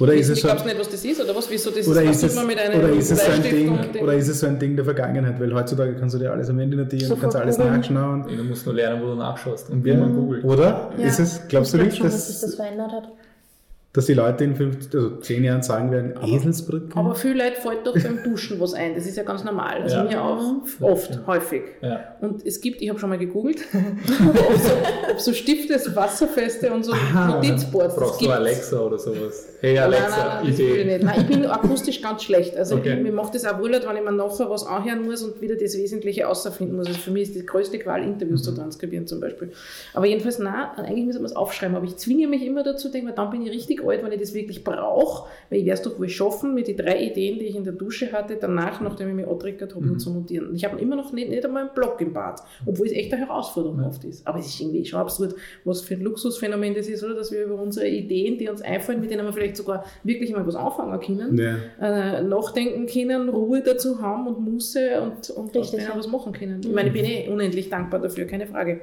Oder 0.00 0.14
ist 0.14 0.28
es 0.28 0.38
ich 0.38 0.44
glaube 0.44 0.64
nicht, 0.64 0.76
was 0.78 0.88
das 0.88 1.04
ist, 1.04 1.20
oder 1.22 1.36
was? 1.36 1.48
Wieso 1.48 1.70
das 1.70 1.86
oder 1.86 2.04
was 2.04 2.16
ist 2.16 2.24
es, 2.24 2.34
man 2.34 2.48
mit 2.48 2.58
einem 2.58 2.80
oder 2.80 2.90
ist 2.90 3.12
es 3.12 3.24
so 3.24 3.30
ein 3.30 3.42
Ding, 3.44 3.70
oder 4.02 4.14
ist 4.14 4.26
es 4.28 4.40
so 4.40 4.46
ein 4.48 4.58
Ding 4.58 4.74
der 4.74 4.84
Vergangenheit? 4.84 5.38
Weil 5.38 5.54
heutzutage 5.54 5.94
kannst 5.94 6.16
du 6.16 6.18
dir 6.18 6.32
alles 6.32 6.50
am 6.50 6.58
Handy 6.58 6.76
notieren, 6.76 7.06
Sofort 7.06 7.20
kannst 7.20 7.36
alles 7.36 7.58
nachschauen. 7.58 8.24
Du 8.26 8.42
musst 8.42 8.66
nur 8.66 8.74
lernen, 8.74 9.00
wo 9.02 9.06
du 9.06 9.14
nachschaust 9.14 9.70
und 9.70 9.84
wie 9.84 9.90
Ja. 9.90 9.96
man 9.98 10.12
googelt. 10.16 10.42
Oder? 10.44 10.90
Ja. 10.98 11.06
Ist 11.06 11.20
es, 11.20 11.46
glaubst 11.46 11.72
ich 11.74 11.78
du 11.80 11.86
glaub 11.86 11.86
nicht, 11.90 11.96
schon, 11.98 12.06
dass 12.06 12.26
sich 12.26 12.40
dass, 12.40 12.50
das 12.50 12.54
verändert 12.56 12.90
hat? 12.90 13.08
Dass 13.94 14.06
die 14.06 14.14
Leute 14.14 14.44
in 14.44 14.54
fünf, 14.56 14.76
also 14.92 15.16
zehn 15.18 15.42
Jahren 15.44 15.62
sagen 15.62 15.90
werden, 15.90 16.14
Eselsbrücken? 16.22 16.92
Aber 16.94 17.14
viele 17.14 17.44
Leute 17.44 17.60
fällt 17.60 17.86
doch 17.86 17.94
beim 17.94 18.22
Duschen 18.22 18.60
was 18.60 18.74
ein. 18.74 18.94
Das 18.94 19.06
ist 19.06 19.16
ja 19.16 19.22
ganz 19.22 19.42
normal. 19.44 19.82
Also 19.82 19.96
Ja. 19.96 20.04
mir 20.04 20.22
auch. 20.22 20.42
Oft, 20.80 21.20
häufig. 21.26 21.62
Ja. 21.80 22.00
Und 22.20 22.44
es 22.44 22.60
gibt, 22.60 22.82
ich 22.82 22.88
habe 22.90 22.98
schon 22.98 23.08
mal 23.08 23.18
gegoogelt, 23.18 23.58
ob, 23.72 24.58
so, 24.58 24.70
ob 25.12 25.20
so 25.20 25.32
Stifte, 25.32 25.78
so 25.78 25.94
wasserfeste 25.96 26.72
und 26.72 26.84
so 26.84 26.92
Aha. 26.92 27.36
Notizboards. 27.36 27.94
Brauchst 27.96 28.20
du. 28.20 28.30
Alexa 28.30 28.78
oder 28.80 28.98
sowas? 28.98 29.46
Hey 29.60 29.74
Nein, 29.74 29.84
Alexa, 29.84 30.08
nein, 30.08 30.26
nein, 30.26 30.46
das 30.50 30.58
will 30.58 30.66
ich 30.66 30.72
Idee. 30.74 30.84
nicht. 30.92 31.04
Nein, 31.04 31.20
ich 31.20 31.26
bin 31.26 31.46
akustisch 31.46 32.02
ganz 32.02 32.22
schlecht. 32.24 32.56
Also 32.56 32.74
Okay. 32.76 32.94
ich, 32.96 33.02
mir 33.02 33.12
macht 33.12 33.34
das 33.34 33.44
auch 33.46 33.58
wohl, 33.60 33.70
wenn 33.72 33.96
ich 33.96 34.02
mir 34.04 34.12
nachher 34.12 34.50
was 34.50 34.66
anhören 34.66 35.04
muss 35.04 35.22
und 35.22 35.40
wieder 35.40 35.54
das 35.54 35.74
Wesentliche 35.78 36.28
außerfinden 36.28 36.76
muss. 36.76 36.88
Also 36.88 36.98
für 36.98 37.10
mich 37.12 37.28
ist 37.28 37.34
die 37.36 37.46
größte 37.46 37.78
Qual, 37.78 38.02
Interviews 38.02 38.40
Mhm. 38.40 38.44
zu 38.44 38.52
transkribieren 38.56 39.06
zum 39.06 39.20
Beispiel. 39.20 39.52
Aber 39.94 40.04
jedenfalls, 40.06 40.38
nein, 40.40 40.66
eigentlich 40.76 41.06
müsste 41.06 41.22
man 41.22 41.30
es 41.30 41.36
aufschreiben. 41.36 41.76
Aber 41.76 41.86
ich 41.86 41.96
zwinge 41.96 42.26
mich 42.26 42.44
immer 42.44 42.62
dazu, 42.64 42.90
denke 42.90 43.06
mir, 43.08 43.14
dann 43.14 43.30
bin 43.30 43.42
ich 43.46 43.52
richtig 43.52 43.83
alt, 43.88 44.02
wenn 44.02 44.12
ich 44.12 44.20
das 44.20 44.34
wirklich 44.34 44.64
brauche. 44.64 45.28
Weil 45.50 45.60
ich 45.60 45.64
werde 45.66 45.80
es 45.80 45.82
doch 45.82 45.98
wohl 45.98 46.08
schaffen, 46.08 46.54
mit 46.54 46.68
den 46.68 46.76
drei 46.76 47.00
Ideen, 47.02 47.38
die 47.38 47.46
ich 47.46 47.56
in 47.56 47.64
der 47.64 47.72
Dusche 47.72 48.12
hatte, 48.12 48.36
danach, 48.40 48.80
nachdem 48.80 49.08
ich 49.10 49.14
mich 49.14 49.26
angetriggert 49.26 49.74
habe, 49.74 49.84
Mhm. 49.86 49.98
zu 49.98 50.12
notieren. 50.12 50.54
Ich 50.54 50.64
habe 50.64 50.80
immer 50.80 50.96
noch 50.96 51.12
nicht, 51.12 51.28
nicht 51.28 51.44
einmal 51.44 51.62
einen 51.64 51.74
Block 51.74 52.00
im 52.00 52.12
Bad, 52.12 52.40
obwohl 52.66 52.86
es 52.86 52.92
echt 52.92 53.12
eine 53.12 53.26
Herausforderung 53.26 53.82
oft 53.84 54.04
ist. 54.04 54.26
Aber 54.26 54.38
es 54.38 54.46
ist 54.46 54.60
irgendwie 54.60 54.84
schon 54.84 55.00
absurd, 55.00 55.34
was 55.64 55.80
für 55.82 55.94
ein 55.94 56.00
Luxusphänomen 56.02 56.74
das 56.74 56.88
ist, 56.88 57.02
oder? 57.04 57.14
Dass 57.14 57.30
wir 57.32 57.44
über 57.44 57.60
unsere 57.60 57.88
Ideen, 57.88 58.38
die 58.38 58.48
uns 58.48 58.62
einfallen, 58.62 59.00
mit 59.00 59.10
denen 59.10 59.24
wir 59.24 59.32
vielleicht 59.32 59.56
sogar 59.56 59.84
wirklich 60.02 60.32
mal 60.32 60.46
was 60.46 60.56
anfangen 60.56 61.00
können, 61.00 61.38
Ja. 61.38 61.56
äh, 61.80 62.22
nachdenken 62.22 62.86
können, 62.86 63.28
Ruhe 63.28 63.62
dazu 63.62 64.00
haben 64.00 64.26
und 64.26 64.40
Muße 64.40 65.00
und, 65.02 65.30
und 65.30 65.54
Richtig, 65.56 65.80
ja. 65.80 65.92
was 65.96 66.08
machen 66.08 66.32
können. 66.32 66.60
Ich 66.64 66.72
meine, 66.72 66.88
ich 66.88 66.94
bin 66.94 67.04
eh 67.04 67.28
unendlich 67.28 67.68
dankbar 67.70 68.00
dafür, 68.00 68.24
keine 68.26 68.46
Frage. 68.46 68.80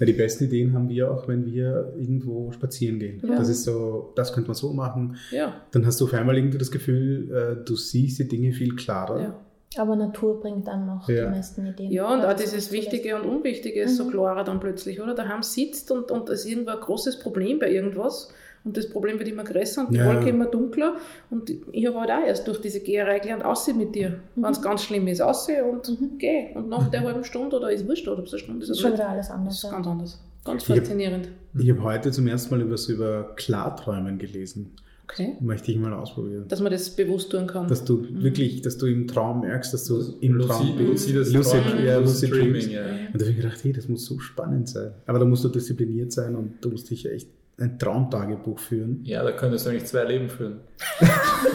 Ja, 0.00 0.06
die 0.06 0.12
besten 0.12 0.44
Ideen 0.44 0.72
haben 0.72 0.88
wir 0.88 1.10
auch, 1.10 1.28
wenn 1.28 1.46
wir 1.46 1.92
irgendwo 1.96 2.50
spazieren 2.52 2.98
gehen. 2.98 3.20
Ja. 3.26 3.36
Das 3.36 3.48
ist 3.48 3.64
so, 3.64 4.12
das 4.16 4.32
könnte 4.32 4.48
man 4.48 4.54
so 4.56 4.72
machen. 4.72 5.16
Ja, 5.30 5.54
Dann 5.70 5.86
hast 5.86 6.00
du 6.00 6.04
auf 6.06 6.14
einmal 6.14 6.36
irgendwie 6.36 6.58
das 6.58 6.70
Gefühl, 6.70 7.30
äh, 7.60 7.64
du 7.64 7.76
siehst 7.76 8.18
die 8.18 8.28
Dinge 8.28 8.52
viel 8.52 8.74
klarer. 8.74 9.20
ja. 9.20 9.40
Aber 9.76 9.96
Natur 9.96 10.38
bringt 10.40 10.68
dann 10.68 10.86
noch 10.86 11.08
Ja. 11.08 11.24
die 11.24 11.30
meisten 11.36 11.66
Ideen. 11.66 11.90
Ja, 11.90 12.12
und 12.14 12.24
auch 12.24 12.34
dieses 12.34 12.70
Wichtige 12.70 13.16
und 13.16 13.22
Unwichtige 13.28 13.82
ist 13.82 13.96
so 13.96 14.04
Mhm. 14.04 14.10
klarer 14.12 14.44
dann 14.44 14.60
plötzlich, 14.60 15.00
oder? 15.02 15.16
Daheim 15.16 15.42
sitzt 15.42 15.90
und, 15.90 16.12
und 16.12 16.28
es 16.28 16.44
ist 16.44 16.50
irgendwo 16.50 16.70
ein 16.70 16.78
großes 16.80 17.18
Problem 17.18 17.58
bei 17.58 17.72
irgendwas 17.72 18.28
und 18.64 18.76
das 18.76 18.88
Problem 18.88 19.18
wird 19.18 19.28
immer 19.28 19.44
größer 19.44 19.86
und 19.86 19.92
die 19.94 19.98
Ja. 19.98 20.06
Wolke 20.06 20.28
immer 20.30 20.46
dunkler 20.46 20.94
und 21.30 21.50
ich 21.72 21.86
habe 21.86 22.00
halt 22.00 22.10
auch 22.10 22.26
erst 22.26 22.46
durch 22.48 22.60
diese 22.60 22.80
Geherei 22.80 23.18
gelernt, 23.18 23.44
aussehen 23.44 23.78
mit 23.78 23.94
dir. 23.94 24.20
Wenn 24.36 24.50
es 24.52 24.62
ganz 24.62 24.82
schlimm 24.84 25.06
ist, 25.06 25.20
aussehen 25.20 25.64
und 25.64 25.88
Mhm. 26.00 26.18
geh. 26.18 26.46
Und 26.54 26.68
nach 26.68 26.88
der 26.90 27.02
halben 27.02 27.24
Stunde 27.24 27.56
oder 27.56 27.70
ist 27.70 27.86
wurscht, 27.86 28.06
oder 28.08 28.18
ob 28.18 28.26
es 28.26 28.32
eine 28.32 28.40
Stunde 28.40 28.62
ist, 28.64 28.70
ist 28.70 28.78
oder 28.80 28.88
schon 28.88 28.92
wieder 28.98 29.08
alles 29.08 29.28
das 29.28 29.36
anders. 29.36 29.54
ist 29.56 29.62
Ja. 29.64 29.70
ganz 29.70 29.86
anders. 29.86 30.20
Ganz 30.44 30.68
hab- 30.68 30.76
faszinierend. 30.76 31.28
Ich 31.58 31.70
habe 31.70 31.82
heute 31.82 32.10
zum 32.10 32.26
ersten 32.26 32.56
Mal 32.56 32.70
was 32.70 32.88
über 32.88 33.32
Klarträumen 33.36 34.18
gelesen. 34.18 34.72
Okay. 35.06 35.36
Möchte 35.40 35.70
ich 35.70 35.76
mal 35.78 35.92
ausprobieren. 35.92 36.46
Dass 36.48 36.60
man 36.62 36.72
das 36.72 36.88
bewusst 36.88 37.30
tun 37.30 37.46
kann. 37.46 37.68
Dass 37.68 37.84
du 37.84 38.06
wirklich, 38.22 38.62
dass 38.62 38.78
du 38.78 38.86
im 38.86 39.06
Traum 39.06 39.40
merkst, 39.42 39.72
dass 39.74 39.84
du 39.84 40.00
im 40.20 40.38
Traum 40.40 40.78
Lucid, 40.78 41.14
bist. 41.14 41.32
Lucid, 41.34 41.62
Träumen, 41.62 41.84
ja, 41.84 41.98
Lucid 41.98 42.30
Lucid 42.30 42.32
Dreams. 42.32 42.64
Dreaming, 42.64 42.70
ja. 42.74 42.82
Und 43.12 43.20
da 43.20 43.24
habe 43.26 43.30
ich 43.30 43.36
gedacht, 43.36 43.58
hey, 43.62 43.72
das 43.74 43.86
muss 43.88 44.06
so 44.06 44.18
spannend 44.18 44.68
sein. 44.70 44.92
Aber 45.06 45.18
da 45.18 45.26
musst 45.26 45.44
du 45.44 45.48
diszipliniert 45.50 46.10
sein 46.10 46.34
und 46.34 46.54
du 46.62 46.70
musst 46.70 46.88
dich 46.90 47.04
echt 47.06 47.28
ein 47.60 47.78
Traumtagebuch 47.78 48.58
führen. 48.58 49.00
Ja, 49.04 49.22
da 49.22 49.32
könntest 49.32 49.66
du 49.66 49.70
eigentlich 49.70 49.84
zwei 49.84 50.04
Leben 50.04 50.28
führen. 50.28 50.60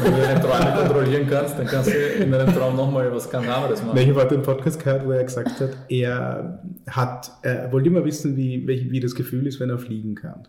Wenn 0.01 0.13
du 0.13 0.21
deine 0.21 0.39
Träume 0.39 0.75
kontrollieren 0.77 1.27
kannst, 1.29 1.59
dann 1.59 1.67
kannst 1.67 1.93
du 1.93 1.97
in 1.97 2.31
deinem 2.31 2.53
Traum 2.53 2.75
nochmal 2.75 3.11
was 3.13 3.29
ganz 3.29 3.47
anderes 3.47 3.83
machen. 3.83 3.97
Ich 3.97 4.09
habe 4.09 4.21
heute 4.21 4.35
einen 4.35 4.43
Podcast 4.43 4.81
gehört, 4.81 5.05
wo 5.05 5.11
er 5.11 5.23
gesagt 5.23 5.59
hat, 5.59 5.77
er 5.89 6.63
hat, 6.87 7.31
er 7.41 7.71
wollte 7.71 7.89
immer 7.89 8.05
wissen, 8.05 8.37
wie, 8.37 8.65
wie, 8.67 8.91
wie 8.91 8.99
das 8.99 9.13
Gefühl 9.13 9.45
ist, 9.47 9.59
wenn 9.59 9.69
er 9.69 9.77
fliegen 9.77 10.15
kann. 10.15 10.47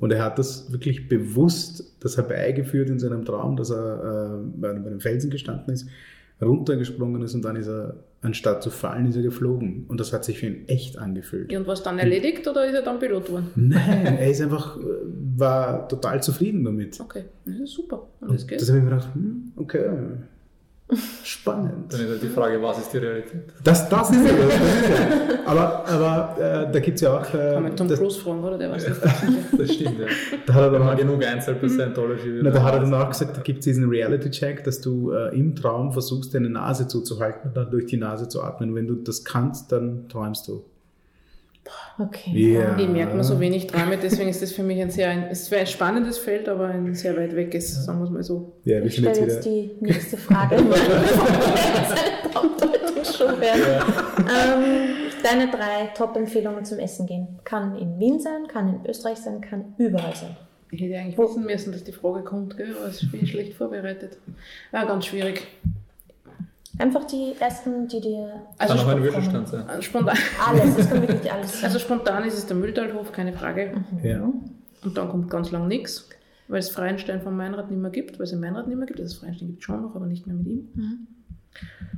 Und 0.00 0.12
er 0.12 0.24
hat 0.24 0.38
das 0.40 0.72
wirklich 0.72 1.08
bewusst 1.08 1.94
das 2.00 2.16
herbeigeführt 2.16 2.90
in 2.90 2.98
seinem 2.98 3.24
Traum, 3.24 3.56
dass 3.56 3.70
er 3.70 4.40
äh, 4.40 4.60
bei 4.60 4.70
einem 4.70 5.00
Felsen 5.00 5.30
gestanden 5.30 5.72
ist, 5.72 5.88
runtergesprungen 6.40 7.22
ist 7.22 7.34
und 7.34 7.44
dann 7.44 7.56
ist 7.56 7.68
er, 7.68 7.96
anstatt 8.20 8.62
zu 8.62 8.70
fallen, 8.70 9.06
ist 9.06 9.16
er 9.16 9.22
geflogen. 9.22 9.84
Und 9.88 10.00
das 10.00 10.12
hat 10.12 10.24
sich 10.24 10.38
für 10.38 10.46
ihn 10.46 10.68
echt 10.68 10.98
angefühlt. 10.98 11.50
Ja, 11.50 11.58
und 11.58 11.66
was 11.66 11.82
dann 11.82 11.98
erledigt 11.98 12.46
oder 12.46 12.66
ist 12.66 12.74
er 12.74 12.82
dann 12.82 12.98
Pilot 12.98 13.26
geworden? 13.26 13.50
Nein, 13.56 14.18
er 14.18 14.30
ist 14.30 14.40
einfach, 14.40 14.78
äh, 14.78 14.82
war 15.36 15.88
total 15.88 16.22
zufrieden 16.22 16.64
damit. 16.64 17.00
Okay, 17.00 17.24
das 17.44 17.56
ist 17.56 17.72
super. 17.72 18.08
Und 18.20 18.32
das. 18.32 18.46
Das 18.46 18.68
habe 18.68 18.78
ich 18.78 18.84
mir 18.84 18.90
gedacht, 18.90 19.14
hm, 19.14 19.52
okay, 19.56 19.90
spannend. 21.24 21.92
Dann 21.92 22.00
ist 22.00 22.08
halt 22.08 22.22
die 22.22 22.28
Frage, 22.28 22.62
was 22.62 22.78
ist 22.78 22.92
die 22.92 22.98
Realität? 22.98 23.44
Das, 23.64 23.88
das 23.88 24.10
ist 24.10 24.26
ja 24.26 24.32
das. 24.32 24.48
das 24.48 24.56
ist 24.56 24.88
ja. 24.90 25.38
Aber, 25.46 25.86
aber 25.88 26.36
äh, 26.38 26.72
da 26.72 26.80
gibt 26.80 26.96
es 26.96 27.00
ja 27.00 27.18
auch. 27.18 27.34
Äh, 27.34 27.54
Kann 27.54 27.62
man 27.62 27.76
Tom 27.76 27.88
das, 27.88 27.98
Cruise 27.98 28.20
fragen, 28.20 28.44
oder? 28.44 28.58
Der 28.58 28.70
weiß 28.70 28.88
nicht. 28.88 29.00
Das 29.58 29.72
stimmt, 29.72 29.98
ja. 29.98 30.06
da 30.46 30.54
hat 30.54 30.62
er 30.62 30.70
dann 30.70 30.88
auch, 30.88 30.96
genug 30.96 31.24
Einzel 31.24 31.54
per 31.54 31.68
Scientology 31.68 32.40
na, 32.42 32.50
da 32.50 32.62
hat 32.62 32.74
er 32.74 32.80
dann 32.80 32.94
auch 32.94 33.08
gesagt, 33.08 33.36
da 33.36 33.42
gibt 33.42 33.60
es 33.60 33.64
diesen 33.64 33.88
Reality-Check, 33.88 34.64
dass 34.64 34.80
du 34.80 35.12
äh, 35.12 35.36
im 35.38 35.54
Traum 35.54 35.92
versuchst, 35.92 36.34
deine 36.34 36.50
Nase 36.50 36.88
zuzuhalten 36.88 37.48
und 37.48 37.56
dann 37.56 37.70
durch 37.70 37.86
die 37.86 37.96
Nase 37.96 38.28
zu 38.28 38.42
atmen. 38.42 38.74
Wenn 38.74 38.86
du 38.86 38.94
das 38.96 39.24
kannst, 39.24 39.72
dann 39.72 40.08
träumst 40.08 40.48
du. 40.48 40.64
Okay. 41.98 42.54
Ja. 42.54 42.76
Ich 42.76 42.88
merke 42.88 43.14
nur 43.14 43.24
so 43.24 43.38
wenig 43.38 43.66
Träume, 43.66 43.96
deswegen 43.96 44.28
ist 44.28 44.42
das 44.42 44.52
für 44.52 44.62
mich 44.62 44.80
ein 44.80 44.90
sehr, 44.90 45.10
ein, 45.10 45.24
es 45.30 45.42
ist 45.42 45.52
ein 45.52 45.66
spannendes 45.66 46.18
Feld, 46.18 46.48
aber 46.48 46.66
ein 46.66 46.94
sehr 46.94 47.16
weit 47.16 47.36
weg 47.36 47.54
ist, 47.54 47.84
sagen 47.84 48.00
wir 48.00 48.04
es 48.04 48.10
mal 48.10 48.22
so. 48.22 48.52
Ja, 48.64 48.80
Ich 48.80 48.94
stelle 48.94 49.08
jetzt 49.08 49.20
jetzt 49.20 49.44
die 49.44 49.70
nächste 49.80 50.16
Frage. 50.16 50.56
Ähm, 53.32 55.10
deine 55.22 55.50
drei 55.50 55.90
Top-Empfehlungen 55.94 56.64
zum 56.64 56.78
Essen 56.78 57.06
gehen. 57.06 57.40
Kann 57.44 57.76
in 57.76 57.98
Wien 57.98 58.20
sein, 58.20 58.46
kann 58.48 58.68
in 58.68 58.86
Österreich 58.88 59.18
sein, 59.18 59.40
kann 59.40 59.74
überall 59.78 60.14
sein. 60.14 60.36
Ich 60.70 60.80
hätte 60.80 60.96
eigentlich 60.98 61.18
wissen 61.18 61.44
müssen, 61.44 61.72
dass 61.72 61.84
die 61.84 61.92
Frage 61.92 62.22
kommt, 62.24 62.56
gell? 62.56 62.74
aber 62.78 62.90
ich 62.90 63.10
bin 63.10 63.26
schlecht 63.26 63.54
vorbereitet. 63.54 64.16
Ja, 64.72 64.84
ganz 64.84 65.06
schwierig. 65.06 65.46
Einfach 66.78 67.04
die 67.04 67.34
ersten, 67.38 67.86
die 67.86 68.00
dir. 68.00 68.42
Also 68.58 68.74
Kann 68.74 68.84
auch 68.84 68.88
ein 68.88 68.96
spontan- 68.98 69.02
Widerstand 69.04 69.48
sein. 69.48 69.68
Äh, 69.68 69.82
Spontan, 69.82 70.16
Alles, 70.48 70.76
das 70.76 70.88
kann 70.88 71.02
wirklich 71.06 71.32
alles 71.32 71.52
sein. 71.52 71.64
also 71.64 71.78
spontan 71.78 72.24
ist 72.24 72.34
es 72.38 72.46
der 72.46 72.56
Mülltalhof, 72.56 73.12
keine 73.12 73.32
Frage. 73.34 73.72
Ja. 74.02 74.22
Und 74.84 74.96
dann 74.96 75.08
kommt 75.10 75.30
ganz 75.30 75.50
lang 75.50 75.68
nichts, 75.68 76.08
weil 76.48 76.58
es 76.60 76.70
Freienstein 76.70 77.20
vom 77.22 77.36
Meinrad 77.36 77.70
nicht 77.70 77.80
mehr 77.80 77.90
gibt, 77.90 78.18
weil 78.18 78.24
es 78.24 78.30
den 78.30 78.40
Meinrad 78.40 78.68
nicht 78.68 78.76
mehr 78.78 78.86
gibt. 78.86 78.98
Also 79.00 79.12
das 79.14 79.20
Freienstein 79.20 79.48
gibt 79.48 79.60
es 79.60 79.64
schon 79.64 79.82
noch, 79.82 79.94
aber 79.94 80.06
nicht 80.06 80.26
mehr 80.26 80.34
mit 80.34 80.46
ihm. 80.46 80.68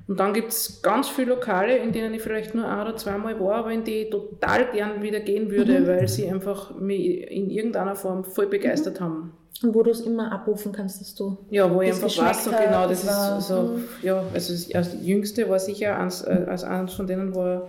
Und 0.08 0.18
dann 0.20 0.34
gibt 0.34 0.48
es 0.48 0.82
ganz 0.82 1.08
viele 1.08 1.28
Lokale, 1.30 1.76
in 1.78 1.92
denen 1.92 2.12
ich 2.12 2.20
vielleicht 2.20 2.54
nur 2.54 2.68
ein 2.68 2.80
oder 2.80 2.96
zweimal 2.96 3.38
war, 3.40 3.54
aber 3.54 3.70
in 3.72 3.84
die 3.84 4.02
ich 4.02 4.10
total 4.10 4.70
gern 4.72 5.00
wieder 5.02 5.20
gehen 5.20 5.50
würde, 5.50 5.86
weil 5.86 6.08
sie 6.08 6.28
einfach 6.28 6.74
mich 6.78 7.22
in 7.30 7.48
irgendeiner 7.48 7.94
Form 7.94 8.24
voll 8.24 8.48
begeistert 8.48 9.00
haben. 9.00 9.32
Und 9.62 9.74
wo 9.74 9.82
du 9.82 9.90
es 9.90 10.00
immer 10.00 10.32
abrufen 10.32 10.72
kannst, 10.72 11.00
dass 11.00 11.14
du. 11.14 11.38
Ja, 11.50 11.72
wo 11.72 11.80
ich 11.80 11.90
einfach 11.92 12.08
weiß, 12.18 12.44
so 12.44 12.50
genau, 12.50 12.88
das 12.88 13.06
war- 13.06 13.38
ist 13.38 13.48
so, 13.48 13.62
mhm. 13.62 13.84
ja, 14.02 14.22
also 14.34 14.52
das, 14.72 14.96
jüngste 15.00 15.48
war 15.48 15.58
sicher, 15.58 15.98
eins, 15.98 16.22
äh, 16.22 16.44
also 16.48 16.66
eins 16.66 16.92
von 16.92 17.06
denen 17.06 17.34
war 17.34 17.68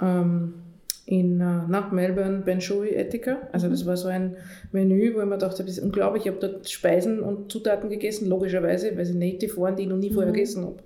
ähm, 0.00 0.54
in 1.06 1.40
äh, 1.40 1.44
nach 1.68 1.92
Melbourne 1.92 2.38
Benjoy 2.38 2.90
Etika. 2.94 3.36
Also 3.52 3.68
das 3.68 3.84
war 3.86 3.96
so 3.96 4.08
ein 4.08 4.36
Menü, 4.72 5.14
wo 5.14 5.20
ich 5.20 5.26
mir 5.26 5.38
dachte, 5.38 5.62
das 5.62 5.76
ist 5.78 5.84
unglaublich. 5.84 6.24
Ich 6.26 6.32
habe 6.32 6.40
dort 6.40 6.68
Speisen 6.68 7.20
und 7.20 7.52
Zutaten 7.52 7.90
gegessen, 7.90 8.28
logischerweise, 8.28 8.96
weil 8.96 9.04
sie 9.04 9.14
native 9.14 9.56
waren, 9.60 9.76
die 9.76 9.82
ich 9.82 9.88
noch 9.88 9.98
nie 9.98 10.10
vorher 10.12 10.32
gegessen 10.32 10.64
habe. 10.64 10.76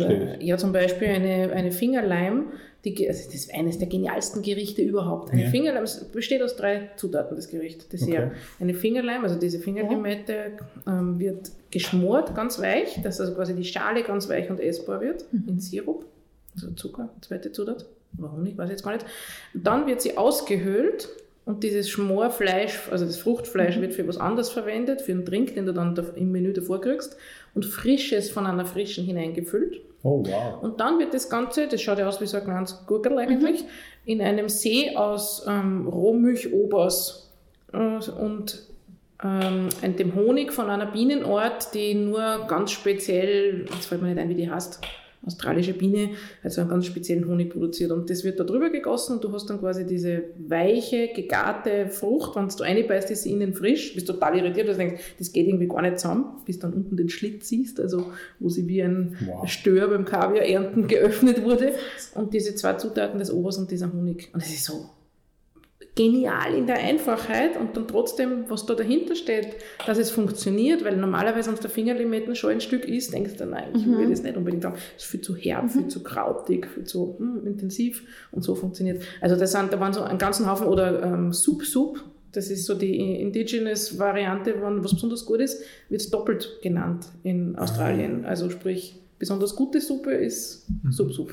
Äh, 0.00 0.44
ja, 0.44 0.56
zum 0.56 0.72
Beispiel 0.72 1.08
eine, 1.08 1.52
eine 1.52 1.70
Fingerleim, 1.72 2.46
die, 2.84 3.08
also 3.08 3.24
das 3.26 3.34
ist 3.34 3.54
eines 3.54 3.78
der 3.78 3.88
genialsten 3.88 4.42
Gerichte 4.42 4.82
überhaupt. 4.82 5.30
Eine 5.32 5.44
Ja. 5.44 5.50
Fingerleim 5.50 5.84
es 5.84 6.04
besteht 6.04 6.42
aus 6.42 6.56
drei 6.56 6.90
Zutaten, 6.96 7.36
das 7.36 7.48
Gericht, 7.48 7.92
Dessert. 7.92 8.08
Okay. 8.28 8.36
Eine 8.60 8.74
Fingerleim, 8.74 9.22
also 9.22 9.38
diese 9.38 9.58
Fingerlimette, 9.60 10.52
ähm, 10.86 11.18
wird 11.20 11.50
geschmort, 11.70 12.34
ganz 12.34 12.60
weich, 12.60 13.00
dass 13.02 13.20
also 13.20 13.34
quasi 13.34 13.54
die 13.54 13.64
Schale 13.64 14.02
ganz 14.02 14.28
weich 14.28 14.50
und 14.50 14.58
essbar 14.60 15.00
wird, 15.00 15.24
in 15.46 15.60
Sirup, 15.60 16.04
also 16.54 16.70
Zucker, 16.72 17.08
zweite 17.20 17.52
Zutat, 17.52 17.86
oder 18.18 18.32
Honig, 18.32 18.58
weiß 18.58 18.66
ich 18.66 18.72
jetzt 18.72 18.82
gar 18.82 18.92
nicht. 18.92 19.06
Dann 19.54 19.86
wird 19.86 20.00
sie 20.02 20.16
ausgehöhlt 20.18 21.08
und 21.44 21.62
dieses 21.64 21.88
Schmorfleisch, 21.88 22.88
also 22.90 23.04
das 23.04 23.16
Fruchtfleisch, 23.16 23.80
wird 23.80 23.94
für 23.94 24.06
was 24.06 24.16
anderes 24.18 24.50
verwendet, 24.50 25.00
für 25.02 25.12
einen 25.12 25.24
Drink, 25.24 25.54
den 25.54 25.66
du 25.66 25.72
dann 25.72 25.94
da- 25.94 26.04
im 26.14 26.30
Menü 26.32 26.52
davor 26.52 26.80
kriegst, 26.80 27.16
und 27.54 27.64
Frisches 27.64 28.30
von 28.30 28.46
einer 28.46 28.64
Frischen 28.64 29.04
hineingefüllt. 29.04 29.80
Oh, 30.02 30.24
wow. 30.26 30.62
Und 30.62 30.80
dann 30.80 30.98
wird 30.98 31.14
das 31.14 31.28
Ganze, 31.28 31.68
das 31.68 31.80
schaut 31.80 31.98
ja 31.98 32.08
aus 32.08 32.20
wie 32.20 32.26
so 32.26 32.36
ein 32.36 32.44
kleines 32.44 32.84
Gurkel 32.86 33.18
eigentlich, 33.18 33.64
in 34.04 34.20
einem 34.20 34.48
See 34.48 34.96
aus 34.96 35.44
ähm, 35.46 35.86
Rohmilchobers 35.86 37.30
äh, 37.72 37.78
und 37.78 38.66
ähm, 39.22 39.68
dem 39.96 40.14
Honig 40.14 40.52
von 40.52 40.68
einer 40.68 40.86
Bienenart, 40.86 41.72
die 41.74 41.94
nur 41.94 42.46
ganz 42.48 42.72
speziell, 42.72 43.66
jetzt 43.72 43.86
fällt 43.86 44.02
mir 44.02 44.08
nicht 44.08 44.18
ein, 44.18 44.28
wie 44.28 44.34
die 44.34 44.50
heißt, 44.50 44.80
australische 45.24 45.74
Biene, 45.74 46.10
also 46.42 46.60
einen 46.60 46.70
ganz 46.70 46.86
speziellen 46.86 47.28
Honig 47.28 47.50
produziert. 47.50 47.92
Und 47.92 48.10
das 48.10 48.24
wird 48.24 48.40
da 48.40 48.44
drüber 48.44 48.70
gegossen 48.70 49.14
und 49.14 49.24
du 49.24 49.32
hast 49.32 49.48
dann 49.48 49.60
quasi 49.60 49.86
diese 49.86 50.24
weiche, 50.38 51.08
gegarte 51.14 51.88
Frucht. 51.88 52.36
Wenn 52.36 52.48
du 52.48 52.62
reinbeißt, 52.62 53.10
ist 53.10 53.22
sie 53.22 53.32
innen 53.32 53.54
frisch. 53.54 53.94
Bist 53.94 54.06
total 54.06 54.38
irritiert, 54.38 54.68
dass 54.68 54.76
du 54.76 54.84
denkst, 54.84 55.02
das 55.18 55.32
geht 55.32 55.46
irgendwie 55.46 55.68
gar 55.68 55.82
nicht 55.82 55.98
zusammen, 55.98 56.24
bis 56.44 56.58
dann 56.58 56.72
unten 56.72 56.96
den 56.96 57.08
Schlitz 57.08 57.48
siehst, 57.48 57.80
also 57.80 58.06
wo 58.38 58.48
sie 58.48 58.66
wie 58.68 58.82
ein 58.82 59.16
Wow. 59.26 59.48
Stör 59.48 59.88
beim 59.88 60.04
Kaviar 60.04 60.44
ernten 60.44 60.88
geöffnet 60.88 61.44
wurde. 61.44 61.72
Und 62.14 62.34
diese 62.34 62.54
zwei 62.54 62.74
Zutaten 62.74 63.18
des 63.18 63.32
Obers 63.32 63.58
und 63.58 63.70
dieser 63.70 63.92
Honig. 63.92 64.30
Und 64.32 64.42
es 64.42 64.52
ist 64.52 64.64
so 64.64 64.90
genial 65.94 66.54
in 66.54 66.66
der 66.66 66.78
Einfachheit 66.78 67.58
und 67.60 67.76
dann 67.76 67.86
trotzdem, 67.86 68.44
was 68.48 68.64
da 68.64 68.74
dahinter 68.74 69.14
steht, 69.14 69.56
dass 69.86 69.98
es 69.98 70.10
funktioniert, 70.10 70.84
weil 70.84 70.96
normalerweise, 70.96 71.52
wenn 71.52 71.60
der 71.60 71.68
Fingerlimetten 71.68 72.34
schon 72.34 72.52
ein 72.52 72.60
Stück 72.62 72.86
isst, 72.86 73.12
denkst 73.12 73.36
du, 73.36 73.44
nein, 73.44 73.68
ich 73.76 73.86
will 73.86 74.08
das 74.08 74.22
nicht 74.22 74.36
unbedingt 74.36 74.64
haben. 74.64 74.76
Das 74.94 75.04
ist 75.04 75.10
viel 75.10 75.20
zu 75.20 75.36
herb, 75.36 75.70
viel 75.70 75.88
zu 75.88 76.02
krautig, 76.02 76.66
viel 76.66 76.84
zu 76.84 77.16
hm, 77.18 77.46
intensiv 77.46 78.04
und 78.30 78.42
so 78.42 78.54
funktioniert. 78.54 79.02
Also 79.20 79.36
das 79.36 79.52
sind, 79.52 79.72
da 79.72 79.80
waren 79.80 79.92
so 79.92 80.00
einen 80.00 80.18
ganzen 80.18 80.50
Haufen 80.50 80.66
oder 80.66 81.02
ähm, 81.02 81.32
Soup 81.32 81.62
Soup, 81.64 82.02
das 82.32 82.48
ist 82.48 82.64
so 82.64 82.74
die 82.74 83.20
indigenous 83.20 83.98
Variante, 83.98 84.54
wenn 84.62 84.82
was 84.82 84.94
besonders 84.94 85.26
gut 85.26 85.40
ist, 85.40 85.62
wird 85.90 86.00
es 86.00 86.08
doppelt 86.08 86.60
genannt 86.62 87.06
in 87.22 87.56
Australien. 87.56 88.24
Also 88.24 88.48
sprich, 88.48 88.98
besonders 89.18 89.54
gute 89.54 89.80
Suppe 89.80 90.12
ist 90.12 90.66
Soup 90.90 91.12
Soup. 91.12 91.32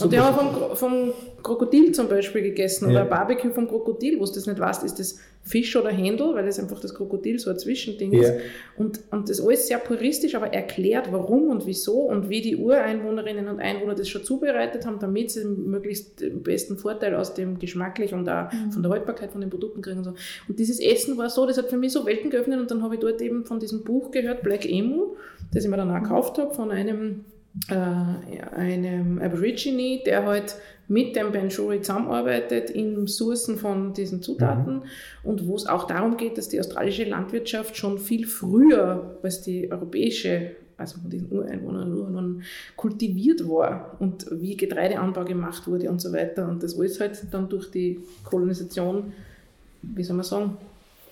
Und 0.00 0.12
die 0.12 0.18
haben 0.20 0.36
vom, 0.36 0.76
vom 0.76 1.12
Krokodil 1.46 1.92
zum 1.92 2.08
Beispiel 2.08 2.42
gegessen 2.42 2.90
Ja. 2.90 3.02
oder 3.02 3.04
Barbecue 3.08 3.50
vom 3.50 3.68
Krokodil, 3.68 4.18
wo 4.18 4.24
du 4.24 4.32
das 4.32 4.46
nicht 4.46 4.58
weißt, 4.58 4.82
ist 4.84 4.98
das 4.98 5.18
Fisch 5.44 5.76
oder 5.76 5.90
Händel, 5.90 6.34
weil 6.34 6.44
das 6.44 6.58
einfach 6.58 6.80
das 6.80 6.92
Krokodil 6.92 7.38
so 7.38 7.50
ein 7.50 7.58
Zwischending 7.58 8.12
Ja. 8.12 8.20
ist. 8.22 8.32
Und, 8.76 9.00
und 9.12 9.28
das 9.28 9.40
alles 9.40 9.68
sehr 9.68 9.78
puristisch, 9.78 10.34
aber 10.34 10.52
erklärt, 10.52 11.12
warum 11.12 11.48
und 11.50 11.64
wieso 11.66 12.00
und 12.00 12.28
wie 12.28 12.40
die 12.40 12.56
Ureinwohnerinnen 12.56 13.46
und 13.46 13.60
Einwohner 13.60 13.94
das 13.94 14.08
schon 14.08 14.24
zubereitet 14.24 14.84
haben, 14.86 14.98
damit 14.98 15.30
sie 15.30 15.44
möglichst 15.44 16.20
den 16.20 16.42
besten 16.42 16.76
Vorteil 16.78 17.14
aus 17.14 17.34
dem 17.34 17.60
geschmacklich 17.60 18.12
und 18.12 18.28
auch 18.28 18.50
von 18.72 18.82
der 18.82 18.90
Haltbarkeit 18.90 19.30
von 19.30 19.40
den 19.40 19.50
Produkten 19.50 19.82
kriegen 19.82 19.98
und 19.98 20.04
so. 20.04 20.14
Und 20.48 20.58
dieses 20.58 20.80
Essen 20.80 21.16
war 21.16 21.30
so, 21.30 21.46
das 21.46 21.58
hat 21.58 21.68
für 21.70 21.76
mich 21.76 21.92
so 21.92 22.04
Welten 22.06 22.28
geöffnet 22.30 22.58
und 22.58 22.70
dann 22.72 22.82
habe 22.82 22.94
ich 22.94 23.00
dort 23.00 23.22
eben 23.22 23.44
von 23.44 23.60
diesem 23.60 23.84
Buch 23.84 24.10
gehört, 24.10 24.42
Black 24.42 24.68
Emu, 24.68 25.14
das 25.54 25.64
ich 25.64 25.70
mir 25.70 25.76
dann 25.76 25.90
auch 25.92 26.02
gekauft 26.02 26.38
habe, 26.38 26.52
von 26.54 26.72
einem 26.72 27.24
einem 27.68 29.18
Aborigine, 29.18 30.02
der 30.04 30.26
halt 30.26 30.56
mit 30.88 31.16
dem 31.16 31.32
Benjuri 31.32 31.80
zusammenarbeitet 31.80 32.70
im 32.70 33.06
Sourcen 33.08 33.56
von 33.56 33.92
diesen 33.92 34.22
Zutaten 34.22 34.82
und 35.24 35.46
wo 35.48 35.56
es 35.56 35.66
auch 35.66 35.84
darum 35.84 36.16
geht, 36.16 36.38
dass 36.38 36.48
die 36.48 36.60
australische 36.60 37.04
Landwirtschaft 37.04 37.76
schon 37.76 37.98
viel 37.98 38.26
früher 38.26 39.18
als 39.22 39.42
die 39.42 39.70
europäische, 39.70 40.52
also 40.76 41.00
von 41.00 41.10
diesen 41.10 41.32
Ureinwohnern 41.32 41.90
und 41.90 41.98
Ureinwohnern, 41.98 42.42
kultiviert 42.76 43.48
war 43.48 43.96
und 43.98 44.26
wie 44.30 44.56
Getreideanbau 44.56 45.24
gemacht 45.24 45.66
wurde 45.66 45.90
und 45.90 46.00
so 46.00 46.12
weiter. 46.12 46.48
Und 46.48 46.62
das 46.62 46.78
alles 46.78 47.00
halt 47.00 47.20
dann 47.32 47.48
durch 47.48 47.70
die 47.70 48.00
Kolonisation, 48.22 49.12
wie 49.82 50.04
soll 50.04 50.16
man 50.16 50.24
sagen, 50.24 50.56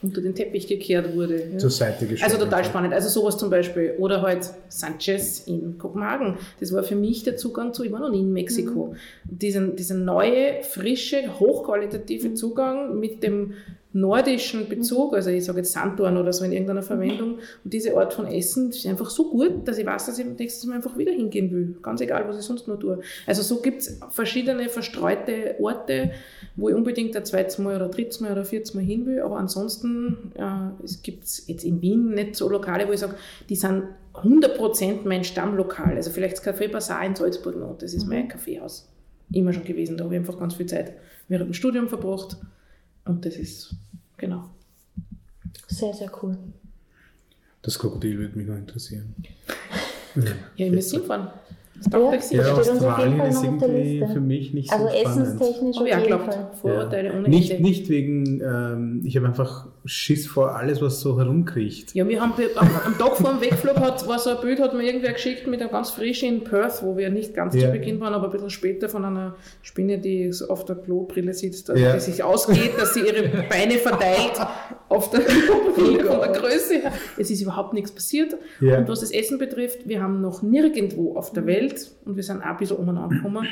unter 0.04 0.20
den 0.20 0.34
Teppich 0.34 0.66
gekehrt 0.66 1.14
wurde. 1.16 1.52
ja. 1.52 1.58
Zur 1.58 1.70
Seite 1.70 2.06
geschoben. 2.06 2.30
Also 2.30 2.44
total 2.44 2.64
spannend. 2.64 2.92
Also 2.92 3.08
sowas 3.08 3.38
zum 3.38 3.50
Beispiel. 3.50 3.94
Oder 3.98 4.22
halt 4.22 4.50
Sanchez 4.68 5.46
in 5.46 5.78
Kopenhagen. 5.78 6.36
Das 6.60 6.72
war 6.72 6.82
für 6.82 6.96
mich 6.96 7.22
der 7.22 7.36
Zugang 7.36 7.72
zu, 7.72 7.84
ich 7.84 7.92
war 7.92 8.00
noch 8.00 8.10
nie 8.10 8.20
in 8.20 8.32
Mexiko. 8.32 8.94
Diesen, 9.24 9.76
dieser 9.76 9.94
neue, 9.94 10.62
frische, 10.62 11.40
hochqualitative 11.40 12.34
Zugang 12.34 12.98
mit 12.98 13.22
dem 13.22 13.54
nordischen 13.94 14.68
Bezug, 14.68 15.14
also 15.14 15.30
ich 15.30 15.44
sage 15.44 15.58
jetzt 15.58 15.72
Sanddorn 15.72 16.16
oder 16.16 16.32
so 16.32 16.44
in 16.44 16.50
irgendeiner 16.50 16.82
Verwendung. 16.82 17.38
Und 17.62 17.72
diese 17.72 17.96
Art 17.96 18.12
von 18.12 18.26
Essen 18.26 18.70
ist 18.70 18.84
einfach 18.86 19.08
so 19.08 19.30
gut, 19.30 19.68
dass 19.68 19.78
ich 19.78 19.86
weiß, 19.86 20.06
dass 20.06 20.18
ich 20.18 20.26
nächstes 20.26 20.64
Mal 20.66 20.74
einfach 20.76 20.98
wieder 20.98 21.12
hingehen 21.12 21.52
will. 21.52 21.76
Ganz 21.80 22.00
egal, 22.00 22.26
was 22.26 22.36
ich 22.36 22.42
sonst 22.42 22.66
nur 22.66 22.78
tue. 22.78 22.98
Also 23.24 23.42
so 23.42 23.62
gibt 23.62 23.82
es 23.82 24.00
verschiedene 24.10 24.68
verstreute 24.68 25.54
Orte, 25.60 26.10
wo 26.56 26.68
ich 26.68 26.74
unbedingt 26.74 27.16
ein 27.16 27.24
zweites 27.24 27.58
Mal 27.58 27.76
oder 27.76 27.88
drittes 27.88 28.18
Mal 28.18 28.32
oder 28.32 28.44
viertes 28.44 28.74
Mal 28.74 28.82
hin 28.82 29.06
will. 29.06 29.20
Aber 29.20 29.36
ansonsten, 29.36 30.32
äh, 30.34 30.82
es 30.84 31.00
gibt 31.02 31.22
jetzt 31.46 31.64
in 31.64 31.80
Wien 31.80 32.14
nicht 32.14 32.34
so 32.34 32.48
Lokale, 32.48 32.88
wo 32.88 32.92
ich 32.92 33.00
sage, 33.00 33.14
die 33.48 33.56
sind 33.56 33.84
100% 34.14 35.00
mein 35.04 35.22
Stammlokal. 35.22 35.94
Also 35.94 36.10
vielleicht 36.10 36.38
das 36.38 36.44
Café 36.44 36.68
Bazaar 36.68 37.06
in 37.06 37.14
Salzburg 37.14 37.56
noch, 37.56 37.78
das 37.78 37.94
ist 37.94 38.06
mein 38.06 38.26
Kaffeehaus. 38.26 38.88
Immer 39.32 39.52
schon 39.52 39.64
gewesen, 39.64 39.96
da 39.96 40.04
habe 40.04 40.14
ich 40.14 40.18
einfach 40.18 40.38
ganz 40.38 40.54
viel 40.54 40.66
Zeit 40.66 40.94
während 41.28 41.50
dem 41.50 41.54
Studium 41.54 41.88
verbracht. 41.88 42.36
Und 43.04 43.24
das 43.24 43.36
ist, 43.36 43.74
genau. 44.16 44.44
Sehr, 45.68 45.92
sehr 45.92 46.10
cool. 46.22 46.36
Das 47.62 47.78
Krokodil 47.78 48.18
würde 48.18 48.36
mich 48.38 48.46
noch 48.46 48.56
interessieren. 48.56 49.14
Ja, 50.54 50.66
ich 50.66 50.72
muss 50.72 50.92
hinfahren. 50.92 51.26
Das 51.90 52.30
Ja. 52.30 52.46
Ja, 52.46 52.54
Australien 52.54 53.20
ist 53.22 53.42
irgendwie 53.42 54.06
für 54.12 54.20
mich 54.20 54.54
nicht 54.54 54.70
so 54.70 54.76
Also 54.76 54.88
spannend. 54.96 55.08
essenstechnisch 55.26 55.76
Aber 55.76 55.84
auf 55.84 55.90
ja, 55.90 55.96
jeden 55.98 56.06
glaubt, 56.06 56.24
Fall. 56.32 56.50
Vorurteile 56.60 57.12
ohne 57.18 57.28
Nicht, 57.28 57.50
Ende. 57.50 57.62
nicht 57.64 57.88
wegen, 57.88 58.40
ähm, 58.40 59.02
ich 59.04 59.16
habe 59.16 59.26
einfach 59.26 59.66
Schiss 59.86 60.26
vor 60.26 60.56
alles, 60.56 60.80
was 60.80 61.00
so 61.00 61.18
herumkriecht. 61.18 61.94
Ja, 61.94 62.08
wir 62.08 62.18
haben 62.20 62.32
am, 62.56 62.98
Tag 62.98 63.16
vor 63.18 63.30
dem 63.32 63.40
Wegflug 63.42 63.76
hat, 63.76 64.08
war 64.08 64.18
so 64.18 64.30
ein 64.30 64.40
Bild, 64.40 64.58
hat 64.58 64.72
mir 64.72 64.82
irgendwer 64.82 65.12
geschickt 65.12 65.46
mit 65.46 65.60
einem 65.60 65.70
ganz 65.70 65.90
frischen 65.90 66.28
in 66.36 66.44
Perth, 66.44 66.82
wo 66.82 66.96
wir 66.96 67.10
nicht 67.10 67.34
ganz 67.34 67.54
Ja. 67.54 67.66
zu 67.66 67.72
Beginn 67.72 68.00
waren, 68.00 68.14
aber 68.14 68.26
ein 68.26 68.30
bisschen 68.30 68.48
später 68.48 68.88
von 68.88 69.04
einer 69.04 69.36
Spinne, 69.62 69.98
die 69.98 70.32
so 70.32 70.48
auf 70.48 70.64
der 70.64 70.76
Klobrille 70.76 71.34
sitzt, 71.34 71.68
also 71.68 71.82
Ja. 71.82 71.92
die 71.92 72.00
sich 72.00 72.22
ausgeht, 72.22 72.72
dass 72.78 72.94
sie 72.94 73.00
ihre 73.00 73.28
Beine 73.48 73.72
verteilt 73.74 74.40
auf 74.88 75.10
der 75.10 75.20
Klobrille 75.20 76.04
von 76.04 76.20
der 76.20 76.32
Größe 76.32 76.74
her. 76.80 76.92
Es 77.18 77.30
ist 77.30 77.42
überhaupt 77.42 77.74
nichts 77.74 77.92
passiert. 77.92 78.34
Ja. 78.60 78.78
Und 78.78 78.88
was 78.88 79.00
das 79.00 79.10
Essen 79.10 79.38
betrifft, 79.38 79.86
wir 79.86 80.02
haben 80.02 80.22
noch 80.22 80.40
nirgendwo 80.42 81.14
auf 81.16 81.32
der 81.32 81.44
Welt, 81.46 81.90
und 82.06 82.16
wir 82.16 82.22
sind 82.22 82.40
auch 82.40 82.46
ein 82.46 82.56
bisschen 82.56 82.78
umeinander 82.78 83.16
gekommen, 83.16 83.46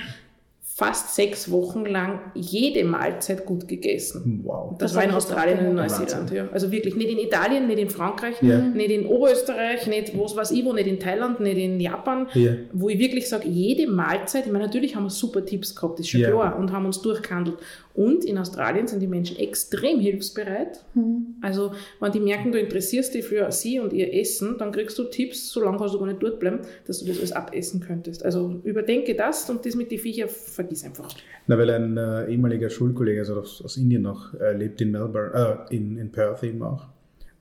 fast 0.74 1.14
sechs 1.14 1.50
Wochen 1.50 1.84
lang 1.84 2.20
jede 2.34 2.82
Mahlzeit 2.84 3.44
gut 3.44 3.68
gegessen. 3.68 4.40
Wow. 4.44 4.70
Das, 4.78 4.92
Das 4.92 4.94
war 4.96 5.04
in 5.04 5.10
Australien 5.10 5.58
und 5.60 5.66
in. 5.66 5.74
Neuseeland. 5.74 6.30
Ja. 6.30 6.48
Also 6.50 6.72
wirklich 6.72 6.96
nicht 6.96 7.10
in 7.10 7.18
Italien, 7.18 7.66
nicht 7.66 7.78
in 7.78 7.90
Frankreich, 7.90 8.36
Ja. 8.40 8.58
nicht 8.58 8.90
in 8.90 9.06
Oberösterreich, 9.06 9.86
nicht 9.86 10.18
was 10.18 10.34
weiß 10.34 10.50
ich 10.52 10.64
wo, 10.64 10.72
nicht 10.72 10.86
in 10.86 10.98
Thailand, 10.98 11.40
nicht 11.40 11.58
in 11.58 11.78
Japan, 11.78 12.26
Ja. 12.32 12.52
wo 12.72 12.88
ich 12.88 12.98
wirklich 12.98 13.28
sage, 13.28 13.48
jede 13.48 13.86
Mahlzeit, 13.90 14.46
ich 14.46 14.52
meine, 14.52 14.64
natürlich 14.64 14.96
haben 14.96 15.04
wir 15.04 15.10
super 15.10 15.44
Tipps 15.44 15.74
gehabt, 15.76 15.98
das 15.98 16.06
ist 16.06 16.10
schon 16.12 16.20
Ja. 16.22 16.30
klar, 16.30 16.58
und 16.58 16.72
haben 16.72 16.86
uns 16.86 17.02
durchgehandelt. 17.02 17.58
Und 17.94 18.24
in 18.24 18.38
Australien 18.38 18.86
sind 18.86 19.00
die 19.00 19.06
Menschen 19.06 19.36
extrem 19.38 20.00
hilfsbereit. 20.00 20.84
Also, 21.42 21.72
wenn 22.00 22.12
die 22.12 22.20
merken, 22.20 22.52
du 22.52 22.58
interessierst 22.58 23.14
dich 23.14 23.24
für 23.24 23.50
sie 23.52 23.80
und 23.80 23.92
ihr 23.92 24.14
Essen, 24.14 24.56
dann 24.58 24.72
kriegst 24.72 24.98
du 24.98 25.04
Tipps, 25.04 25.50
solange 25.50 25.78
kannst 25.78 25.94
du 25.94 25.98
gar 25.98 26.06
nicht 26.06 26.22
dort 26.22 26.40
bleiben, 26.40 26.60
dass 26.86 27.00
du 27.00 27.06
das 27.06 27.18
alles 27.18 27.32
abessen 27.32 27.80
könntest. 27.80 28.24
Also, 28.24 28.60
überdenke 28.64 29.14
das 29.14 29.48
und 29.50 29.66
das 29.66 29.74
mit 29.74 29.90
den 29.90 29.98
Viecher 29.98 30.28
vergiss 30.28 30.84
einfach. 30.84 31.14
Na, 31.46 31.58
weil 31.58 31.70
ein 31.70 31.96
äh, 31.96 32.30
ehemaliger 32.30 32.70
Schulkollege, 32.70 33.20
also 33.20 33.40
aus, 33.40 33.62
aus 33.62 33.76
Indien 33.76 34.02
noch, 34.02 34.32
äh, 34.40 34.56
lebt 34.56 34.80
in 34.80 34.90
Melbourne, 34.90 35.66
äh, 35.70 35.76
in, 35.76 35.98
in 35.98 36.10
Perth 36.10 36.42
eben 36.44 36.62
auch. 36.62 36.86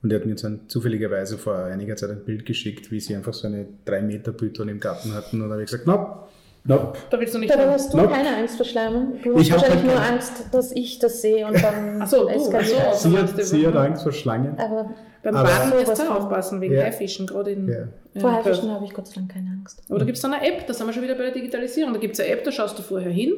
Und 0.02 0.12
er 0.12 0.18
hat 0.18 0.26
mir 0.26 0.32
jetzt 0.32 0.44
ein, 0.44 0.60
zufälligerweise 0.66 1.38
vor 1.38 1.56
einiger 1.56 1.94
Zeit 1.96 2.10
ein 2.10 2.24
Bild 2.24 2.44
geschickt, 2.44 2.90
wie 2.90 2.98
sie 2.98 3.14
einfach 3.14 3.32
so 3.32 3.46
eine 3.46 3.66
3 3.84 4.02
Meter 4.02 4.32
Python 4.32 4.68
im 4.68 4.80
Garten 4.80 5.14
hatten. 5.14 5.40
Und 5.40 5.48
da 5.48 5.52
habe 5.52 5.62
ich 5.62 5.70
gesagt, 5.70 5.86
nope, 5.86 6.28
nope. 6.64 6.98
Da 7.10 7.18
willst 7.20 7.34
du 7.34 7.38
nicht 7.38 7.52
Da 7.54 7.70
hast 7.70 7.92
du 7.92 7.96
Nope. 7.98 8.10
keine 8.12 8.36
Angst 8.36 8.56
vor 8.56 8.66
Schleimen. 8.66 9.20
Du 9.22 9.34
hast 9.34 9.42
Ich 9.42 9.52
hab 9.52 9.60
wahrscheinlich 9.60 9.84
halt 9.90 9.96
nur 9.98 10.14
Angst, 10.14 10.32
dass 10.52 10.72
ich 10.72 10.98
das 10.98 11.22
sehe 11.22 11.46
und 11.46 11.62
dann 11.62 11.98
Ach 12.02 12.06
so, 12.08 12.22
du, 12.24 12.28
eskaliert 12.28 12.76
ach 12.88 12.94
so. 12.94 13.08
alles. 13.08 13.32
Sie 13.32 13.36
hat, 13.38 13.44
sie 13.46 13.66
hat? 13.66 13.76
Angst 13.76 14.02
vor 14.02 14.12
Schlangen. 14.12 14.58
Aber 14.58 14.90
Beim 15.22 15.36
Aber- 15.36 15.48
Baden 15.48 15.86
musst 15.86 16.02
du 16.02 16.10
aufpassen, 16.12 16.60
wegen 16.60 16.74
Ja. 16.74 16.82
Haifischen, 16.82 17.26
gerade 17.28 17.52
in. 17.52 17.68
Ja. 17.68 17.84
in 18.14 18.20
vor. 18.20 18.32
Haifischen 18.32 18.70
habe 18.70 18.84
ich 18.84 18.92
Gott 18.92 19.06
sei 19.06 19.14
Dank 19.16 19.32
keine 19.32 19.50
Angst. 19.50 19.82
Aber 19.88 19.98
da 20.00 20.04
gibt 20.04 20.16
es 20.16 20.22
dann 20.22 20.32
eine 20.34 20.44
App, 20.46 20.66
da 20.66 20.74
sind 20.74 20.86
wir 20.86 20.92
schon 20.92 21.02
wieder 21.04 21.14
bei 21.14 21.22
der 21.24 21.32
Digitalisierung. 21.32 21.92
Da 21.92 22.00
gibt 22.00 22.14
es 22.14 22.20
eine 22.20 22.30
App, 22.30 22.42
da 22.44 22.50
schaust 22.50 22.76
du 22.78 22.82
vorher 22.82 23.10
hin, 23.12 23.32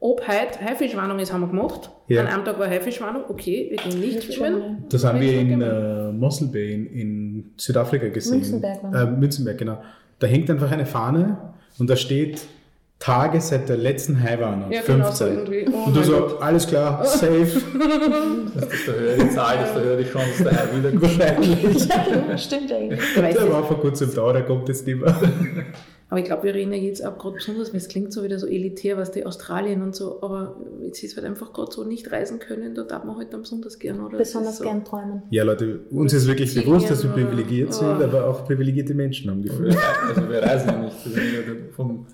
ob 0.00 0.26
heute 0.26 0.60
Haifischwarnung 0.64 1.18
ist, 1.18 1.32
haben 1.32 1.40
wir 1.42 1.48
gemacht. 1.48 1.90
Ja. 2.06 2.20
An 2.22 2.28
einem 2.28 2.44
Tag 2.46 2.58
war 2.58 2.66
Haifischwarnung, 2.68 3.24
okay, 3.28 3.66
wir 3.70 3.76
gehen 3.78 4.00
nicht 4.00 4.32
schwimmen. 4.32 4.84
Das 4.88 5.04
haben 5.04 5.20
wir 5.20 5.32
in 5.38 5.60
äh, 5.60 6.12
Mossel 6.12 6.48
Bay 6.48 6.72
in, 6.72 6.86
in 6.86 7.50
Südafrika 7.58 8.08
gesehen. 8.08 8.36
Münzenberg 8.38 8.78
Äh, 8.94 9.06
Münzenberg, 9.06 9.58
genau. 9.58 9.82
Da 10.20 10.26
hängt 10.28 10.48
einfach 10.50 10.70
eine 10.70 10.86
Fahne 10.86 11.36
und 11.78 11.90
da 11.90 11.96
steht 11.96 12.40
Tage 12.98 13.40
seit 13.40 13.68
der 13.68 13.76
letzten 13.76 14.20
Haiwarnung. 14.20 14.72
Ja, 14.72 14.82
genau 14.82 15.06
15. 15.06 15.26
so 15.26 15.32
irgendwie. 15.32 15.66
Oh 15.72 15.86
und 15.86 15.96
du 15.96 16.02
so, 16.02 16.12
Gott. 16.18 16.42
alles 16.42 16.66
klar, 16.66 17.04
safe. 17.06 17.46
Desto 17.46 18.92
höher 18.92 19.16
die 19.16 19.30
Zahl, 19.30 19.58
desto 19.58 19.80
höher 19.80 19.96
die 19.96 20.10
Chance, 20.10 20.44
der 20.44 20.68
wiederkommt. 20.76 21.18
Wahrscheinlich. 21.18 21.82
Stimmt 22.42 22.72
eigentlich. 22.72 23.00
Der 23.14 23.52
war 23.52 23.64
vor 23.64 23.80
kurzem 23.80 24.12
da, 24.14 24.32
der 24.32 24.42
kommt 24.42 24.68
jetzt 24.68 24.86
nicht 24.86 25.00
mehr. 25.00 25.14
Aber 26.10 26.20
ich 26.20 26.24
glaube, 26.24 26.44
wir 26.44 26.54
reden 26.54 26.72
ja 26.72 26.78
jetzt 26.78 27.04
auch 27.04 27.18
gerade 27.18 27.34
besonders, 27.36 27.70
weil 27.70 27.76
es 27.78 27.88
klingt 27.88 28.14
so 28.14 28.24
wieder 28.24 28.38
so 28.38 28.46
elitär, 28.46 28.96
was 28.96 29.10
die 29.10 29.26
Australien 29.26 29.82
und 29.82 29.94
so, 29.94 30.22
aber 30.22 30.56
jetzt 30.82 31.02
ist 31.02 31.16
halt 31.16 31.26
einfach 31.26 31.52
gerade 31.52 31.70
so 31.70 31.84
nicht 31.84 32.10
reisen 32.10 32.38
können, 32.38 32.74
da 32.74 32.84
darf 32.84 33.04
man 33.04 33.18
halt 33.18 33.30
dann 33.34 33.42
besonders 33.42 33.78
gern, 33.78 34.00
oder? 34.00 34.16
Besonders 34.16 34.56
so. 34.56 34.64
gern 34.64 34.84
träumen. 34.86 35.22
Ja, 35.28 35.42
Leute, 35.44 35.80
uns 35.90 36.14
ist 36.14 36.26
wirklich 36.26 36.50
Ziehen 36.52 36.64
bewusst, 36.64 36.90
dass 36.90 37.02
wir 37.04 37.10
privilegiert 37.10 37.74
sind, 37.74 38.02
aber 38.02 38.26
auch 38.26 38.46
privilegierte 38.46 38.94
Menschen 38.94 39.30
haben 39.30 39.42
Gefühl. 39.42 39.68
Wir, 39.68 39.78
also 40.08 40.28
wir 40.30 40.42
reisen 40.42 40.68
ja 40.68 40.78
nicht. 40.78 40.96
Wir 41.04 41.12
sind 41.12 41.24
ja 41.24 41.54
vom, 41.76 42.06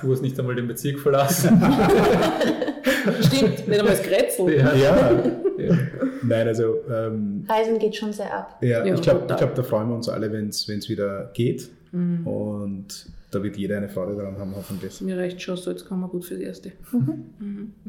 du 0.00 0.12
hast 0.12 0.22
nicht 0.22 0.38
einmal 0.40 0.54
den 0.54 0.68
Bezirk 0.68 0.98
verlassen. 0.98 1.62
Stimmt, 3.20 3.68
nicht 3.68 3.80
einmal 3.80 3.96
das 3.96 4.02
Grätzl. 4.02 4.50
Ja. 4.50 4.74
Ja, 4.74 5.22
Ja. 5.58 5.78
nein, 6.22 6.48
also 6.48 6.76
ähm, 6.90 7.44
Reisen 7.46 7.78
geht 7.78 7.96
schon 7.96 8.14
sehr 8.14 8.32
ab. 8.32 8.58
ja, 8.62 8.84
Ja, 8.84 8.94
ich 8.94 9.02
glaube, 9.02 9.26
glaub, 9.26 9.54
da 9.54 9.62
freuen 9.62 9.88
wir 9.88 9.96
uns 9.96 10.08
alle, 10.08 10.32
wenn 10.32 10.48
es 10.48 10.66
wieder 10.88 11.30
geht. 11.34 11.68
Mhm. 11.92 12.26
Und 12.26 13.06
da 13.32 13.42
wird 13.42 13.56
jeder 13.56 13.78
eine 13.78 13.88
Freude 13.88 14.14
daran 14.14 14.38
haben, 14.38 14.54
hoffentlich. 14.54 15.00
Mir 15.00 15.16
reicht 15.16 15.40
schon 15.40 15.56
so, 15.56 15.70
jetzt 15.70 15.86
kommen 15.86 16.02
wir 16.02 16.08
gut 16.08 16.24
für 16.24 16.36
die 16.36 16.44
erste. 16.44 16.72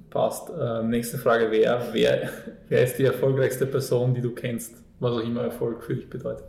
Passt. 0.10 0.49
Ähm, 0.57 0.90
nächste 0.90 1.18
Frage 1.18 1.52
wäre, 1.52 1.90
wer, 1.91 2.30
wer 2.70 2.84
ist 2.84 2.98
die 2.98 3.03
erfolgreichste 3.03 3.68
Person, 3.68 4.14
die 4.14 4.22
du 4.22 4.32
kennst? 4.32 4.82
Was 4.99 5.11
auch 5.11 5.20
immer 5.20 5.41
Erfolg 5.41 5.84
für 5.84 5.95
dich 5.95 6.10
bedeutet. 6.10 6.48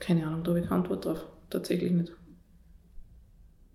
Keine 0.00 0.26
Ahnung, 0.26 0.42
da 0.42 0.50
habe 0.50 0.60
ich 0.60 0.66
keine 0.66 0.80
Antwort 0.80 1.04
drauf. 1.04 1.24
Tatsächlich 1.48 1.92
nicht. 1.92 2.12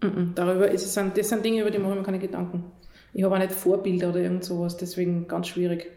Mhm. 0.01 0.33
Darüber 0.35 0.69
ist 0.69 0.85
es, 0.85 1.13
das 1.15 1.29
sind 1.29 1.45
Dinge, 1.45 1.61
über 1.61 1.71
die 1.71 1.79
mache 1.79 1.93
ich 1.93 1.99
mir 1.99 2.03
keine 2.03 2.19
Gedanken. 2.19 2.65
Ich 3.13 3.23
habe 3.23 3.35
auch 3.35 3.39
nicht 3.39 3.51
Vorbilder 3.51 4.09
oder 4.09 4.19
irgend 4.19 4.43
sowas, 4.43 4.75
deswegen 4.75 5.27
ganz 5.27 5.47
schwierig. 5.47 5.89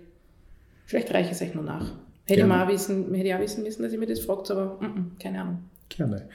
Vielleicht 0.85 1.13
reiche 1.13 1.31
ich 1.31 1.37
es 1.37 1.43
euch 1.43 1.55
nur 1.55 1.65
nach. 1.65 1.95
Hätte 2.27 2.41
ich, 2.41 2.47
Gerne. 2.47 2.65
auch 2.65 2.69
wissen, 2.69 3.13
hätte 3.15 3.29
ich 3.29 3.35
auch 3.35 3.41
wissen 3.41 3.65
müssen, 3.65 3.83
dass 3.83 3.93
ihr 3.93 3.99
mir 3.99 4.07
das 4.07 4.21
fragt, 4.21 4.51
aber 4.51 4.79
mhm, 4.81 5.13
keine 5.21 5.41
Ahnung. 5.41 5.65
Gerne. 5.89 6.29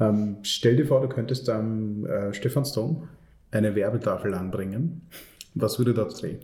Ähm, 0.00 0.36
stell 0.42 0.76
dir 0.76 0.86
vor, 0.86 1.00
du 1.00 1.08
könntest 1.08 1.48
am 1.48 2.04
äh, 2.06 2.32
Stephansdom 2.34 3.08
eine 3.50 3.74
Werbetafel 3.74 4.34
anbringen. 4.34 5.08
Was 5.54 5.78
würde 5.78 5.94
dort 5.94 6.16
stehen? 6.18 6.40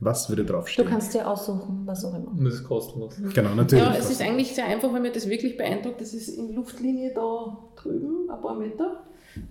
Was 0.00 0.28
würde 0.30 0.44
Du 0.44 0.52
draufstehen? 0.54 0.88
kannst 0.88 1.12
dir 1.14 1.28
aussuchen, 1.28 1.82
was 1.84 2.04
auch 2.04 2.14
immer. 2.14 2.28
Und 2.28 2.44
das 2.44 2.54
ist 2.54 2.64
kostenlos. 2.64 3.14
Genau, 3.34 3.54
natürlich. 3.54 3.84
Ja, 3.84 3.94
es 3.94 4.10
ist 4.10 4.22
eigentlich 4.22 4.54
sehr 4.54 4.64
einfach, 4.66 4.90
weil 4.92 5.00
mir 5.00 5.12
das 5.12 5.28
wirklich 5.28 5.58
beeindruckt. 5.58 6.00
Das 6.00 6.14
ist 6.14 6.28
in 6.30 6.54
Luftlinie 6.54 7.12
da 7.14 7.58
drüben, 7.76 8.30
ein 8.30 8.40
paar 8.40 8.56
Meter, 8.56 9.02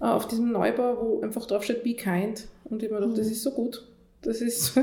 äh, 0.02 0.06
auf 0.06 0.28
diesem 0.28 0.52
Neubau, 0.52 0.98
wo 0.99 1.22
einfach 1.22 1.45
drauf 1.45 1.64
steht, 1.64 1.84
be 1.84 1.94
kind. 1.94 2.48
Und 2.64 2.82
ich 2.82 2.90
mir 2.90 2.99
gedacht, 2.99 3.18
das 3.18 3.28
ist 3.28 3.44
so 3.44 3.52
gut. 3.52 3.88
Das 4.22 4.41
ist 4.41 4.78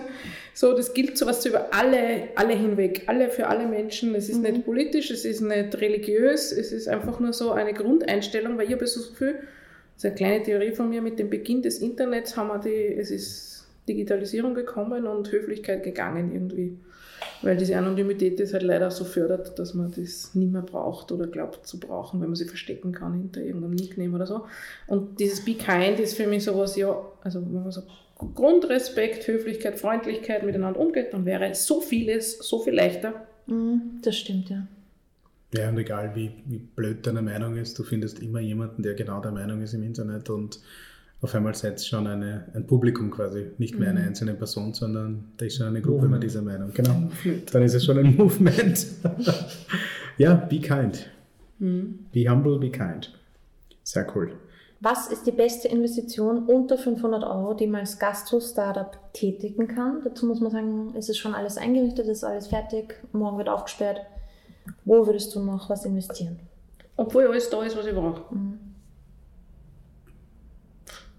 so, 0.55 0.75
das 0.75 0.95
gilt 0.95 1.19
sowas 1.19 1.45
über 1.45 1.75
alle, 1.75 2.29
alle 2.37 2.55
hinweg, 2.55 3.05
alle 3.07 3.29
für 3.29 3.49
alle 3.49 3.67
Menschen. 3.67 4.15
Es 4.15 4.29
ist 4.29 4.39
nicht 4.39 4.65
politisch, 4.65 5.11
es 5.11 5.25
ist 5.25 5.43
nicht 5.43 5.79
religiös, 5.81 6.53
es 6.53 6.73
ist 6.73 6.89
einfach 6.89 7.21
nur 7.21 7.33
so 7.33 7.53
eine 7.53 7.75
Grundeinstellung, 7.75 8.57
weil 8.57 8.67
ich 8.67 8.73
habe 8.73 8.87
so 8.87 9.01
das 9.01 9.11
Gefühl, 9.11 9.35
das 9.95 10.05
ist 10.05 10.07
eine 10.07 10.15
kleine 10.15 10.43
Theorie 10.43 10.73
von 10.73 10.89
mir, 10.89 11.03
mit 11.03 11.19
dem 11.19 11.29
Beginn 11.29 11.63
des 11.63 11.79
Internets 11.79 12.37
haben 12.37 12.49
wir 12.49 12.59
die, 12.59 12.95
es 12.99 13.11
ist 13.11 13.67
Digitalisierung 13.89 14.55
gekommen 14.55 15.07
und 15.07 15.31
Höflichkeit 15.31 15.83
gegangen 15.83 16.33
irgendwie. 16.33 16.79
Weil 17.43 17.57
diese 17.57 17.77
Anonymität 17.77 18.41
das 18.41 18.53
halt 18.53 18.63
leider 18.63 18.91
so 18.91 19.05
fördert, 19.05 19.59
dass 19.59 19.75
man 19.75 19.91
das 19.91 20.35
nicht 20.35 20.53
mehr 20.53 20.63
braucht 20.63 21.13
oder 21.13 21.27
glaubt 21.27 21.67
zu 21.67 21.79
brauchen, 21.79 22.21
wenn 22.21 22.29
man 22.29 22.37
sie 22.37 22.47
verstecken 22.47 22.93
kann 22.93 23.15
hinter 23.15 23.43
irgendeinem 23.43 23.75
Nickname 23.75 24.15
oder 24.15 24.27
so. 24.27 24.47
Und 24.87 25.21
dieses 25.21 25.45
Be 25.45 25.55
Kind 25.55 26.01
ist 26.01 26.17
für 26.17 26.27
mich 26.27 26.45
sowas, 26.45 26.77
ja, 26.77 26.99
also 27.23 27.41
wenn 27.41 27.63
man 27.63 27.71
so 27.71 27.83
Grundrespekt, 28.19 29.27
Höflichkeit, 29.29 29.79
Freundlichkeit 29.79 30.45
miteinander 30.45 30.81
umgeht, 30.81 31.13
dann 31.13 31.27
wäre 31.27 31.55
so 31.55 31.81
vieles 31.81 32.39
so 32.39 32.61
viel 32.63 32.75
leichter. 32.75 33.27
Mhm, 33.47 34.01
das 34.03 34.17
stimmt, 34.17 34.49
ja. 34.49 34.67
Ja, 35.55 35.69
und 35.69 35.79
egal 35.79 36.15
wie, 36.15 36.33
wie 36.47 36.59
blöd 36.59 37.07
deine 37.07 37.23
Meinung 37.23 37.57
ist, 37.57 37.79
du 37.79 37.85
findest 37.85 38.21
immer 38.21 38.41
jemanden, 38.41 38.83
der 38.83 38.95
genau 38.95 39.21
der 39.21 39.33
Meinung 39.33 39.63
ist 39.63 39.75
im 39.75 39.83
Internet 39.83 40.29
und 40.29 40.61
auf 41.23 41.35
einmal 41.35 41.55
seid 41.55 41.81
ihr 41.81 41.85
schon 41.85 42.07
eine, 42.07 42.47
ein 42.55 42.67
Publikum 42.67 43.11
quasi, 43.11 43.47
nicht 43.59 43.79
mehr 43.79 43.91
eine 43.91 44.01
einzelne 44.01 44.35
Person, 44.35 44.75
sondern 44.75 45.25
da 45.37 45.47
ist 45.47 45.57
schon 45.57 45.67
eine 45.67 45.81
Gruppe 45.81 46.09
mit 46.09 46.23
dieser 46.23 46.43
Meinung. 46.43 46.73
Genau. 46.75 47.11
Dann 47.53 47.63
ist 47.63 47.75
es 47.75 47.85
schon 47.85 47.99
ein 47.99 48.17
Movement. 48.17 48.87
ja, 50.19 50.35
be 50.35 50.61
kind. 50.61 51.09
Be 51.59 52.29
humble, 52.29 52.59
be 52.59 52.71
kind. 52.71 53.19
Sehr 53.83 54.07
cool. 54.15 54.33
Was 54.81 55.09
ist 55.09 55.27
die 55.27 55.33
beste 55.33 55.69
Investition 55.69 56.47
unter 56.47 56.77
500 56.77 57.25
Euro, 57.25 57.55
die 57.55 57.67
man 57.67 57.81
als 57.81 57.99
Gastro-Startup 57.99 58.99
tätigen 59.15 59.69
kann? 59.69 60.03
Dazu 60.05 60.27
muss 60.27 60.41
man 60.41 60.51
sagen, 60.51 60.95
es 60.97 61.09
ist 61.09 61.19
schon 61.19 61.35
alles 61.35 61.57
eingerichtet, 61.57 62.07
ist 62.09 62.25
alles 62.25 62.49
fertig, 62.49 62.95
morgen 63.13 63.39
wird 63.39 63.49
aufgesperrt. 63.49 64.01
Wo 64.85 65.07
würdest 65.07 65.35
du 65.35 65.41
noch 65.41 65.71
was 65.71 65.85
investieren? 65.85 66.41
Obwohl 66.97 67.27
alles 67.27 67.49
da 67.49 67.63
ist, 67.63 67.77
was 67.77 67.87
ich 67.87 67.95
brauche. 67.95 68.23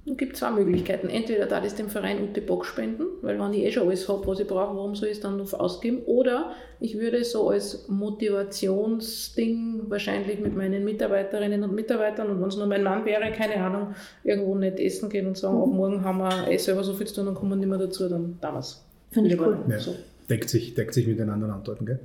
Es 0.09 0.15
gibt 0.15 0.38
zwei 0.38 0.51
Möglichkeiten. 0.51 1.09
Entweder 1.09 1.47
da 1.47 1.57
ist 1.57 1.77
dem 1.77 1.89
Verein 1.89 2.23
Ute 2.23 2.41
Bock 2.41 2.65
spenden, 2.65 3.03
weil 3.21 3.38
wenn 3.38 3.53
ich 3.53 3.63
eh 3.63 3.71
schon 3.71 3.88
alles 3.88 4.07
habe, 4.07 4.25
was 4.25 4.39
ich 4.39 4.47
brauche, 4.47 4.73
warum 4.75 4.95
soll 4.95 5.09
ich 5.09 5.17
es 5.17 5.21
dann 5.21 5.35
noch 5.35 5.53
ausgeben? 5.53 6.03
Oder 6.05 6.53
ich 6.79 6.97
würde 6.97 7.25
so 7.25 7.49
als 7.49 7.89
Motivationsding 7.89 9.81
wahrscheinlich 9.89 10.39
mit 10.39 10.55
meinen 10.55 10.85
Mitarbeiterinnen 10.85 11.61
und 11.63 11.75
Mitarbeitern 11.75 12.29
und 12.29 12.39
wenn 12.41 12.47
es 12.47 12.55
nur 12.55 12.67
mein 12.67 12.84
Mann 12.84 13.03
wäre, 13.03 13.34
keine 13.34 13.57
Ahnung, 13.57 13.95
irgendwo 14.23 14.55
nicht 14.55 14.79
essen 14.79 15.09
gehen 15.09 15.27
und 15.27 15.38
sagen, 15.38 15.61
ab 15.61 15.67
morgen 15.67 16.01
haben 16.05 16.19
wir 16.19 16.47
eh 16.49 16.57
selber 16.57 16.85
so 16.85 16.93
viel 16.93 17.07
zu 17.07 17.15
tun, 17.15 17.25
dann 17.25 17.35
kommen 17.35 17.51
wir 17.51 17.57
nicht 17.57 17.67
mehr 17.67 17.77
dazu, 17.79 18.07
dann 18.07 18.38
damals. 18.39 18.85
Finde 19.11 19.34
ich 19.34 19.41
cool. 19.41 19.57
Ja. 19.67 19.77
So. 19.79 19.93
Deckt 20.29 20.49
sich, 20.49 20.73
deckt 20.73 20.93
sich 20.93 21.05
mit 21.05 21.19
den 21.19 21.29
anderen 21.29 21.51
Antworten, 21.53 21.85
gell? 21.85 21.99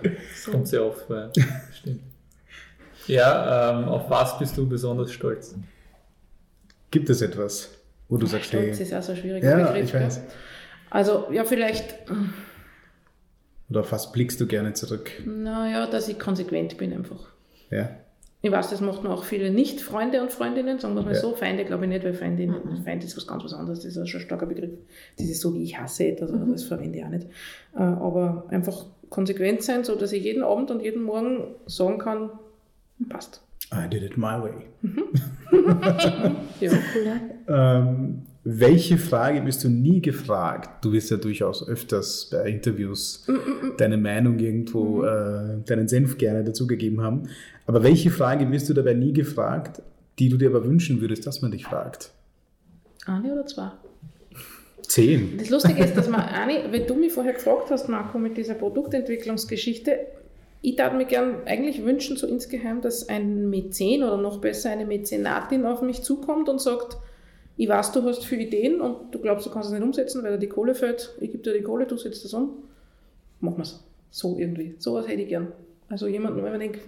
Das 0.00 0.46
kommt 0.50 0.66
sehr 0.66 0.84
oft 0.84 1.02
vor. 1.02 1.30
ja. 1.36 1.44
Stimmt. 1.72 2.00
Ja, 3.06 3.70
ähm, 3.70 3.88
auf 3.88 4.10
was 4.10 4.38
bist 4.38 4.56
du 4.56 4.68
besonders 4.68 5.12
stolz? 5.12 5.54
Gibt 6.90 7.10
es 7.10 7.20
etwas, 7.22 7.70
wo 8.08 8.16
du 8.16 8.26
sagst, 8.26 8.46
Stolz 8.46 8.78
hey, 8.78 8.84
ist 8.84 8.94
auch 8.94 9.02
so 9.02 9.12
ein 9.12 9.18
schwieriger 9.18 9.58
ja, 9.58 9.66
Begriff. 9.72 9.84
ich 9.88 9.94
weiß. 9.94 10.20
Also, 10.90 11.26
ja, 11.32 11.44
vielleicht, 11.44 11.94
Oder 13.70 13.80
auf 13.80 13.92
was 13.92 14.10
blickst 14.12 14.40
du 14.40 14.46
gerne 14.46 14.72
zurück? 14.72 15.10
naja, 15.26 15.86
dass 15.86 16.08
ich 16.08 16.18
konsequent 16.18 16.78
bin 16.78 16.92
einfach. 16.94 17.28
Ja, 17.70 17.90
Ich 18.40 18.50
weiß, 18.50 18.70
das 18.70 18.80
machen 18.80 19.06
auch 19.08 19.24
viele 19.24 19.50
Nicht-Freunde 19.50 20.22
und 20.22 20.32
Freundinnen, 20.32 20.78
sagen 20.78 20.94
wir 20.94 21.02
mal 21.02 21.12
Ja. 21.14 21.20
so. 21.20 21.34
Feinde 21.34 21.64
glaube 21.66 21.84
ich 21.84 21.90
nicht, 21.90 22.04
weil 22.04 22.14
Feinde, 22.14 22.62
Feind 22.84 23.04
ist 23.04 23.16
was 23.16 23.26
ganz 23.26 23.44
was 23.44 23.52
anderes, 23.52 23.80
das 23.80 23.86
ist 23.90 23.96
ja 23.96 24.06
schon 24.06 24.20
ein 24.20 24.26
starker 24.26 24.46
Begriff. 24.46 24.70
Das 25.18 25.26
ist 25.26 25.42
so, 25.42 25.52
wie 25.54 25.64
ich 25.64 25.78
hasse 25.78 26.06
etwas, 26.06 26.32
also 26.32 26.50
das 26.50 26.62
verwende 26.64 26.98
ich 26.98 27.04
auch 27.04 27.10
nicht. 27.10 27.26
Äh, 27.74 27.80
Aber 27.82 28.46
einfach 28.48 28.86
konsequent 29.10 29.62
sein, 29.62 29.84
so 29.84 29.94
dass 29.96 30.12
ich 30.12 30.22
jeden 30.24 30.42
Abend 30.44 30.70
und 30.70 30.80
jeden 30.80 31.02
Morgen 31.02 31.54
sagen 31.66 31.98
kann, 31.98 32.30
passt. 33.10 33.42
I 33.74 33.86
did 33.90 34.02
it 34.02 34.16
my 34.16 34.40
way. 34.42 34.54
ja. 36.60 36.72
Ähm, 37.48 38.22
welche 38.44 38.98
Frage 38.98 39.42
bist 39.42 39.62
du 39.64 39.68
nie 39.68 40.00
gefragt? 40.00 40.84
Du 40.84 40.92
wirst 40.92 41.10
ja 41.10 41.16
durchaus 41.16 41.68
öfters 41.68 42.28
bei 42.30 42.48
Interviews 42.48 43.26
mm, 43.26 43.32
mm, 43.32 43.36
mm. 43.36 43.76
deine 43.76 43.98
Meinung 43.98 44.38
irgendwo, 44.38 45.02
äh, 45.02 45.58
deinen 45.66 45.88
Senf 45.88 46.16
gerne 46.18 46.44
dazugegeben 46.44 47.02
haben. 47.02 47.28
Aber 47.66 47.82
welche 47.82 48.10
Frage 48.10 48.50
wirst 48.50 48.68
du 48.70 48.74
dabei 48.74 48.94
nie 48.94 49.12
gefragt, 49.12 49.82
die 50.18 50.28
du 50.28 50.36
dir 50.36 50.48
aber 50.48 50.64
wünschen 50.64 51.00
würdest, 51.00 51.26
dass 51.26 51.42
man 51.42 51.50
dich 51.50 51.66
fragt? 51.66 52.12
Eine 53.06 53.32
oder 53.32 53.46
zwei? 53.46 53.70
Zehn. 54.82 55.36
Das 55.36 55.50
Lustige 55.50 55.84
ist, 55.84 55.96
dass 55.96 56.08
man 56.08 56.20
eine, 56.22 56.72
wenn 56.72 56.86
du 56.86 56.94
mich 56.94 57.12
vorher 57.12 57.34
gefragt 57.34 57.70
hast, 57.70 57.88
Marco, 57.88 58.18
mit 58.18 58.38
dieser 58.38 58.54
Produktentwicklungsgeschichte, 58.54 59.98
ich 60.60 60.76
darf 60.76 60.92
mir 60.92 61.04
gern 61.04 61.46
eigentlich 61.46 61.84
wünschen, 61.84 62.16
so 62.16 62.26
insgeheim, 62.26 62.80
dass 62.80 63.08
ein 63.08 63.48
Mäzen 63.48 64.02
oder 64.02 64.16
noch 64.16 64.40
besser 64.40 64.70
eine 64.70 64.86
Mäzenatin 64.86 65.64
auf 65.64 65.82
mich 65.82 66.02
zukommt 66.02 66.48
und 66.48 66.60
sagt, 66.60 66.96
ich 67.56 67.68
weiß, 67.68 67.92
du 67.92 68.02
hast 68.04 68.24
viele 68.24 68.42
Ideen 68.42 68.80
und 68.80 69.12
du 69.12 69.18
glaubst, 69.18 69.46
du 69.46 69.50
kannst 69.50 69.68
es 69.68 69.74
nicht 69.74 69.82
umsetzen, 69.82 70.22
weil 70.22 70.32
dir 70.32 70.38
die 70.38 70.48
Kohle 70.48 70.74
fällt. 70.74 71.14
Ich 71.20 71.32
gebe 71.32 71.42
dir 71.42 71.54
die 71.54 71.62
Kohle, 71.62 71.86
du 71.86 71.96
setzt 71.96 72.24
das 72.24 72.32
um. 72.34 72.62
Machen 73.40 73.58
wir 73.58 73.62
es. 73.62 73.84
So 74.10 74.36
irgendwie. 74.38 74.74
So 74.78 74.94
was 74.94 75.08
hätte 75.08 75.22
ich 75.22 75.28
gern. 75.28 75.52
Also 75.88 76.06
jemanden, 76.06 76.42
wenn 76.42 76.52
man 76.52 76.60
denkt, 76.60 76.80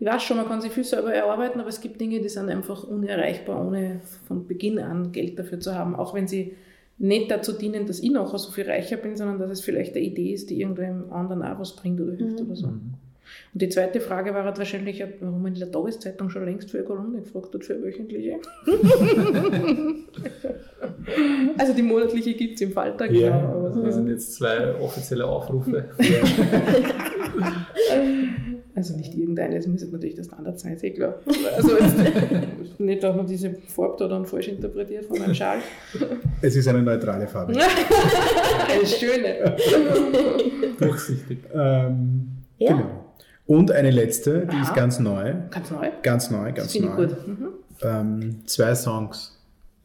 ich 0.00 0.06
weiß 0.06 0.22
schon, 0.22 0.36
man 0.36 0.46
kann 0.46 0.60
sich 0.60 0.72
viel 0.72 0.84
selber 0.84 1.12
erarbeiten, 1.12 1.60
aber 1.60 1.68
es 1.68 1.80
gibt 1.80 2.00
Dinge, 2.00 2.20
die 2.20 2.28
sind 2.28 2.48
einfach 2.48 2.84
unerreichbar, 2.84 3.66
ohne 3.66 4.00
von 4.26 4.46
Beginn 4.46 4.78
an 4.78 5.12
Geld 5.12 5.38
dafür 5.38 5.60
zu 5.60 5.74
haben. 5.74 5.96
Auch 5.96 6.14
wenn 6.14 6.28
sie 6.28 6.54
nicht 6.98 7.30
dazu 7.30 7.52
dienen, 7.52 7.86
dass 7.86 8.00
ich 8.00 8.10
nachher 8.10 8.38
so 8.38 8.50
viel 8.50 8.68
reicher 8.68 8.96
bin, 8.96 9.16
sondern 9.16 9.38
dass 9.38 9.50
es 9.50 9.60
vielleicht 9.60 9.94
eine 9.94 10.04
Idee 10.04 10.32
ist, 10.32 10.50
die 10.50 10.60
irgendwem 10.60 11.12
anderen 11.12 11.42
auch 11.42 11.60
was 11.60 11.76
bringt 11.76 12.00
oder 12.00 12.12
hilft 12.12 12.40
mhm. 12.40 12.46
oder 12.46 12.56
so. 12.56 12.66
Mhm. 12.66 12.94
Und 13.52 13.62
die 13.62 13.68
zweite 13.68 14.00
Frage 14.00 14.34
war 14.34 14.44
halt 14.44 14.58
wahrscheinlich, 14.58 15.04
warum 15.20 15.42
man 15.42 15.52
in 15.52 15.58
der 15.58 15.70
Tageszeitung 15.70 16.30
schon 16.30 16.46
längst 16.46 16.70
für 16.70 16.78
eine 16.78 16.86
Kolumne 16.86 17.20
gefragt 17.20 17.54
hat, 17.54 17.64
für 17.64 17.74
eine 17.74 17.84
wöchentliche. 17.84 18.36
also 21.58 21.74
die 21.74 21.82
monatliche 21.82 22.34
gibt 22.34 22.54
es 22.54 22.62
im 22.62 22.72
Falter, 22.72 23.10
ja, 23.10 23.38
genau. 23.38 23.66
Aber 23.66 23.84
das 23.84 23.94
sind 23.94 24.08
jetzt 24.08 24.34
zwei 24.34 24.74
offizielle 24.80 25.26
Aufrufe. 25.26 25.90
Also 28.78 28.96
nicht 28.96 29.12
irgendeine, 29.12 29.56
es 29.56 29.66
müsste 29.66 29.88
natürlich 29.88 30.14
der 30.14 30.22
Standard 30.22 30.60
sein, 30.60 30.74
ist 30.74 30.84
eh 30.84 30.92
klar. 30.92 31.16
Also 31.56 31.70
nicht, 32.78 33.02
dass 33.02 33.16
man 33.16 33.26
diese 33.26 33.52
Farbe 33.66 33.96
da 33.98 34.06
dann 34.06 34.24
falsch 34.24 34.46
interpretiert 34.46 35.06
von 35.06 35.20
einem 35.20 35.34
Schal. 35.34 35.58
Es 36.40 36.54
ist 36.54 36.68
eine 36.68 36.80
neutrale 36.80 37.26
Farbe. 37.26 37.54
eine 38.68 38.86
schöne. 38.86 39.56
Durchsichtig. 40.78 41.38
Ähm, 41.52 42.28
ja. 42.58 42.70
Genau. 42.72 43.04
Und 43.46 43.72
eine 43.72 43.90
letzte, 43.90 44.46
die 44.46 44.54
Aha. 44.54 44.62
ist 44.62 44.74
ganz 44.76 45.00
neu. 45.00 45.34
Ganz 45.50 45.72
neu? 45.72 45.90
Ganz 46.00 46.30
neu, 46.30 46.52
ganz 46.52 46.78
neu. 46.78 46.94
Gut. 46.94 47.26
Mhm. 47.26 47.48
Ähm, 47.82 48.42
zwei 48.46 48.76
Songs 48.76 49.37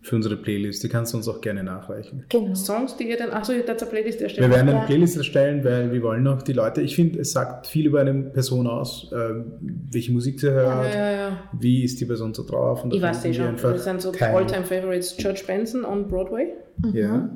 für 0.04 0.18
unsere 0.18 0.36
Playlist. 0.36 0.84
Die 0.84 0.90
kannst 0.90 1.14
du 1.14 1.18
uns 1.18 1.28
auch 1.28 1.40
gerne 1.40 1.64
nachreichen. 1.64 2.26
Genau. 2.28 2.54
Songs, 2.56 2.98
die 2.98 3.10
ihr 3.10 3.18
dann, 3.18 3.32
achso, 3.32 3.54
ihr 3.54 3.60
habt 3.66 3.82
eine 3.82 3.90
Playlist 3.90 4.22
erstellen. 4.22 4.52
Wir 4.52 4.58
werden 4.58 4.70
eine 4.70 4.80
ja. 4.80 4.86
Playlist 4.86 5.18
erstellen, 5.18 5.64
weil 5.64 5.92
wir 5.94 6.04
wollen 6.04 6.24
noch 6.24 6.42
die 6.42 6.54
Leute, 6.54 6.82
ich 6.82 6.96
finde, 6.96 7.20
es 7.20 7.32
sagt 7.32 7.68
viel 7.68 7.88
über 7.88 8.02
eine 8.02 8.14
Person 8.14 8.68
aus, 8.68 9.12
äh, 9.14 9.44
welche 9.92 10.12
Musik 10.12 10.42
sie 10.42 10.52
hört, 10.52 10.94
ja, 10.94 11.12
ja, 11.12 11.38
wie 11.58 11.84
ist 11.84 12.02
die 12.02 12.06
Person 12.06 12.34
so 12.34 12.46
drauf. 12.46 12.84
Und 12.84 12.94
ich 12.94 13.02
weiß 13.02 13.24
eh 13.26 13.34
schon, 13.34 13.56
das 13.56 13.84
sind 13.86 14.02
so 14.02 14.12
All-Time-Favorites, 14.12 15.16
George 15.18 15.44
Benson 15.48 15.86
on 15.86 16.08
Broadway. 16.08 16.50
Mhm. 16.78 16.96
Ja. 16.96 17.30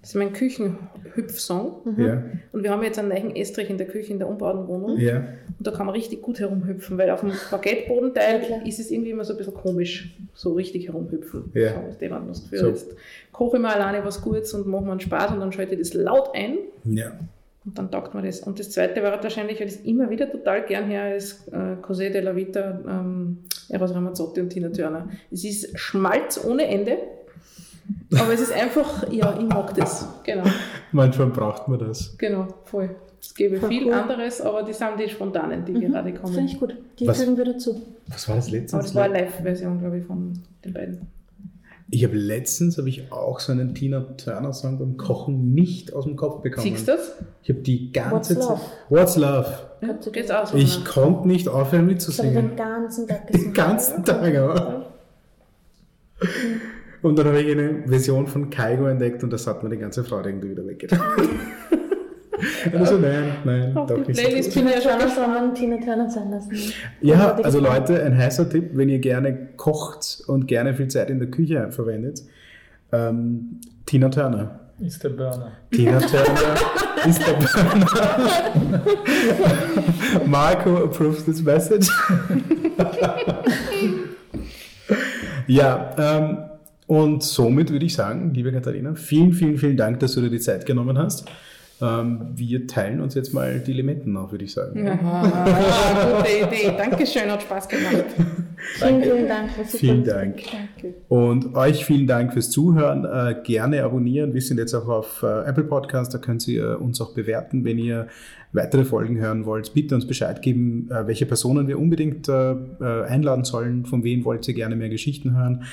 Das 0.00 0.10
ist 0.10 0.14
mein 0.14 0.32
Küchenhüpfsong. 0.32 1.96
Mhm. 1.96 2.04
Ja. 2.04 2.22
Und 2.52 2.62
wir 2.62 2.70
haben 2.70 2.82
jetzt 2.82 2.98
einen 2.98 3.08
neuen 3.08 3.34
Estrich 3.34 3.68
in 3.68 3.78
der 3.78 3.88
Küche 3.88 4.12
in 4.12 4.18
der 4.18 4.28
umbauten 4.28 4.68
Wohnung. 4.68 4.96
Ja. 4.98 5.16
Und 5.16 5.66
da 5.66 5.72
kann 5.72 5.86
man 5.86 5.94
richtig 5.94 6.22
gut 6.22 6.38
herumhüpfen, 6.38 6.96
weil 6.98 7.10
auf 7.10 7.20
dem 7.20 7.32
Baguettebodenteil 7.50 8.42
ja, 8.48 8.62
ist 8.64 8.78
es 8.78 8.90
irgendwie 8.90 9.10
immer 9.10 9.24
so 9.24 9.34
ein 9.34 9.38
bisschen 9.38 9.54
komisch, 9.54 10.16
so 10.34 10.52
richtig 10.52 10.86
herumhüpfen. 10.86 11.50
Ja. 11.52 11.74
So, 11.74 11.98
dem 12.00 12.28
das 12.28 12.42
Gefühl, 12.42 12.58
so. 12.58 12.68
Jetzt 12.68 12.96
koche 13.32 13.56
ich 13.56 13.62
mal 13.62 13.74
alleine 13.74 14.04
was 14.04 14.22
Gutes 14.22 14.54
und 14.54 14.68
mache 14.68 14.84
mir 14.84 14.92
einen 14.92 15.00
Spaß 15.00 15.32
und 15.32 15.40
dann 15.40 15.52
schalte 15.52 15.74
ich 15.74 15.80
das 15.80 15.94
laut 15.94 16.30
ein. 16.32 16.58
Ja. 16.84 17.18
Und 17.64 17.76
dann 17.76 17.90
taugt 17.90 18.14
man 18.14 18.24
das. 18.24 18.40
Und 18.40 18.58
das 18.58 18.70
zweite 18.70 19.02
war 19.02 19.22
wahrscheinlich, 19.22 19.60
weil 19.60 19.66
ich 19.66 19.84
immer 19.84 20.08
wieder 20.08 20.30
total 20.30 20.64
gern 20.64 20.86
her, 20.86 21.16
ist 21.16 21.48
äh, 21.48 21.76
Cosé 21.82 22.10
de 22.10 22.20
la 22.20 22.34
Vita, 22.34 22.80
ähm, 22.88 23.38
Eros 23.68 23.94
Ramazzotti 23.94 24.40
und 24.40 24.50
Tina 24.50 24.70
Turner. 24.70 25.08
Es 25.30 25.44
ist 25.44 25.78
Schmalz 25.78 26.42
ohne 26.42 26.66
Ende. 26.66 26.96
Aber 28.18 28.32
es 28.32 28.40
ist 28.40 28.52
einfach, 28.52 29.10
ja, 29.10 29.38
ich 29.38 29.46
mag 29.46 29.74
das. 29.74 30.08
Genau. 30.24 30.44
Manchmal 30.92 31.28
braucht 31.28 31.68
man 31.68 31.78
das. 31.78 32.16
Genau, 32.18 32.48
voll. 32.64 32.90
Es 33.20 33.34
gäbe 33.34 33.60
viel 33.66 33.86
cool. 33.86 33.92
anderes, 33.94 34.40
aber 34.40 34.62
die 34.62 34.72
sind 34.72 34.98
die 34.98 35.08
spontanen, 35.08 35.64
die 35.64 35.72
mhm, 35.72 35.92
gerade 35.92 36.14
kommen. 36.14 36.34
Finde 36.34 36.52
ich 36.52 36.58
gut. 36.58 36.76
Die 36.98 37.06
was, 37.06 37.20
fügen 37.20 37.36
wir 37.36 37.44
dazu. 37.44 37.82
Was 38.06 38.28
war 38.28 38.36
das 38.36 38.50
letzte? 38.50 38.76
Aber 38.76 38.84
das 38.84 38.94
war 38.94 39.04
eine 39.04 39.14
Live-Version, 39.14 39.78
glaube 39.80 39.98
ich, 39.98 40.04
von 40.04 40.38
den 40.64 40.72
beiden. 40.72 41.08
Ich 41.90 42.04
habe 42.04 42.16
letztens 42.16 42.76
habe 42.76 42.88
ich 42.90 43.10
auch 43.10 43.40
so 43.40 43.50
einen 43.50 43.74
Tina 43.74 44.00
Turner 44.00 44.52
Song 44.52 44.78
beim 44.78 44.98
Kochen 44.98 45.54
nicht 45.54 45.94
aus 45.94 46.04
dem 46.04 46.16
Kopf 46.16 46.42
bekommen. 46.42 46.66
Siehst 46.66 46.86
du 46.86 46.92
das? 46.92 47.14
Ich 47.42 47.48
habe 47.48 47.60
die 47.60 47.92
ganze 47.92 48.36
What's 48.36 48.46
Zeit. 48.46 48.58
Love? 48.58 48.60
What's 48.90 49.16
Love? 49.16 49.58
Ja, 49.80 50.10
geht's 50.12 50.30
auch 50.30 50.46
so, 50.46 50.56
ich 50.56 50.84
konnte 50.84 51.26
nicht 51.26 51.48
aufhören 51.48 51.86
mitzusingen. 51.86 52.48
Den 52.48 52.56
ganzen 52.56 53.08
Tag 53.08 53.26
gesungen. 53.26 53.46
Den 53.46 53.54
ganzen 53.54 54.04
Tag, 54.04 54.36
aber. 54.36 54.86
Und 57.02 57.18
dann 57.18 57.26
habe 57.26 57.40
ich 57.40 57.52
eine 57.52 57.82
Version 57.86 58.26
von 58.26 58.50
Kaigo 58.50 58.86
entdeckt 58.86 59.22
und 59.22 59.32
das 59.32 59.46
hat 59.46 59.62
mir 59.62 59.70
die 59.70 59.78
ganze 59.78 60.04
Freude 60.04 60.30
irgendwie 60.30 60.50
wieder 60.50 60.66
weggetan. 60.66 61.00
also 62.72 62.98
nein, 62.98 63.32
nein, 63.44 63.76
Auf 63.76 63.88
doch 63.88 64.06
nicht. 64.06 64.18
Playlist 64.18 64.54
bin 64.54 64.66
ja 64.66 64.80
schon 64.80 65.08
von 65.08 65.54
Tina 65.54 65.76
Turner 65.76 66.10
sein 66.10 66.30
lassen. 66.30 66.72
Ja, 67.00 67.34
also 67.34 67.60
Leute, 67.60 68.02
ein 68.02 68.16
heißer 68.16 68.48
Tipp, 68.48 68.70
wenn 68.72 68.88
ihr 68.88 68.98
gerne 68.98 69.50
kocht 69.56 70.22
und 70.26 70.48
gerne 70.48 70.74
viel 70.74 70.88
Zeit 70.88 71.10
in 71.10 71.18
der 71.18 71.30
Küche 71.30 71.70
verwendet, 71.70 72.22
ähm, 72.92 73.60
Tina 73.86 74.08
Turner. 74.08 74.60
Ist 74.80 75.02
der 75.02 75.08
Burner. 75.10 75.52
Tina 75.72 75.98
Turner 75.98 76.54
ist 77.06 77.20
der 77.26 77.32
Burner. 77.32 77.86
Marco 80.26 80.84
approves 80.84 81.24
this 81.24 81.42
message. 81.42 81.90
ja, 85.48 85.90
ähm, 85.98 86.38
und 86.88 87.22
somit 87.22 87.70
würde 87.70 87.84
ich 87.86 87.94
sagen, 87.94 88.32
liebe 88.34 88.50
Katharina, 88.50 88.94
vielen, 88.94 89.32
vielen, 89.32 89.58
vielen 89.58 89.76
Dank, 89.76 90.00
dass 90.00 90.14
du 90.14 90.22
dir 90.22 90.30
die 90.30 90.40
Zeit 90.40 90.66
genommen 90.66 90.98
hast. 90.98 91.26
Ähm, 91.80 92.30
wir 92.34 92.66
teilen 92.66 93.00
uns 93.00 93.14
jetzt 93.14 93.32
mal 93.32 93.60
die 93.60 93.72
Limetten 93.72 94.16
auf, 94.16 94.32
würde 94.32 94.44
ich 94.44 94.52
sagen. 94.52 94.84
Ja, 94.84 96.16
gute 96.16 96.56
Idee. 96.56 96.72
Dankeschön, 96.76 97.30
hat 97.30 97.42
Spaß 97.42 97.68
gemacht. 97.68 98.04
vielen, 98.78 99.02
vielen 99.02 99.28
Dank. 99.28 99.50
Vielen 99.66 100.04
Dank. 100.04 100.36
Danke. 100.50 100.94
Und 101.08 101.54
euch 101.54 101.84
vielen 101.84 102.06
Dank 102.06 102.32
fürs 102.32 102.50
Zuhören. 102.50 103.04
Äh, 103.04 103.42
gerne 103.44 103.84
abonnieren. 103.84 104.34
Wir 104.34 104.40
sind 104.40 104.58
jetzt 104.58 104.74
auch 104.74 104.88
auf 104.88 105.22
äh, 105.22 105.48
Apple 105.48 105.64
Podcast, 105.64 106.14
da 106.14 106.18
könnt 106.18 106.48
ihr 106.48 106.72
äh, 106.72 106.74
uns 106.74 107.00
auch 107.00 107.14
bewerten, 107.14 107.64
wenn 107.64 107.78
ihr 107.78 108.08
weitere 108.52 108.84
Folgen 108.84 109.18
hören 109.18 109.44
wollt. 109.44 109.74
Bitte 109.74 109.94
uns 109.94 110.06
Bescheid 110.06 110.40
geben, 110.40 110.88
welche 110.88 111.26
Personen 111.26 111.68
wir 111.68 111.78
unbedingt 111.78 112.30
einladen 112.30 113.44
sollen, 113.44 113.84
von 113.84 114.02
wem 114.04 114.24
wollt 114.24 114.48
ihr 114.48 114.54
gerne 114.54 114.74
mehr 114.74 114.88
Geschichten 114.88 115.36
hören. 115.36 115.64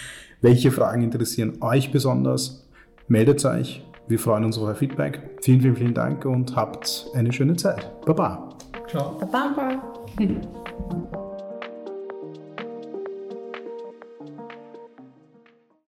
Welche 0.46 0.70
Fragen 0.70 1.02
interessieren 1.02 1.58
euch 1.62 1.92
besonders? 1.92 2.70
Meldet 3.08 3.44
euch. 3.46 3.84
Wir 4.08 4.20
freuen 4.20 4.46
uns 4.46 4.60
auf 4.60 4.66
euer 4.66 4.76
Feedback. 4.76 5.40
Vielen, 5.42 5.60
vielen, 5.60 5.76
vielen 5.76 5.94
Dank 5.96 6.24
und 6.24 6.56
habt 6.56 7.08
eine 7.16 7.34
schöne 7.34 7.56
Zeit. 7.56 7.92
Baba. 8.06 8.50
Ciao. 8.88 9.18
Baba. 9.32 9.82